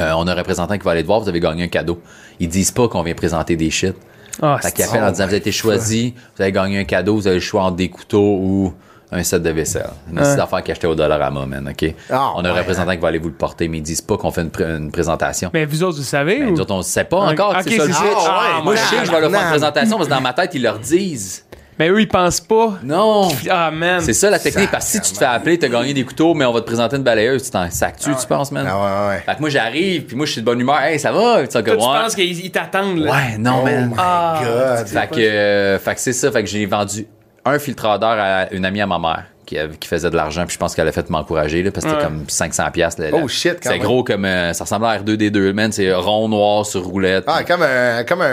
euh, 0.01 0.13
on 0.17 0.27
a 0.27 0.33
un 0.33 0.37
représentant 0.37 0.77
qui 0.77 0.85
va 0.85 0.91
aller 0.93 1.03
te 1.03 1.07
voir, 1.07 1.21
vous 1.21 1.29
avez 1.29 1.41
gagné 1.41 1.65
un 1.65 1.69
cadeau. 1.69 2.01
Ils 2.41 2.49
disent 2.49 2.71
pas 2.73 2.89
qu'on 2.89 3.03
vient 3.03 3.15
présenter 3.15 3.57
des 3.57 3.71
shit. 3.71 3.95
Ah, 4.43 4.59
Fait 4.61 4.71
qu'ils 4.73 4.85
c'est- 4.85 4.91
appellent 4.91 5.05
en 5.05 5.11
disant, 5.11 5.25
vous 5.25 5.31
avez 5.31 5.39
été 5.39 5.53
choisi, 5.53 6.15
vous 6.37 6.43
avez 6.43 6.53
gagné 6.53 6.79
un 6.79 6.85
cadeau, 6.85 7.15
vous 7.15 7.27
avez 7.27 7.37
le 7.37 7.41
choix 7.43 7.63
entre 7.63 7.77
des 7.77 7.89
couteaux 7.89 8.39
ou 8.41 8.75
un 9.13 9.23
set 9.23 9.43
de 9.43 9.51
vaisselle. 9.51 9.89
Une 10.11 10.17
petite 10.19 10.39
affaire 10.39 10.63
qui 10.63 10.73
achetait 10.73 10.87
au 10.87 10.95
Dollarama, 10.95 11.47
man, 11.47 11.69
OK? 11.71 11.95
Ah, 12.11 12.33
on 12.37 12.45
a 12.45 12.49
un 12.51 12.53
ouais, 12.53 12.59
représentant 12.61 12.91
qui 12.93 12.99
va 12.99 13.09
aller 13.09 13.19
vous 13.19 13.29
le 13.29 13.35
porter, 13.35 13.69
mais 13.69 13.79
ils 13.79 13.83
disent 13.83 14.01
pas 14.01 14.17
qu'on 14.17 14.31
fait 14.31 14.43
une, 14.43 14.49
pr- 14.49 14.77
une 14.79 14.91
présentation. 14.91 15.51
Mais 15.55 15.65
vous 15.65 15.83
autres, 15.85 15.99
vous 15.99 16.03
savez? 16.03 16.41
Ben, 16.41 16.49
ou? 16.49 16.51
nous 16.53 16.61
autres, 16.61 16.75
on 16.75 16.79
ne 16.79 16.83
sait 16.83 17.05
pas 17.05 17.25
Ah, 17.27 17.33
encore. 17.33 17.51
ok, 17.57 17.63
c'est 17.65 17.79
ça 17.79 17.85
le. 17.87 17.93
Ah, 18.29 18.61
Moi, 18.65 18.75
je 18.75 18.81
sais 18.81 18.97
que 18.97 19.05
je 19.07 19.11
vais 19.13 19.21
leur 19.21 19.31
faire 19.31 19.43
une 19.43 19.49
présentation 19.51 19.97
parce 19.97 20.09
que 20.09 20.15
dans 20.15 20.21
ma 20.21 20.33
tête, 20.33 20.51
ils 20.55 20.63
leur 20.63 20.79
disent. 20.79 21.45
Mais 21.79 21.91
eux, 21.91 22.01
ils 22.01 22.09
pensent 22.09 22.41
pas. 22.41 22.79
Non. 22.83 23.29
Ah, 23.51 23.71
man. 23.71 24.01
C'est 24.01 24.15
ça 24.15 24.31
la 24.31 24.39
technique. 24.39 24.71
Parce 24.71 24.87
que 24.87 24.93
si 24.93 25.01
tu 25.03 25.13
te 25.13 25.19
fais 25.19 25.27
appeler, 25.27 25.59
t'as 25.59 25.69
gagné 25.69 25.93
des 25.93 26.05
couteaux, 26.07 26.33
mais 26.33 26.47
on 26.47 26.53
va 26.53 26.61
te 26.63 26.67
présenter 26.67 26.97
une 26.97 27.03
balayeuse, 27.03 27.43
tu 27.45 27.51
t'en 27.51 27.71
sacs-tu, 27.71 28.17
tu 28.17 28.27
penses, 28.27 28.51
man? 28.51 28.67
Ah 28.67 28.79
ouais, 28.79 29.09
ouais. 29.17 29.23
Fait 29.27 29.35
que 29.35 29.41
moi, 29.41 29.51
j'arrive, 29.51 30.05
puis 30.07 30.17
moi, 30.17 30.25
je 30.25 30.33
suis 30.33 30.41
de 30.41 30.47
bonne 30.47 30.59
humeur. 30.59 30.81
Hey, 30.81 30.99
ça 30.99 31.13
va? 31.13 31.43
Tu 31.43 31.49
Toi, 31.49 31.63
tu 31.63 31.71
ouais. 31.73 31.77
penses 31.77 32.15
qu'ils 32.15 32.45
ils 32.47 32.51
t'attendent, 32.51 32.99
là? 33.01 33.11
Ouais, 33.13 33.39
non, 33.39 33.63
man. 33.63 33.91
Oh 33.93 33.97
Ah, 33.99 34.39
my 34.41 34.47
God. 34.79 34.87
Fait 34.89 35.07
que, 35.15 35.21
euh, 35.21 35.79
fait 35.79 35.95
que 35.95 36.01
c'est 36.01 36.13
ça. 36.15 36.33
Fait 36.33 36.43
que 36.43 36.49
j'ai 36.49 36.65
vendu 36.65 37.07
un 37.47 37.59
filtreur 37.59 37.99
d'air 37.99 38.17
à 38.19 38.53
une 38.53 38.65
amie 38.65 38.81
à 38.81 38.87
ma 38.87 38.99
mère 38.99 39.25
qui, 39.47 39.57
faisait 39.87 40.11
de 40.11 40.17
l'argent. 40.17 40.45
Puis 40.45 40.55
je 40.55 40.59
pense 40.59 40.75
qu'elle 40.75 40.89
a 40.89 40.93
fait 40.93 41.09
m'encourager 41.09 41.63
là, 41.63 41.71
parce 41.71 41.85
que 41.87 41.93
c'était 41.93 42.03
Ouais. 42.03 42.09
comme 42.09 42.25
500 42.29 42.65
pièces. 42.73 42.97
Oh, 43.13 43.29
shit, 43.29 43.59
quand 43.63 43.71
C'est 43.71 43.79
gros 43.79 44.03
comme 44.03 44.25
euh, 44.25 44.53
ça 44.53 44.65
ressemblait 44.65 44.89
à 44.89 44.99
R2D2, 44.99 45.53
man. 45.53 45.71
C'est 45.71 45.93
rond 45.95 46.29
noir 46.29 46.67
sur 46.67 46.83
roulette. 46.85 47.23
Ah, 47.29 47.45
comme 47.45 47.63
un, 47.63 48.03
comme 48.03 48.23
un, 48.23 48.27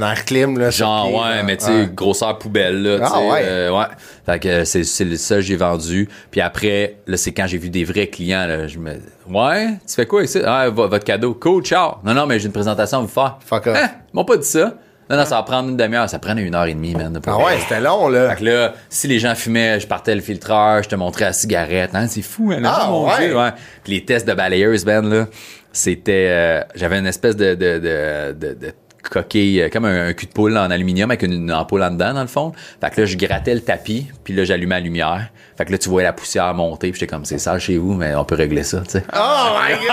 air 0.00 0.24
clim, 0.24 0.58
là. 0.58 0.70
Genre, 0.70 1.08
pied, 1.08 1.14
ouais, 1.14 1.36
là. 1.36 1.42
mais 1.42 1.56
tu 1.58 1.66
sais, 1.66 1.90
grosseur 1.94 2.38
poubelle, 2.38 2.82
là. 2.82 2.98
Ah, 3.02 3.20
ouais. 3.20 3.42
euh, 3.44 3.70
ouais. 3.78 3.84
Fait 4.24 4.38
que 4.38 4.64
c'est, 4.64 4.84
c'est 4.84 5.16
ça 5.18 5.34
que 5.36 5.40
j'ai 5.42 5.56
vendu. 5.56 6.08
Puis 6.30 6.40
après, 6.40 6.96
là, 7.06 7.18
c'est 7.18 7.32
quand 7.32 7.46
j'ai 7.46 7.58
vu 7.58 7.68
des 7.68 7.84
vrais 7.84 8.06
clients, 8.06 8.46
là. 8.46 8.66
Je 8.66 8.78
me. 8.78 8.92
Ouais, 9.28 9.74
tu 9.86 9.94
fais 9.94 10.06
quoi 10.06 10.22
ici? 10.22 10.40
Ah, 10.42 10.70
vo- 10.70 10.88
votre 10.88 11.04
cadeau. 11.04 11.34
Cool, 11.34 11.62
ciao. 11.64 11.96
Non, 12.02 12.14
non, 12.14 12.24
mais 12.26 12.38
j'ai 12.38 12.46
une 12.46 12.52
présentation 12.52 12.98
à 12.98 13.00
vous 13.02 13.08
faire. 13.08 13.36
Fuck 13.44 13.66
off. 13.66 13.76
Hein? 13.78 13.90
Ils 14.12 14.16
m'ont 14.16 14.24
pas 14.24 14.38
dit 14.38 14.46
ça. 14.48 14.72
Non, 15.10 15.16
non, 15.16 15.24
ça 15.24 15.36
va 15.36 15.42
prendre 15.42 15.68
une 15.70 15.76
demi-heure. 15.76 16.08
Ça 16.08 16.18
prenait 16.18 16.42
une 16.42 16.54
heure 16.54 16.66
et 16.66 16.74
demie, 16.74 16.94
man. 16.94 17.12
de 17.12 17.20
Ah 17.26 17.36
ouais, 17.38 17.58
c'était 17.60 17.80
long, 17.80 18.08
là. 18.08 18.30
Fait 18.30 18.36
que 18.36 18.44
là, 18.44 18.74
si 18.90 19.06
les 19.08 19.18
gens 19.18 19.34
fumaient, 19.34 19.80
je 19.80 19.86
partais 19.86 20.14
le 20.14 20.20
filtreur, 20.20 20.82
je 20.82 20.88
te 20.88 20.94
montrais 20.96 21.24
la 21.26 21.32
cigarette. 21.32 21.90
Hein, 21.94 22.06
c'est 22.08 22.22
fou, 22.22 22.52
hein, 22.52 22.60
là, 22.60 22.72
Ah, 22.82 22.86
mon 22.90 23.06
ouais. 23.08 23.26
Dieu, 23.28 23.36
ouais. 23.38 23.50
Puis 23.84 23.94
les 23.94 24.04
tests 24.04 24.26
de 24.28 24.34
balayeuse, 24.34 24.84
Ben, 24.84 25.02
là, 25.08 25.26
c'était... 25.72 26.26
euh, 26.30 26.60
J'avais 26.74 26.98
une 26.98 27.06
espèce 27.06 27.36
de... 27.36 27.54
de, 27.54 27.78
de, 27.78 28.32
de, 28.38 28.54
de 28.54 28.72
coquille, 29.10 29.62
euh, 29.62 29.68
comme 29.70 29.86
un, 29.86 30.08
un 30.08 30.12
cul 30.12 30.26
de 30.26 30.32
poule 30.32 30.58
en 30.58 30.70
aluminium 30.70 31.10
avec 31.10 31.22
une, 31.22 31.32
une 31.32 31.52
ampoule 31.52 31.82
en 31.82 31.90
dedans, 31.92 32.12
dans 32.12 32.20
le 32.20 32.26
fond. 32.26 32.52
Fait 32.78 32.90
que 32.90 33.00
là, 33.00 33.06
je 33.06 33.16
grattais 33.16 33.54
le 33.54 33.60
tapis, 33.62 34.08
puis 34.22 34.34
là, 34.34 34.44
j'allumais 34.44 34.74
la 34.74 34.80
lumière. 34.82 35.28
Fait 35.56 35.64
que 35.64 35.72
là, 35.72 35.78
tu 35.78 35.88
voyais 35.88 36.06
la 36.06 36.12
poussière 36.12 36.52
monter, 36.52 36.90
puis 36.90 37.00
j'étais 37.00 37.10
comme, 37.10 37.24
c'est 37.24 37.38
sale 37.38 37.58
chez 37.58 37.78
vous, 37.78 37.94
mais 37.94 38.14
on 38.14 38.24
peut 38.26 38.34
régler 38.34 38.64
ça, 38.64 38.80
tu 38.80 38.90
sais. 38.90 39.04
Oh 39.16 39.46
my 39.54 39.72
god! 39.86 39.88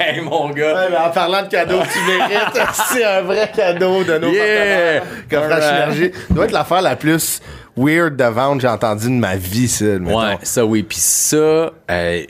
Hey, 0.00 0.20
mon 0.20 0.50
gars! 0.50 0.74
Ouais, 0.74 0.88
mais 0.90 0.96
en 0.96 1.10
parlant 1.10 1.42
de 1.42 1.48
cadeaux 1.48 1.80
tu 1.92 1.98
mérites, 2.10 2.68
c'est 2.92 3.04
un 3.04 3.22
vrai 3.22 3.50
cadeau 3.54 4.02
de 4.04 4.18
nos 4.18 4.30
Yeah! 4.30 5.02
partenaires. 5.30 5.92
Ça 5.92 6.34
doit 6.34 6.44
être 6.46 6.52
l'affaire 6.52 6.82
la 6.82 6.96
plus 6.96 7.40
weird 7.76 8.16
de 8.16 8.24
vente 8.24 8.56
que 8.56 8.62
j'ai 8.62 8.68
entendue 8.68 9.06
de 9.06 9.10
ma 9.12 9.36
vie, 9.36 9.68
ça. 9.68 9.84
Ouais, 9.84 10.38
ça 10.42 10.64
oui. 10.64 10.82
Puis 10.82 10.98
ça, 10.98 11.36
euh, 11.90 12.22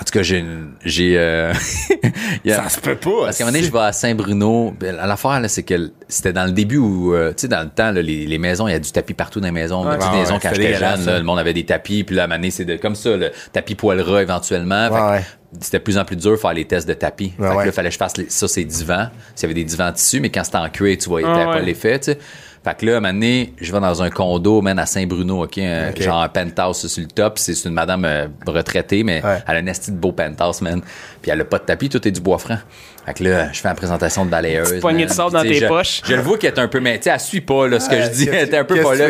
en 0.00 0.02
tout 0.04 0.12
cas, 0.12 0.22
j'ai 0.22 0.38
une- 0.38 0.72
j'ai 0.84 1.16
euh, 1.18 1.52
Ça 2.46 2.68
se 2.68 2.80
peut 2.80 2.96
pas. 2.96 3.24
Parce 3.26 3.38
qu'à 3.38 3.44
un 3.44 3.46
moment 3.46 3.56
donné, 3.58 3.66
je 3.66 3.72
vais 3.72 3.78
à 3.78 3.92
Saint-Bruno. 3.92 4.74
Ben, 4.78 4.96
L'affaire, 4.96 5.40
là, 5.40 5.48
c'est 5.48 5.62
que 5.62 5.92
c'était 6.08 6.32
dans 6.32 6.44
le 6.46 6.52
début 6.52 6.78
où, 6.78 7.14
euh, 7.14 7.30
tu 7.30 7.42
sais, 7.42 7.48
dans 7.48 7.62
le 7.62 7.68
temps, 7.70 7.92
là, 7.92 8.02
les, 8.02 8.26
les 8.26 8.38
maisons, 8.38 8.66
il 8.68 8.72
y 8.72 8.74
a 8.74 8.78
du 8.78 8.90
tapis 8.90 9.14
partout 9.14 9.40
dans 9.40 9.46
les 9.46 9.52
maisons. 9.52 9.86
Ouais. 9.86 9.96
Tu 9.96 10.02
sais, 10.02 10.08
des 10.10 10.14
ouais, 10.14 10.20
maisons, 10.22 10.38
quand 10.42 10.48
c'était 10.50 10.62
j'étais 10.74 10.78
jeune, 10.78 11.04
là, 11.06 11.18
le 11.18 11.24
monde 11.24 11.38
avait 11.38 11.54
des 11.54 11.64
tapis. 11.64 12.04
Puis 12.04 12.16
là, 12.16 12.22
à 12.22 12.24
un 12.24 12.28
moment 12.28 12.38
donné, 12.38 12.50
c'est 12.50 12.64
de- 12.64 12.76
comme 12.76 12.94
ça, 12.96 13.16
le 13.16 13.30
tapis 13.52 13.74
poil 13.76 14.00
ras 14.00 14.22
éventuellement. 14.22 14.88
Fait 14.88 14.94
que 14.94 15.00
Ouais, 15.00 15.10
ouais. 15.18 15.24
C'était 15.60 15.78
de 15.78 15.84
plus 15.84 15.98
en 15.98 16.04
plus 16.04 16.16
dur 16.16 16.32
de 16.32 16.36
faire 16.36 16.52
les 16.52 16.64
tests 16.64 16.88
de 16.88 16.94
tapis. 16.94 17.32
Ouais, 17.38 17.46
fait 17.46 17.52
que 17.52 17.58
ouais. 17.58 17.66
là, 17.66 17.72
fallait 17.72 17.88
que 17.90 17.92
je 17.92 17.98
fasse 17.98 18.16
les- 18.16 18.28
ça, 18.28 18.48
c'est 18.48 18.64
divan. 18.64 19.06
S'il 19.36 19.44
y 19.48 19.52
avait 19.52 19.54
des 19.54 19.64
divans 19.64 19.92
tissus, 19.92 20.18
mais 20.18 20.30
quand 20.30 20.42
c'était 20.42 20.56
en 20.58 20.68
cuir, 20.68 20.98
tu 20.98 21.08
voyais 21.08 21.28
Ah 21.30 21.44
pas 21.44 21.50
ouais. 21.54 21.62
l'effet, 21.62 22.00
tu 22.00 22.06
sais. 22.06 22.18
Fait 22.64 22.74
que 22.78 22.86
là, 22.86 22.92
un 22.96 23.00
moment 23.00 23.12
donné, 23.12 23.52
je 23.60 23.70
vais 23.72 23.80
dans 23.80 24.02
un 24.02 24.08
condo, 24.08 24.62
man, 24.62 24.78
à 24.78 24.86
Saint-Bruno, 24.86 25.44
OK? 25.44 25.58
un- 25.58 25.90
Ok. 25.90 26.00
Genre 26.00 26.22
un 26.22 26.28
penthouse 26.28 26.86
sur 26.86 27.02
le 27.02 27.08
top. 27.08 27.38
C'est 27.38 27.52
une 27.66 27.74
madame 27.74 28.04
euh, 28.06 28.26
retraitée, 28.46 29.04
mais 29.04 29.22
Ouais. 29.22 29.38
elle 29.46 29.56
a 29.56 29.58
un 29.58 29.66
esti 29.66 29.90
de 29.92 29.96
beau 29.96 30.12
penthouse, 30.12 30.62
man. 30.62 30.80
Puis 31.20 31.30
elle 31.30 31.40
a 31.42 31.44
pas 31.44 31.58
de 31.58 31.64
tapis, 31.64 31.88
tout 31.90 32.06
est 32.08 32.10
du 32.10 32.20
bois 32.22 32.38
franc. 32.38 32.56
Fait 33.04 33.12
que 33.12 33.24
là, 33.24 33.52
je 33.52 33.60
fais 33.60 33.68
la 33.68 33.74
présentation 33.74 34.24
de 34.24 34.30
balayeuse. 34.30 34.68
Petite 34.68 34.80
poignée 34.80 35.04
de 35.04 35.10
sable 35.10 35.32
dans 35.32 35.42
tes 35.42 35.54
je- 35.60 35.66
poches. 35.66 36.00
Je 36.06 36.14
le 36.14 36.22
vois 36.22 36.38
qu'elle 36.38 36.54
est 36.54 36.58
un 36.58 36.68
peu, 36.68 36.80
mais 36.80 36.96
tu 36.96 37.02
sais, 37.04 37.10
elle 37.10 37.20
suit 37.20 37.42
pas, 37.42 37.68
là, 37.68 37.78
ce 37.78 37.90
que 37.90 38.00
je 38.00 38.08
dis. 38.08 38.28
Elle 38.32 38.46
était 38.48 38.56
un 38.56 38.64
peu 38.64 38.80
pas 38.80 38.94
là. 38.94 39.08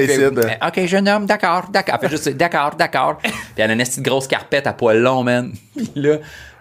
OK, 0.66 0.86
jeune 0.86 1.09
homme, 1.09 1.26
d'accord, 1.26 1.68
d'accord. 1.72 1.98
Elle 2.02 2.09
fait 2.09 2.16
juste 2.16 2.28
d'accord, 2.30 2.74
d'accord. 2.76 3.18
Puis 3.22 3.32
elle 3.59 3.70
a 3.70 3.72
une 3.74 3.80
esti 3.80 4.00
de 4.00 4.05
grosse 4.05 4.26
carpette 4.26 4.66
à 4.66 4.72
poils 4.72 4.98
longs, 5.00 5.22
man. 5.22 5.52
Puis 5.76 5.90
là, 5.94 6.16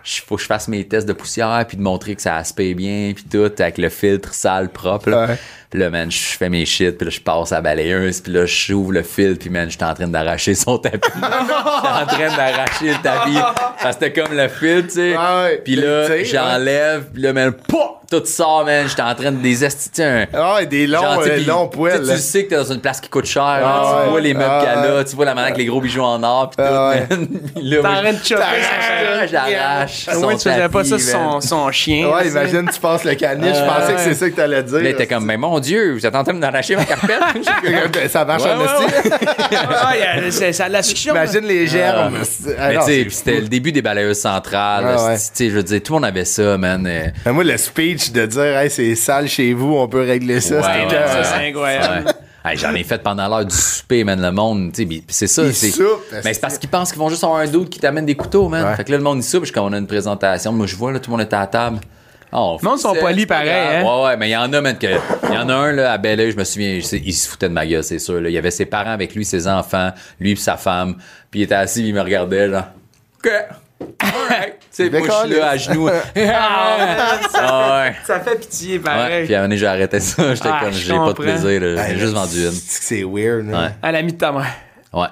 il 0.06 0.22
faut 0.28 0.36
que 0.36 0.42
je 0.42 0.48
fasse 0.48 0.68
mes 0.68 0.84
tests 0.88 1.08
de 1.08 1.14
poussière, 1.14 1.64
puis 1.68 1.78
de 1.78 1.82
montrer 1.82 2.14
que 2.14 2.22
ça 2.22 2.36
aspire 2.36 2.76
bien, 2.76 3.14
puis 3.16 3.24
tout, 3.24 3.50
avec 3.58 3.78
le 3.78 3.88
filtre 3.90 4.34
sale, 4.34 4.68
propre. 4.70 5.10
Là. 5.10 5.28
Ouais. 5.28 5.38
Là, 5.74 5.90
man, 5.90 6.12
je 6.12 6.18
fais 6.38 6.50
mes 6.50 6.66
shit, 6.66 6.98
puis 6.98 7.06
là, 7.06 7.12
je 7.12 7.20
passe 7.20 7.52
à 7.52 7.56
la 7.56 7.62
balayeuse, 7.62 8.22
puis 8.22 8.32
là, 8.32 8.46
j'ouvre 8.46 8.92
le 8.92 9.02
fil, 9.04 9.38
puis 9.38 9.50
man, 9.50 9.70
j'étais 9.70 9.86
en 9.86 9.94
train 9.94 10.08
d'arracher 10.08 10.54
son 10.56 10.78
tapis. 10.78 11.10
j'étais 11.16 11.26
en 11.26 12.06
train 12.06 12.38
d'arracher 12.38 12.90
le 12.90 13.02
tapis. 13.02 13.38
Parce 13.82 13.98
que 13.98 14.06
c'était 14.06 14.22
comme 14.22 14.38
le 14.38 14.48
fil, 14.50 14.84
tu 14.88 14.94
sais. 14.94 15.16
Ah 15.18 15.44
ouais. 15.46 15.62
Puis 15.64 15.76
là, 15.76 16.08
Tu 16.08 16.26
j'enlève, 16.26 17.06
puis 17.12 17.22
là, 17.24 17.34
man, 17.34 17.52
pouah, 17.68 18.02
tout 18.10 18.24
sort, 18.26 18.64
man. 18.66 18.88
J'étais 18.88 19.02
en 19.02 19.16
train 19.16 19.32
de 19.32 19.38
désestiter 19.38 20.04
un... 20.04 20.26
Ah, 20.34 20.56
ouais, 20.56 20.66
des 20.68 20.86
longs, 20.86 21.02
Genre, 21.02 21.18
tu 21.20 21.24
sais, 21.24 21.32
euh, 21.32 21.36
puis, 21.38 21.46
longs 21.46 21.66
tu 21.68 21.72
sais, 21.72 21.78
poils. 21.78 22.02
Tu 22.02 22.44
que 22.44 22.50
t'es 22.50 22.56
dans 22.56 22.72
une 22.74 22.80
place 22.82 23.02
qui 23.02 23.10
coûte 23.10 23.26
cher. 23.26 23.42
là. 23.44 23.62
Ah 23.64 23.82
tu 23.84 24.04
ouais. 24.06 24.10
vois 24.12 24.22
les 24.22 24.34
meubles 24.36 24.46
Ah 24.52 24.64
qu'elle 24.84 24.92
a, 24.98 25.04
tu 25.04 25.16
vois 25.16 25.26
la 25.26 25.34
manière 25.34 25.48
avec 25.48 25.58
les 25.58 25.66
gros 25.66 25.82
bijoux 25.82 26.02
en 26.04 26.22
or, 26.22 26.50
pis 26.52 26.58
tout, 26.58 26.64
Ah 26.68 26.90
ouais. 26.90 27.08
man. 27.10 27.28
T'es 27.56 27.80
en 27.80 27.84
train 27.84 28.12
de 28.12 28.18
chopper 28.18 29.28
j'arrache, 29.32 30.08
moins, 30.20 30.32
son 30.32 30.38
tu 30.38 30.50
faisais 30.50 30.70
pas 30.70 30.84
ça 30.84 31.00
son, 31.00 31.42
son 31.42 31.72
chien. 31.72 32.08
Ouais, 32.08 32.24
tu 32.24 32.28
imagine, 32.30 32.70
tu 32.72 32.80
passes 32.80 33.04
le 33.04 33.16
caniche. 33.16 33.56
Je 33.56 33.62
Ah, 33.64 33.80
pensais 33.80 33.94
que 33.94 34.00
c'est 34.02 34.14
ça 34.14 34.30
que 34.30 34.36
t'allais 34.36 34.64
dire. 34.64 34.80
Là, 34.80 34.94
t'es 34.94 35.08
comme, 35.08 35.26
mais 35.26 35.38
mon 35.38 35.60
Dieu, 35.64 35.94
vous 35.94 36.06
êtes 36.06 36.16
en 36.16 36.24
train 36.24 36.34
d'arracher 36.34 36.76
ma 36.76 36.86
carpette? 36.86 37.20
Ça 38.10 38.26
marche 38.26 38.44
Ouais, 38.44 38.52
en 38.52 38.60
ouais, 38.60 38.66
esti. 40.28 40.44
Ah, 40.46 40.54
ça 40.54 40.66
a 40.66 40.68
de 40.68 40.74
la 40.74 40.84
succion. 40.84 41.14
Imagine 41.16 41.46
les 41.46 41.68
germes. 41.68 42.20
Ah, 42.60 42.82
c'est 42.86 43.06
puis 43.06 43.12
c'était 43.14 43.40
le 43.42 43.48
début 43.48 43.72
des 43.72 43.82
balayeuses 43.82 44.20
centrales. 44.20 44.86
Ah, 44.98 45.06
ouais. 45.14 45.18
je 45.40 45.46
veux 45.50 45.64
dire, 45.64 45.82
tout 45.82 45.94
le 45.94 46.00
monde 46.00 46.06
avait 46.10 46.26
ça, 46.26 46.58
man. 46.58 46.82
Mais 46.84 47.32
moi, 47.32 47.44
le 47.44 47.58
speech 47.58 48.12
de 48.12 48.26
dire, 48.26 48.58
hey, 48.58 48.70
c'est 48.70 48.96
sale 48.96 49.28
chez 49.28 49.54
vous, 49.54 49.74
on 49.76 49.88
peut 49.88 50.02
régler 50.02 50.42
ça, 50.42 50.56
Ouais, 50.56 50.62
ouais, 50.86 51.24
c'est 51.24 51.48
incroyable. 51.50 52.06
Ouais. 52.06 52.14
Hey, 52.46 52.58
J'en 52.58 52.76
ai 52.76 52.84
fait 52.84 53.02
pendant 53.02 53.26
l'heure 53.30 53.46
du 53.46 53.56
souper, 53.56 54.04
man, 54.04 54.22
le 54.22 54.32
monde. 54.32 54.74
tu 54.74 54.82
sais, 54.82 54.86
puis 54.86 55.02
C'est 55.08 55.28
ça. 55.28 55.44
Ils 55.44 55.54
c'est- 55.54 55.72
soupent, 55.72 56.04
Mais 56.26 56.34
c'est 56.34 56.42
parce 56.42 56.58
qu'ils 56.58 56.70
pensent 56.70 56.92
qu'ils 56.92 57.00
vont 57.00 57.08
juste 57.10 57.24
avoir 57.24 57.40
un 57.40 57.48
doute 57.48 57.70
qui 57.70 57.80
t'amène 57.80 58.06
des 58.06 58.16
couteaux, 58.16 58.50
man. 58.50 58.66
Ouais. 58.66 58.76
Fait 58.76 58.84
que 58.84 58.92
là, 58.92 58.98
le 58.98 59.04
monde, 59.04 59.20
il 59.20 59.24
soupe. 59.24 59.50
Comme 59.52 59.64
on 59.66 59.74
a 59.74 59.78
une 59.78 59.88
présentation. 59.88 60.52
Moi, 60.52 60.68
je 60.68 60.76
vois, 60.76 60.92
là, 60.92 61.00
tout 61.00 61.10
le 61.10 61.18
monde 61.18 61.26
est 61.26 61.34
à 61.34 61.40
la 61.40 61.48
table. 61.48 61.78
Oh, 62.36 62.58
Le 62.62 62.68
monde 62.68 62.80
sont 62.80 62.94
polis 62.96 63.26
pareil, 63.28 63.50
hein? 63.50 63.84
Ouais, 63.84 64.04
ouais, 64.06 64.18
mais 64.18 64.30
il 64.30 64.32
y 64.32 64.36
en 64.36 64.52
a, 64.52 64.62
man, 64.62 64.78
que. 64.78 64.88
Il 64.88 65.34
y 65.34 65.38
en 65.38 65.50
a 65.50 65.54
un, 65.54 65.72
là, 65.72 65.92
à 65.94 65.98
Belleuil, 65.98 66.32
je 66.32 66.38
me 66.38 66.44
souviens, 66.44 66.76
je 66.80 66.86
sais, 66.86 67.02
il 67.04 67.14
se 67.14 67.30
foutait 67.30 67.48
de 67.50 67.54
ma 67.54 67.66
gueule, 67.68 67.84
c'est 67.84 68.00
sûr. 68.00 68.20
Là. 68.20 68.30
Il 68.30 68.34
y 68.34 68.38
avait 68.38 68.50
ses 68.52 68.66
parents 68.66 68.92
avec 68.92 69.14
lui, 69.14 69.24
ses 69.24 69.48
enfants, 69.48 69.92
lui 70.20 70.32
et 70.32 70.36
sa 70.36 70.58
femme. 70.58 70.96
Puis 71.30 71.42
il 71.42 71.44
était 71.44 71.56
assis, 71.56 71.82
puis 71.82 71.90
il 71.90 71.94
me 71.96 72.02
regardait, 72.02 72.48
là. 72.48 72.74
OK. 73.24 73.32
Alright. 74.00 74.60
Tu 74.76 74.90
sais, 74.90 75.30
là, 75.30 75.50
à 75.50 75.58
genoux. 75.58 75.90
Ah, 75.90 77.84
ouais. 77.86 77.96
Ça 78.06 78.20
fait 78.22 78.36
pitié, 78.40 78.78
Ouais, 78.78 78.84
pareil. 78.84 79.26
puis 79.26 79.36
à 79.36 79.38
un 79.38 79.42
moment 79.42 79.50
donné, 79.50 79.58
j'ai 79.60 79.68
arrêté 79.68 80.00
ça. 80.00 80.34
J'étais 80.36 80.50
Ah, 80.52 80.60
comme, 80.64 80.72
je 80.74 80.78
j'ai 80.80 80.94
pas 80.96 81.08
de 81.10 81.14
plaisir, 81.14 81.62
là. 81.62 81.88
J'ai 81.90 82.00
juste 82.00 82.14
vendu 82.14 82.46
une. 82.46 82.52
c'est 82.52 82.80
que 82.80 82.86
C'est 82.86 83.04
weird. 83.04 83.50
là. 83.52 83.62
Ouais. 83.62 83.70
À 83.82 83.92
l'ami 83.92 84.14
de 84.14 84.18
ta 84.18 84.32
mère. 84.32 84.48
Ouais. 84.94 85.08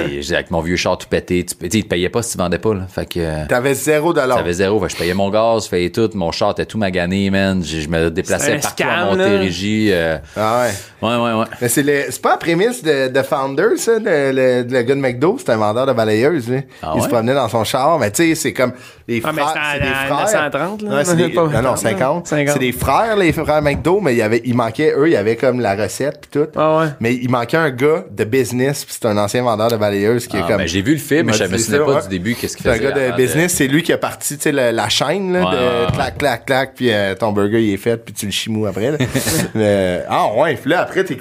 Puis 0.00 0.24
sais, 0.24 0.34
avec 0.34 0.50
mon 0.50 0.60
vieux 0.60 0.76
char 0.76 0.96
tout 0.98 1.06
pété, 1.08 1.44
tu 1.44 1.54
tu 1.54 1.70
sais, 1.70 1.78
il 1.78 1.84
te 1.84 1.88
payait 1.88 2.08
pas 2.08 2.22
si 2.22 2.32
tu 2.32 2.38
vendais 2.38 2.58
pas, 2.58 2.74
là. 2.74 2.86
Fait 2.92 3.06
que. 3.06 3.20
euh, 3.20 3.44
T'avais 3.48 3.74
zéro 3.74 4.12
dollar. 4.12 4.38
J'avais 4.38 4.52
zéro. 4.54 4.80
Fait 4.80 4.86
que 4.86 4.92
je 4.92 4.96
payais 4.98 5.14
mon 5.14 5.30
gaz, 5.30 5.64
je 5.66 5.70
payais 5.70 5.90
tout. 5.90 6.08
Mon 6.14 6.32
char 6.32 6.52
était 6.52 6.66
tout 6.66 6.78
magané, 6.78 7.30
man. 7.30 7.62
Je 7.64 7.80
je 7.80 7.88
me 7.88 8.10
déplaçais 8.10 8.58
partout 8.58 8.82
à. 8.88 9.04
Montérégie. 9.06 9.88
euh, 9.92 10.18
Ah 10.36 10.62
ouais. 10.62 11.08
Ouais, 11.08 11.16
ouais, 11.16 11.32
ouais. 11.40 11.46
Mais 11.60 11.68
c'est 11.68 11.82
le- 11.82 12.04
c'est 12.10 12.22
pas 12.22 12.30
la 12.30 12.36
prémisse 12.36 12.82
de, 12.82 13.08
de 13.08 13.22
Founder, 13.22 13.76
ça, 13.76 13.98
le, 13.98 14.30
le, 14.32 14.62
le 14.62 14.82
gars 14.82 14.94
de 14.94 15.00
McDo, 15.00 15.36
c'est 15.38 15.50
un 15.50 15.56
vendeur 15.56 15.84
de 15.86 15.92
balayeuses, 15.92 16.48
lui. 16.48 16.60
Ah 16.82 16.92
il 16.96 17.02
se 17.02 17.08
promenait 17.08 17.34
dans 17.34 17.48
son 17.48 17.64
char, 17.64 17.98
mais 17.98 18.10
tu 18.12 18.22
sais, 18.22 18.34
c'est 18.36 18.52
comme 18.52 18.72
les 19.08 19.20
Ah, 19.24 19.32
mais 19.32 19.42
frères. 19.42 19.52
c'est 19.54 20.12
en 20.12 20.16
frères. 20.16 20.26
1930, 20.70 20.82
là. 20.82 20.90
Ouais, 20.96 21.04
c'est 21.04 21.16
des- 21.16 21.28
Pas 21.32 21.42
non, 21.42 21.50
non, 21.50 21.62
30, 21.74 21.78
50. 21.78 22.26
50. 22.28 22.52
C'est 22.52 22.58
des 22.60 22.72
frères, 22.72 23.16
les 23.16 23.32
frères 23.32 23.62
McDo, 23.62 24.00
mais 24.00 24.14
il, 24.14 24.18
y 24.18 24.22
avait, 24.22 24.42
il 24.44 24.54
manquait, 24.54 24.94
eux, 24.96 25.08
il 25.08 25.12
y 25.12 25.16
avait 25.16 25.34
comme 25.36 25.58
la 25.60 25.74
recette 25.74 26.20
pis 26.20 26.28
tout. 26.38 26.46
Ah 26.56 26.78
ouais. 26.78 26.86
Mais 27.00 27.14
il 27.14 27.28
manquait 27.30 27.56
un 27.56 27.70
gars 27.70 28.04
de 28.10 28.24
business, 28.24 28.84
pis 28.84 28.92
c'est 29.00 29.06
un 29.08 29.16
ancien 29.18 29.42
vendeur 29.42 29.68
de 29.68 29.76
balayeuses 29.82 30.26
qui 30.26 30.36
Ah, 30.36 30.40
est 30.40 30.48
comme. 30.48 30.56
ben, 30.58 30.66
j'ai 30.66 30.80
vu 30.82 30.92
le 30.92 30.98
film, 30.98 31.26
mais 31.26 31.32
je 31.34 31.44
me 31.44 31.58
souvenais 31.58 31.78
pas 31.84 31.94
ouais. 31.96 32.02
du 32.02 32.08
début, 32.08 32.34
qu'est-ce 32.34 32.56
qu'il 32.56 32.64
C'est 32.64 32.70
un 32.70 32.74
faisait. 32.74 32.84
gars 32.84 33.08
de 33.08 33.12
de- 33.12 33.16
business, 33.16 33.52
c'est 33.52 33.66
lui 33.68 33.82
qui 33.82 33.92
a 33.92 33.98
parti, 33.98 34.36
tu 34.38 34.44
sais, 34.44 34.52
la 34.52 34.88
chaîne, 34.88 35.32
là, 35.32 35.40
Ouais, 35.44 35.50
de 35.56 35.86
ouais, 35.86 35.92
clac, 35.92 36.18
clac, 36.18 36.46
clac, 36.46 36.72
puis 36.74 36.90
euh, 36.92 37.14
ton 37.14 37.32
burger, 37.32 37.62
il 37.62 37.74
est 37.74 37.76
fait, 37.76 37.96
puis 37.98 38.14
tu 38.14 38.24
le 38.26 38.32
chimous 38.32 38.64
après, 38.66 38.92
là. 38.92 38.98
Mais, 39.54 40.02
ah, 40.08 40.28
ouais, 40.36 40.54
puis 40.54 40.70
là, 40.70 40.80
après, 40.80 41.04
t'es, 41.04 41.18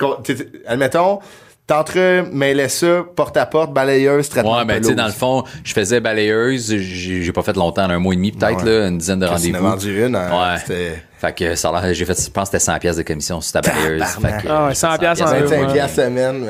admettons, 0.65 1.19
t'entremêlais 1.67 2.69
ça, 2.69 3.03
porte 3.15 3.37
à 3.37 3.45
porte, 3.45 3.73
balayeuse, 3.73 4.29
traitement 4.29 4.57
Ouais, 4.57 4.63
de 4.63 4.67
ben, 4.67 4.81
tu 4.81 4.89
sais, 4.89 4.95
dans 4.95 5.05
le 5.05 5.11
fond, 5.11 5.43
je 5.63 5.73
faisais 5.73 5.99
balayeuse. 5.99 6.75
J'ai 6.77 7.31
pas 7.31 7.43
fait 7.43 7.55
longtemps, 7.55 7.83
un 7.89 7.99
mois 7.99 8.13
et 8.13 8.17
demi 8.17 8.31
peut-être, 8.31 8.63
Ouais. 8.65 8.79
là, 8.79 8.87
une 8.87 8.97
dizaine 8.97 9.19
de 9.19 9.25
rendez-vous. 9.25 9.57
vendu 9.63 10.05
une, 10.05 10.15
hein, 10.15 10.55
Ouais. 10.67 10.93
Fait 11.21 11.33
que 11.37 11.53
ça 11.53 11.69
a 11.69 11.81
l'air- 11.81 11.93
j'ai 11.93 12.03
fait, 12.03 12.19
je 12.19 12.31
pense 12.31 12.49
que 12.49 12.57
c'était 12.57 12.71
100 12.71 12.79
pièces 12.79 12.95
de 12.95 13.03
commission 13.03 13.39
sur 13.41 13.53
ta 13.53 13.61
balayeuse. 13.61 14.01
Fait 14.03 14.41
que, 14.41 14.47
Ah 14.49 14.65
ouais, 14.65 14.69
j'ai 14.69 14.73
fait 14.73 14.75
100 14.87 14.97
piastres 14.97 15.23
en 15.23 15.27
100 15.27 15.33
deux, 15.39 15.45
25 15.45 15.67
ouais. 15.67 15.73
piastres 15.73 15.95
semaine. 15.95 16.43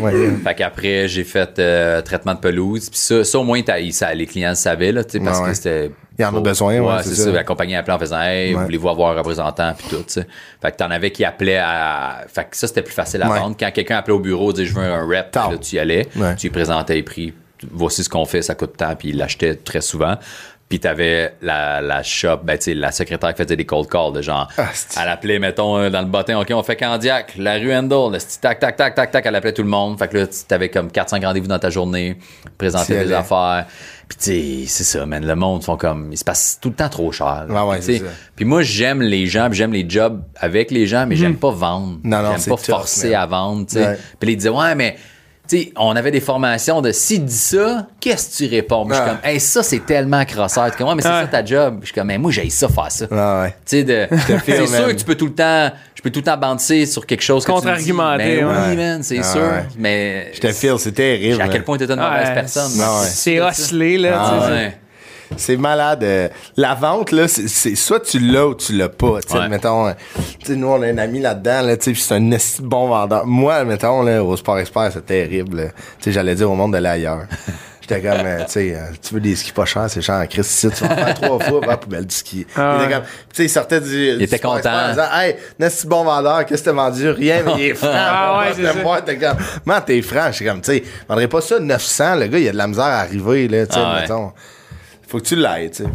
Ouais. 0.00 0.30
Fait 0.42 0.54
qu'après, 0.54 1.08
j'ai 1.08 1.24
fait 1.24 1.58
euh, 1.58 2.00
traitement 2.00 2.32
de 2.34 2.38
pelouse. 2.40 2.88
Puis 2.88 2.98
ça, 2.98 3.22
ça, 3.22 3.38
au 3.38 3.44
moins, 3.44 3.60
t'as- 3.60 3.90
ça, 3.92 4.14
les 4.14 4.24
clients 4.26 4.48
le 4.50 4.54
savaient, 4.54 4.92
là, 4.92 5.04
tu 5.04 5.18
sais, 5.18 5.20
parce 5.24 5.40
Ouais, 5.40 5.48
que 5.48 5.54
c'était. 5.54 5.90
Il 6.18 6.22
y 6.22 6.24
en 6.24 6.34
a 6.34 6.40
besoin, 6.40 6.78
ouais, 6.78 7.02
c'est 7.02 7.10
c'est 7.10 7.14
ça. 7.16 7.24
ça. 7.24 7.30
La 7.32 7.44
compagnie 7.44 7.74
appelait 7.76 7.92
en 7.94 7.98
faisant, 7.98 8.20
hey, 8.22 8.54
Ouais. 8.54 8.62
voulez-vous 8.64 8.88
avoir 8.88 9.12
un 9.12 9.18
représentant, 9.18 9.74
puis 9.76 9.88
tout, 9.90 9.96
tu 10.04 10.12
sais. 10.14 10.26
Fait 10.62 10.70
que 10.70 10.76
t'en 10.76 10.90
avais 10.90 11.10
qui 11.10 11.24
appelaient 11.24 11.58
à. 11.62 12.24
Fait 12.32 12.44
que 12.48 12.56
ça, 12.56 12.66
c'était 12.66 12.82
plus 12.82 12.94
facile 12.94 13.20
à 13.22 13.28
Ouais. 13.30 13.38
vendre. 13.40 13.56
Quand 13.60 13.70
quelqu'un 13.72 13.98
appelait 13.98 14.14
au 14.14 14.20
bureau, 14.20 14.52
disait, 14.54 14.66
je 14.66 14.74
veux 14.74 14.82
un 14.84 15.06
rep, 15.06 15.34
là, 15.34 15.50
tu 15.60 15.76
y 15.76 15.78
allais, 15.78 16.06
Ouais. 16.16 16.34
tu 16.36 16.46
lui 16.46 16.52
présentais 16.52 16.94
les 16.94 17.02
prix. 17.02 17.34
Voici 17.72 18.04
ce 18.04 18.08
qu'on 18.08 18.24
fait, 18.26 18.42
ça 18.42 18.54
coûte 18.54 18.76
tant, 18.76 18.94
puis 18.94 19.08
il 19.10 19.16
l'achetait 19.16 19.54
très 19.54 19.80
souvent. 19.80 20.16
Puis 20.68 20.80
t'avais 20.80 21.34
la, 21.42 21.82
la 21.82 22.02
shop, 22.02 22.38
ben, 22.42 22.56
tu 22.56 22.64
sais, 22.64 22.74
la 22.74 22.90
secrétaire 22.90 23.34
qui 23.34 23.42
faisait 23.42 23.54
des 23.56 23.66
cold 23.66 23.86
calls, 23.88 24.12
de 24.14 24.22
genre, 24.22 24.48
Ah, 24.56 24.68
elle 25.00 25.08
appelait, 25.08 25.38
mettons, 25.38 25.76
euh, 25.78 25.90
dans 25.90 26.00
le 26.00 26.06
bottin, 26.08 26.40
OK, 26.40 26.48
on 26.52 26.62
fait 26.62 26.74
Candiac, 26.76 27.34
la 27.36 27.54
rue 27.58 27.72
Handel, 27.74 28.12
le 28.12 28.18
tac, 28.40 28.58
tac, 28.60 28.74
tac, 28.76 28.94
tac, 28.94 29.10
tac, 29.10 29.26
elle 29.26 29.36
appelait 29.36 29.52
tout 29.52 29.62
le 29.62 29.68
monde. 29.68 29.98
Fait 29.98 30.08
que 30.08 30.16
là, 30.18 30.26
tu 30.26 30.54
avais 30.54 30.70
comme 30.70 30.88
4-5 30.88 31.24
rendez-vous 31.24 31.46
dans 31.48 31.58
ta 31.58 31.68
journée, 31.70 32.16
présenter 32.56 33.04
des 33.04 33.12
affaires. 33.12 33.66
Puis 34.08 34.18
tu 34.18 34.24
sais, 34.24 34.64
c'est 34.66 34.98
ça, 34.98 35.06
man, 35.06 35.24
le 35.24 35.34
monde 35.36 35.62
font 35.62 35.76
comme, 35.76 36.08
il 36.12 36.18
se 36.18 36.24
passe 36.24 36.58
tout 36.60 36.70
le 36.70 36.74
temps 36.74 36.88
trop 36.88 37.12
cher. 37.12 37.46
Ouais, 37.48 37.60
ouais. 37.60 38.02
Puis 38.34 38.44
moi, 38.44 38.62
j'aime 38.62 39.00
les 39.02 39.26
gens, 39.26 39.48
j'aime 39.52 39.72
les 39.72 39.88
jobs 39.88 40.22
avec 40.36 40.70
les 40.70 40.86
gens, 40.86 41.06
mais 41.06 41.14
j'aime 41.16 41.36
pas 41.36 41.50
vendre. 41.50 41.98
Non, 42.04 42.22
non, 42.22 42.32
J'aime 42.32 42.44
pas 42.56 42.56
tough, 42.62 42.64
forcer 42.74 43.10
man. 43.10 43.20
à 43.20 43.26
vendre, 43.26 43.66
tu 43.66 43.74
sais. 43.74 43.98
Puis 44.18 44.32
ils 44.32 44.36
disaient, 44.36 44.48
ouais, 44.48 44.74
mais... 44.74 44.96
Tu 45.46 45.58
sais, 45.58 45.72
on 45.76 45.94
avait 45.94 46.10
des 46.10 46.20
formations 46.20 46.80
de 46.80 46.90
s'il 46.90 47.24
dit 47.26 47.36
ça, 47.36 47.86
qu'est-ce 48.00 48.30
que 48.38 48.44
tu 48.48 48.54
réponds? 48.54 48.86
Je 48.88 48.94
suis 48.94 49.02
Ah. 49.04 49.08
comme, 49.10 49.30
hey, 49.30 49.38
ça, 49.38 49.62
c'est 49.62 49.84
tellement 49.84 50.24
crosseur. 50.24 50.70
Tu 50.70 50.78
comme, 50.82 50.94
mais 50.96 51.02
c'est 51.02 51.08
Ouais. 51.08 51.20
ça 51.20 51.26
ta 51.26 51.44
job. 51.44 51.78
Je 51.82 51.86
suis 51.86 51.94
comme, 51.94 52.06
mais 52.06 52.16
moi, 52.16 52.30
j'ai 52.30 52.48
ça 52.48 52.66
faire 52.68 52.90
ça. 52.90 53.06
Ah, 53.12 53.42
ouais. 53.42 53.50
Tu 53.66 53.76
sais, 53.78 53.84
de, 53.84 54.08
c'est 54.46 54.66
sûr 54.66 54.86
que 54.88 54.92
tu 54.94 55.04
peux 55.04 55.14
tout 55.16 55.26
le 55.26 55.34
temps, 55.34 55.70
je 55.94 56.00
peux 56.00 56.08
tout 56.10 56.20
le 56.20 56.24
temps 56.24 56.38
bouncer 56.38 56.86
sur 56.86 57.04
quelque 57.04 57.20
chose. 57.22 57.44
Contre-argumenter, 57.44 58.36
Ben 58.40 58.46
ouais. 58.46 58.54
oui, 58.70 58.76
man, 58.76 59.02
c'est 59.02 59.18
Ah, 59.18 59.22
sûr. 59.22 59.40
ouais. 59.42 59.64
Mais. 59.78 60.30
Je 60.34 60.40
te 60.40 60.50
file, 60.52 60.76
c'est 60.78 60.92
terrible. 60.92 61.42
À 61.42 61.48
quel 61.48 61.62
point 61.62 61.76
t'étais 61.76 61.92
une 61.92 62.00
mauvaise 62.00 62.28
Ouais, 62.28 62.34
personne. 62.34 62.72
Ouais. 62.78 63.06
C'est 63.08 63.38
oscillé, 63.40 63.98
là. 63.98 64.70
C'est 65.36 65.56
malade. 65.56 66.04
euh, 66.04 66.28
La 66.56 66.74
vente, 66.74 67.10
là, 67.12 67.26
c'est- 67.28 67.74
soit 67.76 68.00
tu 68.00 68.18
l'as 68.18 68.46
ou 68.48 68.54
tu 68.54 68.72
l'as 68.74 68.88
pas. 68.88 69.20
Tu 69.22 69.32
sais, 69.32 69.38
Ouais. 69.38 69.48
mettons, 69.48 69.88
euh, 69.88 69.92
tu 70.40 70.46
sais, 70.46 70.56
nous, 70.56 70.68
on 70.68 70.82
a 70.82 70.86
un 70.86 70.98
ami 70.98 71.20
là-dedans, 71.20 71.62
là, 71.62 71.76
tu 71.76 71.94
sais, 71.94 72.00
c'est 72.00 72.14
un 72.14 72.20
de 72.20 72.36
bon 72.62 72.88
vendeur. 72.88 73.26
Moi, 73.26 73.64
mettons, 73.64 74.02
là, 74.02 74.22
au 74.22 74.36
Sport 74.36 74.58
Expert, 74.58 74.90
c'est 74.92 75.06
terrible. 75.06 75.72
Tu 75.98 76.04
sais, 76.04 76.12
j'allais 76.12 76.34
dire 76.34 76.50
au 76.50 76.54
monde 76.54 76.72
d'aller 76.72 76.88
ailleurs. 76.88 77.22
J'étais 77.86 78.00
comme, 78.00 78.24
euh, 78.24 78.38
tu 78.46 78.52
sais, 78.52 78.74
euh, 78.74 78.86
tu 79.06 79.12
veux 79.12 79.20
des 79.20 79.36
skis 79.36 79.52
pas 79.52 79.66
chers, 79.66 79.90
c'est 79.90 80.00
cher 80.00 80.14
en 80.14 80.26
Christ 80.26 80.68
tu 80.74 80.84
vas 80.86 80.96
faire 80.96 81.14
trois 81.20 81.38
fois, 81.38 81.60
à 81.64 81.66
la 81.66 81.76
poubelle 81.76 82.06
du 82.06 82.14
ski. 82.14 82.46
Ah 82.56 82.76
il 82.78 82.84
était 82.84 82.94
ouais. 82.94 83.00
comme, 83.00 83.08
tu 83.10 83.10
sais, 83.34 83.44
il 83.44 83.50
sortait 83.50 83.80
du. 83.82 84.06
Il 84.08 84.22
était 84.22 84.38
content. 84.38 84.70
En 84.86 84.88
disant, 84.88 85.02
hey, 85.12 85.36
n'est-ce 85.58 85.86
bon 85.86 86.02
vendeur, 86.02 86.46
qu'est-ce 86.46 86.62
que 86.62 86.70
t'as 86.70 86.72
vendu? 86.74 87.10
Rien, 87.10 87.42
mais 87.44 87.52
il 87.58 87.64
est 87.66 87.74
franc. 87.74 87.88
Ah 87.92 88.38
ouais, 88.38 88.44
Moi, 88.44 88.54
c'est 88.56 88.82
ça. 88.82 89.02
t'es 89.02 89.18
comme, 89.18 89.36
man, 89.66 89.82
t'es 89.84 90.00
franc. 90.00 90.32
J'étais 90.32 90.46
comme, 90.50 90.62
tu 90.62 90.72
sais, 90.72 90.82
vendrais 91.06 91.28
pas 91.28 91.42
ça 91.42 91.58
900, 91.60 92.14
le 92.14 92.26
gars, 92.28 92.38
il 92.38 92.48
a 92.48 92.52
de 92.52 92.56
la 92.56 92.66
misère 92.68 92.84
à 92.84 93.00
arriver, 93.00 93.48
là, 93.48 93.66
tu 93.66 93.74
sais, 93.74 93.80
Ah 93.84 94.00
ouais. 94.00 94.06
Faut 95.14 95.20
que 95.20 95.26
tu 95.26 95.36
l'aides, 95.36 95.70
tu 95.70 95.84
sais. 95.84 95.88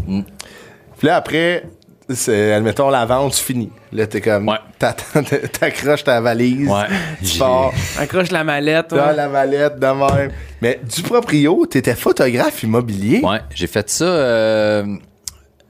Puis 0.98 1.08
là, 1.08 1.18
après, 1.18 1.64
c'est, 2.10 2.54
admettons, 2.54 2.90
la 2.90 3.06
vente, 3.06 3.34
tu 3.34 3.44
finis. 3.44 3.70
Là, 3.92 4.08
t'es 4.08 4.22
comme, 4.22 4.48
Ouais. 4.48 4.56
t'attends- 4.78 5.22
t'accroches 5.60 6.06
ta 6.06 6.22
valise, 6.22 6.70
Ouais. 6.70 6.86
tu 7.22 7.38
pars 7.38 7.74
Accroche 8.00 8.32
la 8.32 8.46
mallette. 8.46 8.92
dans 8.92 8.96
ouais. 9.08 9.16
la 9.18 9.28
mallette 9.28 9.78
de 9.78 9.86
même. 9.88 10.32
Mais 10.62 10.80
du 10.96 11.02
proprio, 11.02 11.66
t'étais 11.66 11.96
photographe 11.96 12.64
immobilier. 12.64 13.20
Ouais, 13.22 13.40
j'ai 13.54 13.68
fait 13.68 13.90
ça. 13.90 14.06
euh, 14.06 14.86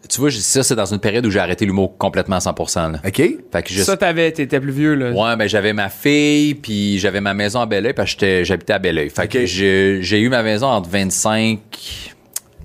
tu 0.08 0.20
vois, 0.22 0.30
j'ai- 0.30 0.42
ça, 0.42 0.62
c'est 0.62 0.76
dans 0.76 0.86
une 0.86 1.00
période 1.00 1.26
où 1.26 1.32
j'ai 1.32 1.40
arrêté 1.40 1.66
l'humour 1.66 1.98
complètement 1.98 2.36
à 2.36 2.40
100%. 2.40 2.90
Là. 2.90 3.00
OK? 3.04 3.16
Fait 3.16 3.64
que 3.64 3.74
je, 3.74 3.82
Ça, 3.82 3.98
t'avais, 3.98 4.32
t'étais 4.32 4.60
plus 4.60 4.72
vieux, 4.72 4.94
là. 4.94 5.10
Ouais, 5.12 5.36
ben 5.38 5.50
j'avais 5.50 5.74
ma 5.74 5.90
fille, 5.90 6.54
puis 6.54 7.00
j'avais 7.00 7.20
ma 7.22 7.34
maison 7.34 7.62
à 7.62 7.66
Belleuil, 7.66 7.94
parce 7.94 8.14
que 8.14 8.44
j'habitais 8.44 8.74
à 8.74 8.80
Belleuil. 8.80 9.10
Fait 9.10 9.28
que 9.28 9.40
Ok. 9.40 9.46
j'ai 9.46 10.00
j'ai 10.04 10.20
eu 10.20 10.30
ma 10.30 10.44
maison 10.44 10.68
entre 10.68 10.88
25, 10.90 11.60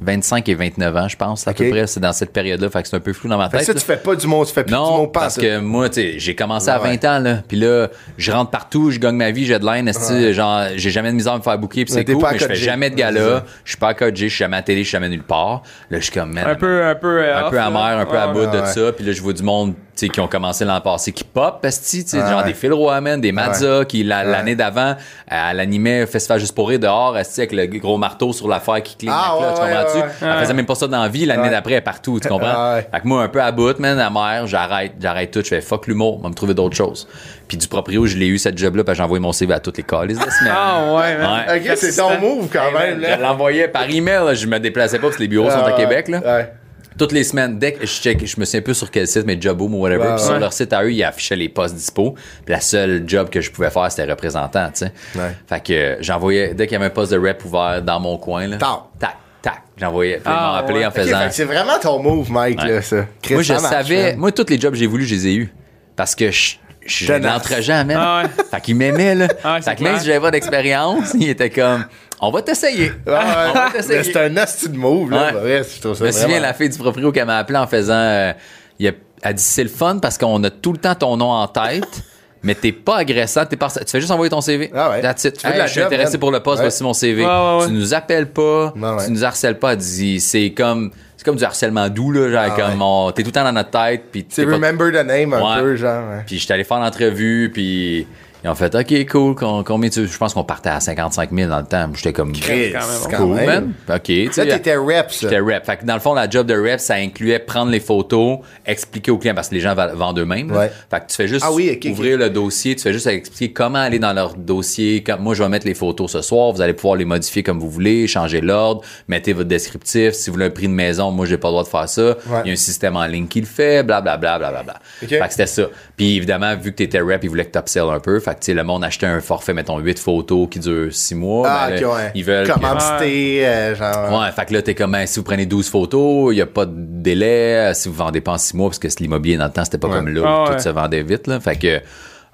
25 0.04 0.48
et 0.48 0.54
29 0.54 0.96
ans, 0.96 1.08
je 1.08 1.16
pense, 1.16 1.48
à 1.48 1.52
peu 1.54 1.68
près. 1.70 1.86
C'est 1.86 2.00
dans 2.00 2.12
cette 2.12 2.32
période-là. 2.32 2.68
Fait 2.70 2.82
que 2.82 2.88
c'est 2.88 2.96
un 2.96 3.00
peu 3.00 3.12
flou 3.12 3.28
dans 3.28 3.38
ma 3.38 3.48
Fait 3.48 3.58
que 3.58 3.64
tête. 3.64 3.74
ça, 3.78 3.80
tu 3.80 3.86
fais 3.86 3.96
pas 3.96 4.14
du 4.14 4.26
mot, 4.26 4.44
tu 4.44 4.52
fais 4.52 4.62
plus 4.64 4.72
du 4.72 4.74
Non, 4.78 4.98
mot 4.98 5.06
pas 5.06 5.20
parce 5.20 5.36
que 5.36 5.58
moi, 5.58 5.88
tu 5.88 5.94
sais, 5.94 6.14
j'ai 6.18 6.34
commencé 6.34 6.68
à 6.68 6.80
Ouais, 6.80 6.96
20 6.96 7.04
ans, 7.04 7.18
là. 7.20 7.38
Puis 7.46 7.56
là, 7.56 7.88
je 8.18 8.30
rentre 8.32 8.50
partout, 8.50 8.90
je 8.90 8.98
gagne 8.98 9.16
ma 9.16 9.30
vie, 9.30 9.46
j'ai 9.46 9.58
de 9.58 9.64
l'aine, 9.64 9.88
esti, 9.88 10.32
genre, 10.34 10.64
j'ai 10.76 10.90
jamais 10.90 11.10
de 11.10 11.16
misère 11.16 11.32
à 11.34 11.38
me 11.38 11.42
faire 11.42 11.58
bouquer, 11.58 11.84
puis 11.84 11.94
c'est 11.94 12.04
cool, 12.04 12.22
mais 12.30 12.38
je 12.38 12.46
fais 12.46 12.54
jamais 12.54 12.90
de 12.90 12.96
gala, 12.96 13.44
je 13.64 13.70
suis 13.70 13.78
pas 13.78 13.94
G, 13.94 14.10
je 14.14 14.14
suis 14.26 14.30
jamais 14.30 14.56
à 14.56 14.60
la 14.60 14.62
télé, 14.64 14.82
je 14.82 14.88
suis 14.88 14.92
jamais 14.92 15.08
nulle 15.08 15.22
part. 15.22 15.62
Là, 15.90 15.98
je 15.98 16.04
suis 16.04 16.12
comme, 16.12 16.32
man, 16.32 16.44
Un 16.46 16.54
peu, 16.56 16.84
un 16.84 16.94
peu, 16.94 17.20
euh, 17.22 17.38
un 17.38 17.44
off, 17.44 17.50
peu 17.50 17.58
amer, 17.60 17.98
un 17.98 18.06
peu 18.06 18.18
à 18.18 18.26
bout 18.28 18.46
de 18.46 18.64
ça. 18.66 18.92
Puis 18.92 19.04
là, 19.04 19.12
je 19.12 19.22
vois 19.22 19.32
du 19.32 19.42
monde 19.42 19.74
tu 19.96 20.06
sais, 20.06 20.08
qui 20.08 20.20
ont 20.20 20.26
commencé 20.26 20.64
l'an 20.64 20.80
passé 20.80 21.12
qui 21.12 21.22
pop, 21.24 21.64
esti, 21.64 22.04
tu 22.04 22.10
sais, 22.10 22.16
Ouais, 22.22 22.28
genre 22.28 22.40
ouais. 22.40 22.46
des 22.46 22.54
Phil 22.54 22.72
Roy, 22.72 23.00
man, 23.00 23.20
des 23.20 23.30
Mazza, 23.30 23.84
qui 23.84 24.02
la- 24.02 24.24
l'année 24.24 24.56
d'avant, 24.56 24.96
elle 25.28 25.60
animait 25.60 26.04
Festival 26.06 26.40
Juste 26.40 26.54
pour 26.54 26.68
rire 26.68 26.80
dehors, 26.80 27.16
esti, 27.16 27.42
avec 27.42 27.52
le 27.52 27.66
gros 27.78 27.96
marteau 27.96 28.32
sur 28.32 28.48
l'affaire 28.48 28.82
qui 28.82 28.96
cligne 28.96 29.12
Ah, 29.14 29.34
la 29.40 29.46
cloche, 29.46 29.58
ouais, 29.66 29.72
comprends-tu? 29.74 29.98
ouais, 29.98 30.02
ouais. 30.04 30.34
Elle 30.34 30.40
faisait 30.40 30.54
même 30.54 30.66
pas 30.66 30.74
ça 30.74 30.86
dans 30.88 31.02
la 31.02 31.08
vie, 31.08 31.26
l'année 31.26 31.42
Ouais. 31.42 31.50
d'après, 31.50 31.72
elle 31.74 31.78
est 31.78 31.82
partout, 31.82 32.18
tu 32.20 32.28
comprends? 32.28 32.44
Ouais. 32.74 32.88
Fait 32.92 33.00
que 33.00 33.06
moi, 33.06 33.22
un 33.22 33.28
peu 33.28 33.40
à 33.40 33.52
bout, 33.52 33.78
man, 33.78 33.98
à 34.00 34.10
mer, 34.10 34.46
j'arrête, 34.46 34.94
j'arrête 35.00 35.30
tout, 35.30 35.40
je 35.44 35.48
fais 35.48 35.60
fuck 35.60 35.86
l'humour, 35.86 36.18
on 36.18 36.22
va 36.22 36.28
me 36.28 36.34
trouver 36.34 36.54
d'autres 36.54 36.76
choses. 36.76 37.06
Puis 37.46 37.56
du 37.56 37.68
proprio, 37.68 38.06
je 38.06 38.16
l'ai 38.16 38.26
eu, 38.26 38.38
cette 38.38 38.58
job-là, 38.58 38.82
parce 38.84 38.94
que 38.94 38.98
j'ai 38.98 39.04
envoyé 39.04 39.20
mon 39.20 39.32
CV 39.32 39.54
à 39.54 39.60
toutes 39.60 39.76
les 39.76 39.82
calices 39.84 40.18
de 40.18 40.30
semaine. 40.30 40.54
Ah 40.56 40.92
ouais, 40.94 41.16
man. 41.18 41.44
Ouais. 41.48 41.70
Ok, 41.70 41.76
c'est 41.76 41.94
ton 41.96 42.18
move 42.20 42.48
quand 42.52 42.72
même, 42.76 42.96
Je 42.96 43.02
là. 43.06 43.16
l'envoyais 43.18 43.68
par 43.68 43.84
email, 43.88 44.24
là, 44.24 44.34
je 44.34 44.46
me 44.46 44.58
déplaçais 44.58 44.98
pas 44.98 45.02
parce 45.04 45.16
que 45.16 45.22
les 45.22 45.28
bureaux 45.28 45.50
sont 45.50 45.58
Ah, 45.62 45.68
à 45.68 45.70
ouais. 45.70 45.76
Québec, 45.76 46.08
là 46.08 46.20
Ouais. 46.24 46.52
Toutes 46.98 47.12
les 47.12 47.24
semaines, 47.24 47.58
dès 47.58 47.72
que 47.72 47.86
je 47.86 47.92
check, 47.92 48.24
je 48.26 48.38
me 48.38 48.44
souviens 48.44 48.60
plus 48.62 48.74
sur 48.74 48.90
quel 48.90 49.06
site, 49.06 49.24
mais 49.26 49.36
Joboom 49.40 49.74
ou 49.74 49.78
whatever, 49.78 50.04
Ouais, 50.04 50.14
puis 50.16 50.24
sur 50.24 50.32
ouais. 50.34 50.38
leur 50.40 50.52
site 50.52 50.72
à 50.72 50.82
eux, 50.84 50.92
ils 50.92 51.02
affichaient 51.04 51.36
les 51.36 51.48
postes 51.48 51.74
dispo. 51.74 52.14
Puis 52.44 52.52
la 52.54 52.60
seule 52.60 53.04
job 53.06 53.28
que 53.30 53.40
je 53.40 53.50
pouvais 53.50 53.70
faire, 53.70 53.90
c'était 53.90 54.10
représentant, 54.10 54.66
tu 54.68 54.86
sais. 54.86 54.92
Ouais. 55.14 55.32
Fait 55.48 55.62
que 55.62 55.96
j'envoyais, 56.00 56.54
dès 56.54 56.66
qu'il 56.66 56.74
y 56.74 56.76
avait 56.76 56.86
un 56.86 56.90
poste 56.90 57.12
de 57.12 57.18
rep 57.18 57.44
ouvert 57.44 57.82
dans 57.82 58.00
mon 58.00 58.16
coin, 58.18 58.46
là, 58.46 58.56
Tac. 58.58 58.68
tac, 58.98 59.16
tac, 59.42 59.62
j'envoyais. 59.76 60.14
Puis 60.16 60.22
ils 60.26 60.30
m'ont 60.30 60.36
Ah, 60.38 60.58
appelé 60.58 60.78
ouais. 60.80 60.86
en 60.86 60.90
faisant. 60.90 61.18
fait 61.20 61.28
que 61.28 61.34
c'est 61.34 61.44
vraiment 61.44 61.78
ton 61.80 61.98
move, 62.02 62.30
Mike, 62.30 62.60
Ouais. 62.60 62.68
là, 62.72 62.82
ça. 62.82 63.06
Chris, 63.22 63.34
moi, 63.34 63.42
je 63.42 63.52
marche, 63.54 63.64
savais, 63.68 64.16
moi, 64.16 64.32
tous 64.32 64.46
les 64.48 64.60
jobs 64.60 64.72
que 64.72 64.78
j'ai 64.78 64.86
voulu, 64.86 65.04
je 65.04 65.14
les 65.14 65.26
ai 65.28 65.34
eus. 65.34 65.52
Parce 65.96 66.14
que 66.14 66.30
je. 66.30 66.56
Je 66.86 67.14
l'entre-gens, 67.14 67.82
man. 67.86 67.96
Ah 67.98 68.22
ouais. 68.24 68.44
Fait 68.50 68.60
qu'il 68.60 68.76
m'aimait, 68.76 69.14
là. 69.14 69.28
Ah 69.42 69.58
fait 69.62 69.74
que 69.74 69.82
même 69.82 69.98
si 69.98 70.04
j'avais 70.04 70.20
pas 70.20 70.30
d'expérience, 70.30 71.14
il 71.18 71.30
était 71.30 71.48
comme, 71.48 71.86
on 72.26 72.30
va 72.30 72.42
t'essayer. 72.42 72.90
Ouais, 72.90 72.92
ouais. 73.12 73.18
on 73.50 73.52
va 73.52 73.66
Mais 73.66 73.72
t'essayer. 73.80 74.02
c'est 74.04 74.16
un 74.16 74.28
nasty 74.28 74.68
de 74.68 74.76
move, 74.76 75.10
là. 75.10 75.26
Ouais. 75.26 75.32
vrai, 75.32 75.62
je 75.74 75.80
trouve 75.80 75.94
ça 75.94 76.00
Je 76.00 76.04
me 76.06 76.12
souviens, 76.12 76.28
vraiment- 76.28 76.42
la 76.46 76.54
fille 76.54 76.68
du 76.70 76.78
proprio 76.78 77.12
qu'elle 77.12 77.26
m'a 77.26 77.38
appelé 77.38 77.58
en 77.58 77.66
faisant. 77.66 77.94
euh, 77.94 78.32
il 78.78 78.88
a- 78.88 78.92
elle 79.22 79.34
dit 79.34 79.42
c'est 79.42 79.62
le 79.62 79.68
fun 79.70 79.98
parce 80.00 80.18
qu'on 80.18 80.42
a 80.44 80.50
tout 80.50 80.72
le 80.72 80.78
temps 80.78 80.94
ton 80.94 81.16
nom 81.16 81.30
en 81.30 81.46
tête, 81.48 82.02
mais 82.42 82.54
t'es 82.54 82.72
pas 82.72 82.96
agressant, 82.98 83.46
t'es 83.46 83.56
pas, 83.56 83.68
tu 83.70 83.78
fais 83.86 84.00
juste 84.00 84.12
envoyer 84.12 84.28
ton 84.30 84.40
CV. 84.40 84.70
Ah 84.74 84.90
ouais. 84.90 85.00
That's 85.00 85.24
it. 85.24 85.38
Tu 85.38 85.46
Hey, 85.46 85.56
la 85.58 85.66
je 85.66 85.72
suis 85.72 85.80
intéressé 85.82 86.12
man. 86.12 86.20
pour 86.20 86.30
le 86.32 86.40
poste, 86.40 86.58
Ouais. 86.58 86.64
voici 86.64 86.82
mon 86.82 86.92
CV. 86.92 87.24
Ouais, 87.24 87.28
ouais, 87.30 87.58
ouais. 87.60 87.66
Tu 87.66 87.72
nous 87.72 87.94
appelles 87.94 88.30
pas, 88.30 88.72
Ouais, 88.76 88.90
ouais. 88.90 89.06
tu 89.06 89.12
nous 89.12 89.24
harcèles 89.24 89.58
pas. 89.58 89.72
Elle 89.72 89.78
dit 89.78 90.20
c'est 90.20 90.50
comme, 90.50 90.90
c'est 91.16 91.24
comme 91.24 91.36
du 91.36 91.44
harcèlement 91.44 91.88
doux, 91.88 92.10
là. 92.12 92.30
Genre, 92.30 92.54
Ah 92.54 92.60
comme 92.60 92.82
on- 92.82 93.12
t'es 93.12 93.22
tout 93.22 93.28
le 93.28 93.32
temps 93.32 93.44
dans 93.44 93.52
notre 93.52 93.70
tête, 93.70 94.02
puis 94.12 94.26
C'est 94.28 94.42
t'es 94.42 94.48
pas- 94.48 94.54
remember 94.56 94.90
the 94.92 95.06
name 95.06 95.32
un 95.32 95.40
Ouais. 95.56 95.60
peu, 95.62 95.76
genre. 95.76 96.02
ouais. 96.10 96.22
Puis 96.26 96.38
j'étais 96.38 96.52
allé 96.52 96.64
faire 96.64 96.80
l'entrevue, 96.80 97.50
puis 97.54 98.06
ils 98.44 98.50
ont 98.50 98.54
fait 98.54 98.74
OK, 98.74 99.06
cool, 99.10 99.34
com- 99.34 99.64
combien 99.64 99.88
tu. 99.90 100.06
Je 100.06 100.18
pense 100.18 100.34
qu'on 100.34 100.44
partait 100.44 100.68
à 100.68 100.78
55 100.80 101.30
000 101.32 101.48
dans 101.50 101.58
le 101.58 101.64
temps. 101.64 101.88
J'étais 101.94 102.12
comme. 102.12 102.32
Chris, 102.32 102.72
quand 103.10 103.16
Cool, 103.16 103.34
même. 103.36 103.46
man. 103.46 103.96
OK, 103.96 104.08
Là, 104.36 104.46
t'étais 104.46 104.76
rep, 104.76 105.10
ça. 105.10 105.28
J'étais 105.28 105.40
rep. 105.40 105.64
Fait 105.64 105.78
que 105.78 105.84
dans 105.84 105.94
le 105.94 106.00
fond, 106.00 106.14
la 106.14 106.28
job 106.28 106.46
de 106.46 106.54
rep, 106.54 106.78
ça 106.78 106.94
incluait 106.94 107.38
prendre 107.38 107.70
les 107.70 107.80
photos, 107.80 108.38
expliquer 108.66 109.10
aux 109.10 109.18
clients, 109.18 109.34
parce 109.34 109.48
que 109.48 109.54
les 109.54 109.60
gens 109.60 109.74
vendent 109.74 110.18
eux-mêmes. 110.18 110.50
Ouais. 110.52 110.70
Fait 110.90 111.00
que 111.00 111.06
tu 111.08 111.16
fais 111.16 111.26
juste 111.28 111.44
Ah 111.46 111.52
oui, 111.52 111.78
ouvrir 111.90 112.18
le 112.18 112.30
dossier, 112.30 112.76
tu 112.76 112.82
fais 112.82 112.92
juste 112.92 113.06
expliquer 113.06 113.52
comment 113.52 113.78
aller 113.78 113.98
dans 113.98 114.12
leur 114.12 114.34
dossier. 114.34 115.02
Quand, 115.02 115.18
moi, 115.18 115.34
je 115.34 115.42
vais 115.42 115.48
mettre 115.48 115.66
les 115.66 115.74
photos 115.74 116.12
ce 116.12 116.20
soir, 116.20 116.52
vous 116.52 116.60
allez 116.60 116.74
pouvoir 116.74 116.96
les 116.96 117.04
modifier 117.04 117.42
comme 117.42 117.58
vous 117.58 117.70
voulez, 117.70 118.06
changer 118.06 118.40
l'ordre, 118.40 118.82
mettez 119.08 119.32
votre 119.32 119.48
descriptif. 119.48 120.12
Si 120.12 120.28
vous 120.28 120.34
voulez 120.34 120.46
un 120.46 120.50
prix 120.50 120.68
de 120.68 120.72
maison, 120.72 121.10
moi, 121.10 121.24
j'ai 121.26 121.38
pas 121.38 121.48
le 121.48 121.52
droit 121.52 121.64
de 121.64 121.68
faire 121.68 121.88
ça. 121.88 122.16
Il 122.44 122.48
y 122.48 122.50
a 122.50 122.52
un 122.52 122.56
système 122.56 122.96
en 122.96 123.06
ligne 123.06 123.26
qui 123.26 123.40
le 123.40 123.46
fait, 123.46 123.82
blablabla. 123.82 124.74
Ok. 125.02 125.08
Fait 125.08 125.18
que 125.18 125.24
c'était 125.30 125.46
ça. 125.46 125.62
Puis 125.96 126.16
évidemment, 126.16 126.54
vu 126.56 126.72
que 126.72 126.76
t'étais 126.76 127.00
rep, 127.00 127.24
ils 127.24 127.28
voulaient 127.28 127.46
que 127.46 127.56
t'upsell 127.58 127.84
un 127.90 128.00
peu. 128.00 128.18
Fait 128.20 128.33
que, 128.34 128.40
tu 128.40 128.46
sais, 128.46 128.54
le 128.54 128.64
monde 128.64 128.84
achetait 128.84 129.06
un 129.06 129.20
forfait, 129.20 129.54
mettons, 129.54 129.78
8 129.78 129.98
photos 129.98 130.48
qui 130.50 130.58
durent 130.58 130.92
6 130.92 131.14
mois. 131.14 131.48
Ah, 131.48 131.66
Ben, 131.68 131.74
ok, 131.76 131.80
là, 131.82 131.94
ouais. 131.94 132.10
Ils 132.14 132.24
veulent 132.24 132.46
que- 132.46 132.52
Commandité, 132.52 133.46
euh, 133.46 133.74
genre. 133.74 134.20
Ouais, 134.20 134.30
fait 134.32 134.46
que 134.46 134.52
là, 134.54 134.62
t'es 134.62 134.74
comme, 134.74 134.92
ben, 134.92 135.06
si 135.06 135.18
vous 135.18 135.24
prenez 135.24 135.46
12 135.46 135.68
photos, 135.68 136.32
il 136.32 136.36
n'y 136.36 136.42
a 136.42 136.46
pas 136.46 136.66
de 136.66 136.72
délai. 136.76 137.72
Si 137.74 137.88
vous 137.88 137.94
vendez 137.94 138.20
pas 138.20 138.32
en 138.32 138.38
6 138.38 138.56
mois, 138.56 138.68
parce 138.68 138.78
que 138.78 138.88
c'est 138.88 139.00
l'immobilier 139.00 139.36
dans 139.36 139.46
le 139.46 139.52
temps, 139.52 139.64
c'était 139.64 139.78
pas 139.78 139.88
Ouais. 139.88 139.94
comme 139.96 140.08
là, 140.08 140.20
où 140.20 140.24
Ah 140.26 140.44
tout 140.48 140.52
ouais. 140.54 140.58
se 140.58 140.68
vendait 140.68 141.02
vite, 141.02 141.26
là. 141.26 141.40
Fait 141.40 141.56
que, 141.56 141.80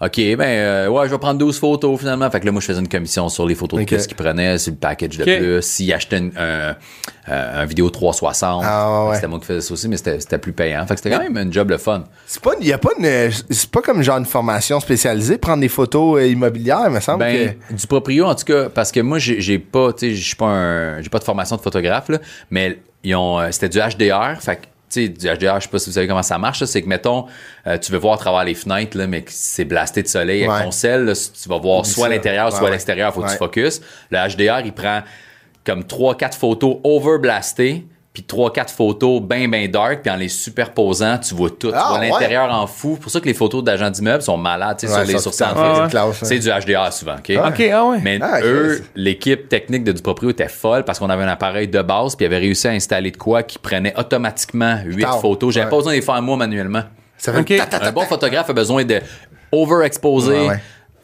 OK, 0.03 0.17
ben, 0.17 0.41
euh, 0.41 0.89
ouais, 0.89 1.07
je 1.07 1.11
vais 1.13 1.19
prendre 1.19 1.39
12 1.39 1.59
photos 1.59 1.99
finalement. 2.01 2.31
Fait 2.31 2.41
que 2.41 2.47
là, 2.47 2.53
moi, 2.53 2.63
je 2.63 2.67
faisais 2.67 2.81
une 2.81 2.89
commission 2.89 3.29
sur 3.29 3.47
les 3.47 3.55
photos 3.55 3.81
de 3.81 3.85
plus 3.85 4.07
qu'ils 4.07 4.17
prenaient, 4.17 4.57
sur 4.57 4.73
le 4.73 4.79
package 4.79 5.19
de 5.19 5.25
plus. 5.25 5.63
S'ils 5.63 5.93
achetaient 5.93 6.19
une- 6.19 6.33
un, 6.39 6.75
un, 7.27 7.61
un 7.61 7.65
vidéo 7.67 7.91
360, 7.91 8.63
Ah, 8.67 9.05
ouais. 9.09 9.15
c'était 9.17 9.27
moi 9.27 9.39
qui 9.41 9.45
faisais 9.45 9.61
ça 9.61 9.75
aussi, 9.75 9.89
mais 9.89 9.99
c'était 9.99 10.19
c'était 10.19 10.39
plus 10.39 10.55
payant. 10.55 10.87
Fait 10.87 10.95
que 10.95 11.01
c'était 11.03 11.15
quand 11.15 11.23
même 11.23 11.37
un 11.37 11.53
job 11.53 11.69
le 11.69 11.77
fun. 11.77 12.05
C'est 12.27 12.41
pas, 12.43 12.53
y 12.63 12.73
a 12.73 12.79
pas 12.79 12.91
une, 12.99 13.31
c'est 13.51 13.71
pas 13.71 13.83
comme 13.83 14.01
genre 14.03 14.17
une 14.17 14.25
formation 14.25 14.81
spécialisée, 14.81 15.37
prendre 15.37 15.61
des 15.61 15.69
photos 15.69 16.19
euh, 16.21 16.27
immobilières, 16.29 16.85
il 16.87 16.93
me 16.93 17.01
semble 17.01 17.19
Ben, 17.19 17.55
du 17.71 17.87
proprio, 17.87 18.25
en 18.25 18.35
tout 18.35 18.45
cas, 18.47 18.71
parce 18.71 18.91
que 18.93 19.01
moi, 19.01 19.19
j'ai 19.19 19.41
j'ai 19.43 19.59
pas, 19.59 19.93
tu 19.93 20.09
sais, 20.09 20.15
je 20.15 20.25
suis 20.29 20.37
pas 20.37 20.47
un, 20.47 21.03
j'ai 21.03 21.11
pas 21.11 21.19
de 21.19 21.25
formation 21.25 21.57
de 21.57 21.61
photographe, 21.61 22.09
là, 22.09 22.19
mais 22.51 22.79
ils 23.05 23.15
ont, 23.15 23.39
euh, 23.39 23.49
c'était 23.51 23.69
du 23.69 23.79
HDR, 23.79 24.41
fait 24.41 24.57
que, 24.57 24.63
sais, 24.91 25.09
du 25.09 25.27
HDR, 25.27 25.57
je 25.61 25.65
sais 25.65 25.69
pas 25.71 25.79
si 25.79 25.89
vous 25.91 25.95
savez 25.95 26.07
comment 26.09 26.23
ça 26.23 26.39
marche, 26.39 26.65
c'est 26.65 26.83
que, 26.83 26.89
mettons, 26.89 27.27
euh, 27.67 27.79
tu 27.79 27.93
veux 27.93 27.99
voir 27.99 28.15
à 28.15 28.19
travers 28.19 28.45
les 28.45 28.55
fenêtres, 28.55 28.97
là, 28.99 29.07
mais 29.07 29.25
c'est 29.29 29.65
blasté 29.65 30.03
de 30.03 30.09
soleil 30.09 30.43
Ouais. 30.47 30.53
avec 30.55 30.65
ton 30.65 30.71
sel, 30.71 31.05
là, 31.05 31.13
tu 31.15 31.49
vas 31.49 31.59
voir 31.59 31.87
soit 31.87 32.07
à 32.07 32.09
l'intérieur, 32.11 32.53
soit 32.53 32.69
à 32.69 32.71
l'extérieur, 32.71 33.13
faut 33.15 33.23
que 33.23 33.31
tu 33.31 33.37
focuses. 33.37 33.81
Le 34.11 34.19
HDR, 34.19 34.61
il 34.65 34.73
prend 34.73 35.03
comme 35.65 35.83
3-4 35.85 36.35
photos 36.37 36.79
over-blastées, 36.85 37.85
puis 38.13 38.25
3-4 38.29 38.71
photos 38.71 39.23
bien, 39.23 39.47
bien 39.47 39.69
dark, 39.69 40.03
puis 40.03 40.11
en 40.11 40.17
les 40.17 40.29
superposant, 40.29 41.19
tu 41.19 41.33
vois 41.33 41.51
tout. 41.51 41.71
Ah, 41.73 41.81
tu 41.81 41.89
vois 41.89 41.99
ouais. 42.01 42.09
l'intérieur 42.11 42.53
en 42.53 42.67
fou. 42.67 42.95
C'est 42.97 43.03
pour 43.03 43.13
ça 43.13 43.21
que 43.21 43.27
les 43.27 43.35
photos 43.35 43.63
d'agents 43.63 43.91
d'immeubles 43.91 44.23
sont 44.23 44.37
malades, 44.37 44.79
tu 44.81 44.89
sais, 44.89 44.93
Ouais, 44.93 45.05
sur 45.07 45.07
les 45.07 45.13
fait, 45.13 45.21
c'est 45.85 45.91
classe, 45.91 46.23
hein. 46.23 46.27
C'est 46.27 46.39
du 46.41 46.49
HDR 46.49 46.93
souvent, 46.93 47.15
OK? 47.15 47.33
Ok, 47.47 47.71
ah 47.73 47.85
ouais. 47.87 47.99
Mais 48.03 48.19
Ah, 48.21 48.41
eux, 48.43 48.83
l'équipe 48.97 49.49
technique 49.49 49.85
de 49.85 49.93
Duproprio 49.93 50.31
était 50.31 50.49
folle 50.49 50.85
parce 50.85 50.99
qu'on 50.99 51.09
avait 51.09 51.23
un 51.23 51.29
appareil 51.29 51.69
de 51.69 51.83
base 51.83 52.17
puis 52.17 52.25
ils 52.25 52.27
avaient 52.27 52.39
réussi 52.39 52.67
à 52.67 52.73
installer 52.73 53.13
de 53.13 53.17
quoi 53.17 53.45
qui 53.45 53.59
prenait 53.61 53.97
automatiquement 53.97 54.79
8 54.85 54.97
Putain, 54.97 55.13
photos. 55.13 55.55
J'avais 55.55 55.67
ouais. 55.67 55.71
pas 55.71 55.77
besoin 55.77 55.93
de 55.93 55.97
les 55.97 56.03
faire 56.03 56.21
moi 56.23 56.37
manuellement. 56.37 56.83
Ça 57.17 57.33
fait 57.33 57.61
Un 57.61 57.93
bon 57.93 58.07
photographe 58.07 58.51
a 58.51 58.53
besoin 58.53 58.85
de 58.85 59.01
overexposer. 59.53 60.49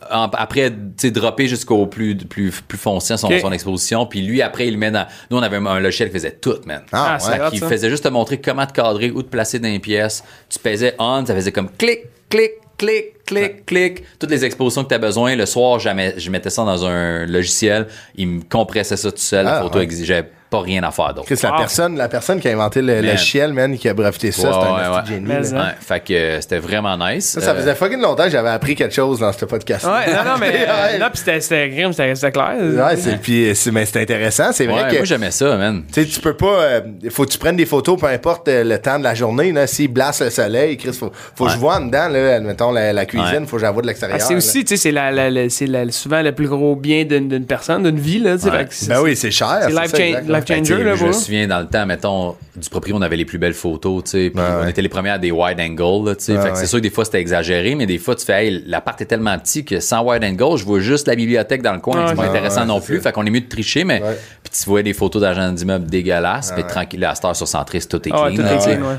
Après, 0.09 0.71
tu 0.71 0.77
sais, 0.97 1.11
dropper 1.11 1.49
jusqu'au 1.49 1.87
plus, 1.87 2.17
plus, 2.17 2.51
plus 2.67 2.79
foncé 2.79 3.17
son, 3.17 3.29
son 3.41 3.53
exposition. 3.53 4.07
Puis 4.07 4.23
lui, 4.23 4.41
après, 4.43 4.67
il 4.69 4.73
le 4.75 4.79
met 4.79 4.91
dans. 4.91 5.07
Nous, 5.31 5.37
on 5.37 5.43
avait 5.43 5.57
un, 5.57 5.67
un 5.67 5.81
logiciel 5.81 6.09
qui 6.09 6.15
faisait 6.15 6.33
tout, 6.33 6.57
man. 6.65 6.83
Ah, 6.93 7.19
Ah, 7.21 7.51
ouais. 7.51 7.59
ça. 7.59 7.69
faisait 7.69 7.91
juste 7.91 8.05
te 8.05 8.09
montrer 8.09 8.41
comment 8.41 8.67
te 8.67 8.73
cadrer, 8.73 9.11
où 9.11 9.23
te 9.23 9.29
placer 9.29 9.59
dans 9.59 9.69
les 9.69 9.79
pièces. 9.81 10.23
Tu 10.49 10.59
pesais 10.59 10.95
on, 10.99 11.25
ça 11.27 11.35
faisait 11.35 11.53
comme 11.53 11.71
clic, 11.71 12.01
clic, 12.29 12.53
clic, 12.79 13.15
clic, 13.27 13.67
clic. 13.67 14.05
Toutes 14.19 14.31
les 14.31 14.45
expositions 14.45 14.85
que 14.85 14.89
tu 14.89 14.95
as 14.95 14.99
besoin. 14.99 15.37
Le 15.37 15.47
soir, 15.47 15.79
jamais, 15.79 16.15
je 16.17 16.31
mettais 16.31 16.51
ça 16.51 16.65
dans 16.65 16.85
un 16.87 17.27
logiciel. 17.27 17.87
Il 18.15 18.29
me 18.29 18.41
compressait 18.43 18.97
ça 18.97 19.11
tout 19.11 19.19
seul. 19.19 19.47
Ah, 19.47 19.57
la 19.57 19.61
photo 19.63 19.79
ouais. 19.79 19.85
exigeait 19.85 20.25
pas 20.49 20.61
rien 20.61 20.81
à 20.85 20.93
faire 20.93 21.13
d'autre. 21.13 21.27
Chris, 21.27 21.41
la 21.43 21.51
personne, 21.59 21.97
la 21.97 22.09
personne 22.09 22.39
qui 22.39 22.47
a 22.47 22.53
inventé 22.53 22.81
le, 22.81 23.01
le 23.01 23.09
Man. 23.09 23.19
chiel, 23.19 23.53
man, 23.53 23.77
qui 23.77 23.89
a 23.89 23.95
breveté 23.95 24.31
ça, 24.31 24.47
Ouais, 24.49 24.55
c'est 24.55 24.69
un 24.87 24.93
ouais, 24.95 25.01
génie. 25.09 25.27
Mais, 25.27 25.41
là. 25.41 25.49
hein. 25.61 25.67
Ouais, 25.71 25.75
fait 25.81 26.01
que 26.05 26.13
euh, 26.15 26.41
c'était 26.41 26.59
vraiment 26.61 26.97
nice. 26.97 27.31
Ça, 27.31 27.41
ça 27.41 27.51
Euh, 27.51 27.57
faisait 27.57 27.75
fucking 27.75 28.01
longtemps 28.01 28.23
que 28.23 28.31
j'avais 28.31 28.51
appris 28.51 28.77
quelque 28.77 28.95
chose 28.95 29.19
dans 29.19 29.33
ce 29.33 29.45
podcast. 29.45 29.85
Ouais, 29.85 30.07
non, 30.15 30.23
non, 30.23 30.39
mais. 30.39 30.53
euh, 30.69 30.93
Ouais. 30.93 30.99
non, 31.01 31.07
puis 31.13 31.19
c'était- 31.19 31.41
c'était 31.41 31.69
grim, 31.71 31.93
c'était 31.93 32.15
c'était 32.15 32.31
clair. 32.31 32.55
Ouais, 32.61 32.97
c'est, 32.97 33.17
puis, 33.21 33.57
c'est, 33.57 33.73
mais 33.73 33.85
c'est 33.87 34.01
intéressant. 34.01 34.53
C'est 34.53 34.67
vrai 34.67 34.89
que 34.89 34.95
moi, 34.99 35.05
j'aimais 35.05 35.33
ça, 35.33 35.57
man. 35.57 35.83
tu 35.93 36.05
sais, 36.05 36.07
tu 36.09 36.21
peux 36.21 36.37
pas. 36.37 36.47
euh, 36.63 36.81
faut 37.11 37.25
que 37.25 37.31
tu 37.33 37.39
prennes 37.39 37.57
des 37.57 37.67
photos, 37.67 37.99
peu 38.01 38.07
importe 38.07 38.47
euh, 38.47 38.63
le 38.63 38.79
temps 38.79 39.01
de 39.01 39.05
la 39.05 39.15
journée. 39.17 39.51
Là, 39.51 39.67
s'il 39.67 39.89
blasse 39.89 40.21
le 40.23 40.31
soleil, 40.31 40.77
Chris, 40.77 40.93
faut, 40.93 41.11
faut 41.35 41.47
que 41.47 41.51
je 41.51 41.59
vois 41.59 41.79
en 41.79 41.87
dedans, 41.87 42.07
là, 42.09 42.37
admettons, 42.37 42.71
la, 42.71 42.93
la 42.93 43.05
cuisine, 43.05 43.16
Ouais. 43.21 43.47
faut 43.47 43.57
que 43.57 43.61
je 43.61 43.67
la 43.67 43.71
vois 43.71 43.83
de 43.83 43.87
l'extérieur. 43.87 44.19
Ah, 44.21 44.25
c'est 44.25 44.35
là. 44.35 44.39
aussi, 44.39 44.65
tu 44.65 44.71
sais, 44.71 44.77
c'est 44.77 44.93
la, 44.93 45.11
la- 45.11 45.31
la- 45.31 45.49
c'est 45.49 45.67
la- 45.67 45.91
souvent 45.91 46.23
le 46.23 46.33
plus 46.33 46.49
gros 46.49 46.77
bien 46.77 47.05
d'une 47.05 47.45
personne, 47.47 47.83
d'une 47.83 47.99
vie, 47.99 48.19
là. 48.19 48.35
Ouais. 48.37 48.67
c'est- 48.71 48.89
Ben 48.89 49.01
oui, 49.03 49.17
c'est 49.17 49.31
cher. 49.31 49.59
C'est 49.63 49.71
life, 49.71 49.91
cha- 49.91 50.21
life 50.21 50.45
Ben, 50.47 50.65
changer, 50.65 50.83
là, 50.85 50.95
je 50.97 51.07
me 51.07 51.13
souviens 51.13 51.47
dans 51.47 51.61
le 51.61 51.67
temps, 51.67 51.87
mettons, 51.87 52.37
du 52.57 52.69
proprio, 52.69 52.97
on 52.97 53.03
avait 53.03 53.17
les 53.17 53.25
plus 53.25 53.39
belles 53.39 53.55
photos, 53.55 54.05
tu 54.05 54.11
sais, 54.11 54.31
puis 54.31 54.41
on 54.43 54.63
ouais. 54.65 54.71
était 54.71 54.83
les 54.83 54.89
premiers 54.89 55.11
à 55.11 55.19
des 55.19 55.31
wide 55.31 55.61
angle, 55.61 56.09
là, 56.11 56.15
tu 56.17 56.25
sais. 56.25 56.37
C'est 56.55 56.67
sûr 56.67 56.79
que 56.79 56.83
des 56.83 56.91
fois 56.91 57.05
c'était 57.05 57.21
exagéré, 57.21 57.75
mais 57.75 57.87
des 57.87 57.99
fois 57.99 58.15
tu 58.15 58.25
fais, 58.25 58.47
hey, 58.47 58.65
l'appart 58.67 59.01
est 59.01 59.05
tellement 59.07 59.39
petit 59.39 59.65
que 59.65 59.81
sans 59.81 60.03
wide 60.03 60.25
angle, 60.25 60.57
je 60.57 60.65
vois 60.65 60.81
juste 60.81 61.07
la 61.09 61.15
bibliothèque 61.15 61.63
dans 61.63 61.73
le 61.75 61.81
coin, 61.81 62.07
c'est 62.09 62.15
pas 62.15 62.25
intéressant 62.25 62.65
non 62.65 62.81
c'est 62.81 62.87
plus, 62.87 63.01
fait 63.01 63.13
qu'on 63.13 63.25
est 63.27 63.31
mieux 63.31 63.41
de 63.41 63.49
tricher, 63.49 63.85
mais 63.85 64.01
puis 64.43 64.53
tu 64.59 64.69
vois 64.69 64.83
des 64.83 64.93
photos 64.93 65.21
d'agents 65.23 65.53
d'immeubles 65.53 65.87
dégueulasses, 65.87 66.53
mais 66.57 66.63
tranquille, 66.63 67.05
à 67.05 67.15
cette 67.15 67.25
heure 67.25 67.37
sur 67.37 67.49
Centris, 67.49 67.87
tout 67.89 67.97
est 68.09 68.11
clean. 68.11 68.31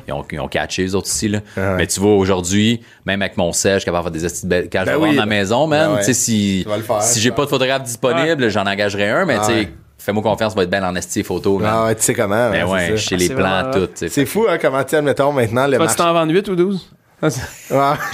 Ils 0.07 0.39
ont, 0.39 0.47
catché 0.47 0.83
les 0.83 0.95
autres 0.95 1.07
ici, 1.07 1.27
là. 1.27 1.39
Mais 1.77 1.87
tu 1.87 1.99
vois, 1.99 2.15
aujourd'hui, 2.15 2.81
même 3.07 3.21
avec 3.21 3.37
mon 3.37 3.51
sèche, 3.53 3.73
je 3.73 3.79
suis 3.79 3.85
capable 3.85 4.03
de 4.05 4.11
faire 4.11 4.19
des 4.21 4.25
astuces 4.25 4.45
belles. 4.45 4.69
Quand 4.71 4.81
je 4.81 4.85
Ben 4.85 4.91
vais 4.91 4.97
oui, 4.97 5.07
vendre 5.07 5.15
ma 5.15 5.23
ben- 5.23 5.29
maison, 5.29 5.65
man, 5.67 5.87
ben 5.87 5.93
ouais. 5.95 5.99
tu 6.01 6.05
sais, 6.05 6.13
si, 6.13 6.59
Tu 6.63 6.69
vas 6.69 6.77
le 6.77 6.83
faire, 6.83 7.01
si 7.01 7.19
j'ai 7.19 7.31
pas 7.31 7.45
de 7.45 7.49
photographe 7.49 7.83
disponible, 7.83 8.49
j'en 8.49 8.65
engagerai 8.67 9.09
un, 9.09 9.25
mais 9.25 9.35
tu 9.35 9.39
Ouais. 9.39 9.45
sais, 9.63 9.69
fais-moi 9.97 10.21
confiance, 10.21 10.55
va 10.55 10.63
être 10.63 10.69
belle 10.69 10.83
en 10.83 10.93
esti 10.95 11.23
photos, 11.23 11.61
man. 11.61 11.71
Ah 11.73 11.85
ouais, 11.85 11.95
tu 11.95 12.03
sais 12.03 12.13
comment. 12.13 12.49
Mais 12.51 12.59
hein, 12.61 12.67
ouais, 12.67 12.87
c'est 12.89 12.97
ça. 12.97 13.09
chez 13.09 13.15
Ah, 13.15 13.17
les 13.17 13.29
plans, 13.29 13.71
tout. 13.73 13.89
sais. 13.95 14.09
C'est 14.09 14.25
fou, 14.25 14.45
hein, 14.49 14.57
comment 14.61 14.83
tu 14.83 14.91
sais, 14.91 14.97
admettons, 14.97 15.31
maintenant, 15.31 15.65
le 15.65 15.77
Toi, 15.77 15.79
tu 15.79 15.83
marché. 15.85 15.95
t'en 15.97 16.13
vends 16.13 16.25
8 16.29 16.47
ou 16.49 16.55
12? 16.55 16.91
Ouais. 17.21 17.33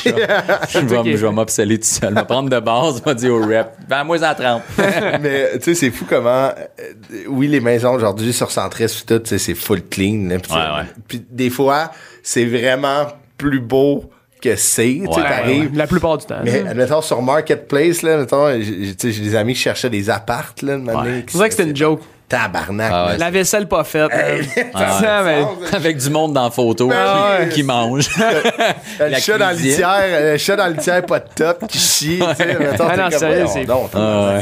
Je 0.06 0.80
vais, 0.80 1.18
je 1.18 1.26
vais 1.26 1.32
m'obseller 1.34 1.78
tout 1.78 1.86
seul. 1.88 2.14
Me 2.14 2.24
prendre 2.24 2.50
de 2.50 2.60
base, 2.60 3.06
me 3.06 3.14
dire 3.14 3.34
au 3.34 3.42
rep. 3.46 3.68
Ben, 3.90 4.04
moi, 4.06 4.18
en 4.24 4.34
30. 4.34 4.62
mais 5.22 5.50
tu 5.56 5.64
sais, 5.64 5.76
c'est 5.76 5.92
fou 5.92 6.06
comment. 6.08 6.52
euh, 6.54 6.54
oui, 7.28 7.48
les 7.48 7.60
maisons 7.60 7.94
aujourd'hui 7.94 8.32
sur 8.32 8.50
Centris, 8.50 9.04
tout, 9.06 9.20
tu 9.20 9.28
sais, 9.30 9.38
c'est 9.38 9.56
full 9.56 9.82
clean. 9.84 10.30
là, 10.30 10.38
puis 10.40 10.52
Ouais, 10.54 10.58
ouais. 10.60 10.86
Puis 11.08 11.26
des 11.30 11.50
fois, 11.50 11.92
c'est 12.22 12.46
vraiment 12.46 13.08
plus 13.38 13.60
beau 13.60 14.10
que 14.44 14.56
c'est. 14.56 14.84
Tu 14.84 15.02
sais, 15.06 15.08
Ouais, 15.08 15.24
t'arrives. 15.24 15.72
La 15.78 15.88
plupart 15.88 16.18
du 16.18 16.26
temps. 16.26 16.40
Mais 16.44 16.64
admettons 16.68 17.02
sur 17.02 17.22
Marketplace, 17.22 18.02
là, 18.02 18.18
mettons, 18.18 18.50
j'ai 18.52 18.64
j'ai- 18.64 18.96
tu 18.96 19.08
sais, 19.08 19.12
j'ai 19.12 19.24
des 19.24 19.36
amis 19.36 19.54
qui 19.54 19.62
cherchaient 19.62 19.90
des 19.90 20.10
appartes, 20.10 20.62
là, 20.62 20.74
de 20.78 20.82
manière 20.82 21.24
C'est 21.28 21.38
vrai 21.38 21.50
que 21.50 21.56
c'était 21.56 21.70
une 21.70 21.76
joke. 21.76 22.02
Tabarnak. 22.30 22.90
Ah 22.92 23.08
ouais. 23.12 23.18
La 23.18 23.30
vaisselle 23.30 23.68
pas 23.68 23.84
faite. 23.84 24.10
man. 24.10 24.66
Ah 24.74 25.00
Ça, 25.00 25.24
mais- 25.24 25.46
Avec 25.76 25.98
du 25.98 26.10
monde 26.10 26.34
dans 26.34 26.46
la 26.46 26.50
photo 26.52 26.90
Ah 26.92 27.36
qui, 27.42 27.44
ouais. 27.44 27.50
qui 27.50 27.64
mange. 27.64 28.10
Le 29.00 29.08
La 29.10 29.20
chat 29.20 29.38
dans 29.38 29.50
le 29.52 29.56
litière, 29.58 29.90
euh, 30.02 30.32
le 30.34 30.38
chat 30.40 30.56
dans 30.56 30.68
le 30.68 30.74
litière, 30.74 31.06
pas 31.06 31.20
de 31.20 31.26
top, 31.36 31.68
qui 31.68 31.78
chie, 31.78 32.20
Ah 32.26 32.34
c'est- 32.36 32.58
Ah 33.94 34.40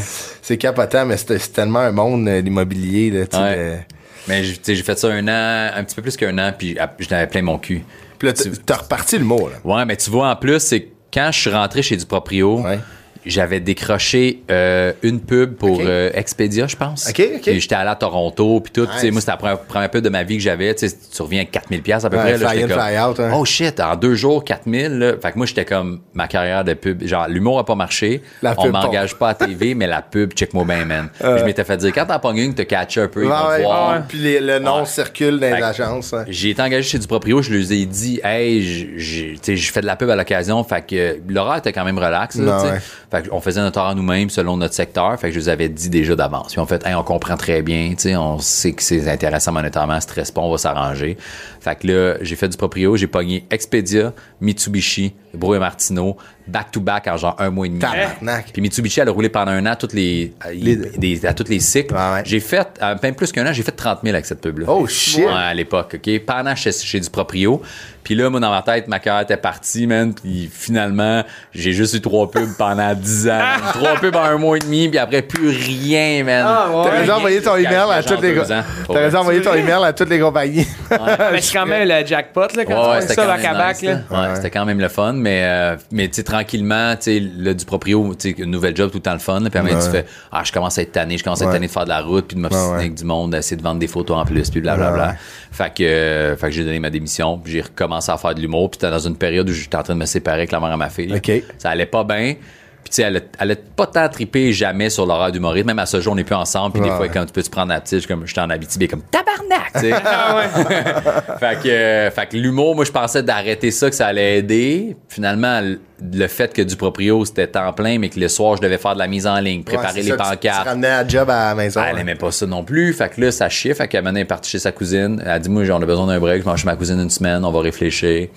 ouais. 0.49 0.58
Capotant, 0.58 1.06
mais 1.06 1.18
c'est 1.18 1.52
tellement 1.54 1.80
un 1.80 1.91
monde, 1.91 2.28
euh, 2.28 2.39
l'immobilier. 2.41 3.26
Ouais. 3.34 3.86
Mais 4.28 4.43
j'ai 4.43 4.76
fait 4.84 4.97
ça 4.97 5.08
un 5.08 5.28
an, 5.28 5.72
un 5.76 5.84
petit 5.84 5.95
peu 5.95 6.02
plus 6.02 6.16
qu'un 6.16 6.38
an, 6.38 6.52
puis 6.58 6.78
je 6.99 7.10
n'avais 7.10 7.28
plein 7.28 7.41
mon 7.41 7.58
cul. 7.58 7.84
Puis 8.22 8.28
là, 8.28 8.34
tu- 8.34 8.51
t'as 8.63 8.76
reparti 8.76 9.17
le 9.17 9.26
mot, 9.26 9.49
là. 9.49 9.55
Ouais, 9.63 9.84
mais 9.84 9.97
tu 9.97 10.11
vois, 10.11 10.30
en 10.30 10.36
plus, 10.36 10.59
c'est 10.59 10.89
quand 11.11 11.30
je 11.34 11.39
suis 11.39 11.49
rentré 11.49 11.82
chez 11.82 11.97
du 11.97 12.05
proprio, 12.05 12.61
Ouais. 12.61 12.78
J'avais 13.26 13.59
décroché 13.59 14.41
euh, 14.49 14.93
une 15.03 15.19
pub 15.19 15.55
pour 15.55 15.80
euh, 15.84 16.09
Expedia, 16.13 16.67
je 16.67 16.76
pense. 16.76 17.07
Ok, 17.09 17.22
ok. 17.36 17.41
Puis 17.43 17.61
j'étais 17.61 17.76
allé 17.76 17.89
à 17.89 17.95
Toronto, 17.95 18.59
puis 18.61 18.72
tout. 18.72 18.88
Nice. 19.01 19.11
Moi, 19.11 19.22
c'était 19.22 19.32
la 19.32 19.38
première, 19.38 19.59
première 19.59 19.91
pub 19.91 20.03
de 20.03 20.09
ma 20.09 20.24
vie 20.24 20.38
que 20.38 20.43
j'avais. 20.43 20.74
Tu 20.76 20.88
reviens 21.19 21.39
avec 21.39 21.51
4000 21.51 21.82
pièces 21.82 22.05
à 22.05 22.09
peu 22.09 22.17
Ouais, 22.17 22.36
près. 22.36 22.38
fly 22.38 22.63
in, 22.63 22.67
comme, 22.67 22.80
fly 22.80 22.99
out, 22.99 23.19
hein. 23.19 23.32
Oh 23.36 23.45
shit, 23.45 23.80
en 23.80 23.95
deux 23.95 24.15
jours, 24.15 24.43
4000. 24.43 24.97
Là. 24.99 25.13
Fait 25.22 25.32
que 25.32 25.38
moi, 25.38 25.45
j'étais 25.45 25.65
comme 25.65 26.01
ma 26.13 26.28
carrière 26.28 26.63
de 26.63 26.74
pub. 26.74 27.03
Genre, 27.05 27.28
l'humour 27.28 27.59
a 27.59 27.65
pas 27.65 27.76
marché. 27.76 28.22
La 28.41 28.53
on 28.57 28.69
m'engage 28.69 29.15
pas 29.15 29.30
à 29.30 29.34
TV, 29.34 29.76
mais 29.76 29.88
la 29.88 30.01
pub, 30.01 30.34
check-moi 30.34 30.63
bien, 30.65 30.86
man. 30.86 31.09
Puis 31.13 31.28
je 31.39 31.43
m'étais 31.45 31.63
fait 31.63 31.78
dire, 31.78 31.91
quand 31.93 32.05
t'en 32.05 32.19
pognes 32.19 32.38
une, 32.38 32.53
t'as 32.53 32.65
catché 32.65 33.01
un 33.01 33.07
peu, 33.07 33.24
ils 33.24 33.28
Ouais, 33.28 33.34
vont 33.36 33.47
ouais, 33.49 33.61
voir. 33.63 33.93
ouais. 33.93 33.99
Puis 34.07 34.17
les- 34.17 34.39
le 34.39 34.59
nom 34.59 34.86
circule 34.86 35.39
dans 35.39 35.47
hein. 35.47 36.26
J'ai 36.28 36.49
été 36.51 36.61
engagé 36.61 36.84
chez 36.89 36.99
du 36.99 37.07
proprio, 37.07 37.41
je 37.41 37.53
leur 37.53 37.72
ai 37.72 37.86
dit, 37.86 38.19
hey, 38.24 38.61
je 38.97 39.72
fais 39.72 39.82
de 39.82 39.86
la 39.86 39.95
pub 39.95 40.09
à 40.09 40.15
l'occasion, 40.15 40.63
fait 40.63 40.86
que 40.86 41.17
l'horaire 41.28 41.57
était 41.57 41.74
quand 41.74 41.86
même 41.86 41.97
relax. 41.99 42.36
là, 42.38 42.76
Fait 43.12 43.28
qu'on 43.28 43.41
faisait 43.41 43.59
notre 43.59 43.78
horaire 43.78 43.93
nous-mêmes 43.93 44.30
selon 44.30 44.55
notre 44.55 44.74
secteur, 44.74 45.20
fait 45.20 45.28
que 45.28 45.34
je 45.34 45.39
les 45.39 45.49
avais 45.49 45.68
dit 45.68 45.89
déjà 45.89 46.16
d'avance. 46.16 46.53
Puis 46.53 46.59
on 46.59 46.66
fait, 46.66 46.86
hey, 46.88 46.95
on 46.95 47.03
comprend 47.03 47.36
très 47.36 47.62
bien, 47.62 47.93
tu 47.97 48.16
on 48.16 48.39
sait 48.39 48.72
que 48.72 48.82
c'est 48.82 49.05
intéressant 49.09 49.51
monétairement, 49.51 49.99
stress 49.99 50.32
pas, 50.32 50.39
on 50.39 50.49
va 50.49 50.57
s'arranger. 50.57 51.18
Fait 51.59 51.76
que 51.76 51.88
là, 51.88 52.18
j'ai 52.22 52.38
fait 52.38 52.47
du 52.47 52.55
proprio, 52.55 52.95
j'ai 52.95 53.07
pogné 53.07 53.45
Expedia, 53.51 54.14
Mitsubishi, 54.39 55.14
Bro 55.34 55.55
et 55.55 55.59
Martino, 55.59 56.17
back-to-back 56.47 57.07
en 57.07 57.17
genre 57.17 57.36
un 57.39 57.49
mois 57.49 57.65
et 57.65 57.69
demi. 57.69 57.79
Tabarnak. 57.79 58.49
Puis 58.51 58.61
Mitsubishi, 58.61 58.99
elle 58.99 59.09
a 59.09 59.11
roulé 59.11 59.29
pendant 59.29 59.51
un 59.51 59.65
an 59.65 59.75
toutes 59.79 59.93
les, 59.93 60.34
Les- 60.53 60.75
des- 60.75 61.25
à 61.25 61.34
tous 61.34 61.47
les 61.47 61.59
cycles. 61.59 61.93
Ouais, 61.93 61.99
ouais. 62.13 62.21
J'ai 62.25 62.39
fait, 62.39 62.67
euh, 62.82 62.95
même 63.01 63.15
plus 63.15 63.32
qu'un 63.32 63.45
an, 63.47 63.53
j'ai 63.53 63.63
fait 63.63 63.71
30 63.71 63.99
000 64.03 64.13
avec 64.13 64.25
cette 64.25 64.41
pub-là. 64.41 64.65
Oh, 64.69 64.86
shit. 64.88 65.25
Ouais, 65.25 65.32
à 65.32 65.53
l'époque, 65.53 65.95
OK? 65.95 66.19
Pendant 66.25 66.55
chez, 66.55 66.71
chez 66.71 66.99
du 66.99 67.09
proprio. 67.09 67.61
Puis 68.03 68.15
là, 68.15 68.29
moi, 68.32 68.39
dans 68.39 68.49
ma 68.49 68.63
tête, 68.63 68.88
ma 68.88 68.97
carrière 68.99 69.21
était 69.23 69.38
partie, 69.38 69.86
man. 69.86 70.13
Puis 70.13 70.49
finalement, 70.51 71.23
j'ai 71.53 71.71
juste 71.71 71.93
eu 71.93 72.01
trois 72.01 72.29
pubs 72.32 72.57
pendant 72.57 72.93
10 72.95 73.29
ans. 73.29 73.39
trois 73.73 73.93
pubs 73.95 74.15
en 74.15 74.23
un 74.23 74.38
mois 74.38 74.57
et 74.57 74.59
demi, 74.59 74.89
puis 74.89 74.97
après, 74.97 75.21
plus 75.21 75.49
rien, 75.49 76.23
man. 76.23 76.43
Ah, 76.47 76.67
ouais. 76.73 77.03
Dû 77.03 77.11
envoyer 77.11 77.41
ton 77.41 77.55
email 77.57 77.75
à 77.91 78.01
toutes 78.01 78.21
les 78.21 78.34
gars. 78.34 78.43
gars. 78.43 78.65
T'aurais 78.88 79.09
dû 79.09 79.15
envoyer 79.15 79.41
ton 79.41 79.53
email 79.53 79.84
à 79.84 79.93
toutes 79.93 80.09
les 80.09 80.19
compagnies. 80.19 80.67
Mais 80.89 81.41
c'est 81.41 81.53
quand 81.57 81.65
même 81.67 81.88
le 81.88 82.05
jackpot, 82.05 82.47
là, 82.55 82.65
quand 82.65 82.95
tu 82.95 83.01
c'était 83.01 83.13
ça 83.13 83.21
quand 83.21 83.27
back 83.27 83.41
même 83.43 83.55
à 83.55 83.57
back, 83.59 83.75
nice, 83.75 83.84
là. 83.84 83.93
là. 84.09 84.21
Ouais, 84.29 84.36
c'était 84.36 84.49
quand 84.49 84.65
même 84.65 84.79
le 84.79 84.89
fun, 84.89 85.13
mais, 85.22 85.41
euh, 85.43 85.76
mais 85.91 86.07
tu 86.09 86.15
sais, 86.15 86.24
tranquillement, 86.24 86.95
tu 86.95 87.03
sais, 87.03 87.19
le 87.19 87.53
du 87.53 87.63
proprio, 87.65 88.13
tu 88.19 88.32
sais, 88.36 88.43
un 88.43 88.45
nouvel 88.45 88.76
job, 88.76 88.91
tout 88.91 88.97
le 88.97 89.01
temps 89.03 89.13
le 89.13 89.19
fun, 89.19 89.39
là, 89.39 89.49
puis 89.49 89.59
après, 89.59 89.74
tu 89.76 89.89
fais, 89.89 90.05
ah, 90.32 90.41
je 90.43 90.51
commence 90.51 90.78
à 90.78 90.82
être 90.82 90.91
tanné, 90.91 91.17
je 91.17 91.24
commence 91.24 91.41
à 91.41 91.45
être 91.45 91.51
tanné 91.51 91.67
de 91.67 91.72
faire 91.72 91.86
de 91.86 91.89
la 91.89 92.01
route, 92.01 92.28
puis 92.28 92.36
de 92.36 92.41
m'obstiner 92.41 92.65
Ouais, 92.65 92.72
ouais. 92.74 92.80
avec 92.80 92.95
du 92.95 93.03
monde, 93.05 93.32
d'essayer 93.32 93.55
de 93.57 93.63
vendre 93.63 93.80
des 93.80 93.88
photos 93.88 94.17
en 94.17 94.26
plus, 94.26 94.49
puis 94.49 94.59
blablabla. 94.61 95.03
Ouais, 95.03 95.09
ouais. 95.11 95.15
Fait 95.51 95.74
que, 95.74 95.84
euh, 95.84 96.36
fait 96.36 96.47
que 96.47 96.51
j'ai 96.51 96.63
donné 96.65 96.80
ma 96.80 96.89
démission, 96.89 97.38
puis 97.38 97.53
j'ai 97.53 97.61
recommencé 97.61 98.11
à 98.11 98.17
faire 98.17 98.36
de 98.36 98.41
l'humour, 98.41 98.69
puis 98.72 98.80
c'était 98.82 98.91
dans 98.91 98.99
une 98.99 99.15
période 99.15 99.49
où 99.49 99.53
j'étais 99.53 99.78
en 99.78 99.84
train 99.84 99.93
de 99.93 99.99
me 99.99 100.05
séparer 100.05 100.39
avec 100.39 100.51
la 100.51 100.59
mère 100.59 100.72
à 100.72 100.78
ma 100.78 100.89
fille. 100.89 101.13
OK. 101.15 101.32
Ça 101.57 101.69
allait 101.69 101.86
pas 101.86 102.03
bien. 102.03 102.36
Puis, 102.84 102.89
tu 102.89 102.95
sais, 102.95 103.01
elle, 103.03 103.21
elle 103.39 103.51
a 103.51 103.55
pas 103.55 103.86
tant 103.86 104.09
trippé 104.09 104.53
jamais 104.53 104.89
sur 104.89 105.05
l'horaire 105.05 105.32
d'humoriste. 105.32 105.65
Même 105.65 105.79
à 105.79 105.86
ce 105.86 106.01
jour, 106.01 106.13
on 106.13 106.15
n'est 106.15 106.23
plus 106.23 106.36
ensemble. 106.36 106.73
Puis, 106.73 106.82
des 106.82 106.89
fois, 106.89 107.07
quand 107.09 107.25
tu 107.25 107.32
peux 107.32 107.43
te 107.43 107.49
prendre 107.49 107.69
la 107.69 107.79
petite, 107.79 108.07
comme, 108.07 108.25
j'étais 108.25 108.41
en 108.41 108.49
Abitibi, 108.49 108.88
comme 108.88 109.03
tabarnak, 109.03 109.73
tu 109.73 109.79
sais. 109.82 109.91
Ah 110.03 110.41
fait 111.39 111.59
que, 111.61 111.69
euh, 111.69 112.11
fait 112.11 112.27
que 112.27 112.38
l'humour, 112.38 112.75
moi, 112.75 112.86
je 112.86 112.91
pensais 112.91 113.23
d'arrêter 113.23 113.71
ça, 113.71 113.89
que 113.89 113.95
ça 113.95 114.07
allait 114.07 114.39
aider. 114.39 114.95
Finalement, 115.09 115.61
le 115.61 116.27
fait 116.27 116.53
que 116.53 116.61
du 116.61 116.75
proprio, 116.75 117.23
c'était 117.25 117.47
temps 117.47 117.71
plein, 117.73 117.99
mais 117.99 118.09
que 118.09 118.19
le 118.19 118.27
soir, 118.27 118.57
je 118.57 118.61
devais 118.61 118.77
faire 118.77 118.93
de 118.93 118.99
la 118.99 119.07
mise 119.07 119.27
en 119.27 119.39
ligne, 119.39 119.63
préparer 119.63 119.99
Ouais, 119.99 120.01
les 120.01 120.09
ça, 120.09 120.17
pancartes. 120.17 120.63
Tu 120.63 120.69
ramenais 120.69 121.09
job 121.09 121.29
à 121.29 121.49
la 121.49 121.55
maison. 121.55 121.82
Elle 121.88 121.99
aimait 121.99 122.15
pas 122.15 122.32
ça 122.32 122.45
non 122.45 122.63
plus. 122.63 122.93
Fait 122.93 123.09
que 123.09 123.21
là, 123.21 123.32
ça 123.32 123.49
chiait. 123.49 123.73
Fait 123.73 123.88
qu'elle 123.88 124.17
est 124.17 124.25
partie 124.25 124.51
chez 124.51 124.59
sa 124.59 124.71
cousine. 124.71 125.21
Elle 125.23 125.32
a 125.32 125.39
dit, 125.39 125.49
moi, 125.49 125.63
on 125.69 125.82
a 125.82 125.86
besoin 125.86 126.07
d'un 126.07 126.19
break. 126.19 126.41
Je 126.41 126.47
mange 126.47 126.61
chez 126.61 126.65
ma 126.65 126.75
cousine 126.75 126.99
une 126.99 127.09
semaine. 127.09 127.45
On 127.45 127.51
va 127.51 127.61
réfléchir. 127.61 128.27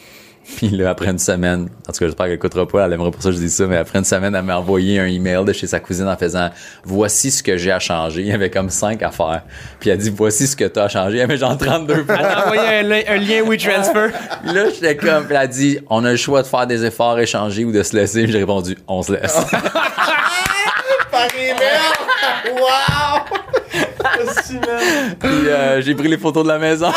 Puis 0.57 0.69
là, 0.69 0.91
après 0.91 1.09
une 1.11 1.19
semaine, 1.19 1.69
en 1.89 1.93
tout 1.93 1.99
cas, 1.99 2.07
j'espère 2.07 2.27
qu'elle 2.27 2.35
écoutera 2.35 2.67
pas. 2.69 2.85
Elle 2.85 2.93
aimerait 2.93 3.11
pour 3.11 3.23
ça 3.23 3.31
que 3.31 3.35
je 3.37 3.41
dis 3.41 3.49
ça. 3.51 3.67
Mais 3.67 3.77
après 3.79 3.99
une 3.99 4.05
semaine, 4.05 4.35
elle 4.35 4.43
m'a 4.43 4.59
envoyé 4.59 5.01
un 5.01 5.07
email 5.07 5.45
de 5.45 5.53
chez 5.55 5.67
sa 5.67 5.81
cousine 5.81 6.07
en 6.07 6.17
faisant, 6.17 6.51
voici 6.85 7.31
ce 7.31 7.43
que 7.43 7.57
j'ai 7.57 7.73
à 7.73 7.79
changer. 7.79 8.21
Il 8.21 8.27
y 8.29 8.33
avait 8.33 8.51
comme 8.51 8.69
cinq 8.71 9.03
à 9.03 9.11
faire. 9.11 9.43
Puis 9.81 9.91
elle 9.91 9.99
dit, 9.99 10.13
voici 10.15 10.47
ce 10.47 10.55
que 10.55 10.65
t'as 10.67 10.85
à 10.85 10.89
changer. 10.89 11.17
Il 11.17 11.21
y 11.21 11.23
avait 11.23 11.39
genre 11.39 11.57
32 11.57 11.95
Elle 12.09 12.17
t'a 12.17 12.45
envoyé 12.45 12.63
un, 12.63 12.83
li- 12.83 13.05
un 13.09 13.17
lien 13.17 13.43
WeTransfer. 13.43 14.09
Là, 14.53 14.65
j'étais 14.71 14.97
comme, 14.97 15.25
puis 15.25 15.35
elle 15.35 15.37
a 15.43 15.47
dit, 15.47 15.79
on 15.89 16.05
a 16.05 16.11
le 16.11 16.17
choix 16.17 16.43
de 16.43 16.47
faire 16.47 16.67
des 16.67 16.85
efforts, 16.85 17.19
échanger 17.19 17.65
ou 17.65 17.73
de 17.73 17.83
se 17.83 17.97
laisser. 17.97 18.27
J'ai 18.27 18.39
répondu, 18.39 18.77
on 18.87 19.03
se 19.03 19.13
laisse. 19.13 19.35
Par 21.11 21.27
email! 21.39 21.57
wow! 22.61 23.21
Puis 25.21 25.31
euh, 25.49 25.81
j'ai 25.81 25.95
pris 25.95 26.09
les 26.09 26.19
photos 26.19 26.43
de 26.45 26.49
la 26.49 26.59
maison. 26.59 26.93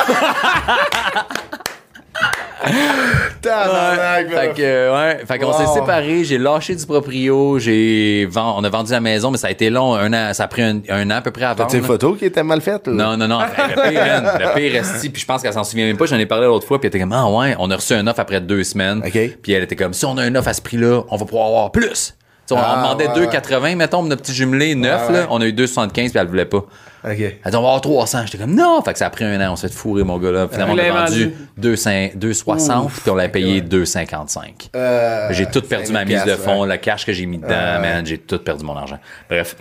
Tabarnak, 3.42 4.30
fait 4.30 4.54
que, 4.56 4.94
ouais, 4.94 5.26
fait 5.26 5.40
qu'on 5.40 5.48
Wow. 5.52 5.58
s'est 5.58 5.80
séparés, 5.80 6.24
j'ai 6.24 6.38
lâché 6.38 6.76
du 6.76 6.86
proprio, 6.86 7.60
j'ai 7.60 8.26
vend- 8.30 8.56
on 8.58 8.64
a 8.64 8.70
vendu 8.70 8.92
la 8.92 9.00
maison, 9.00 9.32
mais 9.32 9.38
ça 9.38 9.48
a 9.48 9.52
été 9.52 9.70
long, 9.70 9.96
un 9.96 10.12
an, 10.14 10.34
ça 10.34 10.44
a 10.44 10.48
pris 10.48 10.64
un, 10.64 10.80
un 10.90 11.10
an 11.12 11.16
à 11.18 11.22
peu 11.22 11.32
près 11.32 11.46
à 11.46 11.50
vendre. 11.54 11.66
T'as-tu 11.68 11.78
une 11.78 11.84
photo 11.86 12.14
qui 12.14 12.26
était 12.26 12.44
mal 12.44 12.62
faite? 12.62 12.88
là? 12.88 12.94
Non, 12.94 13.18
non, 13.18 13.28
non. 13.28 13.40
Le 13.40 13.90
pire, 13.90 14.02
man, 14.06 14.32
le 14.40 14.54
pire 14.60 14.76
esti, 14.76 15.10
puis 15.10 15.22
je 15.22 15.26
pense 15.26 15.42
qu'elle 15.42 15.54
s'en 15.54 15.64
souvient 15.64 15.86
même 15.86 15.98
pas. 15.98 16.06
J'en 16.06 16.18
ai 16.18 16.26
parlé 16.26 16.46
l'autre 16.46 16.66
fois, 16.68 16.80
puis 16.80 16.88
elle 16.88 16.96
était 16.96 17.00
comme, 17.00 17.14
ah 17.14 17.30
ouais, 17.30 17.56
on 17.60 17.70
a 17.72 17.76
reçu 17.76 17.94
un 17.94 18.06
offre 18.08 18.20
après 18.20 18.42
deux 18.42 18.64
semaines. 18.64 19.02
Puis 19.42 19.54
elle 19.54 19.64
était 19.64 19.76
comme, 19.76 19.94
si 19.94 20.06
on 20.06 20.18
a 20.18 20.24
un 20.24 20.36
offre 20.36 20.48
à 20.50 20.54
ce 20.54 20.62
prix-là, 20.62 21.04
on 21.10 21.16
va 21.18 21.26
pouvoir 21.26 21.48
avoir 21.48 21.72
plus. 21.72 22.16
On, 22.50 22.56
Ah, 22.58 22.78
demandait 22.98 23.08
ouais, 23.20 23.28
2,80, 23.28 23.76
mettons, 23.76 24.04
notre 24.04 24.22
petit 24.22 24.34
jumelé, 24.34 24.74
neuf, 24.74 25.08
Ouais, 25.10 25.14
ouais. 25.16 25.20
là. 25.22 25.28
On 25.32 25.42
a 25.42 25.46
eu 25.46 25.52
2,75, 25.52 25.92
puis 26.12 26.12
elle 26.16 26.28
voulait 26.28 26.46
pas. 26.46 26.64
OK. 27.12 27.20
Elle 27.20 27.32
dit, 27.32 27.56
on 27.58 27.62
va 27.62 27.68
avoir 27.68 27.82
300. 27.82 28.26
J'étais 28.26 28.38
comme, 28.38 28.56
non! 28.56 28.82
Fait 28.84 28.94
que 28.94 29.00
ça 29.00 29.08
a 29.08 29.10
pris 29.10 29.26
un 29.26 29.40
an. 29.48 29.54
On 29.54 29.56
s'est 29.56 29.68
fait 29.70 29.74
fourrer, 29.74 30.04
mon 30.04 30.18
gars, 30.18 30.32
là. 30.32 30.48
Finalement, 30.52 30.74
on 30.74 30.78
a 30.78 31.06
vendu 31.06 31.24
vendu. 31.26 31.34
200 31.58 31.90
2,60, 32.18 32.90
puis 33.02 33.10
on 33.12 33.16
l'a 33.16 33.30
payé 33.30 33.62
2,55. 33.62 34.70
Euh, 34.76 35.28
J'ai 35.32 35.46
tout 35.46 35.62
perdu 35.62 35.92
ma 35.92 36.00
5000 36.00 36.16
mise 36.16 36.26
de 36.26 36.36
fonds, 36.36 36.62
ouais. 36.62 36.68
le 36.70 36.78
cash 36.78 37.06
que 37.06 37.14
j'ai 37.14 37.26
mis 37.26 37.38
dedans, 37.38 37.80
man. 37.82 38.06
J'ai 38.06 38.18
tout 38.18 38.40
perdu 38.40 38.64
mon 38.66 38.76
argent. 38.76 39.00
Bref. 39.30 39.56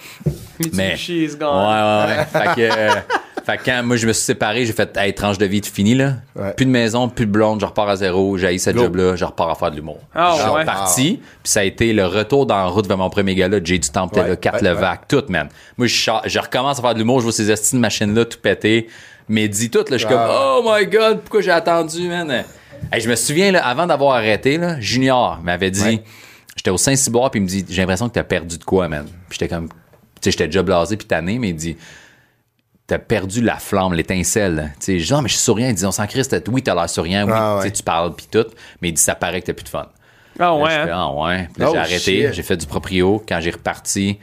Mais. 0.73 0.93
Mitsubishi 0.93 1.25
is 1.25 1.35
Ouais, 1.35 1.45
ouais, 1.45 2.07
ouais. 2.07 2.25
fait 2.33 2.55
que, 2.55 2.61
euh, 2.61 2.95
fait 3.45 3.59
que 3.59 3.65
quand 3.65 3.83
moi 3.85 3.97
je 3.97 4.07
me 4.07 4.13
suis 4.13 4.25
séparé, 4.25 4.67
j'ai 4.67 4.73
fait, 4.73 4.97
hey, 4.97 5.15
tranche 5.15 5.39
de 5.39 5.47
vie, 5.47 5.61
tu 5.61 5.71
finis, 5.71 5.95
là. 5.95 6.15
Ouais. 6.35 6.53
Plus 6.55 6.67
de 6.67 6.71
maison, 6.71 7.09
plus 7.09 7.27
de 7.27 7.31
blonde, 7.31 7.61
je 7.61 7.67
repars 7.67 7.89
à 7.89 7.97
zéro, 7.97 8.37
j'ai 8.37 8.57
ce 8.59 8.71
Go. 8.71 8.81
job-là, 8.83 9.15
je 9.17 9.25
repars 9.25 9.51
à 9.51 9.55
faire 9.55 9.71
de 9.71 9.77
l'humour. 9.77 9.99
Ah, 10.15 10.33
je 10.37 10.43
suis 10.43 10.51
ouais. 10.51 10.61
reparti, 10.61 11.21
puis 11.43 11.53
ça 11.53 11.61
a 11.61 11.65
été 11.65 11.93
le 11.93 12.07
retour 12.07 12.47
dans 12.47 12.57
la 12.57 12.67
route 12.67 12.87
vers 12.87 12.99
mon 12.99 13.11
premier 13.11 13.35
gala, 13.35 13.59
Jay 13.63 13.79
du 13.79 13.89
Temple, 13.91 14.19
Ouais, 14.19 14.29
là, 14.31 14.37
4 14.37 14.55
ouais, 14.63 14.69
Levac, 14.69 15.09
tout, 15.09 15.23
man. 15.29 15.49
Moi, 15.79 15.87
je, 15.87 16.11
je 16.25 16.39
recommence 16.39 16.79
à 16.79 16.83
faire 16.83 16.95
de 16.95 16.99
l'humour, 16.99 17.21
je 17.21 17.25
vois 17.25 17.33
ces 17.33 17.51
estimes 17.51 17.79
machines-là 17.81 18.25
tout 18.25 18.39
péter, 18.43 18.89
mais 19.29 19.47
dis 19.49 19.71
tout, 19.71 19.79
là, 19.79 19.85
je 19.93 19.99
suis 19.99 20.07
comme, 20.09 20.19
Ah. 20.19 20.57
oh 20.59 20.63
my 20.65 20.87
god, 20.87 21.21
pourquoi 21.21 21.41
j'ai 21.43 21.51
attendu, 21.53 22.09
man? 22.09 22.45
Hey, 22.93 23.01
je 23.01 23.09
me 23.09 23.15
souviens, 23.17 23.53
là, 23.53 23.67
avant 23.67 23.87
d'avoir 23.87 24.17
arrêté, 24.17 24.59
là, 24.59 24.81
Junior 24.81 25.39
m'avait 25.43 25.71
dit, 25.71 25.83
Ouais. 25.83 26.03
j'étais 26.57 26.71
au 26.71 26.77
Saint-Cyboire, 26.79 27.31
puis 27.31 27.41
il 27.41 27.45
me 27.45 27.49
dit, 27.49 27.65
j'ai 27.69 27.83
l'impression 27.83 28.09
que 28.09 28.15
t'as 28.15 28.25
perdu 28.25 28.59
de 28.59 28.65
quoi, 28.65 28.89
man? 28.89 29.07
Puis 29.29 29.39
j'étais 29.41 29.55
comme, 29.55 29.69
tu 29.69 29.75
sais, 30.21 30.31
j'étais 30.33 30.47
déjà 30.47 30.63
blasé 30.63 30.97
puis 30.97 31.07
tanné, 31.07 31.39
mais 31.39 31.51
il 31.51 31.57
dit, 31.57 31.77
t'as 32.87 32.99
perdu 32.99 33.41
la 33.43 33.57
flamme, 33.57 33.95
l'étincelle. 33.95 34.73
Tu 34.81 34.85
sais, 34.87 34.99
je 34.99 35.07
dis, 35.07 35.13
non, 35.13 35.23
mais 35.23 35.29
je 35.29 35.35
suis 35.35 35.43
souriant. 35.43 35.69
Il 35.69 35.75
dit, 35.75 35.85
on 35.87 35.93
s'en 35.93 36.07
crisse, 36.07 36.29
oui, 36.49 36.63
t'as 36.63 36.75
l'air 36.75 36.89
souriant, 36.89 37.25
oui, 37.27 37.33
Ah, 37.35 37.55
tu 37.57 37.63
sais, 37.63 37.67
ouais. 37.69 37.73
tu 37.73 37.83
parles 37.83 38.15
puis 38.15 38.27
tout, 38.31 38.47
mais 38.81 38.89
il 38.91 38.93
dit, 38.93 39.03
ça 39.03 39.15
paraît 39.15 39.41
que 39.41 39.47
t'as 39.47 39.53
plus 39.55 39.65
de 39.65 39.69
fun. 39.69 39.87
Ah 40.39 40.43
Là, 40.43 40.55
ouais, 40.55 40.73
hein? 40.73 40.85
fais, 40.87 40.91
ah 40.93 41.11
ouais. 41.13 41.49
Puis 41.53 41.63
là, 41.63 41.69
Oh, 41.71 41.73
j'ai 41.73 41.79
arrêté, 41.79 41.99
shit. 42.27 42.33
j'ai 42.35 42.43
fait 42.43 42.57
du 42.57 42.67
proprio. 42.67 43.25
Quand 43.27 43.41
j'ai 43.41 43.51
reparti, 43.51 44.19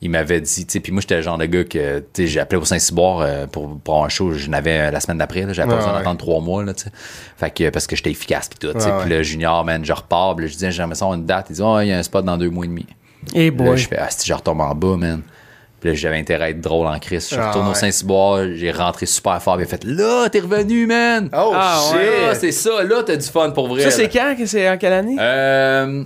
il 0.00 0.10
m'avait 0.10 0.40
dit, 0.40 0.66
tu 0.66 0.72
sais, 0.72 0.80
puis 0.80 0.90
moi, 0.92 1.00
j'étais 1.00 1.14
le 1.16 1.22
genre 1.22 1.38
de 1.38 1.46
gars 1.46 1.62
que, 1.64 2.00
tu 2.00 2.04
sais, 2.14 2.26
j'ai 2.26 2.40
appelé 2.40 2.60
au 2.60 2.64
Saint-Cyboire 2.64 3.20
euh, 3.20 3.46
pour, 3.46 3.78
pour 3.78 3.94
avoir 3.94 4.06
un 4.06 4.10
show, 4.10 4.32
je 4.32 4.50
n'avais 4.50 4.88
euh, 4.88 4.90
la 4.90 4.98
semaine 4.98 5.18
d'après, 5.18 5.42
là, 5.42 5.52
j'avais 5.52 5.68
pas 5.68 5.74
Ouais, 5.74 5.78
besoin 5.78 5.92
ouais. 5.92 5.98
d'attendre 6.00 6.18
trois 6.18 6.40
mois, 6.40 6.64
là, 6.64 6.74
tu 6.74 6.82
sais. 6.84 6.90
Fait 7.36 7.50
que, 7.50 7.70
parce 7.70 7.86
que 7.86 7.94
j'étais 7.94 8.10
efficace 8.10 8.48
puis 8.48 8.58
tout, 8.58 8.74
tu 8.74 8.80
sais. 8.80 8.90
Ouais, 8.90 9.00
Puis 9.02 9.10
le 9.10 9.22
junior, 9.22 9.64
man, 9.64 9.84
je 9.84 9.92
repars, 9.92 10.34
puis 10.34 10.46
là, 10.46 10.52
je 10.52 10.56
dis, 10.58 10.70
j'aimerais 10.72 10.96
ça 10.96 11.06
une 11.06 11.24
date. 11.24 11.46
Il 11.50 11.54
dit, 11.56 11.62
oh, 11.64 11.78
il 11.80 11.86
y 11.86 11.92
a 11.92 11.98
un 11.98 12.02
spot 12.02 12.24
dans 12.24 12.36
deux 12.36 12.50
mois 12.50 12.64
et 12.64 12.68
demi. 12.68 12.86
Et 13.32 13.50
Là, 13.50 13.56
boy. 13.56 13.78
je 13.78 13.86
fais, 13.86 13.98
ah, 13.98 14.08
si 14.10 14.26
je 14.26 14.34
retombe 14.34 14.60
en 14.60 14.74
bas, 14.74 14.96
man. 14.96 15.22
Puis 15.82 15.90
là, 15.90 15.96
j'avais 15.96 16.16
intérêt 16.18 16.44
à 16.44 16.50
être 16.50 16.60
drôle 16.60 16.86
en 16.86 16.96
crise. 17.00 17.22
Je 17.22 17.26
suis 17.34 17.36
Ah, 17.36 17.48
retourné 17.48 17.70
au. 17.70 17.74
Saint-Cyboire, 17.74 18.44
j'ai 18.54 18.70
rentré 18.70 19.04
super 19.04 19.42
fort, 19.42 19.54
a 19.58 19.64
fait 19.64 19.82
Là, 19.82 20.28
t'es 20.30 20.38
revenu, 20.38 20.86
man! 20.86 21.28
Oh 21.36 21.52
Ah, 21.56 21.80
shit! 21.90 21.98
Ah, 22.30 22.34
c'est 22.36 22.52
ça, 22.52 22.84
là, 22.84 23.02
t'as 23.04 23.16
du 23.16 23.26
fun 23.26 23.50
pour 23.50 23.66
vrai. 23.66 23.82
Ça, 23.82 23.90
c'est 23.90 24.08
quand? 24.08 24.36
que 24.38 24.46
C'est 24.46 24.70
en 24.70 24.78
quelle 24.78 24.92
année? 24.92 25.16
Euh, 25.18 26.04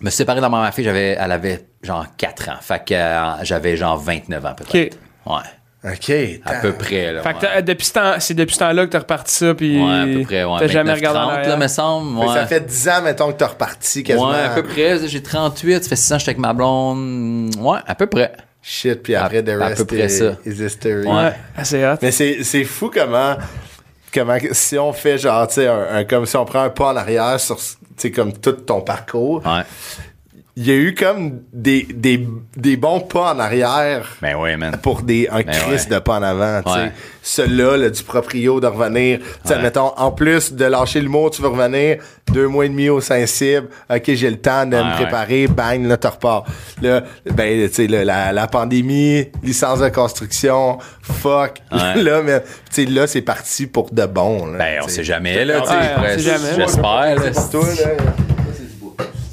je 0.00 0.04
me 0.04 0.10
suis 0.10 0.18
séparé 0.18 0.40
de 0.40 0.46
ma 0.46 0.60
ma 0.60 0.70
fille, 0.70 0.84
j'avais, 0.84 1.16
elle 1.20 1.32
avait 1.32 1.64
genre 1.82 2.06
4 2.16 2.48
ans. 2.50 2.52
Fait 2.60 2.84
que 2.84 2.94
euh, 2.94 3.42
j'avais 3.42 3.76
genre 3.76 3.98
29 3.98 4.46
ans 4.46 4.54
peut-être. 4.56 4.96
Ouais. 5.26 5.42
OK. 5.84 6.12
À 6.44 6.54
peu 6.60 6.72
près, 6.74 7.12
là. 7.12 7.22
Fait 7.22 7.34
que 7.34 7.40
ouais. 7.56 7.62
depuis 7.62 7.86
ce 7.86 7.92
temps, 7.94 8.12
c'est 8.20 8.34
depuis 8.34 8.54
ce 8.54 8.60
temps-là 8.60 8.86
que 8.86 8.90
t'as 8.92 8.98
reparti 9.00 9.34
ça, 9.34 9.54
puis 9.54 9.82
Ouais, 9.82 9.92
à 10.00 10.04
peu 10.04 10.22
près, 10.22 10.44
ouais. 10.44 10.58
t'as 10.60 10.66
jamais 10.68 10.90
29, 10.92 10.96
regardé 10.96 11.18
en 11.18 11.28
30, 11.42 11.46
là, 11.48 11.56
me 11.56 11.66
semble. 11.68 12.18
Ouais. 12.18 12.34
Ça 12.34 12.46
fait 12.46 12.60
10 12.66 12.88
ans, 12.88 13.02
mettons, 13.02 13.32
que 13.32 13.36
t'as 13.38 13.46
reparti 13.48 14.04
quasiment. 14.04 14.30
Ouais, 14.30 14.38
à 14.44 14.50
peu 14.50 14.62
près. 14.62 15.08
J'ai 15.08 15.22
38, 15.22 15.82
ça 15.82 15.88
fait 15.88 15.96
6 15.96 16.12
ans 16.12 16.16
que 16.16 16.20
j'étais 16.20 16.30
avec 16.30 16.38
ma 16.40 16.52
blonde. 16.52 17.50
Ouais, 17.58 17.78
à 17.84 17.94
peu 17.96 18.06
près. 18.06 18.30
Shit, 18.62 19.02
puis 19.02 19.14
après, 19.14 19.38
À- 19.38 19.42
the 19.42 19.48
à 19.50 19.66
rest 19.68 19.76
peu 19.78 19.84
près 19.86 20.06
is, 20.06 20.10
ça. 20.10 20.36
is 20.44 20.62
history. 20.62 21.06
Ouais. 21.06 21.12
Ouais, 21.14 21.32
assez 21.56 21.84
hot. 21.86 21.96
Mais 22.02 22.10
c'est 22.10 22.42
c'est 22.42 22.64
fou 22.64 22.90
comment, 22.92 23.36
comment, 24.12 24.36
si 24.52 24.78
on 24.78 24.92
fait 24.92 25.16
genre, 25.18 25.46
tu 25.48 25.54
sais, 25.54 25.68
un, 25.68 25.96
un- 25.96 26.04
comme 26.04 26.26
si 26.26 26.36
on 26.36 26.44
prend 26.44 26.62
un 26.62 26.70
pas 26.70 26.92
en 26.92 26.96
arrière 26.96 27.38
sur, 27.40 27.56
tu 27.56 27.62
sais, 27.96 28.10
comme 28.10 28.32
tout 28.32 28.52
ton 28.52 28.80
parcours, 28.80 29.42
Ouais. 29.46 29.62
Il 30.60 30.66
y 30.66 30.72
a 30.72 30.74
eu 30.74 30.92
comme 30.92 31.42
des, 31.52 31.86
des, 31.94 32.26
des 32.56 32.76
bons 32.76 32.98
pas 32.98 33.32
en 33.32 33.38
arrière 33.38 34.16
Ben 34.20 34.34
ouais, 34.34 34.56
man. 34.56 34.76
pour 34.82 35.02
des, 35.02 35.28
un 35.30 35.42
Ben 35.42 35.52
ouais. 35.70 35.76
de 35.88 35.98
pas 36.00 36.18
en 36.18 36.22
avant, 36.24 36.62
tu 36.66 36.72
sais. 36.72 36.78
Ouais. 36.86 36.92
Celui-là, 37.22 37.76
là, 37.76 37.90
du 37.90 38.02
proprio 38.02 38.58
de 38.58 38.66
revenir. 38.66 39.18
Tu 39.20 39.24
sais, 39.44 39.54
Ouais. 39.54 39.62
mettons, 39.62 39.92
en 39.96 40.10
plus 40.10 40.54
de 40.54 40.64
lâcher 40.64 41.00
le 41.00 41.08
mot, 41.08 41.30
tu 41.30 41.42
veux 41.42 41.48
revenir 41.48 41.98
deux 42.32 42.48
mois 42.48 42.66
et 42.66 42.68
demi 42.70 42.88
au 42.88 43.00
Saint-Cybe. 43.00 43.66
OK, 43.88 44.02
j'ai 44.06 44.30
le 44.30 44.38
temps 44.40 44.66
de 44.66 44.74
Ouais, 44.74 44.82
me 44.82 44.88
ouais. 44.88 44.94
préparer. 44.96 45.46
Bang, 45.46 45.86
là, 45.86 45.96
tu 45.96 46.06
repars. 46.08 46.44
Là, 46.82 47.04
ben, 47.30 47.68
tu 47.68 47.74
sais, 47.74 47.86
là, 47.86 48.04
la, 48.04 48.32
la 48.32 48.46
pandémie, 48.48 49.28
licence 49.44 49.78
de 49.78 49.88
construction, 49.90 50.78
fuck. 51.02 51.58
Ouais. 51.70 52.02
là, 52.02 52.22
mais, 52.24 52.40
tu 52.40 52.46
sais, 52.70 52.84
là, 52.86 53.06
c'est 53.06 53.22
parti 53.22 53.68
pour 53.68 53.92
de 53.92 54.06
bon, 54.06 54.46
là, 54.46 54.58
Ben, 54.58 54.78
on 54.82 54.86
tu 54.86 54.90
sais. 54.90 54.96
sait 54.96 55.04
jamais, 55.04 55.44
là. 55.44 55.62
J'espère, 56.16 57.16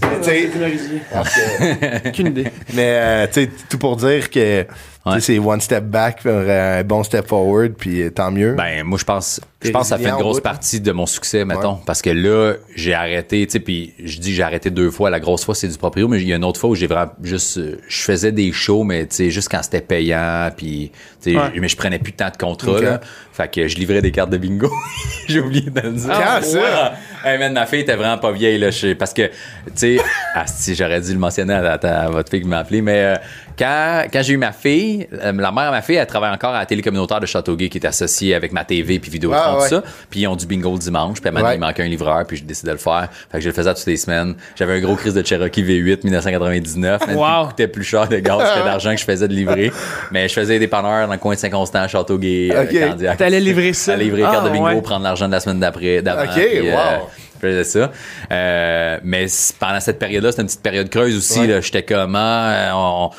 Aucune 2.07 2.27
idée. 2.27 2.47
mais 2.73 2.99
euh, 3.01 3.27
tu 3.27 3.33
sais, 3.43 3.49
tout 3.69 3.77
pour 3.77 3.95
dire 3.97 4.29
que 4.29 4.65
Ouais. 5.05 5.19
c'est 5.19 5.37
one 5.37 5.61
step 5.61 5.83
back, 5.83 6.25
un 6.25 6.83
bon 6.83 7.03
step 7.03 7.27
forward, 7.27 7.73
puis 7.77 8.11
tant 8.11 8.31
mieux. 8.31 8.53
Ben, 8.53 8.83
moi, 8.83 8.97
je 8.97 9.03
pense, 9.03 9.39
je 9.65 9.71
pense 9.71 9.83
que 9.83 9.87
ça 9.89 9.97
fait 9.97 10.09
une 10.09 10.15
grosse 10.15 10.37
hein? 10.37 10.41
partie 10.41 10.79
de 10.81 10.91
mon 10.91 11.05
succès, 11.05 11.45
mettons. 11.45 11.75
Parce 11.85 12.01
que 12.01 12.09
là, 12.09 12.53
j'ai 12.75 12.93
arrêté, 12.93 13.45
tu 13.45 13.53
sais, 13.53 13.59
puis 13.59 13.93
je 14.03 14.19
dis 14.19 14.29
que 14.31 14.35
j'ai 14.35 14.43
arrêté 14.43 14.69
deux 14.69 14.91
fois. 14.91 15.09
La 15.09 15.19
grosse 15.19 15.43
fois, 15.45 15.55
c'est 15.55 15.67
du 15.67 15.77
proprio, 15.77 16.07
mais 16.07 16.21
il 16.21 16.27
y 16.27 16.33
a 16.33 16.35
une 16.35 16.45
autre 16.45 16.59
fois 16.59 16.69
où 16.69 16.75
j'ai 16.75 16.87
vraiment 16.87 17.11
juste, 17.23 17.57
euh, 17.57 17.77
je 17.87 18.01
faisais 18.01 18.31
des 18.31 18.51
shows, 18.51 18.83
mais 18.83 19.05
tu 19.07 19.15
sais, 19.15 19.29
juste 19.29 19.49
quand 19.49 19.61
c'était 19.63 19.81
payant, 19.81 20.49
puis, 20.55 20.91
tu 21.21 21.31
sais, 21.31 21.37
Ouais. 21.37 21.59
mais 21.59 21.67
je 21.67 21.75
prenais 21.77 21.99
plus 21.99 22.11
de 22.11 22.17
temps 22.17 22.29
de 22.31 22.37
contrat, 22.37 22.71
Ok. 22.73 22.81
là. 22.81 23.01
Fait 23.33 23.51
que 23.51 23.67
je 23.67 23.75
livrais 23.75 24.01
des 24.01 24.11
cartes 24.11 24.29
de 24.29 24.37
bingo. 24.37 24.71
j'ai 25.27 25.41
oublié 25.41 25.69
de 25.69 25.81
le 25.81 25.91
dire. 25.91 26.07
Quand 26.09 26.41
ça? 26.41 26.93
Hey 27.25 27.37
man, 27.37 27.51
ma 27.53 27.65
fille 27.65 27.79
était 27.81 27.95
vraiment 27.95 28.17
pas 28.17 28.31
vieille, 28.31 28.57
là. 28.59 28.69
je- 28.71 28.93
parce 28.93 29.13
que, 29.13 29.23
tu 29.23 29.31
sais, 29.75 29.97
ah, 30.35 30.45
si 30.47 30.73
j'aurais 30.75 31.01
dû 31.01 31.11
le 31.11 31.19
mentionner 31.19 31.53
à, 31.53 31.73
à- 31.73 32.05
à 32.05 32.09
votre 32.09 32.29
fille 32.29 32.41
qui 32.41 32.47
m'a 32.47 32.59
appelé, 32.59 32.81
mais 32.81 32.99
euh, 32.99 33.15
quand, 33.57 34.03
quand 34.13 34.21
j'ai 34.21 34.33
eu 34.33 34.37
ma 34.37 34.51
fille, 34.53 35.07
euh, 35.13 35.31
la 35.33 35.51
mère 35.51 35.65
de 35.67 35.71
ma 35.71 35.81
fille, 35.81 35.95
elle 35.95 36.05
travaille 36.07 36.33
encore 36.33 36.51
à 36.53 36.59
la 36.59 36.65
télé 36.65 36.81
communautaire 36.81 37.19
de 37.19 37.25
Châteauguay 37.25 37.67
qui 37.67 37.77
est 37.79 37.85
associée 37.85 38.35
avec 38.35 38.51
ma 38.53 38.63
TV 38.63 38.99
puis 38.99 39.09
Vidéotron, 39.11 39.39
Ah, 39.54 39.54
tout 39.55 39.61
ouais. 39.63 39.69
ça. 39.69 39.83
Puis 40.09 40.21
ils 40.21 40.27
ont 40.27 40.35
du 40.35 40.45
bingo 40.45 40.71
le 40.73 40.79
dimanche. 40.79 41.19
Puis 41.21 41.29
à 41.29 41.33
Ouais. 41.43 41.55
il 41.55 41.59
manquait 41.59 41.83
un 41.83 41.87
livreur, 41.87 42.25
puis 42.25 42.37
j'ai 42.37 42.43
décidé 42.43 42.67
de 42.69 42.73
le 42.73 42.79
faire. 42.79 43.09
Fait 43.31 43.37
que 43.37 43.43
je 43.43 43.49
le 43.49 43.53
faisais 43.53 43.73
toutes 43.73 43.85
les 43.85 43.97
semaines. 43.97 44.35
J'avais 44.55 44.73
un 44.73 44.79
gros 44.81 44.95
crise 44.95 45.13
de 45.13 45.25
Cherokee 45.25 45.63
V8 45.63 46.03
1999. 46.03 47.07
man, 47.07 47.15
Wow. 47.15 47.41
qui 47.43 47.47
coûtait 47.49 47.67
plus 47.67 47.83
cher 47.83 48.07
de 48.07 48.17
gaz 48.19 48.37
que 48.59 48.63
d'argent 48.65 48.91
que 48.93 48.99
je 48.99 49.05
faisais 49.05 49.27
de 49.27 49.33
livrer. 49.33 49.71
Mais 50.11 50.27
je 50.27 50.33
faisais 50.33 50.59
des 50.59 50.67
panneurs 50.67 51.07
dans 51.07 51.13
le 51.13 51.19
coin 51.19 51.33
de 51.35 51.39
Saint-Constant, 51.39 51.87
Châteauguay, 51.87 52.49
euh, 52.53 52.63
Ok. 52.63 52.89
Candiac. 52.89 53.17
T'allais 53.17 53.39
livrer 53.39 53.73
ça? 53.73 53.93
Allais 53.93 54.05
livrer 54.05 54.23
Ah, 54.25 54.41
de 54.41 54.49
bingo, 54.49 54.65
ouais. 54.65 54.81
prendre 54.81 55.03
l'argent 55.03 55.27
de 55.27 55.31
la 55.33 55.39
semaine 55.39 55.59
d'après. 55.59 55.99
Ok, 55.99 56.05
puis, 56.33 56.69
euh, 56.69 56.73
wow. 56.73 57.09
je 57.35 57.39
faisais 57.47 57.63
ça. 57.63 57.91
Euh, 58.31 58.97
mais 59.03 59.25
pendant 59.59 59.79
cette 59.79 59.99
période-là, 59.99 60.31
c'était 60.31 60.41
une 60.43 60.47
petite 60.47 60.61
période 60.63 60.89
creuse 60.89 61.17
aussi. 61.17 61.39
Ouais. 61.41 61.61
J'étais 61.61 61.83
comment... 61.83 62.53
on, 62.73 63.09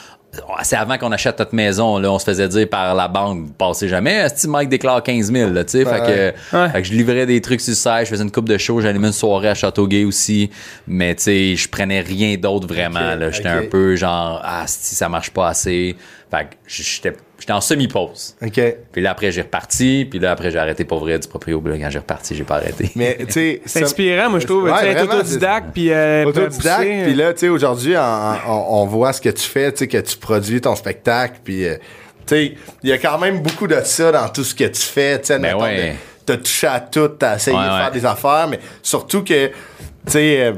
c'est 0.62 0.76
avant 0.76 0.98
qu'on 0.98 1.12
achète 1.12 1.38
notre 1.38 1.54
maison, 1.54 1.98
là, 1.98 2.10
on 2.12 2.18
se 2.18 2.24
faisait 2.24 2.48
dire 2.48 2.68
par 2.68 2.94
la 2.94 3.08
banque, 3.08 3.52
passez 3.56 3.88
jamais, 3.88 4.26
si 4.34 4.48
Mike 4.48 4.68
déclare 4.68 5.02
15 5.02 5.32
000, 5.32 5.50
là, 5.52 5.64
tu 5.64 5.72
sais, 5.72 5.84
fait, 5.84 6.34
que, 6.52 6.56
Ouais. 6.56 6.68
fait 6.70 6.82
que 6.82 6.88
je 6.88 6.92
livrais 6.92 7.26
des 7.26 7.40
trucs 7.40 7.60
sur 7.60 7.70
le 7.72 7.76
site, 7.76 7.92
je 8.00 8.10
faisais 8.10 8.22
une 8.24 8.30
coupe 8.30 8.48
de 8.48 8.58
show, 8.58 8.80
j'animais 8.80 9.08
une 9.08 9.12
soirée 9.12 9.48
à 9.48 9.54
Châteauguay 9.54 10.04
aussi, 10.04 10.50
mais 10.86 11.14
tu 11.14 11.22
sais, 11.24 11.56
je 11.56 11.68
prenais 11.68 12.00
rien 12.00 12.36
d'autre 12.36 12.66
vraiment, 12.66 13.14
là, 13.14 13.30
j'étais 13.30 13.48
un 13.48 13.64
peu 13.70 13.96
genre, 13.96 14.40
ah, 14.44 14.64
si 14.66 14.94
ça 14.94 15.08
marche 15.08 15.30
pas 15.30 15.48
assez, 15.48 15.96
fait 16.30 16.44
que 16.44 16.54
j'étais, 16.66 17.12
j'étais 17.38 17.52
en 17.52 17.60
semi-pause. 17.60 18.36
OK. 18.42 18.60
Puis 18.92 19.00
là, 19.02 19.12
après, 19.12 19.30
j'ai 19.30 19.42
reparti. 19.42 20.06
Puis 20.10 20.18
là, 20.18 20.32
après, 20.32 20.50
j'ai 20.50 20.58
arrêté 20.58 20.84
pour 20.84 20.98
vrai 20.98 21.18
du 21.18 21.28
proprio. 21.28 21.60
Puis 21.60 21.72
là, 21.72 21.78
quand 21.78 21.90
j'ai 21.90 21.98
reparti, 22.00 22.34
j'ai 22.34 22.42
pas 22.44 22.56
arrêté. 22.56 22.90
Mais, 22.96 23.16
tu 23.26 23.32
sais... 23.32 23.62
C'est 23.66 23.78
ça- 23.80 23.84
inspirant, 23.84 24.30
moi, 24.30 24.40
je 24.40 24.46
trouve. 24.46 24.64
Ouais, 24.64 24.72
tu 24.72 24.78
sais, 24.80 24.88
être 24.88 24.98
vraiment, 25.04 25.14
autodidacte, 25.20 25.66
puis 25.72 25.92
euh, 25.92 26.24
autodidacte 26.24 26.78
pousser. 26.82 27.02
puis 27.04 27.14
là 27.14 27.32
tu 27.32 27.38
sais 27.40 27.48
aujourd'hui 27.48 27.96
on, 27.96 28.00
on- 28.48 28.82
on 28.82 28.86
voit 28.86 29.12
ce 29.12 29.20
que 29.20 29.28
tu 29.28 29.42
fais 29.42 29.70
tu 29.72 29.78
sais 29.78 29.88
que 29.88 29.98
tu 29.98 30.16
produis 30.16 30.60
ton 30.60 30.74
spectacle 30.74 31.38
puis 31.44 31.64
euh, 31.66 31.76
tu 32.26 32.34
sais 32.34 32.54
il 32.82 32.88
y 32.90 32.92
a 32.92 32.98
quand 32.98 33.18
même 33.18 33.40
beaucoup 33.40 33.66
de 33.68 33.80
ça 33.84 34.10
dans 34.12 34.28
tout 34.28 34.42
ce 34.44 34.54
que 34.54 34.64
tu 34.64 34.80
fais 34.82 35.20
tu 35.20 35.26
sais 35.26 35.38
Ben 35.38 35.54
ouais. 35.56 35.94
t'as 36.24 36.36
touché 36.38 36.66
à 36.66 36.80
tout 36.80 37.08
t'as 37.08 37.36
essayé 37.36 37.56
Ouais, 37.56 37.62
de 37.64 37.68
faire 37.68 37.90
des 37.92 38.04
affaires 38.06 38.48
mais 38.48 38.58
surtout 38.82 39.22
que 39.22 39.46
tu 39.48 39.52
sais 40.08 40.40
euh, 40.40 40.52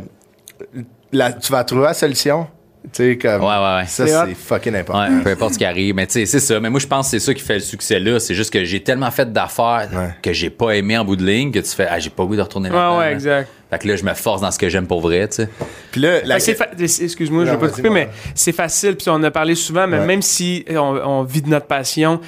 tu 1.41 1.53
vas 1.53 1.65
trouver 1.65 1.85
la 1.85 1.95
solution? 1.95 2.47
Tu 2.93 3.03
sais 3.13 3.19
comme 3.19 3.41
Ouais, 3.43 3.47
ouais, 3.49 3.77
ouais. 3.81 3.87
ça 3.87 4.27
C'est 4.27 4.35
fucking 4.35 4.75
important 4.77 5.01
Ouais, 5.17 5.23
peu 5.23 5.31
importe 5.31 5.55
ce 5.55 5.59
qui 5.59 5.65
arrive. 5.65 5.95
Mais 5.95 6.07
tu 6.07 6.13
sais, 6.15 6.27
c'est 6.27 6.41
ça. 6.41 6.59
Mais 6.61 6.71
moi, 6.71 6.81
je 6.81 6.87
pense 6.87 7.07
que 7.07 7.11
c'est 7.13 7.25
ça 7.25 7.35
qui 7.35 7.43
fait 7.43 7.55
le 7.55 7.61
succès 7.61 7.99
là. 7.99 8.19
C'est 8.21 8.35
juste 8.35 8.53
que 8.53 8.65
j'ai 8.65 8.83
tellement 8.83 9.11
fait 9.11 9.33
d'affaires 9.33 9.89
Ouais. 9.95 10.11
que 10.23 10.33
j'ai 10.33 10.51
pas 10.51 10.73
aimé 10.73 10.97
en 10.99 11.05
bout 11.05 11.17
de 11.17 11.25
ligne 11.25 11.51
que 11.53 11.59
tu 11.59 11.71
fais, 11.71 11.87
ah, 11.91 11.99
j'ai 11.99 12.11
pas 12.11 12.25
goût 12.25 12.37
de 12.37 12.43
retourner 12.43 12.69
là 12.71 12.93
Ouais, 12.93 12.99
ouais, 12.99 13.13
exact. 13.13 13.49
Fait 13.71 13.79
que 13.79 13.87
là, 13.89 13.97
je 13.97 14.03
me 14.05 14.15
force 14.15 14.41
dans 14.41 14.51
ce 14.51 14.59
que 14.59 14.69
j'aime 14.71 14.87
pour 14.87 15.01
vrai, 15.03 15.29
tu 15.29 15.37
sais. 15.43 15.49
puis 15.93 16.01
là 16.01 16.23
la- 16.25 16.41
fa- 16.41 16.69
Excuse-moi, 16.79 17.45
je 17.45 17.51
vais 17.51 17.59
pas 17.59 17.69
te 17.69 17.75
couper, 17.75 17.91
mais 17.91 18.09
c'est 18.35 18.53
facile. 18.53 18.97
Puis 18.97 19.09
on 19.11 19.15
en 19.15 19.23
a 19.25 19.31
parlé 19.31 19.55
souvent, 19.55 19.87
mais 19.87 19.99
Ouais. 19.99 20.07
même 20.07 20.23
si 20.23 20.65
on, 20.71 20.75
on 20.77 21.23
vit 21.23 21.43
de 21.43 21.49
notre 21.51 21.67
passion, 21.67 22.21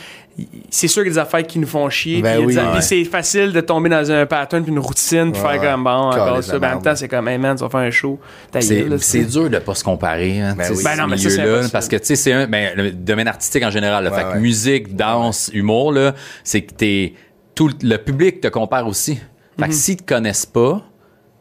c'est 0.70 0.88
sûr 0.88 1.02
qu'il 1.02 1.12
y 1.12 1.18
a 1.18 1.22
des 1.22 1.26
affaires 1.26 1.46
qui 1.46 1.58
nous 1.58 1.66
font 1.66 1.88
chier. 1.90 2.22
Ben 2.22 2.36
puis 2.38 2.46
oui, 2.46 2.56
ouais. 2.56 2.80
c'est 2.80 3.04
facile 3.04 3.52
de 3.52 3.60
tomber 3.60 3.88
dans 3.88 4.10
un 4.10 4.26
pattern 4.26 4.62
puis 4.62 4.72
une 4.72 4.78
routine 4.78 5.32
puis 5.32 5.40
Ouais, 5.42 5.58
faire 5.58 5.72
comme 5.72 5.84
bon, 5.84 5.90
encore 5.90 6.42
ça. 6.42 6.58
Mais 6.58 6.66
en 6.66 6.70
même 6.70 6.82
temps, 6.82 6.96
c'est 6.96 7.08
comme, 7.08 7.28
hey 7.28 7.38
man, 7.38 7.56
tu 7.56 7.62
vas 7.62 7.70
faire 7.70 7.80
un 7.80 7.90
show. 7.90 8.18
C'est 8.60 9.24
dur 9.24 9.50
de 9.50 9.58
pas 9.58 9.74
se 9.74 9.84
comparer, 9.84 10.40
hein, 10.40 10.54
Ben 10.56 10.70
oui. 10.74 10.82
Ben 10.84 10.96
non, 10.96 11.06
mais 11.06 11.16
ça, 11.16 11.42
parce 11.72 11.88
que 11.88 11.96
tu 11.96 12.04
sais, 12.06 12.16
c'est 12.16 12.32
un 12.32 12.46
ben, 12.46 12.72
le 12.76 12.92
domaine 12.92 13.28
artistique 13.28 13.62
en 13.64 13.70
général. 13.70 14.04
là. 14.04 14.10
Ouais, 14.10 14.16
fait 14.16 14.32
que 14.32 14.38
musique, 14.38 14.94
danse, 14.96 15.50
humour, 15.52 15.92
là, 15.92 16.14
c'est 16.44 16.62
que 16.62 16.72
t'es 16.74 17.14
tout 17.54 17.70
le- 17.82 17.96
public 17.98 18.40
te 18.40 18.48
compare 18.48 18.86
aussi. 18.86 19.18
Fait 19.58 19.68
que 19.68 19.74
s'ils 19.74 19.96
te 19.98 20.02
connaissent 20.14 20.46
pas, 20.46 20.82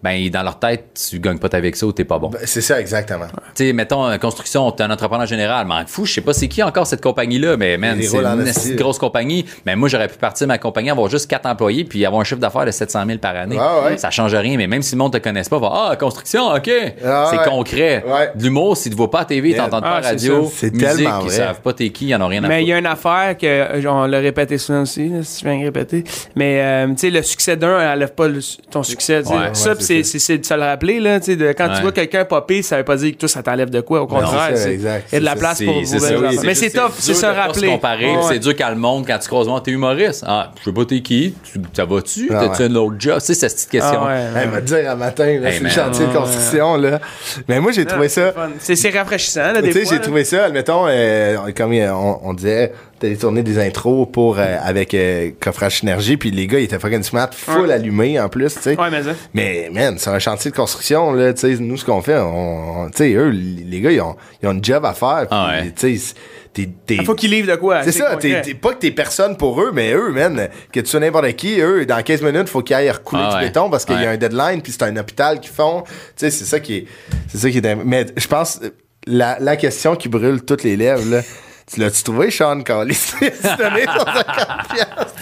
ben 0.03 0.29
dans 0.29 0.43
leur 0.43 0.59
tête, 0.59 0.99
tu 1.09 1.19
gagnes 1.19 1.37
pas 1.39 1.49
ta 1.49 1.57
vie 1.59 1.67
avec 1.67 1.75
ça 1.75 1.85
ou 1.85 1.91
t'es 1.91 2.05
pas 2.05 2.19
bon. 2.19 2.29
Ben, 2.29 2.39
c'est 2.45 2.61
ça 2.61 2.79
exactement 2.79 3.25
Tu 3.55 3.65
sais, 3.67 3.73
mettons, 3.73 4.05
euh, 4.07 4.17
construction, 4.17 4.71
t'es 4.71 4.83
un 4.83 4.91
entrepreneur 4.91 5.25
général, 5.25 5.67
mais 5.67 5.85
fou, 5.87 6.05
je 6.05 6.13
sais 6.13 6.21
pas 6.21 6.33
c'est 6.33 6.47
qui 6.47 6.63
encore 6.63 6.87
cette 6.87 7.01
compagnie-là, 7.01 7.57
mais 7.57 7.77
man, 7.77 7.97
Ils 7.99 8.07
c'est 8.53 8.69
une 8.69 8.75
grosse 8.75 8.97
compagnie. 8.97 9.45
Mais 9.65 9.75
moi, 9.75 9.89
j'aurais 9.89 10.07
pu 10.07 10.17
partir 10.17 10.47
de 10.47 10.49
ma 10.49 10.57
compagnie, 10.57 10.89
avoir 10.89 11.09
juste 11.09 11.29
quatre 11.29 11.45
employés, 11.45 11.83
puis 11.83 12.05
avoir 12.05 12.21
un 12.21 12.23
chiffre 12.23 12.39
d'affaires 12.39 12.65
de 12.65 12.71
700 12.71 13.05
000 13.05 13.19
par 13.19 13.35
année. 13.35 13.57
Ouais, 13.57 13.89
ouais. 13.91 13.97
Ça 13.97 14.09
change 14.09 14.33
rien, 14.35 14.57
mais 14.57 14.67
même 14.67 14.81
si 14.81 14.93
le 14.95 14.99
monde 14.99 15.13
te 15.13 15.17
connaisse 15.17 15.49
pas, 15.49 15.59
va, 15.59 15.89
ah, 15.91 15.95
construction, 15.95 16.47
ok. 16.53 16.69
Ah, 17.05 17.27
c'est 17.29 17.37
ouais. 17.39 17.43
concret. 17.45 18.03
Ouais. 18.07 18.31
De 18.35 18.43
l'humour, 18.43 18.77
si 18.77 18.83
tu 18.89 18.91
ne 18.91 18.95
vois 18.95 19.11
pas 19.11 19.19
à 19.21 19.25
TV, 19.25 19.55
t'entends 19.55 19.81
pas 19.81 19.87
Ah, 19.89 19.95
à 19.97 20.01
la 20.01 20.03
c'est 20.17 20.29
radio. 20.29 20.51
C'est 20.53 20.73
musique, 20.73 20.87
tellement 20.87 21.19
ils 21.21 21.27
vrai. 21.27 21.35
savent 21.35 21.61
pas 21.61 21.73
t'es 21.73 21.89
qui, 21.89 22.07
ils 22.07 22.15
en 22.15 22.21
ont 22.21 22.27
rien 22.27 22.43
à 22.43 22.47
Mais 22.47 22.63
il 22.63 22.67
y 22.69 22.73
a 22.73 22.77
une 22.77 22.85
affaire 22.85 23.35
que, 23.37 23.45
euh, 23.45 23.81
on 23.89 24.05
l'a 24.05 24.19
répété 24.19 24.57
souvent 24.57 24.81
aussi, 24.83 25.09
là, 25.09 25.19
si 25.23 25.41
je 25.43 25.49
viens 25.49 25.59
de 25.59 25.65
répéter. 25.65 26.03
Mais, 26.35 26.61
euh, 26.61 26.87
tu 26.89 26.97
sais, 26.97 27.09
le 27.09 27.21
succès 27.21 27.57
d'un 27.57 27.91
enlève 27.93 28.13
pas 28.13 28.27
le- 28.27 28.39
ton 28.71 28.83
succès. 28.83 29.23
ça, 29.53 29.75
c'est 30.03 30.19
c'est, 30.19 30.37
de 30.37 30.45
se 30.45 30.53
le 30.53 30.61
rappeler, 30.61 30.99
là, 30.99 31.19
tu 31.19 31.27
sais, 31.27 31.35
de, 31.35 31.51
quand 31.53 31.67
Ouais. 31.69 31.75
tu 31.75 31.81
vois 31.81 31.91
quelqu'un 31.91 32.25
popper, 32.25 32.61
ça 32.61 32.77
veut 32.77 32.83
pas 32.83 32.95
dire 32.95 33.11
que 33.13 33.17
toi, 33.17 33.29
ça 33.29 33.41
t'enlève 33.43 33.69
de 33.69 33.81
quoi. 33.81 34.01
Au 34.01 34.07
contraire, 34.07 34.51
il 34.55 34.81
y 34.81 34.87
a 35.15 35.19
de 35.19 35.25
la 35.25 35.35
place 35.35 35.57
C'est- 35.57 35.65
pour 35.65 35.81
c'est 35.85 35.97
vous. 35.97 36.05
ça, 36.05 36.17
oui, 36.19 36.37
Mais 36.43 36.55
c'est 36.55 36.69
tough, 36.69 36.91
c'est 36.97 37.11
dur 37.11 37.21
se 37.21 37.25
rappeler. 37.25 37.67
comparer, 37.67 38.11
Ouais, 38.15 38.21
c'est 38.29 38.39
dur 38.39 38.53
quand 38.57 38.69
le 38.69 38.75
monde, 38.75 39.05
quand 39.07 39.17
tu 39.19 39.27
croises 39.27 39.47
moi, 39.47 39.61
t'es 39.61 39.71
humoriste. 39.71 40.23
Ah, 40.27 40.51
je 40.59 40.65
sais 40.65 40.71
pas 40.73 40.85
t'es 40.85 41.01
qui, 41.01 41.33
tu- 41.43 41.59
ça 41.73 41.85
va-tu? 41.85 42.29
Ah, 42.31 42.45
T'as-tu 42.47 42.63
ouais. 42.63 42.69
un 42.69 42.75
autre 42.75 42.95
job? 42.99 43.19
Tu 43.19 43.25
sais, 43.25 43.33
cette 43.33 43.53
petite 43.55 43.69
question. 43.69 43.99
Ah 44.03 44.07
ouais, 44.07 44.41
ouais. 44.41 44.45
m'a 44.47 44.61
dire 44.61 44.91
un 44.91 44.95
matin 44.95 45.25
là, 45.39 45.49
Hey, 45.49 45.57
c'est 45.57 45.63
le 45.63 45.69
chantier 45.69 46.05
de 46.07 46.13
construction 46.13 46.75
là 46.77 46.99
mais 47.47 47.59
moi 47.59 47.71
j'ai 47.71 47.85
trouvé 47.85 48.09
ça 48.09 48.33
c'est 48.59 48.89
rafraîchissant, 48.89 49.51
là, 49.53 49.61
des 49.61 49.71
Tu 49.71 49.85
sais, 49.85 49.95
j'ai 49.95 50.01
trouvé 50.01 50.23
ça, 50.23 50.45
admettons, 50.45 50.85
euh, 50.87 51.37
comme 51.55 51.73
euh, 51.73 51.91
on, 51.93 52.19
on 52.23 52.33
disait, 52.33 52.73
t'allais 52.99 53.15
tourner 53.15 53.43
des 53.43 53.57
intros 53.59 54.07
pour, 54.11 54.37
euh, 54.39 54.57
avec 54.63 54.93
euh, 54.93 55.31
Coffrage 55.39 55.79
Synergie, 55.79 56.17
puis 56.17 56.31
les 56.31 56.47
gars, 56.47 56.59
ils 56.59 56.65
étaient 56.65 56.79
fucking 56.79 57.03
smart, 57.03 57.29
full 57.33 57.67
Ouais. 57.67 57.73
allumés 57.73 58.19
en 58.19 58.29
plus, 58.29 58.53
tu 58.55 58.61
sais. 58.61 58.79
Ouais, 58.79 58.89
mais 58.91 59.03
ça. 59.03 59.11
Mais, 59.33 59.69
man, 59.73 59.95
c'est 59.97 60.09
un 60.09 60.19
chantier 60.19 60.51
de 60.51 60.55
construction, 60.55 61.13
là, 61.13 61.33
tu 61.33 61.41
sais, 61.41 61.61
nous, 61.61 61.77
ce 61.77 61.85
qu'on 61.85 62.01
fait, 62.01 62.17
on, 62.17 62.81
on- 62.85 62.89
tu 62.89 62.97
sais, 62.97 63.13
eux, 63.13 63.29
les 63.29 63.81
gars, 63.81 63.91
ils 63.91 64.01
ont, 64.01 64.15
ils 64.41 64.47
ont 64.47 64.51
une 64.51 64.63
job 64.63 64.83
à 64.85 64.93
faire, 64.93 65.19
puis, 65.21 65.27
Ah 65.31 65.49
ouais. 65.61 65.71
tu 65.75 65.97
sais, 65.97 66.13
t'es, 66.53 66.69
t'es- 66.85 66.95
Il 66.95 67.05
faut 67.05 67.15
qu'ils 67.15 67.31
livrent 67.31 67.51
de 67.51 67.55
quoi. 67.55 67.83
c'est 67.83 67.91
ça, 67.91 68.15
t'es, 68.17 68.41
t'es- 68.41 68.53
pas 68.53 68.73
que 68.73 68.79
t'es 68.79 68.91
personne 68.91 69.37
pour 69.37 69.61
eux, 69.61 69.71
mais 69.73 69.93
eux, 69.93 70.11
man, 70.11 70.49
que 70.71 70.79
tu 70.79 70.85
sois 70.87 70.99
n'importe 70.99 71.31
qui, 71.33 71.59
eux, 71.61 71.85
dans 71.85 72.01
15 72.03 72.21
minutes, 72.21 72.49
faut 72.49 72.61
qu'ils 72.61 72.75
aillent 72.75 72.89
recouler 72.91 73.23
Ah 73.25 73.39
du 73.39 73.45
béton 73.45 73.69
parce 73.69 73.85
qu'il 73.85 73.99
y 74.01 74.05
a 74.05 74.09
un 74.11 74.17
deadline, 74.17 74.61
puis 74.61 74.71
c'est 74.71 74.83
un 74.83 74.95
hôpital 74.97 75.39
qu'ils 75.39 75.51
font. 75.51 75.83
Tu 75.83 75.91
sais, 76.17 76.31
c'est 76.31 76.45
ça 76.45 76.59
qui 76.59 76.75
est, 76.77 76.85
c'est 77.27 77.37
ça 77.37 77.49
qui 77.49 77.59
est, 77.59 77.75
mais 77.85 78.05
je 78.17 78.27
pense, 78.27 78.59
la, 79.07 79.37
la 79.39 79.55
question 79.55 79.95
qui 79.95 80.09
brûle 80.09 80.41
toutes 80.43 80.63
les 80.63 80.75
lèvres, 80.75 81.09
là, 81.09 81.21
tu 81.69 81.75
Tu 81.75 81.79
l'as-tu 81.81 82.03
trouvé, 82.03 82.31
Sean 82.31 82.61
Callis? 82.61 83.13
Tu 83.19 83.27
donné 83.57 83.85
son 83.85 84.05
50 84.05 84.67
piastres? 84.73 85.13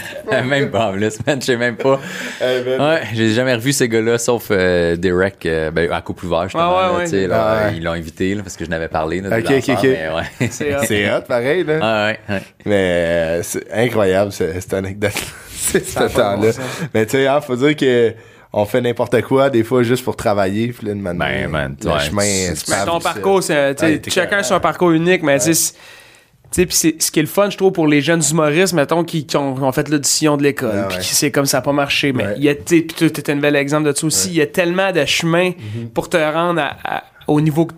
même 0.45 0.72
pas 0.72 0.88
en 0.88 0.94
plus, 0.94 1.18
man, 1.26 1.40
je 1.41 1.45
sais 1.45 1.57
même 1.57 1.76
pas. 1.76 1.99
Ouais, 2.41 3.02
j'ai 3.14 3.30
jamais 3.34 3.53
revu 3.56 3.74
ces 3.74 3.88
gars-là, 3.90 4.18
sauf 4.18 4.48
euh, 4.52 4.95
Derek, 4.95 5.45
euh, 5.45 5.72
ben, 5.72 5.91
à 5.91 6.02
Coupe 6.02 6.24
Ouvert, 6.24 6.44
justement. 6.44 6.64
Ah 6.64 6.76
ouais, 6.76 6.94
là, 6.94 6.98
ouais. 6.99 7.03
tu 7.06 7.10
sais, 7.11 7.28
là, 7.28 7.45
Ah 7.64 7.68
ouais. 7.68 7.78
Ils 7.78 7.84
l'ont 7.84 7.91
invité, 7.91 8.34
là, 8.36 8.44
parce 8.44 8.56
que 8.56 8.64
je 8.65 8.69
n'avais 8.69 8.88
parlé, 8.88 9.22
là, 9.22 9.30
de 9.30 9.45
Ok, 9.45 9.52
ok, 9.69 9.78
ok. 10.41 10.48
C'est 10.82 11.11
hot. 11.11 11.22
Pareil, 11.28 11.64
là. 11.64 11.80
Ah 11.82 12.06
ouais, 12.07 12.19
ouais. 12.30 12.41
Mais 12.65 12.76
euh, 13.40 13.44
c'est 13.44 13.72
incroyable, 13.74 14.32
ce- 14.32 14.53
cette 14.60 14.74
anecdote 14.74 15.11
C'est 15.49 15.86
ce 15.86 15.99
temps-là. 15.99 16.52
Mais 16.94 17.06
tu 17.06 17.11
sais, 17.18 17.28
hein, 17.28 17.41
faut 17.41 17.56
dire 17.57 17.76
que 17.76 18.14
on 18.53 18.65
fait 18.65 18.80
n'importe 18.80 19.22
quoi, 19.24 19.49
des 19.49 19.64
fois, 19.64 19.84
juste 19.84 20.03
pour 20.06 20.15
travailler. 20.15 20.69
Puis 20.69 20.88
là, 20.88 20.94
une 20.94 21.02
manière, 21.02 21.48
Ben, 21.48 21.49
man, 21.49 21.76
le 21.84 21.90
ouais. 21.91 21.99
chemin, 21.99 22.56
C'est- 22.56 22.86
ton 22.86 22.99
parcours, 22.99 23.44
c'est, 23.44 23.82
Ouais, 23.82 24.02
chacun 24.07 24.41
son 24.44 24.60
parcours 24.61 24.91
unique, 24.91 25.22
mais 25.24 25.38
tu 25.40 25.53
sais, 25.53 25.74
puis 26.65 26.65
c'est 26.72 27.02
ce 27.02 27.11
qui 27.11 27.19
est 27.19 27.24
le 27.24 27.28
fun, 27.28 27.49
je 27.49 27.57
trouve, 27.57 27.72
pour 27.74 27.88
les 27.88 28.02
jeunes 28.02 28.22
humoristes, 28.32 28.74
mettons, 28.74 29.03
qui, 29.03 29.26
qui 29.26 29.38
ont, 29.38 29.53
qui 29.56 29.61
ont 29.61 29.72
fait 29.72 29.90
l'audition 29.90 30.38
de 30.38 30.44
l'école, 30.44 30.72
Ah, 30.86 30.88
puis 30.90 30.99
c'est 31.02 31.30
comme 31.32 31.45
ça 31.45 31.57
n'a 31.57 31.61
pas 31.61 31.74
marché. 31.74 32.14
Mais 32.14 32.24
Ouais. 32.26 32.34
il 32.38 32.44
y 32.44 32.49
a, 32.49 32.56
tu 32.56 32.88
un 33.30 33.36
bel 33.36 33.56
exemple 33.56 33.91
de 33.91 33.95
ça 33.95 34.07
aussi. 34.07 34.30
Il 34.30 34.36
y 34.36 34.41
a 34.41 34.48
tellement 34.48 34.91
de 34.91 35.03
chemins 35.06 35.49
Mm-hmm. 35.49 35.88
pour 35.94 36.10
te 36.10 36.18
rendre 36.18 36.61
à- 36.61 36.78
à- 36.84 37.03
au 37.28 37.41
niveau 37.41 37.65
que, 37.65 37.74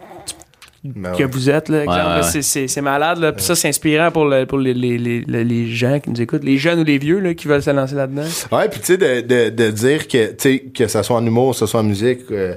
Ben 0.84 1.12
que 1.12 1.24
ouais. 1.24 1.30
vous 1.30 1.50
êtes, 1.50 1.68
là, 1.68 1.80
ouais, 1.80 2.22
ouais. 2.24 2.42
C'est, 2.42 2.68
malade, 2.82 3.18
là. 3.20 3.34
Puis 3.34 3.44
ça, 3.44 3.54
c'est 3.56 3.68
inspirant 3.68 4.12
pour, 4.12 4.26
le- 4.26 4.46
pour 4.46 4.60
les, 4.60 4.74
les, 4.74 4.98
les, 4.98 5.22
les- 5.28 5.44
les 5.44 5.68
gens 5.68 6.00
qui 6.00 6.10
nous 6.10 6.22
écoutent, 6.22 6.44
les 6.44 6.58
jeunes 6.58 6.80
ou 6.80 6.84
les 6.86 6.98
vieux, 7.00 7.20
là, 7.20 7.34
qui 7.34 7.48
veulent 7.48 7.62
se 7.64 7.70
lancer 7.72 7.96
là-dedans. 7.96 8.24
Ouais, 8.52 8.70
puis 8.70 8.80
tu 8.80 8.86
sais, 8.86 8.98
de, 8.98 9.22
de, 9.22 9.50
de 9.50 9.72
dire 9.72 10.08
que, 10.08 10.34
que 10.74 10.88
ça 10.88 11.04
soit 11.04 11.18
en 11.18 11.26
humour, 11.26 11.52
que 11.52 11.58
ce 11.58 11.66
soit 11.66 11.82
en 11.82 11.84
musique, 11.84 12.20
euh, 12.32 12.56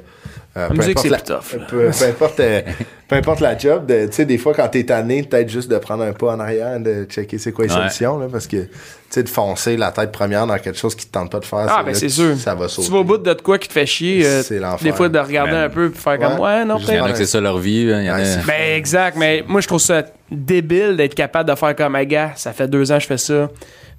euh, 0.57 0.69
peu 0.69 0.75
musique, 0.75 0.99
importe 0.99 1.07
c'est 1.07 1.11
la- 1.11 1.21
tough. 1.21 1.59
Peu, 1.69 1.91
peu 1.91 2.05
importe, 2.05 2.41
euh, 2.41 2.61
peu 3.09 3.17
importe 3.17 3.41
la 3.41 3.57
job, 3.57 3.87
de- 3.87 4.07
tu 4.07 4.13
sais, 4.13 4.25
des 4.27 4.37
fois, 4.39 4.53
quand 4.55 4.69
t'es 4.69 4.85
tanné, 4.85 5.23
peut-être 5.23 5.49
juste 5.49 5.71
de 5.71 5.79
prendre 5.79 6.03
un 6.05 6.13
pas 6.13 6.33
en 6.35 6.41
arrière, 6.41 6.79
de 6.79 7.05
checker 7.05 7.39
c'est 7.39 7.53
quoi 7.53 7.65
les 7.67 7.73
Ouais. 7.73 7.79
solutions, 7.79 8.19
là, 8.19 8.27
parce 8.31 8.47
que, 8.47 8.57
tu 8.59 8.69
sais, 9.11 9.23
de 9.23 9.29
foncer 9.29 9.77
la 9.79 9.93
tête 9.93 10.13
première 10.13 10.47
dans 10.47 10.59
quelque 10.59 10.79
chose 10.79 10.95
qui 10.95 11.07
te 11.07 11.13
tente 11.13 11.31
pas 11.31 11.41
de 11.41 11.45
faire, 11.47 11.67
Ah, 11.69 11.83
ben 11.83 11.95
c'est 11.95 12.09
sûr. 12.11 12.37
Ça 12.37 12.55
va 12.55 12.69
sauter. 12.69 12.87
Tu 12.87 12.93
vas 12.93 12.99
au 13.01 13.05
bout 13.05 13.19
de 13.19 13.33
quoi 13.35 13.59
qui 13.59 13.69
te 13.69 13.73
fait 13.73 13.87
chier, 13.87 14.23
euh, 14.27 14.43
des 14.83 14.93
fois, 14.93 15.09
de 15.09 15.19
regarder 15.19 15.53
un 15.57 15.69
peu, 15.71 15.91
puis 15.91 16.01
faire 16.01 16.19
comme, 16.19 16.39
Ouais. 16.41 16.65
non, 16.65 16.77
Juste 16.79 16.91
Il 16.91 16.97
y 16.97 17.01
en 17.01 17.05
peut-être. 17.05 17.09
a 17.09 17.13
que 17.13 17.19
c'est 17.19 17.27
ça 17.33 17.41
leur 17.41 17.59
vie, 17.59 17.85
y 17.85 18.11
en. 18.11 18.17
Ouais, 18.17 18.25
c'est- 18.25 18.47
Ben 18.47 18.77
exact, 18.77 19.17
mais 19.19 19.43
moi 19.47 19.61
je 19.63 19.67
trouve 19.69 19.81
ça 19.81 20.03
débile 20.31 20.97
d'être 20.97 21.15
capable 21.15 21.49
de 21.51 21.55
faire 21.55 21.75
comme 21.77 21.95
un 21.97 22.05
gars, 22.05 22.33
ça 22.37 22.53
fait 22.53 22.69
deux 22.69 22.91
ans 22.93 22.97
que 22.97 23.03
je 23.03 23.07
fais 23.07 23.19
ça. 23.19 23.49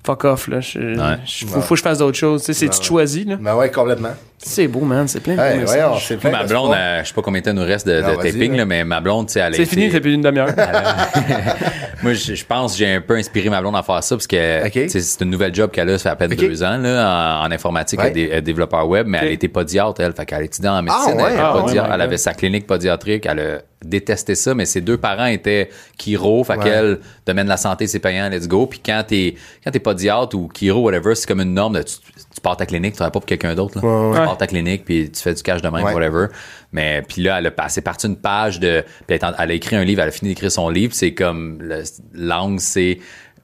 Fuck 0.05 0.25
off 0.25 0.47
là. 0.49 0.59
Je, 0.59 0.79
je- 1.25 1.45
faut, 1.45 1.61
faut 1.61 1.75
que 1.75 1.77
je 1.77 1.81
fasse 1.83 1.99
d'autres 1.99 2.17
choses. 2.17 2.41
Tu 2.41 2.47
sais, 2.47 2.53
c'est 2.53 2.69
tu 2.69 2.79
te 2.79 2.83
choisis 2.85 3.25
là? 3.25 3.37
Ben 3.39 3.55
ouais, 3.55 3.71
complètement. 3.71 4.09
C'est 4.45 4.67
beau 4.67 4.81
man, 4.81 5.07
c'est 5.07 5.21
plein 5.21 5.35
de 5.35 5.39
Hey, 5.41 5.63
voyons, 5.63 5.97
c'est 5.99 6.17
plein 6.17 6.29
Ma 6.31 6.43
de 6.43 6.49
blonde, 6.49 6.73
euh, 6.75 7.01
je 7.01 7.07
sais 7.07 7.13
pas 7.13 7.21
combien 7.21 7.39
de 7.41 7.45
temps 7.45 7.53
nous 7.53 7.63
reste 7.63 7.87
de, 7.87 7.93
de 7.93 8.01
Non, 8.01 8.15
vas-y, 8.15 8.31
taping, 8.33 8.55
là. 8.57 8.65
mais 8.65 8.83
ma 8.83 8.99
blonde, 8.99 9.27
tu 9.27 9.33
sais, 9.33 9.39
elle 9.39 9.55
C'est 9.55 9.65
fini, 9.65 9.85
ça 9.87 9.91
fait 9.93 10.01
plus 10.01 10.11
d'une 10.11 10.21
demi-heure. 10.21 10.49
Moi, 12.03 12.13
je, 12.13 12.35
je 12.35 12.45
pense 12.45 12.73
que 12.73 12.79
j'ai 12.79 12.93
un 12.95 13.01
peu 13.01 13.15
inspiré 13.15 13.49
ma 13.49 13.61
blonde 13.61 13.75
à 13.75 13.83
faire 13.83 14.03
ça 14.03 14.15
parce 14.15 14.27
que 14.27 14.65
Ok. 14.65 14.71
tu 14.73 14.89
sais, 14.89 14.99
c'est 14.99 15.21
une 15.23 15.29
nouvelle 15.29 15.53
job 15.55 15.71
qu'elle 15.71 15.89
a, 15.89 15.97
ça 15.97 16.03
fait 16.03 16.09
à 16.25 16.27
peine 16.27 16.37
deux 16.37 16.63
ans 16.63 16.77
là, 16.77 17.39
en, 17.41 17.47
en 17.47 17.51
informatique, 17.51 17.99
Ouais. 17.99 18.07
elle, 18.07 18.17
est 18.17 18.25
dé- 18.25 18.29
elle 18.31 18.37
est 18.39 18.41
développeur 18.41 18.87
web, 18.87 19.07
mais 19.07 19.19
elle 19.21 19.31
était 19.31 19.47
podiatre, 19.47 20.01
elle. 20.01 20.13
Fait 20.13 20.25
qu'elle 20.25 20.43
étudiait 20.43 20.69
en 20.69 20.81
médecine, 20.81 21.13
ouais? 21.15 21.23
elle, 21.33 21.39
Ah, 21.39 21.55
podiatre, 21.61 21.89
elle 21.93 22.01
avait 22.01 22.17
sa 22.17 22.33
clinique 22.33 22.67
podiatrique, 22.67 23.25
elle 23.25 23.39
a 23.39 23.57
détesté 23.85 24.35
ça, 24.35 24.53
mais 24.53 24.65
ses 24.65 24.79
deux 24.81 24.97
parents 24.97 25.25
étaient 25.25 25.69
chiro, 25.97 26.43
fait 26.43 26.57
Ouais. 26.57 26.63
qu'elle, 26.63 26.99
domaine 27.25 27.45
de 27.45 27.49
la 27.49 27.57
santé, 27.57 27.85
c'est 27.87 27.99
payant, 27.99 28.29
let's 28.29 28.47
go. 28.47 28.65
Puis 28.65 28.79
quand 28.85 29.03
t'es, 29.07 29.35
quand 29.63 29.71
t'es 29.71 29.79
podiatre 29.79 30.35
ou 30.37 30.49
chiro, 30.57 30.81
whatever, 30.81 31.15
c'est 31.15 31.27
comme 31.27 31.41
une 31.41 31.53
norme 31.53 31.75
de 31.75 31.83
tu, 31.83 31.95
tu 32.35 32.41
pars 32.41 32.57
ta 32.57 32.65
clinique, 32.65 32.93
tu 32.93 32.97
travailles 32.97 33.11
pas 33.11 33.19
pour 33.19 33.25
quelqu'un 33.27 33.53
d'autre, 33.55 33.79
là. 33.79 33.83
Ouais, 33.87 34.13
Tu 34.15 34.19
ouais. 34.19 34.25
pars 34.25 34.37
ta 34.37 34.47
clinique, 34.47 34.85
puis 34.85 35.11
tu 35.11 35.21
fais 35.21 35.33
du 35.33 35.43
cash 35.43 35.61
de 35.61 35.67
même, 35.69 35.83
Ouais. 35.83 35.93
whatever. 35.93 36.27
Mais 36.71 37.03
puis 37.07 37.21
là, 37.21 37.37
elle 37.39 37.47
a 37.47 37.51
passé 37.51 37.81
partie 37.81 38.07
une 38.07 38.17
page 38.17 38.59
de. 38.59 38.83
Puis 39.07 39.17
elle, 39.21 39.35
elle 39.39 39.51
a 39.51 39.53
écrit 39.53 39.75
un 39.75 39.83
livre, 39.83 40.01
elle 40.01 40.09
a 40.09 40.11
fini 40.11 40.29
d'écrire 40.31 40.51
son 40.51 40.69
livre. 40.69 40.93
C'est 40.95 41.13
comme 41.13 41.61
le- 41.61 41.83
l'angle, 42.13 42.59
c'est 42.59 42.99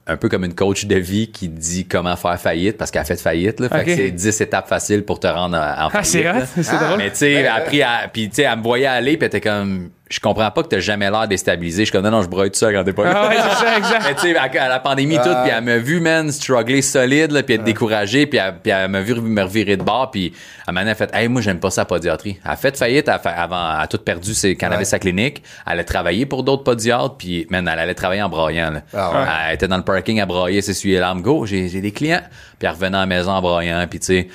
un 0.06 0.16
peu 0.16 0.28
comme 0.28 0.44
une 0.44 0.54
coach 0.54 0.86
de 0.86 0.96
vie 0.96 1.30
qui 1.30 1.46
dit 1.48 1.86
comment 1.86 2.16
faire 2.16 2.40
faillite 2.40 2.76
parce 2.76 2.90
qu'elle 2.90 3.02
a 3.02 3.04
fait 3.04 3.20
faillite. 3.20 3.60
Là. 3.60 3.68
Fait 3.68 3.84
que 3.84 3.94
c'est 3.94 4.10
10 4.10 4.40
étapes 4.40 4.66
faciles 4.68 5.04
pour 5.04 5.20
te 5.20 5.28
rendre 5.28 5.56
en, 5.56 5.60
en 5.86 5.90
Ah, 5.92 6.00
c'est 6.02 6.22
faillite, 6.24 6.46
vrai, 6.48 6.62
c'est 6.64 6.78
drôle. 6.78 6.98
Mais 6.98 7.10
tu 7.10 7.16
sais, 7.18 7.32
elle 7.32 7.46
a 7.46 7.60
pris 7.60 7.82
à- 7.82 8.08
puis 8.12 8.28
tu 8.28 8.36
sais, 8.36 8.42
elle 8.42 8.58
me 8.58 8.62
voyait 8.64 8.86
aller, 8.86 9.16
puis 9.16 9.26
elle 9.26 9.26
était 9.28 9.40
comme. 9.40 9.90
Je 10.10 10.18
comprends 10.18 10.50
pas 10.50 10.64
que 10.64 10.68
t'as 10.68 10.80
jamais 10.80 11.08
l'air 11.08 11.28
déstabilisé. 11.28 11.82
Je 11.82 11.90
suis 11.90 11.92
comme, 11.92 12.02
non, 12.02 12.10
non, 12.10 12.22
je 12.22 12.28
broye 12.28 12.50
tout 12.50 12.58
ça 12.58 12.72
quand 12.72 12.82
t'es 12.82 12.92
pas 12.92 13.04
là. 13.04 13.12
Ah 13.14 13.28
ouais, 13.28 13.36
c'est 13.36 13.64
ça, 13.64 13.78
exact. 13.78 14.02
Mais 14.08 14.14
tu 14.16 14.20
sais, 14.22 14.36
à, 14.36 14.64
à 14.64 14.68
la 14.68 14.80
pandémie, 14.80 15.14
tout, 15.18 15.22
puis 15.44 15.52
elle 15.56 15.62
m'a 15.62 15.76
vu, 15.78 16.00
man, 16.00 16.32
struggler 16.32 16.82
solide, 16.82 17.30
là, 17.30 17.44
puis 17.44 17.54
être 17.54 17.62
découragé, 17.62 18.26
puis 18.26 18.40
elle, 18.40 18.56
puis 18.60 18.72
elle 18.72 18.90
m'a 18.90 19.02
vu 19.02 19.14
me 19.14 19.40
revirer 19.42 19.76
de 19.76 19.84
bord, 19.84 20.10
puis 20.10 20.32
elle 20.66 20.74
m'a 20.74 20.94
fait, 20.96 21.08
hey, 21.14 21.28
moi, 21.28 21.40
j'aime 21.42 21.60
pas 21.60 21.70
ça, 21.70 21.82
la 21.82 21.84
podiatrie. 21.84 22.40
Elle 22.44 22.50
a 22.50 22.56
fait 22.56 22.76
faillite 22.76 23.06
elle 23.06 23.14
a 23.14 23.18
fait- 23.20 23.28
avant, 23.28 23.72
elle 23.76 23.84
a 23.84 23.86
tout 23.86 23.98
perdu 23.98 24.34
c'est, 24.34 24.56
quand 24.56 24.66
elle 24.66 24.72
avait 24.72 24.84
sa 24.84 24.98
clinique. 24.98 25.44
Elle 25.64 25.78
a 25.78 25.84
travaillé 25.84 26.26
pour 26.26 26.42
d'autres 26.42 26.64
podiatres, 26.64 27.14
puis, 27.16 27.46
man, 27.48 27.68
elle 27.72 27.78
allait 27.78 27.94
travailler 27.94 28.22
en 28.22 28.28
braillant, 28.28 28.72
là. 28.72 28.80
Ah 28.92 29.10
ouais. 29.12 29.28
Elle 29.50 29.54
était 29.54 29.68
dans 29.68 29.76
le 29.76 29.84
parking 29.84 30.20
à 30.20 30.26
brailler, 30.26 30.60
s'essuyer 30.60 30.94
les 30.96 31.00
larmes, 31.02 31.22
go, 31.22 31.46
j'ai, 31.46 31.68
j'ai 31.68 31.80
des 31.80 31.92
clients. 31.92 32.22
Puis 32.58 32.66
elle 32.66 32.70
revenait 32.70 32.96
à 32.96 33.00
la 33.00 33.06
maison 33.06 33.30
en 33.30 33.40
braillant, 33.40 33.86
puis 33.88 34.00
tu 34.00 34.06
sais, 34.06 34.28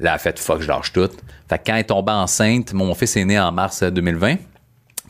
là, 0.00 0.10
elle 0.12 0.14
a 0.14 0.18
fait, 0.18 0.38
fuck, 0.38 0.62
je 0.62 0.68
lâche 0.68 0.90
tout. 0.90 1.10
Fait 1.50 1.58
que 1.58 1.62
quand 1.66 1.74
elle 1.74 1.80
est 1.80 1.84
tombée 1.84 2.12
enceinte, 2.12 2.72
mon 2.72 2.94
fils 2.94 3.14
est 3.18 3.24
né 3.26 3.38
en 3.38 3.52
mars 3.52 3.82
euh, 3.82 3.90
2020. 3.90 4.36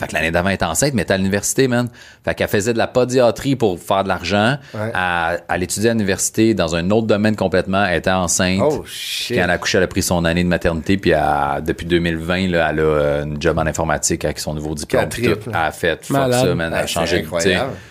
Fait 0.01 0.07
que 0.07 0.13
l'année 0.15 0.31
d'avant, 0.31 0.49
elle 0.49 0.55
était 0.55 0.65
enceinte, 0.65 0.95
mais 0.95 1.03
elle 1.03 1.05
était 1.05 1.15
à 1.15 1.17
l'université, 1.17 1.69
man. 1.69 1.89
Fait 2.25 2.35
qu'elle 2.35 2.49
faisait 2.49 2.73
de 2.73 2.79
la 2.79 2.87
podiatrie 2.87 3.57
pour 3.57 3.79
faire 3.81 4.05
de 4.05 4.09
l'argent. 4.09 4.57
Ouais. 4.75 4.93
Elle, 4.95 5.43
elle 5.49 5.63
étudiait 5.63 5.91
à 5.91 5.93
l'université 5.93 6.55
dans 6.55 6.75
un 6.77 6.91
autre 6.91 7.07
domaine 7.07 7.35
complètement. 7.37 7.85
Elle 7.85 7.99
était 7.99 8.11
enceinte. 8.11 8.61
Oh, 8.63 8.85
shit. 8.87 9.37
Quand 9.37 9.45
elle 9.45 9.51
a 9.51 9.55
accouché, 9.55 9.79
elle 9.79 9.85
a 9.85 9.89
pris 9.89 10.03
son 10.03 10.25
année 10.25 10.45
de 10.45 10.49
maternité. 10.49 10.97
Puis 10.99 11.11
elle- 11.11 11.65
depuis 11.65 11.87
2020, 11.87 12.49
là, 12.49 12.69
elle 12.71 12.81
a 12.81 12.83
euh, 12.83 13.25
une 13.25 13.41
job 13.43 13.59
en 13.59 13.67
informatique 13.67 14.25
avec 14.25 14.39
son 14.39 14.55
nouveau 14.55 14.75
diplôme. 14.75 15.09
Tout. 15.09 15.21
Elle 15.49 15.55
a 15.57 15.71
fait 15.73 16.05
fuck 16.05 16.17
Malade. 16.17 16.47
ça, 16.47 16.55
man. 16.55 16.73
Elle 16.73 16.79
Ah, 16.79 16.79
a 16.79 16.87
c'est 16.87 16.93
changé. 16.93 17.27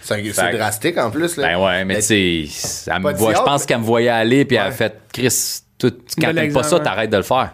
C'est 0.02 0.52
drastique 0.58 0.98
en 0.98 1.10
plus. 1.12 1.38
Là. 1.38 1.48
Ben 1.50 1.64
ouais, 1.64 1.86
mais 1.86 1.96
tu 1.98 2.48
sais, 2.48 2.90
elle 2.92 3.02
me 3.02 3.14
voit- 3.14 3.34
je 3.34 3.42
pense 3.42 3.66
qu'elle 3.66 3.80
me 3.80 3.84
voyait 3.84 4.10
aller. 4.10 4.46
Puis 4.46 4.58
elle 4.58 4.68
a 4.68 4.72
fait, 4.72 4.96
Chris, 5.12 5.62
tout, 5.78 5.94
quand 6.22 6.34
t'aimes 6.34 6.54
pas 6.54 6.64
ça, 6.64 6.80
t'arrêtes 6.80 7.10
de 7.10 7.18
le 7.18 7.24
faire. 7.24 7.54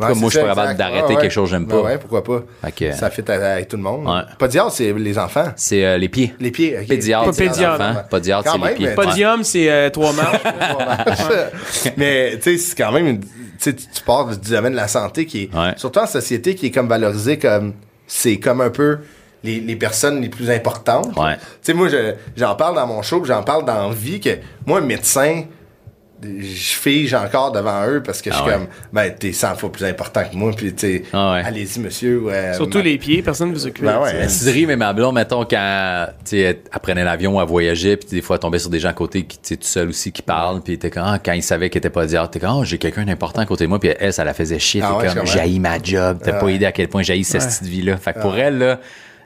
Ouais, 0.00 0.06
Comme 0.08 0.18
moi, 0.20 0.30
je 0.30 0.38
suis 0.38 0.46
capable 0.46 0.76
d'arrêter 0.78 1.02
Ouais, 1.08 1.14
ouais. 1.14 1.20
quelque 1.20 1.30
chose 1.32 1.44
que 1.44 1.50
j'aime 1.56 1.66
Ben 1.66 1.76
pas. 1.76 1.82
ouais, 1.82 1.98
pourquoi 1.98 2.24
pas? 2.24 2.70
Que- 2.70 2.92
Ça 2.92 3.10
fait 3.10 3.28
avec 3.28 3.68
tout 3.68 3.76
le 3.76 3.82
monde. 3.82 4.06
Ouais. 4.06 4.22
Podiatre, 4.38 4.72
c'est 4.72 4.92
les 4.94 5.18
enfants. 5.18 5.48
C'est 5.56 5.84
euh, 5.84 5.98
les 5.98 6.08
pieds. 6.08 6.34
Les 6.40 6.50
pieds. 6.50 6.78
ok. 6.80 6.86
Pédiatre, 6.88 7.26
Pas 7.26 7.32
c'est 7.34 7.42
les 7.44 7.50
pédiatre. 7.50 7.80
enfants. 7.82 8.02
Podiatre, 8.08 8.44
Quand 8.52 8.58
c'est 8.62 8.68
les 8.70 8.74
pieds. 8.76 8.86
mais- 8.88 8.94
Podium, 8.94 9.44
c'est 9.44 9.70
euh, 9.70 9.90
trois 9.90 10.12
marches. 10.14 10.40
mais 11.96 12.38
tu 12.42 12.42
sais, 12.42 12.56
c'est 12.58 12.76
quand 12.76 12.92
même 12.92 13.06
une- 13.06 13.20
tu 13.20 13.26
sais, 13.58 13.74
tu 13.74 13.84
tu 13.92 14.02
pars 14.02 14.26
du 14.26 14.50
domaine 14.50 14.72
de 14.72 14.76
la 14.78 14.88
santé 14.88 15.26
qui 15.26 15.42
est 15.44 15.54
Ouais. 15.54 15.72
surtout 15.76 15.98
en 16.00 16.06
société 16.06 16.54
qui 16.54 16.66
est 16.66 16.70
comme 16.70 16.88
valorisé 16.88 17.38
comme 17.38 17.74
c'est 18.06 18.38
comme 18.38 18.60
un 18.62 18.70
peu 18.70 18.98
les, 19.44 19.60
les 19.60 19.76
personnes 19.76 20.20
les 20.22 20.28
plus 20.30 20.50
importantes. 20.50 21.14
Ouais. 21.16 21.36
Tu 21.36 21.42
sais 21.62 21.74
moi 21.74 21.88
je- 21.88 22.14
j'en 22.36 22.54
parle 22.54 22.74
dans 22.76 22.86
mon 22.86 23.02
show, 23.02 23.22
j'en 23.24 23.42
parle 23.42 23.64
dans 23.66 23.88
la 23.88 23.94
vie 23.94 24.18
que 24.20 24.30
moi 24.66 24.78
un 24.78 24.82
médecin 24.82 25.42
je 26.22 26.74
fige 26.74 27.14
encore 27.14 27.50
devant 27.52 27.86
eux 27.88 28.02
parce 28.02 28.20
que 28.20 28.30
je 28.30 28.34
suis 28.36 28.44
Ah 28.44 28.48
ouais. 28.48 28.52
comme 28.54 28.66
ben 28.92 29.10
t'es 29.18 29.32
100 29.32 29.54
fois 29.56 29.72
plus 29.72 29.84
important 29.84 30.22
que 30.30 30.36
moi 30.36 30.52
puis 30.56 30.72
tu 30.74 30.78
sais 30.86 31.02
Ah 31.12 31.32
ouais. 31.32 31.42
allez-y 31.44 31.80
monsieur 31.80 32.18
ouais, 32.20 32.52
Surtout 32.54 32.78
ma- 32.78 32.84
les 32.84 32.98
pieds, 32.98 33.22
personne 33.22 33.48
ne 33.50 33.54
vous 33.54 33.66
occupe. 33.66 33.84
Ben 33.84 33.98
ouais. 34.00 34.12
Mais 34.14 34.28
Cidry, 34.28 34.66
mais 34.66 34.76
ma 34.76 34.92
blonde, 34.92 35.14
mettons, 35.14 35.44
quand, 35.44 36.06
tu 36.24 36.30
sais, 36.32 36.38
elle 36.40 36.80
prenait 36.82 37.04
l'avion, 37.04 37.40
elle 37.40 37.46
voyageait, 37.48 37.96
puis 37.96 38.08
des 38.10 38.20
fois, 38.22 38.36
elle 38.36 38.40
tombait 38.40 38.58
sur 38.58 38.70
des 38.70 38.80
gens 38.80 38.90
à 38.90 38.92
côté 38.92 39.24
qui, 39.24 39.38
tu 39.38 39.48
sais, 39.48 39.56
tout 39.56 39.66
seul 39.66 39.88
aussi, 39.88 40.12
qui 40.12 40.22
parlent, 40.22 40.60
puis 40.60 40.78
t'es 40.78 40.90
comme, 40.90 41.04
ah, 41.06 41.18
quand 41.24 41.32
il 41.32 41.42
savait 41.42 41.70
qu'il 41.70 41.78
était 41.78 41.90
pas 41.90 42.04
diable, 42.06 42.28
t'es 42.30 42.38
comme, 42.40 42.56
oh, 42.58 42.64
j'ai 42.64 42.78
quelqu'un 42.78 43.04
d'important 43.04 43.40
à 43.42 43.46
côté 43.46 43.64
de 43.64 43.68
moi, 43.70 43.78
puis 43.80 43.90
elle, 43.98 44.12
ça 44.12 44.24
la 44.24 44.34
faisait 44.34 44.58
chier, 44.58 44.82
Ah 44.84 44.98
t'es 45.00 45.14
comme, 45.14 45.26
j'ai 45.26 45.58
ma 45.58 45.82
job, 45.82 46.18
t'as 46.22 46.34
pas 46.34 46.50
idée 46.50 46.66
à 46.66 46.72
quel 46.72 46.88
point 46.88 47.02
j'ai 47.02 47.22
cette 47.22 47.44
petite 47.46 47.62
vie-là. 47.64 47.96
Fait 47.96 48.12
que 48.12 48.20
pour 48.20 48.36
elle, 48.36 48.58
là, 48.58 48.80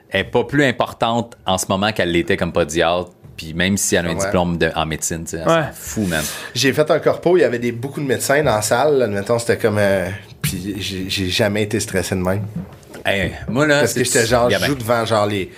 elle 0.09 0.21
est 0.21 0.23
pas 0.23 0.43
plus 0.45 0.63
importante 0.63 1.35
en 1.45 1.57
ce 1.57 1.65
moment 1.67 1.91
qu'elle 1.91 2.11
l'était 2.11 2.37
comme 2.37 2.53
podiatre, 2.53 3.09
puis 3.35 3.53
même 3.53 3.77
si 3.77 3.95
elle 3.95 4.05
a 4.05 4.09
un 4.09 4.15
Ouais. 4.15 4.23
diplôme 4.23 4.57
de- 4.57 4.71
en 4.75 4.85
médecine, 4.85 5.23
tu 5.23 5.31
sais, 5.31 5.37
elle 5.43 5.47
Ouais. 5.47 5.63
s'en 5.63 5.71
fout, 5.73 6.07
man. 6.07 6.23
J'ai 6.53 6.71
fait 6.73 6.89
un 6.89 6.99
corpo, 6.99 7.37
il 7.37 7.41
y 7.41 7.43
avait 7.43 7.59
des, 7.59 7.71
beaucoup 7.71 7.99
de 8.01 8.05
médecins 8.05 8.43
dans 8.43 8.55
la 8.55 8.61
salle. 8.61 8.97
là, 8.99 9.05
Admettons, 9.05 9.39
c'était 9.39 9.57
comme. 9.57 9.77
euh, 9.77 10.07
puis 10.41 10.75
j'ai 11.09 11.29
jamais 11.29 11.63
été 11.63 11.79
stressé 11.79 12.15
de 12.15 12.21
même. 12.21 12.43
Hey, 13.05 13.33
moi, 13.47 13.67
là, 13.67 13.79
Parce 13.81 13.93
que 13.93 14.03
c'est- 14.03 14.13
j'étais 14.13 14.25
genre, 14.25 14.49
je 14.49 14.65
joue 14.65 14.75
devant 14.75 15.05
genre 15.05 15.25
les. 15.27 15.51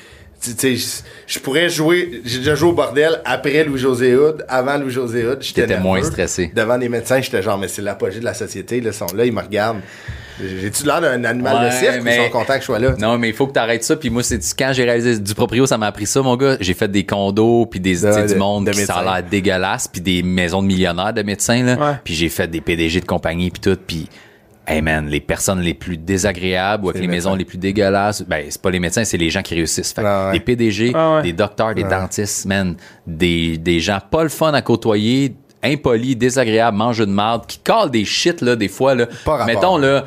Tu 0.48 0.56
tu 0.56 0.78
sais, 0.78 1.04
je- 1.28 1.40
pourrais 1.40 1.70
jouer. 1.70 2.22
J'ai 2.26 2.40
déjà 2.40 2.56
joué 2.56 2.70
au 2.70 2.74
bordel 2.74 3.22
après 3.26 3.64
Louis-José 3.64 4.16
Hood, 4.16 4.46
avant 4.48 4.78
Louis-José 4.78 5.26
Hood. 5.26 5.40
J'étais 5.42 5.80
moins 5.80 6.02
stressé. 6.04 6.52
Devant 6.56 6.78
des 6.78 6.90
médecins, 6.90 7.20
j'étais 7.22 7.42
genre, 7.42 7.58
mais 7.58 7.68
c'est 7.68 7.82
l'apogée 7.82 8.20
de 8.20 8.26
la 8.26 8.34
société. 8.34 8.82
Là, 8.82 8.92
ils 8.92 8.94
sont 8.94 9.08
là, 9.16 9.26
ils 9.26 9.34
me 9.34 9.42
regardent. 9.42 9.82
J'ai-tu 10.40 10.86
l'air 10.86 11.02
d'un 11.02 11.24
animal 11.24 11.66
de 11.68 11.74
cirque 11.74 12.02
mais- 12.04 12.16
ils 12.16 12.24
sont 12.26 12.30
contents 12.30 12.54
que 12.54 12.60
je 12.60 12.66
sois 12.66 12.78
là? 12.78 12.94
Non, 13.00 13.18
mais 13.18 13.30
il 13.30 13.34
faut 13.34 13.48
que 13.48 13.54
tu 13.54 13.60
arrêtes 13.60 13.84
ça. 13.84 13.96
Puis 13.96 14.12
moi, 14.12 14.22
c'est 14.22 14.40
quand 14.58 14.70
j'ai 14.72 14.84
réalisé 14.84 15.18
du 15.18 15.34
proprio, 15.34 15.66
ça 15.66 15.80
m'a 15.80 15.88
appris 15.88 16.06
ça, 16.06 16.22
mon 16.22 16.36
gars. 16.38 16.58
J'ai 16.60 16.76
fait 16.76 16.88
des 16.88 17.06
condos, 17.08 17.66
puis 17.66 17.80
des, 17.80 17.96
De- 18.02 18.28
du 18.28 18.36
monde 18.36 18.68
de 18.68 18.72
qui 18.72 18.82
ça 18.86 18.98
a 18.98 19.04
l'air 19.04 19.28
dégueulasse, 19.28 19.88
puis 19.88 20.00
des 20.00 20.22
maisons 20.22 20.62
de 20.62 20.68
millionnaires 20.68 21.12
de 21.14 21.24
médecins. 21.24 21.64
Là. 21.64 21.74
Ouais. 21.76 21.96
Puis 22.04 22.14
j'ai 22.14 22.30
fait 22.30 22.48
des 22.48 22.62
PDG 22.62 23.00
de 23.02 23.06
compagnie, 23.06 23.50
puis 23.50 23.62
tout. 23.62 23.78
Puis, 23.88 24.08
hey 24.68 24.82
man, 24.82 25.08
les 25.08 25.20
personnes 25.22 25.62
les 25.62 25.74
plus 25.74 25.98
désagréables 25.98 26.86
ou 26.86 26.90
avec 26.90 27.02
les 27.02 27.08
les 27.08 27.12
maisons 27.14 27.30
médecins. 27.32 27.38
les 27.40 27.46
plus 27.46 27.58
dégueulasses, 27.58 28.22
ben 28.24 28.46
c'est 28.50 28.62
pas 28.62 28.70
les 28.70 28.80
médecins, 28.80 29.04
c'est 29.04 29.18
les 29.18 29.30
gens 29.30 29.42
qui 29.42 29.56
réussissent. 29.56 29.94
Fait 29.94 30.04
Ah 30.06 30.28
ouais. 30.28 30.34
des 30.34 30.40
PDG, 30.42 30.92
Ah 30.94 31.16
ouais. 31.16 31.22
des 31.24 31.34
docteurs, 31.34 31.74
des 31.74 31.84
dentistes, 31.84 32.46
man, 32.46 32.76
des, 33.06 33.58
des 33.58 33.80
gens 33.80 34.00
pas 34.12 34.24
le 34.24 34.30
fun 34.30 34.54
à 34.54 34.62
côtoyer 34.62 35.34
impoli, 35.64 36.16
désagréable, 36.16 36.78
mange 36.78 37.00
de 37.00 37.06
marde, 37.06 37.48
qui 37.48 37.58
cale 37.58 37.90
des 37.90 38.06
shit, 38.06 38.42
là, 38.42 38.56
des 38.56 38.68
fois, 38.68 38.94
là. 38.94 39.08
Pas 39.26 39.32
rapport. 39.38 39.46
Mettons, 39.48 39.78
là, 39.78 40.06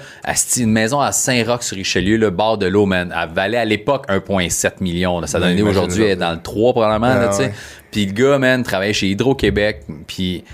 une 0.62 0.70
maison 0.70 1.00
à 1.00 1.10
Saint-Roch-sur-Richelieu, 1.10 2.16
le 2.18 2.30
bord 2.30 2.56
de 2.56 2.66
l'eau, 2.66 2.86
man, 2.86 3.12
elle 3.14 3.34
valait 3.34 3.56
à 3.58 3.64
l'époque 3.64 4.06
1,7 4.08 4.74
million. 4.80 5.18
là. 5.20 5.26
Ça 5.26 5.40
donnait 5.40 5.60
aujourd'hui, 5.62 6.04
elle 6.04 6.10
est 6.10 6.16
dans 6.16 6.30
le 6.32 6.40
3 6.40 6.72
probablement, 6.72 7.08
là, 7.14 7.28
Ah, 7.32 7.36
tu 7.36 7.42
sais. 7.44 7.52
Puis 7.90 8.06
le 8.06 8.12
gars, 8.12 8.38
man, 8.38 8.62
travaillait 8.62 8.92
chez 8.92 9.08
Hydro-Québec, 9.08 9.82
puis 10.06 10.44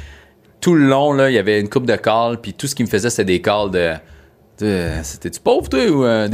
tout 0.60 0.74
le 0.74 0.86
long, 0.86 1.12
là, 1.12 1.30
il 1.30 1.34
y 1.34 1.38
avait 1.38 1.60
une 1.60 1.68
coupe 1.68 1.86
de 1.86 1.96
calls, 1.96 2.38
puis 2.40 2.54
tout 2.54 2.66
ce 2.66 2.74
qu'il 2.74 2.86
me 2.86 2.90
faisait, 2.90 3.10
c'était 3.10 3.24
des 3.24 3.40
calls 3.40 3.70
de... 3.70 3.94
C'était-tu 5.02 5.38
pauvre, 5.40 5.68
toi, 5.68 5.86
ou 5.86 6.04
euh, 6.04 6.28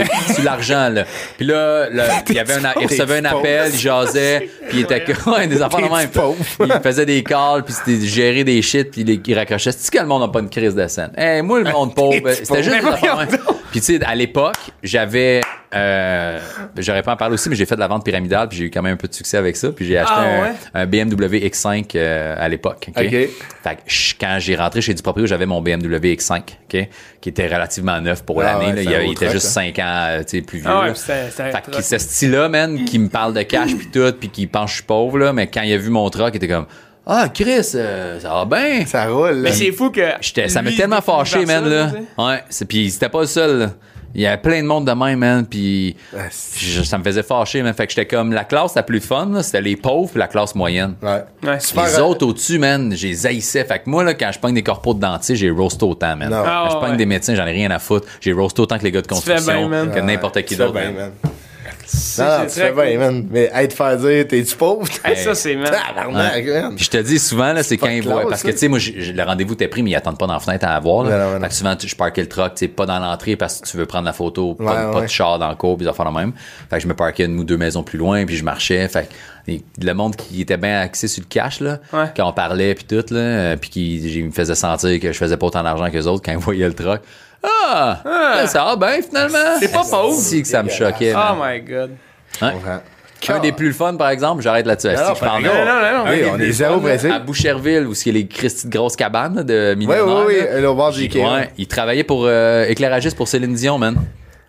l'argent, 0.45 0.89
là? 0.89 1.05
Puis 1.37 1.45
là, 1.45 1.91
là, 1.91 2.23
il, 2.29 2.37
y 2.37 2.39
avait 2.39 2.55
un, 2.55 2.73
il 2.81 2.87
recevait 2.87 3.19
un 3.19 3.25
appel, 3.25 3.71
il 3.73 3.79
jasait, 3.81 4.49
puis 4.69 4.79
il 4.79 4.83
était 4.83 5.03
comme... 5.03 5.35
Ouais, 5.35 5.49
des 5.49 5.61
affaires 5.61 5.81
de 5.81 5.93
même. 5.93 6.09
Il 6.61 6.81
faisait 6.83 7.07
des 7.07 7.25
calls, 7.25 7.65
puis 7.65 7.75
c'était 7.75 8.07
gérer 8.07 8.45
des 8.45 8.63
shit, 8.63 8.93
puis 8.93 9.01
il, 9.01 9.21
il 9.27 9.35
raccrochait. 9.37 9.73
C'est-tu 9.73 9.91
que 9.97 10.01
le 10.01 10.09
monde 10.09 10.23
n'a 10.23 10.29
pas 10.29 10.39
une 10.39 10.51
crise 10.51 10.77
de 10.77 10.87
scène? 10.87 11.11
Hey, 11.17 11.43
moi, 11.43 11.61
le 11.61 11.73
monde 11.73 11.95
pauvre, 11.97 12.31
c'était 12.33 12.63
juste 12.63 12.81
des 12.81 12.87
affaires 12.87 13.17
de 13.17 13.33
même. 13.33 13.41
Puis 13.73 13.81
tu 13.81 13.99
sais, 13.99 14.05
à 14.05 14.15
l'époque, 14.15 14.71
j'avais... 14.85 15.41
Euh, 15.75 16.39
J'aurais 16.77 17.03
pas 17.03 17.13
en 17.13 17.17
parler 17.17 17.35
aussi, 17.35 17.49
mais 17.49 17.55
j'ai 17.57 17.67
fait 17.67 17.75
de 17.75 17.81
la 17.81 17.89
vente 17.89 18.05
pyramidale, 18.05 18.49
puis 18.49 18.59
j'ai 18.59 18.65
eu 18.65 18.71
quand 18.71 18.83
même 18.83 18.95
un 18.95 18.97
peu 18.97 19.09
de 19.09 19.15
succès 19.15 19.37
avec 19.37 19.57
ça. 19.57 19.71
Puis 19.73 19.87
j'ai 19.87 19.99
acheté 19.99 20.13
Ah, 20.17 20.21
un, 20.23 20.43
ouais? 20.43 20.53
un 20.75 20.87
BMW 20.87 21.39
X5 21.49 21.87
euh, 21.95 22.35
à 22.39 22.49
l'époque. 22.49 22.89
OK? 22.89 23.03
OK. 23.05 23.11
Fait 23.11 23.31
que 23.77 23.81
quand 24.21 24.37
j'ai 24.39 24.57
rentré 24.57 24.81
chez 24.81 24.95
du 24.95 25.03
proprio, 25.03 25.27
j'avais 25.27 25.47
mon 25.47 25.61
BMW 25.63 26.15
X5, 26.15 26.41
OK? 26.41 26.89
Qui 27.21 27.29
était 27.29 27.47
relativement 27.47 28.01
neuf 28.01 28.23
pour 28.23 28.41
Ah 28.43 28.59
l'année. 28.59 28.87
ouais, 28.87 29.07
il, 29.07 29.13
était 29.13 29.31
juste 29.31 29.47
hein. 29.57 29.73
5 29.75 29.79
ans 29.79 30.07
euh, 30.11 30.41
plus 30.47 30.59
vieux. 30.59 30.69
Ah 30.69 30.83
ouais, 30.83 30.95
c'était 30.95 31.43
un 31.43 31.51
Fait 31.51 31.63
que 31.71 31.83
ce 31.83 31.99
style-là, 31.99 32.49
man, 32.49 32.85
qui 32.85 32.99
me 32.99 33.09
parle 33.09 33.33
de 33.35 33.43
cash 33.43 33.75
puis 33.75 33.89
tout, 33.93 34.13
puis 34.19 34.29
qui 34.29 34.47
pense 34.47 34.65
que 34.67 34.71
je 34.71 34.75
suis 34.77 34.83
pauvre, 34.85 35.19
là, 35.19 35.33
mais 35.33 35.47
quand 35.47 35.63
il 35.63 35.73
a 35.73 35.77
vu 35.79 35.91
mon 35.91 36.09
truck, 36.11 36.31
il 36.35 36.37
était 36.37 36.49
comme 36.49 36.67
Ah, 37.07 37.29
Chris, 37.33 37.73
euh, 37.75 38.21
ça 38.21 38.29
va 38.29 38.45
bien. 38.45 38.85
Ça 38.87 39.07
roule. 39.07 39.37
Mais 39.43 39.53
c'est 39.53 39.73
fou 39.73 39.91
que. 39.91 40.03
J'étais- 40.21 40.49
ça 40.49 40.63
m'a 40.63 40.71
tellement 40.73 41.01
fâché, 41.01 41.45
man, 41.47 41.69
là. 41.69 41.93
Ouais, 42.19 42.43
puis 42.69 42.91
c'était 42.91 43.09
pas 43.09 43.21
le 43.23 43.27
seul, 43.27 43.59
là. 43.59 43.71
Il 44.15 44.21
y 44.21 44.27
avait 44.27 44.41
plein 44.41 44.61
de 44.63 44.67
monde 44.67 44.87
de 44.87 44.93
même, 44.93 45.19
man, 45.19 45.47
puis 45.47 45.97
Ah, 46.17 46.23
je- 46.57 46.83
ça 46.83 46.99
me 46.99 47.05
faisait 47.05 47.23
fâcher, 47.23 47.63
man. 47.63 47.73
Fait 47.75 47.87
que 47.87 47.93
j'étais 47.95 48.07
comme, 48.07 48.33
la 48.33 48.45
classe 48.45 48.75
la 48.75 48.83
plus 48.83 49.01
fun, 49.01 49.43
c'était 49.43 49.61
les 49.63 49.77
pauvres 49.77 50.11
puis 50.11 50.19
la 50.19 50.29
classe 50.29 50.55
moyenne. 50.55 50.95
Ouais. 51.03 51.23
Ouais. 51.43 51.61
Super, 51.61 51.85
Les 51.87 51.95
euh, 51.99 52.03
autres 52.05 52.27
au-dessus, 52.27 52.59
man, 52.59 52.93
j'ai 52.95 53.13
zaïssais. 53.15 53.65
Fait 53.65 53.79
que 53.79 53.89
moi, 53.91 54.05
là, 54.05 54.15
quand 54.15 54.31
je 54.33 54.39
pogne 54.39 54.55
des 54.55 54.63
corpos 54.63 54.95
de 54.95 55.01
dentier, 55.01 55.35
j'ai 55.37 55.51
roast 55.51 55.83
autant, 55.83 56.17
man. 56.17 56.29
Non. 56.31 56.43
Quand 56.43 56.49
Ah, 56.49 56.69
je 56.73 56.77
pogne 56.77 56.91
ouais. 56.93 56.97
des 56.97 57.07
médecins, 57.07 57.35
j'en 57.35 57.47
ai 57.47 57.53
rien 57.53 57.71
à 57.71 57.79
foutre. 57.79 58.07
J'ai 58.21 58.33
roast 58.33 58.59
autant 58.61 58.79
que 58.79 58.85
les 58.85 58.93
gars 58.93 59.03
de 59.03 59.07
construction, 59.07 59.69
bien, 59.69 59.69
man. 59.69 59.91
que 59.93 60.01
n'importe 60.01 60.43
qui 60.43 60.57
d'autre. 60.57 60.75
Non, 62.19 62.25
c'est 62.47 62.47
tu 62.47 62.61
fais 62.61 62.73
bien, 62.73 62.99
man. 62.99 63.27
Mais 63.31 63.51
être 63.55 63.73
faire 63.75 63.97
dire, 63.97 64.27
t'es-tu 64.29 64.57
pauvre? 64.57 64.87
Hey, 65.05 65.17
ça, 65.17 65.35
c'est 65.35 65.57
man. 65.57 65.71
Tabarnak, 65.71 66.47
man. 66.47 66.77
Puis 66.77 66.85
je 66.85 66.91
te 66.91 66.97
dis 66.99 67.19
souvent, 67.19 67.53
là, 67.53 67.63
c'est 67.63 67.77
quand 67.77 67.89
ils 67.89 68.03
voient. 68.03 68.29
Parce 68.29 68.43
que, 68.43 68.49
ça. 68.49 68.53
tu 68.53 68.59
sais, 68.61 68.69
moi, 68.69 68.79
j'ai- 68.79 68.95
j'ai- 69.01 69.13
le 69.13 69.23
rendez-vous 69.23 69.55
était 69.55 69.69
pris, 69.69 69.83
mais 69.83 69.91
ils 69.91 69.97
attendent 69.97 70.19
pas 70.19 70.27
dans 70.27 70.35
la 70.35 70.41
fenêtre 70.41 70.65
à 70.67 70.75
avoir. 70.77 71.05
Là. 71.05 71.11
Non, 71.19 71.25
non, 71.25 71.35
non. 71.35 71.41
Fait 71.43 71.49
que 71.49 71.55
souvent, 71.55 71.77
je 71.85 71.95
parquais 71.97 72.21
le 72.23 72.29
truck, 72.29 72.55
tu 72.55 72.61
sais, 72.61 72.69
pas 72.69 72.87
dans 72.87 72.99
l'entrée 72.99 73.37
parce 73.37 73.61
que 73.61 73.69
tu 73.69 73.77
veux 73.77 73.87
prendre 73.87 74.05
la 74.07 74.13
photo, 74.13 74.55
pas, 74.55 74.65
Ouais, 74.65 74.71
pas 74.93 74.95
ouais. 75.01 75.03
de 75.07 75.11
char 75.11 75.39
dans 75.39 75.49
le 75.49 75.57
cours, 75.57 75.77
puis 75.77 75.89
affaires 75.89 76.11
de 76.11 76.17
même. 76.17 76.33
Fait 76.71 76.77
que 76.77 76.83
je 76.83 76.89
me 76.89 76.95
parquais 76.95 77.25
une 77.25 77.39
ou 77.39 77.45
deux 77.45 77.57
maisons 77.57 77.83
plus 77.83 77.99
loin, 77.99 78.25
puis 78.25 78.37
je 78.37 78.45
marchais. 78.45 78.87
Fait 78.89 79.09
que 79.09 79.15
et 79.53 79.61
le 79.83 79.93
monde 79.93 80.15
qui 80.15 80.41
était 80.43 80.57
bien 80.57 80.79
axé 80.81 81.09
sur 81.09 81.21
le 81.23 81.27
cash, 81.29 81.59
là, 81.61 81.81
Ouais. 81.93 82.05
quand 82.17 82.29
on 82.29 82.33
parlait, 82.33 82.77
puis 82.77 82.85
tout, 82.85 83.05
là, 83.13 83.19
euh, 83.21 83.57
puis 83.57 83.71
qui 83.71 84.23
me 84.25 84.31
faisait 84.31 84.55
sentir 84.55 85.01
que 85.01 85.11
je 85.13 85.19
faisais 85.19 85.37
pas 85.37 85.47
autant 85.47 85.65
d'argent 85.65 85.89
que 85.91 85.97
les 85.97 86.07
autres 86.07 86.23
quand 86.25 86.31
ils 86.31 86.39
voyaient 86.39 86.69
le 86.69 86.75
truck. 86.75 87.01
Ah! 87.43 88.01
ben, 88.05 88.47
ça 88.47 88.65
va 88.65 88.77
bien, 88.77 89.03
finalement. 89.03 89.39
C'est 89.59 89.73
pas 89.73 89.83
pauvre. 89.83 90.15
Si 90.19 90.43
que 90.43 90.49
ça 90.49 90.63
me 90.63 90.69
choquait. 90.69 91.13
Oh 91.15 91.35
man. 91.37 91.37
my 91.55 91.61
god. 91.61 91.91
Ouais. 92.41 92.53
Un 93.29 93.39
des 93.39 93.53
plus 93.53 93.69
le 93.69 93.73
fun, 93.73 93.95
par 93.95 94.11
exemple, 94.11 94.43
j'arrête 94.43 94.67
là-dessus. 94.67 94.89
Non, 94.89 94.95
Non, 95.41 95.41
non, 95.41 96.05
non. 96.05 96.11
Oui, 96.11 96.23
non. 96.23 96.33
on 96.35 96.39
est 96.41 96.51
zéro 96.51 96.81
pressé. 96.81 97.09
à 97.09 97.21
Boucherville, 97.21 97.87
où 97.87 97.95
a 97.95 98.11
les 98.13 98.27
Christy 98.27 98.67
de 98.67 98.73
grosses 98.73 98.97
cabanes 98.97 99.43
de 99.45 99.71
Oui, 99.79 99.87
millionnaires. 99.87 100.25
oui, 100.27 100.35
oui, 100.41 100.45
là. 100.45 100.61
le 100.61 100.69
au 100.69 100.75
bord 100.75 100.91
du 100.91 100.99
J'ai- 100.99 101.05
Ikea. 101.07 101.19
Ouais, 101.25 101.51
il 101.57 101.69
travaillait 101.69 102.03
pour 102.05 102.25
euh, 102.27 102.65
éclairagiste 102.67 103.17
pour 103.17 103.29
Céline 103.29 103.55
Dion, 103.55 103.79
man. 103.79 103.95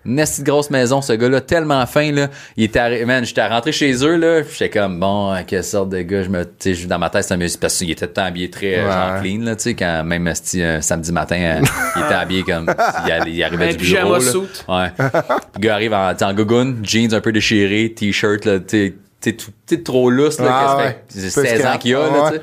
Une 0.06 0.20
esti 0.20 0.42
de 0.42 0.48
grosse 0.48 0.70
maison, 0.70 1.02
ce 1.02 1.14
gars-là, 1.14 1.40
tellement 1.40 1.86
fin, 1.86 2.12
là. 2.12 2.28
Il 2.58 2.66
était, 2.66 2.80
arri- 2.80 3.06
man, 3.06 3.24
j'étais 3.24 3.46
rentré 3.48 3.72
chez 3.72 3.94
eux, 4.06 4.18
là. 4.18 4.42
J'étais 4.44 4.70
comme, 4.70 5.00
bon, 5.00 5.32
à 5.32 5.44
quelle 5.44 5.64
sorte 5.64 5.90
de 5.90 6.02
gars, 6.02 6.24
je 6.24 6.30
me, 6.30 6.44
tu 6.44 6.76
sais, 6.76 6.88
dans 6.88 7.00
ma 7.00 7.10
tête, 7.10 7.24
c'est 7.24 7.34
un 7.34 7.38
mieux, 7.38 7.48
parce 7.60 7.78
qu'il 7.78 7.90
était 7.90 8.08
tout 8.08 8.20
habillé 8.20 8.50
très, 8.50 8.80
euh, 8.80 8.86
Ouais. 8.86 8.92
genre 8.92 9.22
clean, 9.22 9.40
là, 9.46 9.56
tu 9.56 9.64
sais, 9.64 9.74
quand 9.76 10.04
même, 10.04 10.28
esti, 10.28 10.62
un 10.62 10.82
samedi 10.82 11.12
matin, 11.14 11.38
euh, 11.38 11.62
il 11.96 12.02
était 12.04 12.14
habillé 12.14 12.44
comme, 12.44 12.74
il, 13.06 13.12
allait- 13.12 13.32
il 13.32 13.44
arrivait 13.44 13.70
Un 13.70 13.72
du 13.72 13.78
bureau, 13.78 14.18
pyjama 14.18 14.18
là. 14.18 14.32
suit. 14.32 14.40
Ouais. 14.68 15.10
Le 15.56 15.60
gars 15.62 15.74
arrive 15.76 15.94
en, 15.94 16.12
tu 16.12 16.20
sais, 16.20 16.26
en 16.26 16.34
gogoon, 16.34 16.76
jeans 16.84 17.14
un 17.14 17.22
peu 17.22 17.32
déchirés, 17.32 17.94
t-shirt, 17.96 18.44
là, 18.46 18.60
tu 18.60 18.66
sais, 18.68 18.94
tu 19.22 19.30
sais, 19.30 19.36
tout- 19.38 19.52
tu 19.66 19.76
sais, 19.78 19.84
trop 19.84 20.10
lousse, 20.10 20.38
là, 20.40 20.50
Ah 20.50 20.64
que 20.64 20.70
ça 20.70 20.78
ouais. 20.78 20.84
fait 20.84 21.04
c'est 21.30 21.42
Peu 21.42 21.48
16 21.48 21.66
ans 21.66 21.78
qu'il 21.78 21.92
y 21.92 21.96
a, 21.96 22.00
là, 22.00 22.24
Ouais. 22.24 22.30
tu 22.32 22.36
sais. 22.38 22.42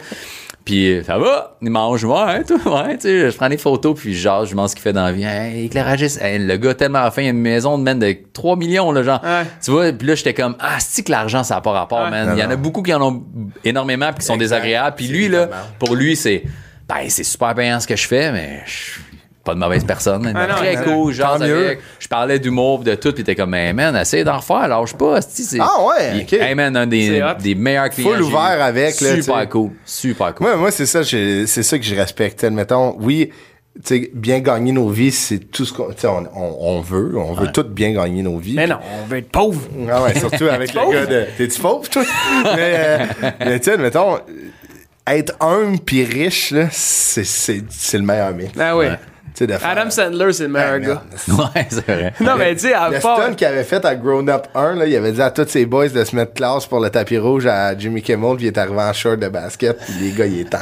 Puis 0.65 0.93
euh, 0.93 1.03
ça 1.03 1.19
va, 1.19 1.57
il 1.63 1.71
mange, 1.71 2.05
ouais, 2.05 2.45
toi, 2.45 2.59
ouais, 2.87 2.97
tu 2.97 3.03
sais, 3.09 3.31
je 3.31 3.37
prends 3.37 3.49
des 3.49 3.57
photos, 3.57 3.99
puis 3.99 4.15
genre, 4.15 4.45
je 4.45 4.51
demande 4.51 4.69
ce 4.69 4.75
qu'il 4.75 4.83
fait 4.83 4.93
dans 4.93 5.05
la 5.05 5.13
vie. 5.13 5.25
Hey, 5.25 5.65
éclairagiste, 5.67 6.21
hey, 6.23 6.39
le 6.39 6.57
gars 6.59 6.75
tellement 6.75 7.11
fin, 7.11 7.23
il 7.23 7.27
a 7.29 7.31
une 7.31 7.39
maison 7.41 7.79
de 7.79 7.83
man 7.83 7.99
de 7.99 8.15
3 8.33 8.57
millions, 8.57 8.93
là, 8.93 9.03
genre. 9.03 9.21
Ouais. 9.25 9.45
Tu 9.65 9.71
vois, 9.71 9.91
puis 9.93 10.07
là, 10.07 10.15
j'étais 10.15 10.35
comme, 10.35 10.57
ah, 10.61 10.77
c'est 10.79 11.03
que 11.03 11.11
l'argent, 11.11 11.43
ça 11.45 11.57
n'a 11.57 11.61
pas 11.63 11.73
rapport, 11.73 12.03
Ouais. 12.05 12.11
man. 12.11 12.35
Il 12.37 12.41
y 12.41 12.45
en 12.45 12.51
a 12.51 12.57
beaucoup 12.57 12.83
qui 12.83 12.93
en 12.93 13.01
ont 13.03 13.25
énormément, 13.65 14.09
puis 14.13 14.21
qui 14.21 14.27
sont 14.27 14.35
Exact. 14.35 14.57
désagréables. 14.57 14.97
Puis 14.97 15.09
lui, 15.09 15.29
là, 15.29 15.49
pour 15.79 15.97
lui, 15.97 16.15
c'est, 16.15 16.45
ben, 16.89 16.97
c'est 17.09 17.25
super 17.25 17.55
payant 17.55 17.81
ce 17.81 17.87
que 17.87 17.97
je 17.97 18.07
fais, 18.07 18.31
mais 18.31 18.63
je 18.67 19.01
pas 19.45 19.55
de 19.55 19.59
mauvaise 19.59 19.85
personne. 19.85 20.31
Ah 20.35 20.47
non, 20.47 20.55
Très 20.55 20.77
cool, 20.85 21.13
genre, 21.13 21.39
Tant 21.39 21.47
mieux. 21.47 21.67
avec. 21.67 21.81
Je 21.99 22.09
parlais 22.09 22.39
d'humour, 22.39 22.81
de 22.81 22.95
tout, 22.95 23.13
puis 23.13 23.25
t'es 23.25 23.35
comme, 23.35 23.51
mais 23.51 23.73
man, 23.73 23.97
essaye 23.97 24.23
d'en 24.25 24.37
refaire, 24.37 24.69
lâche 24.69 24.95
pas. 24.95 25.21
Ah 25.61 25.85
ouais, 25.85 26.23
ok. 26.23 26.33
Hey, 26.35 26.55
man, 26.55 26.77
un 26.77 26.87
des, 26.87 27.23
des 27.41 27.55
meilleurs 27.55 27.91
clients. 27.91 28.11
Full 28.11 28.23
ouvert 28.23 28.63
avec, 28.63 29.01
là, 29.01 29.17
Super 29.17 29.19
tu 29.19 29.41
sais. 29.41 29.47
cool. 29.49 29.71
Super 29.85 30.35
cool. 30.35 30.47
Moi, 30.47 30.57
moi 30.57 30.71
c'est 30.71 30.87
ça, 30.87 31.03
c'est 31.05 31.47
ça 31.47 31.79
que 31.79 31.85
je 31.85 31.95
respecte. 31.95 32.45
Mettons, 32.45 32.97
oui, 33.01 33.31
tu 33.85 34.03
sais, 34.03 34.11
bien 34.13 34.41
gagner 34.41 34.73
nos 34.73 34.89
vies, 34.91 35.13
c'est 35.13 35.39
tout 35.39 35.65
ce 35.65 35.73
qu'on, 35.73 35.89
on, 36.05 36.27
on, 36.35 36.57
on 36.61 36.81
veut, 36.81 37.17
on 37.17 37.33
veut 37.33 37.51
tous 37.53 37.63
bien 37.63 37.93
gagner 37.93 38.23
nos 38.23 38.37
vies. 38.37 38.55
Mais 38.55 38.67
non, 38.67 38.79
on 39.03 39.07
veut 39.07 39.19
être 39.19 39.31
pauvre. 39.31 39.63
Ah 39.91 40.03
ouais, 40.03 40.19
surtout 40.19 40.45
avec 40.51 40.75
le 40.75 40.93
gars 40.93 41.07
de. 41.07 41.27
T'es-tu 41.39 41.61
pauvre, 41.61 41.89
toi? 41.89 42.03
mais, 42.57 42.75
euh, 42.77 43.07
mais 43.41 43.59
tu 43.61 43.71
sais, 43.71 43.79
mettons, 43.79 44.19
être 45.07 45.35
humble 45.41 45.79
puis 45.79 46.05
riche, 46.05 46.51
là, 46.51 46.67
c'est, 46.71 47.25
c'est, 47.25 47.63
c'est 47.71 47.99
le 47.99 48.05
meilleur 48.05 48.35
mix. 48.35 48.53
Ah 48.59 48.77
oui. 48.77 48.87
Tu 48.87 48.93
sais, 48.93 48.97
de 48.97 49.01
faire- 49.47 49.69
Adam 49.71 49.91
Sandler, 49.91 50.33
c'est 50.33 50.43
le 50.45 50.49
meilleur 50.51 50.71
Ah, 50.75 50.79
gars. 50.79 51.03
Ouais, 51.29 51.67
c'est 51.71 51.87
vrai. 51.87 52.13
Non, 52.21 52.37
mais 52.37 52.55
tu 52.55 52.61
sais, 52.69 52.73
à 52.75 52.89
Le 52.91 52.99
part. 52.99 53.21
stunt 53.23 53.35
qu'il 53.35 53.47
avait 53.47 53.65
fait 53.65 53.85
à 53.85 53.95
Grown 53.95 54.29
Up 54.29 54.47
1, 54.55 54.75
là, 54.77 54.87
il 54.87 54.95
avait 54.97 55.13
dit 55.13 55.23
à 55.23 55.31
tous 55.31 55.49
ses 55.49 55.67
boys 55.67 55.89
de 55.89 56.05
se 56.05 56.15
mettre 56.17 56.35
classe 56.35 56.67
pour 56.67 56.81
le 56.81 56.91
tapis 56.91 57.19
rouge 57.19 57.47
à 57.47 57.77
Jimmy 57.77 58.03
Kimmel, 58.03 58.37
puis 58.37 58.45
il 58.47 58.49
est 58.49 58.59
arrivé 58.59 58.79
en 58.81 58.93
short 58.93 59.19
de 59.19 59.29
basket, 59.29 59.79
puis 59.79 59.95
les 60.01 60.11
gars, 60.13 60.27
il 60.27 60.41
est 60.41 60.55
en 60.55 60.59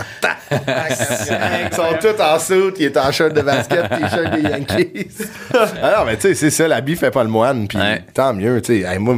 Ils 0.51 1.75
sont 1.75 1.83
tous 2.01 2.23
en 2.23 2.39
soute, 2.39 2.77
il 2.79 2.87
est 2.87 2.97
en 2.97 3.13
short 3.13 3.33
de 3.35 3.43
basket, 3.43 3.89
t-shirt 3.89 4.31
des 4.35 4.49
Yankees. 4.49 5.09
ah 5.55 5.95
non, 5.99 6.05
mais 6.07 6.17
tu 6.17 6.23
sais, 6.23 6.35
c'est 6.35 6.51
ça, 6.51 6.67
l'habit 6.69 6.97
fait 6.97 7.11
pas 7.11 7.23
le 7.23 7.29
moine, 7.29 7.69
puis 7.69 7.79
Ouais. 7.79 8.03
tant 8.15 8.33
mieux, 8.33 8.61
tu 8.63 8.81
sais. 8.83 8.89
Hey, 8.89 8.99
moi, 8.99 9.17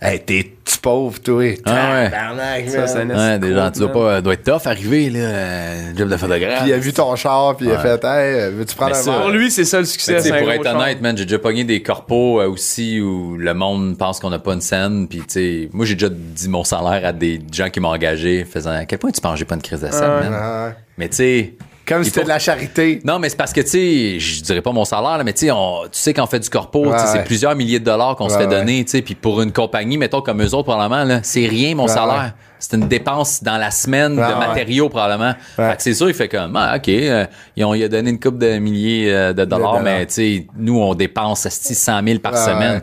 hey, 0.00 0.20
t'es-tu 0.20 0.78
pauvre, 0.78 1.20
toi? 1.20 1.54
Ah 1.64 1.92
ouais. 1.94 2.10
Tabarnak, 2.10 2.68
Ça, 2.68 2.78
man. 2.78 2.88
c'est 2.88 2.98
un 3.00 3.08
Ouais, 3.32 3.38
des 3.38 3.48
de 3.50 3.54
gens, 3.54 3.70
tu 3.70 3.78
dois 3.80 3.92
pas, 3.92 4.20
doit 4.20 4.34
être 4.34 4.44
tough 4.44 4.66
arriver, 4.66 5.10
là, 5.10 5.18
euh, 5.20 5.96
job 5.96 6.08
de 6.08 6.16
photographe. 6.16 6.60
Puis 6.62 6.70
il 6.70 6.72
a 6.74 6.78
vu 6.78 6.92
ton 6.92 7.14
char, 7.16 7.56
puis 7.56 7.66
il 7.66 7.72
a 7.72 7.78
fait, 7.78 8.04
hey, 8.04 8.52
veux-tu 8.52 8.74
prendre 8.74 8.92
Mais 8.92 8.98
un 8.98 9.02
verre? 9.02 9.20
Pour 9.22 9.30
lui, 9.30 9.50
c'est 9.50 9.64
ça 9.64 9.78
le 9.78 9.84
succès. 9.86 10.20
C'est 10.20 10.38
pour 10.38 10.50
être 10.50 10.64
char. 10.64 10.76
honnête, 10.76 11.00
man, 11.00 11.16
j'ai 11.16 11.24
déjà 11.24 11.38
pogné 11.38 11.64
des 11.64 11.82
corpos 11.82 12.40
euh, 12.40 12.48
aussi 12.48 13.00
où 13.00 13.36
le 13.36 13.54
monde 13.54 13.96
pense 13.98 14.20
qu'on 14.20 14.30
n'a 14.30 14.38
pas 14.38 14.52
une 14.54 14.60
scène. 14.60 15.08
Puis, 15.08 15.18
tu 15.20 15.24
sais, 15.28 15.68
moi, 15.72 15.86
j'ai 15.86 15.94
déjà 15.94 16.08
dit 16.10 16.48
mon 16.48 16.64
salaire 16.64 17.04
à 17.04 17.12
des 17.12 17.40
gens 17.52 17.70
qui 17.70 17.80
m'ont 17.80 17.88
engagé, 17.92 18.44
faisant 18.44 18.70
à 18.72 18.84
quel 18.84 18.98
point 18.98 19.10
tu 19.10 19.20
penses 19.20 19.32
que 19.34 19.38
j'ai 19.40 19.44
pas 19.44 19.54
une 19.56 19.62
crise 19.62 19.80
de 19.80 19.90
scène, 19.90 20.08
man? 20.08 20.32
Ouais. 20.32 20.74
Mais, 20.98 21.08
tu 21.08 21.16
sais. 21.16 21.54
Comme 21.86 22.02
si 22.02 22.10
c'était 22.10 22.24
de 22.24 22.28
la 22.28 22.38
charité. 22.38 23.00
Non, 23.04 23.18
mais 23.18 23.28
c'est 23.28 23.36
parce 23.36 23.52
que, 23.52 23.60
tu 23.60 23.68
sais, 23.68 24.18
je 24.18 24.42
dirais 24.42 24.60
pas 24.60 24.72
mon 24.72 24.84
salaire, 24.84 25.18
là, 25.18 25.24
mais 25.24 25.32
tu 25.32 25.46
sais, 25.46 25.50
on- 25.52 25.82
tu 25.84 25.88
sais, 25.92 26.12
quand 26.12 26.24
on 26.24 26.26
fait 26.26 26.40
du 26.40 26.50
corpo, 26.50 26.86
Ouais, 26.86 26.98
c'est 26.98 27.18
ouais. 27.18 27.24
plusieurs 27.24 27.54
milliers 27.54 27.78
de 27.78 27.84
dollars 27.84 28.16
qu'on 28.16 28.28
se 28.28 28.36
fait 28.36 28.46
donner, 28.46 28.84
tu 28.84 28.90
sais, 28.90 29.02
puis 29.02 29.14
pour 29.14 29.40
une 29.42 29.52
compagnie, 29.52 29.96
mettons, 29.96 30.20
comme 30.20 30.42
eux 30.42 30.54
autres, 30.54 30.64
probablement, 30.64 31.04
là, 31.04 31.20
c'est 31.22 31.46
rien, 31.46 31.74
mon 31.74 31.86
salaire. 31.86 32.32
C'est 32.58 32.74
une 32.76 32.88
dépense 32.88 33.42
dans 33.42 33.58
la 33.58 33.70
semaine 33.70 34.16
de 34.16 34.20
matériaux, 34.38 34.88
probablement. 34.88 35.34
Fait 35.56 35.76
que 35.76 35.82
c'est 35.82 35.94
sûr, 35.94 36.08
il 36.08 36.14
fait 36.14 36.28
comme, 36.28 36.56
ah, 36.56 36.74
OK, 36.76 36.88
euh, 36.88 37.26
ils 37.54 37.64
ont, 37.64 37.74
il 37.74 37.84
a 37.84 37.88
donné 37.88 38.10
une 38.10 38.18
coupe 38.20 38.38
de 38.38 38.58
milliers 38.58 39.12
euh, 39.14 39.32
de 39.32 39.44
dollars, 39.44 39.80
mais 39.82 40.06
tu 40.06 40.14
sais, 40.14 40.46
nous, 40.56 40.80
on 40.80 40.94
dépense 40.94 41.46
600 41.48 42.00
000 42.04 42.18
par 42.18 42.36
semaine. 42.36 42.80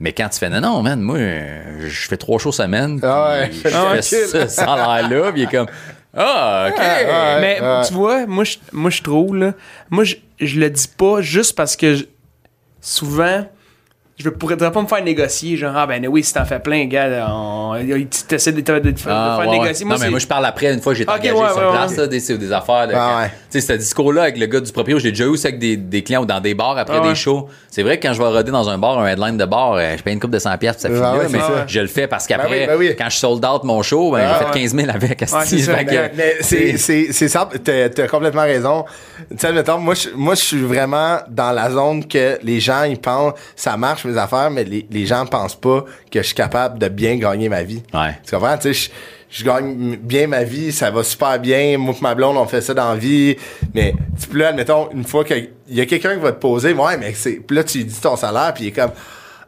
Mais 0.00 0.12
quand 0.12 0.28
tu 0.28 0.38
fais, 0.40 0.50
non, 0.50 0.60
non, 0.60 0.82
man, 0.82 1.00
moi, 1.00 1.18
je 1.18 2.08
fais 2.08 2.16
trois 2.16 2.38
shows 2.38 2.52
semaine. 2.52 2.98
Ah 3.02 3.30
ouais. 3.38 3.50
je 3.52 3.68
Ah 3.74 3.94
fais 3.94 4.02
ce 4.02 4.46
salaire-là, 4.48 5.32
puis 5.32 5.42
il 5.42 5.44
est 5.44 5.50
comme, 5.50 5.66
ah, 6.16 6.68
OK. 6.70 6.78
ouais. 6.78 7.40
Mais 7.40 7.60
tu 7.86 7.94
vois, 7.94 8.26
moi, 8.26 8.44
je, 8.44 8.56
moi, 8.72 8.90
je 8.90 9.02
trouve, 9.02 9.36
là, 9.36 9.52
moi, 9.90 10.04
je, 10.04 10.16
je 10.40 10.60
le 10.60 10.70
dis 10.70 10.88
pas 10.88 11.20
juste 11.20 11.54
parce 11.56 11.76
que 11.76 11.94
je- 11.94 12.04
souvent, 12.80 13.46
je 14.16 14.28
pourrais 14.30 14.56
pas 14.56 14.70
me 14.80 14.86
faire 14.86 15.02
négocier, 15.02 15.56
genre, 15.56 15.74
ah 15.76 15.86
ben 15.88 16.06
oui, 16.06 16.22
si 16.22 16.32
t'en 16.32 16.44
fais 16.44 16.60
plein, 16.60 16.84
gars, 16.86 17.26
on, 17.30 17.74
tu 18.28 18.34
essaies 18.34 18.52
de, 18.52 18.60
te- 18.60 18.78
de 18.78 18.90
te 18.92 19.00
faire 19.00 19.12
Ah, 19.12 19.38
ouais, 19.40 19.46
négocier. 19.58 19.84
ouais. 19.84 19.92
non, 19.92 19.98
mais 20.00 20.08
moi, 20.08 20.20
je 20.20 20.26
parle 20.28 20.46
après, 20.46 20.72
une 20.72 20.80
fois 20.80 20.92
que 20.92 20.98
j'ai 20.98 21.02
été 21.02 21.12
Ok, 21.12 21.18
engagé 21.18 21.32
ouais, 21.34 21.48
sur 21.48 21.56
ouais, 21.58 21.70
place, 21.72 21.90
ouais. 21.90 21.96
là, 21.96 22.06
des, 22.06 22.20
c'est 22.20 22.38
des 22.38 22.52
affaires. 22.52 22.88
Ah, 22.94 23.22
ouais. 23.22 23.30
Tu 23.50 23.60
sais, 23.60 23.66
ce 23.66 23.72
discours-là 23.72 24.22
avec 24.22 24.38
le 24.38 24.46
gars 24.46 24.60
du 24.60 24.70
proprio, 24.70 25.00
je 25.00 25.04
l'ai 25.04 25.10
déjà 25.10 25.24
eu 25.24 25.28
aussi 25.28 25.48
avec 25.48 25.58
des, 25.58 25.76
des 25.76 26.02
clients 26.04 26.22
ou 26.22 26.26
dans 26.26 26.40
des 26.40 26.54
bars 26.54 26.78
après 26.78 26.96
Ah, 26.98 27.02
ouais. 27.02 27.08
des 27.08 27.14
shows. 27.16 27.48
C'est 27.70 27.82
vrai 27.82 27.98
que 27.98 28.06
quand 28.06 28.12
je 28.14 28.18
vais 28.22 28.28
roder 28.28 28.52
dans 28.52 28.68
un 28.68 28.78
bar, 28.78 29.00
un 29.00 29.06
headline 29.08 29.36
de 29.36 29.44
bar, 29.46 29.72
euh, 29.72 29.94
je 29.98 30.02
paye 30.04 30.14
une 30.14 30.20
coupe 30.20 30.30
de 30.30 30.38
100$ 30.38 30.58
puis 30.58 30.68
ça 30.78 30.88
finit 30.88 31.00
Ah, 31.02 31.12
là, 31.12 31.18
ouais, 31.18 31.26
mais 31.30 31.38
ça. 31.40 31.64
je 31.66 31.80
le 31.80 31.88
fais 31.88 32.06
parce 32.06 32.28
qu'après, 32.28 32.48
Ben 32.68 32.76
oui, 32.78 32.86
ben 32.86 32.90
oui. 32.90 32.96
quand 32.96 33.10
je 33.10 33.16
sold 33.16 33.44
out 33.44 33.64
mon 33.64 33.82
show, 33.82 34.12
ben, 34.12 34.20
Ah, 34.24 34.28
j'ai 34.38 34.44
fait 34.46 34.52
ouais. 34.52 34.60
15 34.62 34.74
000 34.76 34.90
avec. 34.94 35.22
asti. 35.24 35.36
c'est 35.44 35.58
ça, 35.58 35.74
Fait 35.76 35.84
que- 35.86 35.90
exact. 35.90 36.14
Mais 36.16 36.36
c'est, 36.40 36.76
c'est, 36.76 37.08
c'est 37.12 37.28
ça, 37.28 37.48
t'as, 37.64 38.06
complètement 38.06 38.42
raison. 38.42 38.84
Tu 39.30 39.36
sais, 39.38 39.52
moi, 39.78 39.94
moi, 40.14 40.34
je 40.36 40.40
suis 40.40 40.62
vraiment 40.62 41.18
dans 41.28 41.50
la 41.50 41.68
zone 41.68 42.06
que 42.06 42.38
les 42.44 42.60
gens, 42.60 42.84
ils 42.84 42.98
pensent, 43.00 43.34
ça 43.56 43.76
marche 43.76 44.03
mes 44.08 44.18
affaires, 44.18 44.50
mais 44.50 44.64
les, 44.64 44.86
les 44.90 45.06
gens 45.06 45.24
pensent 45.26 45.54
pas 45.58 45.84
que 46.10 46.20
je 46.20 46.26
suis 46.26 46.34
capable 46.34 46.78
de 46.78 46.88
bien 46.88 47.16
gagner 47.16 47.48
ma 47.48 47.62
vie. 47.62 47.82
Ouais. 47.92 48.18
Tu 48.24 48.34
comprends? 48.34 48.56
Tu 48.58 48.72
sais, 48.74 48.90
je, 49.30 49.38
je 49.40 49.44
gagne 49.44 49.96
bien 49.96 50.26
ma 50.26 50.44
vie, 50.44 50.72
ça 50.72 50.90
va 50.90 51.02
super 51.02 51.38
bien. 51.38 51.76
Moi 51.78 51.94
et 51.98 52.02
ma 52.02 52.14
blonde, 52.14 52.36
on 52.36 52.46
fait 52.46 52.60
ça 52.60 52.74
dans 52.74 52.90
la 52.90 52.96
vie. 52.96 53.36
Mais, 53.74 53.94
tu 54.20 54.28
peux 54.28 54.38
là, 54.38 54.48
admettons, 54.48 54.90
une 54.92 55.04
fois 55.04 55.24
qu'il 55.24 55.50
y 55.68 55.80
a 55.80 55.86
quelqu'un 55.86 56.14
qui 56.14 56.20
va 56.20 56.32
te 56.32 56.40
poser, 56.40 56.72
ouais, 56.72 56.96
mais 56.96 57.12
c'est, 57.14 57.40
puis 57.46 57.56
là, 57.56 57.64
tu 57.64 57.78
lui 57.78 57.84
dis 57.84 58.00
ton 58.00 58.16
salaire, 58.16 58.52
puis 58.54 58.64
il 58.64 58.68
est 58.68 58.72
comme, 58.72 58.92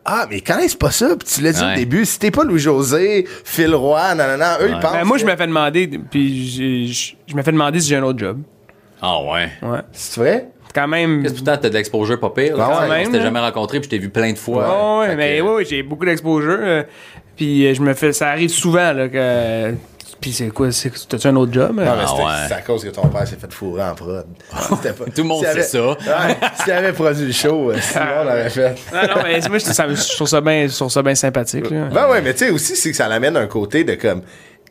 ah, 0.05 0.27
mais 0.31 0.41
quand 0.41 0.57
c'est 0.61 0.78
pas 0.78 0.93
ça, 0.93 1.16
puis 1.19 1.28
tu 1.28 1.41
l'as 1.43 1.53
dit 1.53 1.61
Ouais. 1.62 1.73
au 1.73 1.77
début, 1.77 2.05
si 2.05 2.19
t'es 2.19 2.31
pas 2.31 2.45
Louis-José, 2.45 3.27
Phil 3.45 3.74
Roy, 3.74 4.15
nanana, 4.15 4.59
eux, 4.61 4.69
ils 4.70 4.78
pensent. 4.81 4.93
Ben, 4.93 5.05
moi, 5.05 5.19
je 5.19 5.24
me 5.24 5.35
fais 5.37 5.47
demander, 5.47 5.89
puis 6.11 7.16
je 7.28 7.35
me 7.37 7.43
fais 7.43 7.53
demander 7.53 7.81
si 7.81 7.89
j'ai 7.89 7.97
un 7.97 8.05
autre 8.05 8.19
job. 8.19 8.41
Ah 9.03 9.20
ouais. 9.23 9.51
Ouais. 9.62 9.81
C'est 9.93 10.20
vrai? 10.20 10.49
Quand 10.77 10.86
même. 10.89 11.23
Qu'est-ce 11.23 11.32
que 11.35 11.39
putain, 11.39 11.57
t'as? 11.57 11.69
De 11.70 11.74
l'exposure 11.74 12.20
pas 12.20 12.31
pire? 12.31 12.57
là, 12.57 12.69
quand 12.70 12.89
même, 12.89 13.01
On 13.01 13.05
s'était 13.07 13.16
là. 13.19 13.24
jamais 13.24 13.40
rencontré 13.40 13.81
puis 13.81 13.86
je 13.86 13.90
t'ai 13.90 13.98
vu 13.98 14.11
plein 14.11 14.32
de 14.32 14.39
fois. 14.39 15.01
Ouais, 15.01 15.16
mais 15.16 15.39
que- 15.39 15.43
oui, 15.43 15.51
oui, 15.57 15.66
j'ai 15.69 15.82
beaucoup 15.82 16.05
d'exposure. 16.05 16.59
euh, 16.61 16.82
puis 17.35 17.66
euh, 17.66 17.74
je 17.74 17.81
me 17.82 17.94
fais. 17.94 18.12
Ça 18.12 18.28
arrive 18.28 18.51
souvent, 18.51 18.93
là, 18.93 19.09
que. 19.09 19.74
Puis 20.20 20.32
c'est 20.32 20.48
quoi? 20.48 20.73
c'est- 20.73 20.90
T'as-tu 21.09 21.27
un 21.28 21.36
autre 21.36 21.53
job? 21.53 21.69
Non, 21.77 21.82
mais 21.82 21.85
Ah 21.89 22.07
c'était- 22.07 22.23
ouais. 22.55 22.59
à 22.59 22.62
cause 22.62 22.85
que 22.85 22.89
ton 22.89 23.07
père 23.09 23.27
s'est 23.28 23.36
fait 23.36 23.53
fourrer 23.53 23.82
en 23.85 23.94
prod. 23.94 24.24
Pas- 24.51 24.77
Tout 25.05 25.11
le 25.19 25.23
monde 25.24 25.43
sait 25.44 25.51
avait- 25.51 25.62
ça. 25.62 25.89
Ouais, 25.89 25.97
s'il 26.62 26.73
avait 26.73 26.93
produit 26.93 27.27
le 27.27 27.32
show, 27.32 27.70
euh, 27.70 27.77
sinon 27.81 28.05
on 28.20 28.24
l'aurait 28.24 28.48
fait. 28.51 28.74
Non, 28.94 29.03
non, 29.03 29.23
mais 29.24 29.40
moi, 29.48 29.59
je, 29.59 29.65
ça- 29.65 29.86
je 29.89 30.15
trouve 30.15 30.27
ça 30.28 30.40
bien 30.40 30.66
je 30.66 30.74
trouve 30.74 30.90
ça 30.90 31.03
bien 31.03 31.15
sympathique. 31.15 31.70
là. 31.70 31.89
Ben 31.93 32.09
ouais, 32.11 32.23
mais 32.23 32.32
tu 32.32 32.47
sais 32.47 32.51
aussi, 32.51 32.77
c'est 32.77 32.90
que 32.90 32.97
ça 32.97 33.09
l'amène 33.09 33.36
un 33.36 33.47
côté 33.47 33.85
de 33.85 33.94
comme. 33.94 34.23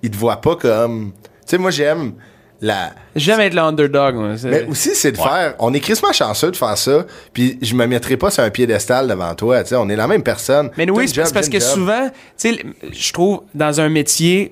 Il 0.01 0.09
te 0.11 0.17
voit 0.17 0.37
pas 0.41 0.55
comme. 0.55 1.11
Tu 1.13 1.51
sais, 1.51 1.57
moi 1.59 1.69
j'aime 1.71 2.13
la. 2.61 2.91
J'aime 3.15 3.39
être 3.39 3.53
l'underdog. 3.53 4.15
moi, 4.15 4.29
Mais 4.45 4.65
aussi, 4.65 4.93
c'est 4.93 5.11
de 5.13 5.17
faire. 5.17 5.53
On 5.59 5.73
est 5.73 5.79
crissement 5.79 6.11
chanceux 6.11 6.51
de 6.51 6.55
faire 6.57 6.77
ça, 6.77 7.05
puis 7.31 7.57
je 7.61 7.73
me 7.75 7.85
mettrai 7.85 8.17
pas 8.17 8.29
sur 8.29 8.43
un 8.43 8.49
piédestal 8.49 9.07
devant 9.07 9.33
toi. 9.35 9.63
Tu 9.63 9.69
sais, 9.69 9.75
on 9.75 9.87
est 9.87 9.95
la 9.95 10.07
même 10.07 10.21
personne. 10.23 10.69
Mais 10.77 10.89
oui, 10.89 11.07
c'est 11.07 11.21
parce, 11.33 11.47
que 11.47 11.59
job. 11.59 11.61
souvent, 11.61 12.09
tu 12.09 12.13
sais, 12.55 12.59
je 12.91 13.13
trouve, 13.13 13.41
dans 13.53 13.79
un 13.79 13.87
métier, 13.87 14.51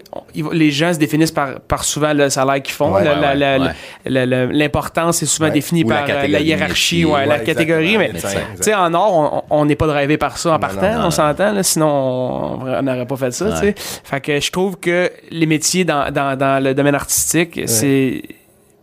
les 0.54 0.72
gens 0.72 0.94
se 0.94 1.00
définissent 1.00 1.32
par, 1.32 1.60
par 1.62 1.84
souvent 1.84 2.14
le 2.14 2.30
salaire 2.30 2.62
qu'ils 2.62 2.74
font. 2.74 2.94
Ouais, 2.94 3.04
La- 3.04 3.16
ouais, 3.16 3.20
la- 3.22 3.30
ouais, 3.32 3.36
la- 3.36 3.66
ouais. 3.66 3.72
la- 4.06 4.26
la- 4.26 4.46
L'importance 4.46 5.22
est 5.24 5.26
souvent 5.26 5.48
Ouais. 5.48 5.54
définie 5.54 5.84
Ou 5.84 5.88
par 5.90 6.04
euh, 6.10 6.28
la, 6.28 6.40
hiérarchie, 6.40 7.00
métier. 7.04 7.14
ouais, 7.14 7.26
la 7.26 7.40
catégorie. 7.40 7.98
Mais, 7.98 8.12
tu 8.14 8.20
sais, 8.62 8.74
en 8.74 8.94
or, 8.94 9.46
on- 9.50 9.66
n'est 9.66 9.76
pas 9.76 9.88
drivé 9.88 10.18
par 10.18 10.38
ça 10.38 10.54
en 10.54 10.60
partant, 10.60 10.94
non, 11.00 11.08
on 11.08 11.12
s'entend, 11.12 11.62
sinon 11.64 12.60
on 12.62 12.82
n'aurait 12.82 13.06
pas 13.06 13.16
fait 13.18 13.32
ça, 13.32 13.50
tu 13.52 13.58
sais. 13.58 13.66
Ouais. 13.66 13.76
Fait 13.78 14.22
que 14.22 14.40
je 14.40 14.52
trouve 14.52 14.78
que 14.78 15.12
les 15.32 15.46
métiers 15.46 15.84
dans, 15.86 16.12
dans, 16.12 16.38
dans 16.38 16.62
le 16.64 16.74
domaine 16.74 16.96
artistique, 16.96 17.60
c'est... 17.66 17.93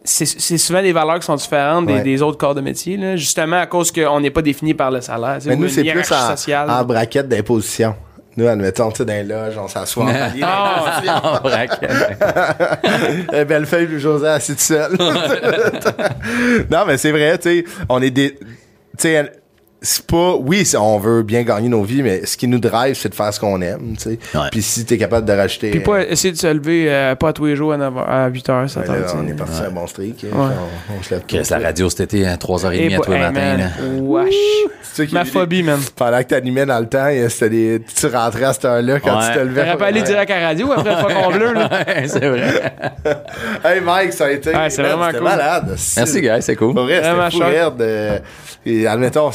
C'est 0.02 0.24
c'est 0.24 0.56
souvent 0.58 0.80
des 0.80 0.92
valeurs 0.92 1.18
qui 1.18 1.26
sont 1.26 1.34
différentes 1.36 1.84
des, 1.86 1.92
Ouais. 1.94 2.02
des 2.02 2.22
autres 2.22 2.38
corps 2.38 2.54
de 2.54 2.62
métier, 2.62 2.96
là, 2.96 3.16
justement 3.16 3.58
à 3.60 3.66
cause 3.66 3.92
qu'on 3.92 4.18
n'est 4.20 4.30
pas 4.30 4.40
défini 4.40 4.72
par 4.72 4.90
le 4.90 5.02
salaire. 5.02 5.38
Mais 5.44 5.54
ou 5.54 5.58
nous, 5.58 5.68
c'est 5.68 5.84
plus 5.84 6.10
en, 6.10 6.30
sociale. 6.30 6.70
en 6.70 6.82
braquette 6.84 7.28
d'imposition. 7.28 7.94
Nous, 8.36 8.46
admettons, 8.46 8.90
tu 8.90 8.98
sais, 8.98 9.04
dans 9.04 9.12
les 9.12 9.24
loges, 9.24 9.58
on 9.58 9.68
s'assoit 9.68 10.04
en 10.04 10.06
palier. 10.06 10.42
En 11.22 11.40
braquette. 11.40 12.18
Euh, 13.34 13.44
Belle 13.44 13.66
feuille, 13.66 13.88
le 13.88 13.98
José 13.98 14.26
assis 14.28 14.54
tout 14.54 14.60
seul. 14.62 14.92
non, 16.70 16.84
mais 16.86 16.96
c'est 16.96 17.10
vrai, 17.10 17.36
tu 17.38 17.48
sais, 17.48 17.64
on 17.88 18.00
est 18.00 18.10
des. 18.10 18.32
Tu 18.38 18.46
sais, 18.98 19.30
c'est 19.82 20.06
pas. 20.06 20.34
Oui, 20.36 20.70
on 20.78 20.98
veut 20.98 21.22
bien 21.22 21.42
gagner 21.42 21.68
nos 21.68 21.82
vies, 21.82 22.02
mais 22.02 22.24
ce 22.26 22.36
qui 22.36 22.46
nous 22.48 22.58
drive, 22.58 22.94
c'est 22.96 23.08
de 23.08 23.14
faire 23.14 23.32
ce 23.32 23.40
qu'on 23.40 23.60
aime, 23.62 23.94
tu 23.96 24.02
sais. 24.02 24.18
Ouais. 24.34 24.48
Puis 24.52 24.62
si 24.62 24.84
t'es 24.84 24.98
capable 24.98 25.26
de 25.26 25.32
rajouter. 25.32 25.70
Puis 25.70 25.80
pas 25.80 26.02
essayer 26.02 26.32
de 26.32 26.38
se 26.38 26.46
lever 26.46 26.86
euh, 26.88 27.14
pas 27.14 27.28
à 27.28 27.32
tous 27.32 27.46
les 27.46 27.56
jours 27.56 27.72
à, 27.72 27.76
9 27.76 27.96
heures- 27.96 28.08
à 28.10 28.28
8 28.28 28.48
h, 28.48 28.68
ça 28.68 28.80
Ouais, 28.80 28.86
là, 28.86 28.94
on 29.16 29.26
est 29.26 29.32
parti 29.34 29.54
sur 29.56 29.64
un 29.64 29.70
bon 29.70 29.86
streak. 29.86 30.24
hein, 30.24 30.36
On, 30.90 30.94
on 30.98 31.02
se 31.02 31.14
lève 31.14 31.22
Qu'est-ce 31.26 31.54
la 31.54 31.60
radio 31.66 31.88
cet 31.90 32.00
été, 32.00 32.26
à 32.26 32.36
3h30 32.36 32.74
Et 32.74 32.94
à 32.94 32.98
tous 32.98 33.10
les 33.12 33.18
matins. 33.18 33.56
Wesh. 34.00 34.34
Ma 35.12 35.24
phobie, 35.24 35.62
man. 35.62 35.78
Pendant 35.96 36.18
que 36.18 36.24
t'animais 36.28 36.66
dans 36.66 36.78
le 36.80 36.86
temps, 36.86 37.08
des. 37.48 37.80
Tu 37.94 38.06
rentrais 38.06 38.44
à 38.44 38.52
cette 38.52 38.64
heure-là 38.64 39.00
quand 39.00 39.18
Ouais. 39.18 39.26
tu 39.28 39.34
te 39.34 39.38
levais. 39.44 39.64
J'aurais 39.64 39.78
pas 39.78 39.86
allé 39.86 40.02
direct 40.02 40.30
à 40.30 40.40
la 40.40 40.46
radio 40.48 40.72
après 40.72 40.90
le 40.90 40.96
Faucon 40.96 41.30
bleu, 41.36 41.52
là. 41.54 41.70
Ouais, 41.86 42.08
c'est 42.08 42.28
vrai. 42.28 42.74
Hey 43.64 43.80
Mike, 43.80 44.12
ça 44.12 44.26
a 44.26 44.30
été. 44.30 44.50
Ouais, 44.54 44.68
c'est 44.70 44.82
vraiment 44.82 45.10
cool. 45.10 45.22
malade. 45.22 45.76
Merci, 45.96 46.20
gars, 46.20 46.40
c'est 46.40 46.56
cool. 46.56 46.74
Pour 46.74 46.84
vrai, 46.84 46.96
c'était 46.96 47.12
admettons, 48.86 49.30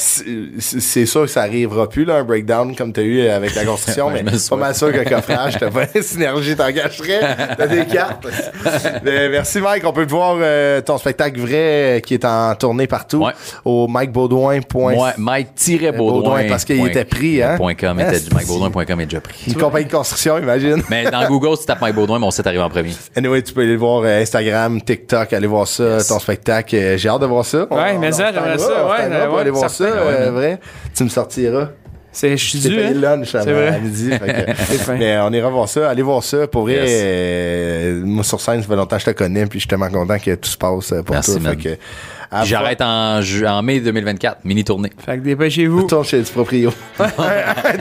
c'est 0.59 1.05
sûr 1.05 1.21
que 1.21 1.27
ça 1.27 1.41
arrivera 1.41 1.87
plus, 1.89 2.05
là, 2.05 2.15
un 2.17 2.23
breakdown 2.23 2.75
comme 2.75 2.93
t'as 2.93 3.01
eu 3.01 3.27
avec 3.27 3.55
la 3.55 3.65
construction, 3.65 4.07
Ouais, 4.15 4.23
mais 4.23 4.31
pas 4.49 4.55
mal 4.55 4.75
sûr 4.75 4.91
que 4.91 4.97
le 4.99 5.05
coffrage, 5.05 5.57
t'as 5.59 5.69
pas 5.71 5.85
synergie, 6.01 6.55
t'engagerais, 6.55 7.19
t'as 7.57 7.67
des 7.67 7.85
cartes. 7.85 8.25
Mais 9.03 9.29
merci 9.29 9.59
Mike, 9.59 9.83
on 9.85 9.93
peut 9.93 10.05
te 10.05 10.11
voir 10.11 10.37
euh, 10.39 10.81
ton 10.81 10.97
spectacle 10.97 11.39
vrai 11.39 11.97
euh, 11.97 11.99
qui 11.99 12.13
est 12.13 12.25
en 12.25 12.55
tournée 12.55 12.87
partout 12.87 13.23
Ouais. 13.23 13.31
au 13.63 13.87
mikebaudouin.com. 13.87 14.93
Moi, 14.93 15.13
Mike-Baudouin. 15.17 15.91
Baudouin, 15.97 16.43
parce 16.49 16.65
qu'il 16.65 16.85
était 16.85 17.05
pris, 17.05 17.41
hein? 17.41 17.55
Point 17.57 17.75
.com 17.75 17.97
Ah, 17.99 18.03
était, 18.09 18.19
c'est- 18.19 18.33
MikeBaudouin.com 18.33 19.01
est 19.01 19.05
déjà 19.05 19.21
pris. 19.21 19.35
Une 19.47 19.55
compagnie 19.55 19.85
de 19.85 19.91
construction, 19.91 20.37
imagine. 20.37 20.81
Mais 20.89 21.09
dans 21.09 21.27
Google, 21.27 21.55
si 21.55 21.61
tu 21.61 21.65
tapes 21.67 21.81
Mike 21.81 21.95
Baudouin, 21.95 22.19
mon 22.19 22.31
site 22.31 22.47
arrive 22.47 22.61
en 22.61 22.69
premier. 22.69 22.91
Anyway, 23.15 23.41
tu 23.41 23.53
peux 23.53 23.61
aller 23.61 23.71
le 23.73 23.77
voir 23.77 24.01
euh, 24.03 24.21
Instagram, 24.21 24.81
TikTok, 24.81 25.33
aller 25.33 25.47
voir 25.47 25.67
ça, 25.67 25.97
ton 26.07 26.19
spectacle. 26.19 26.75
J'ai 26.97 27.09
hâte 27.09 27.21
de 27.21 27.25
voir 27.25 27.45
ça. 27.45 27.65
Ouais, 27.71 27.97
mais 27.97 28.11
ça, 28.11 28.31
j'aimerais 28.33 28.57
ça, 28.57 28.85
ouais, 28.87 29.07
ouais, 29.07 29.41
aller 29.41 29.49
voir 29.51 29.69
ça, 29.69 29.85
ouais. 30.25 30.31
vrai. 30.31 30.59
Tu 30.95 31.03
me 31.03 31.09
sortiras. 31.09 31.69
C'est, 32.11 32.37
je 32.37 32.45
suis 32.45 32.59
dû, 32.59 32.79
hein? 32.81 32.91
lunch 32.93 33.35
avant, 33.35 33.43
C'est 33.43 33.51
vrai. 33.51 33.67
à 33.75 33.79
midi. 33.79 34.09
que- 34.09 34.91
mais 34.97 35.17
on 35.19 35.33
ira 35.33 35.49
voir 35.49 35.67
ça. 35.67 35.89
Allez 35.89 36.01
voir 36.01 36.23
ça. 36.23 36.47
Pour 36.47 36.61
vrai, 36.61 36.75
Yes. 36.75 36.89
euh, 37.03 38.01
moi, 38.05 38.23
sur 38.23 38.39
scène, 38.39 38.61
ça 38.61 38.67
fait 38.69 38.75
longtemps 38.77 38.95
que 38.95 39.01
je 39.01 39.07
te 39.07 39.15
connais, 39.17 39.45
puis 39.47 39.59
je 39.59 39.63
suis 39.63 39.67
tellement 39.67 39.89
content 39.89 40.17
que 40.17 40.33
tout 40.35 40.47
se 40.49 40.57
passe 40.57 40.93
euh, 40.93 41.01
pour 41.03 41.13
Merci, 41.15 41.37
toi. 41.39 41.51
Fait 42.31 42.45
J'arrête 42.45 42.81
en, 42.81 43.21
ju- 43.21 43.45
en 43.47 43.61
mai 43.61 43.79
2024, 43.79 44.39
mini-tournée. 44.43 44.91
Fait 45.05 45.17
que 45.17 45.21
dépêchez-vous. 45.23 45.83
Retourne 45.83 46.03
chez 46.05 46.21
du 46.21 46.31
proprio. 46.31 46.73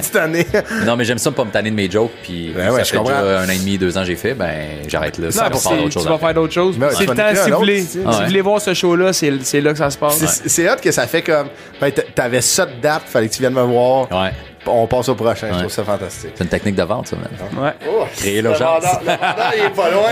Cette 0.01 0.17
année. 0.17 0.47
Non, 0.85 0.97
mais 0.97 1.05
j'aime 1.05 1.19
ça 1.19 1.31
pas 1.31 1.45
me 1.45 1.51
tanner 1.51 1.71
de 1.71 1.75
mes 1.75 1.91
jokes. 1.91 2.11
Puis 2.23 2.53
Ben 2.55 2.71
ça 2.71 2.79
fait 2.79 2.85
je 2.85 2.99
comprends. 2.99 3.11
déjà 3.23 3.41
un 3.41 3.47
an 3.47 3.51
et 3.51 3.59
demi, 3.59 3.79
deux 3.79 3.97
ans 3.97 4.05
j'ai 4.05 4.17
fait, 4.17 4.35
ben 4.35 4.53
j'arrête 4.89 5.19
là. 5.19 5.27
Non, 5.27 5.31
Ça 5.33 5.51
puis 5.51 5.59
c'est- 5.59 5.69
d'autres 5.71 5.85
tu 5.89 5.93
choses. 5.93 6.09
vas 6.09 6.19
faire 6.19 6.35
d'autres 6.35 6.53
choses. 6.53 6.79
Ouais, 6.79 6.89
c'est 6.91 6.97
tu 6.99 7.03
le 7.03 7.07
vas 7.09 7.15
temps, 7.15 7.23
en 7.23 7.35
si 7.35 7.41
écrire 7.41 7.47
vous 7.49 7.55
un 7.55 7.59
voulez. 7.59 7.81
autre, 7.81 7.91
Si 7.91 7.99
tu 7.99 8.05
sais. 8.05 8.11
vous 8.21 8.25
voulez 8.27 8.41
voir 8.41 8.61
ce 8.61 8.75
show-là, 8.75 9.13
c'est, 9.13 9.33
c'est 9.43 9.61
là 9.61 9.73
que 9.73 9.79
ça 9.79 9.91
se 9.91 9.99
passe. 9.99 10.17
C'est 10.19 10.49
c'est 10.49 10.71
hot 10.71 10.77
que 10.83 10.91
ça 10.93 11.07
fait 11.07 11.23
comme. 11.23 11.49
Ben, 11.81 11.91
t'a- 11.91 12.03
t'avais 12.15 12.41
ça 12.41 12.67
de 12.67 12.73
date, 12.81 13.03
fallait 13.07 13.29
que 13.29 13.35
tu 13.35 13.41
viennes 13.41 13.55
me 13.55 13.63
voir. 13.63 14.11
Ouais. 14.13 14.31
On 14.67 14.87
passe 14.87 15.09
au 15.11 15.15
prochain. 15.15 15.49
Je 15.53 15.59
trouve 15.59 15.71
ça 15.73 15.85
fantastique. 15.85 16.31
C'est 16.35 16.45
une 16.45 16.49
technique 16.51 16.75
de 16.75 16.83
vente, 16.85 17.09
ça, 17.09 17.17
man. 17.17 17.63
Ouais. 17.65 17.73
Oh, 17.87 18.05
Créer 18.17 18.41
le 18.41 18.49
vendeur- 18.51 18.81
le 19.03 19.11
vendeur, 19.11 19.53
il 19.57 19.65
est 19.65 19.71
pas 19.71 19.91
loin. 19.91 20.11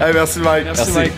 Hey, 0.06 0.12
merci, 0.14 0.38
Mike. 0.40 0.64
Merci, 0.64 0.92
Mike. 0.92 1.12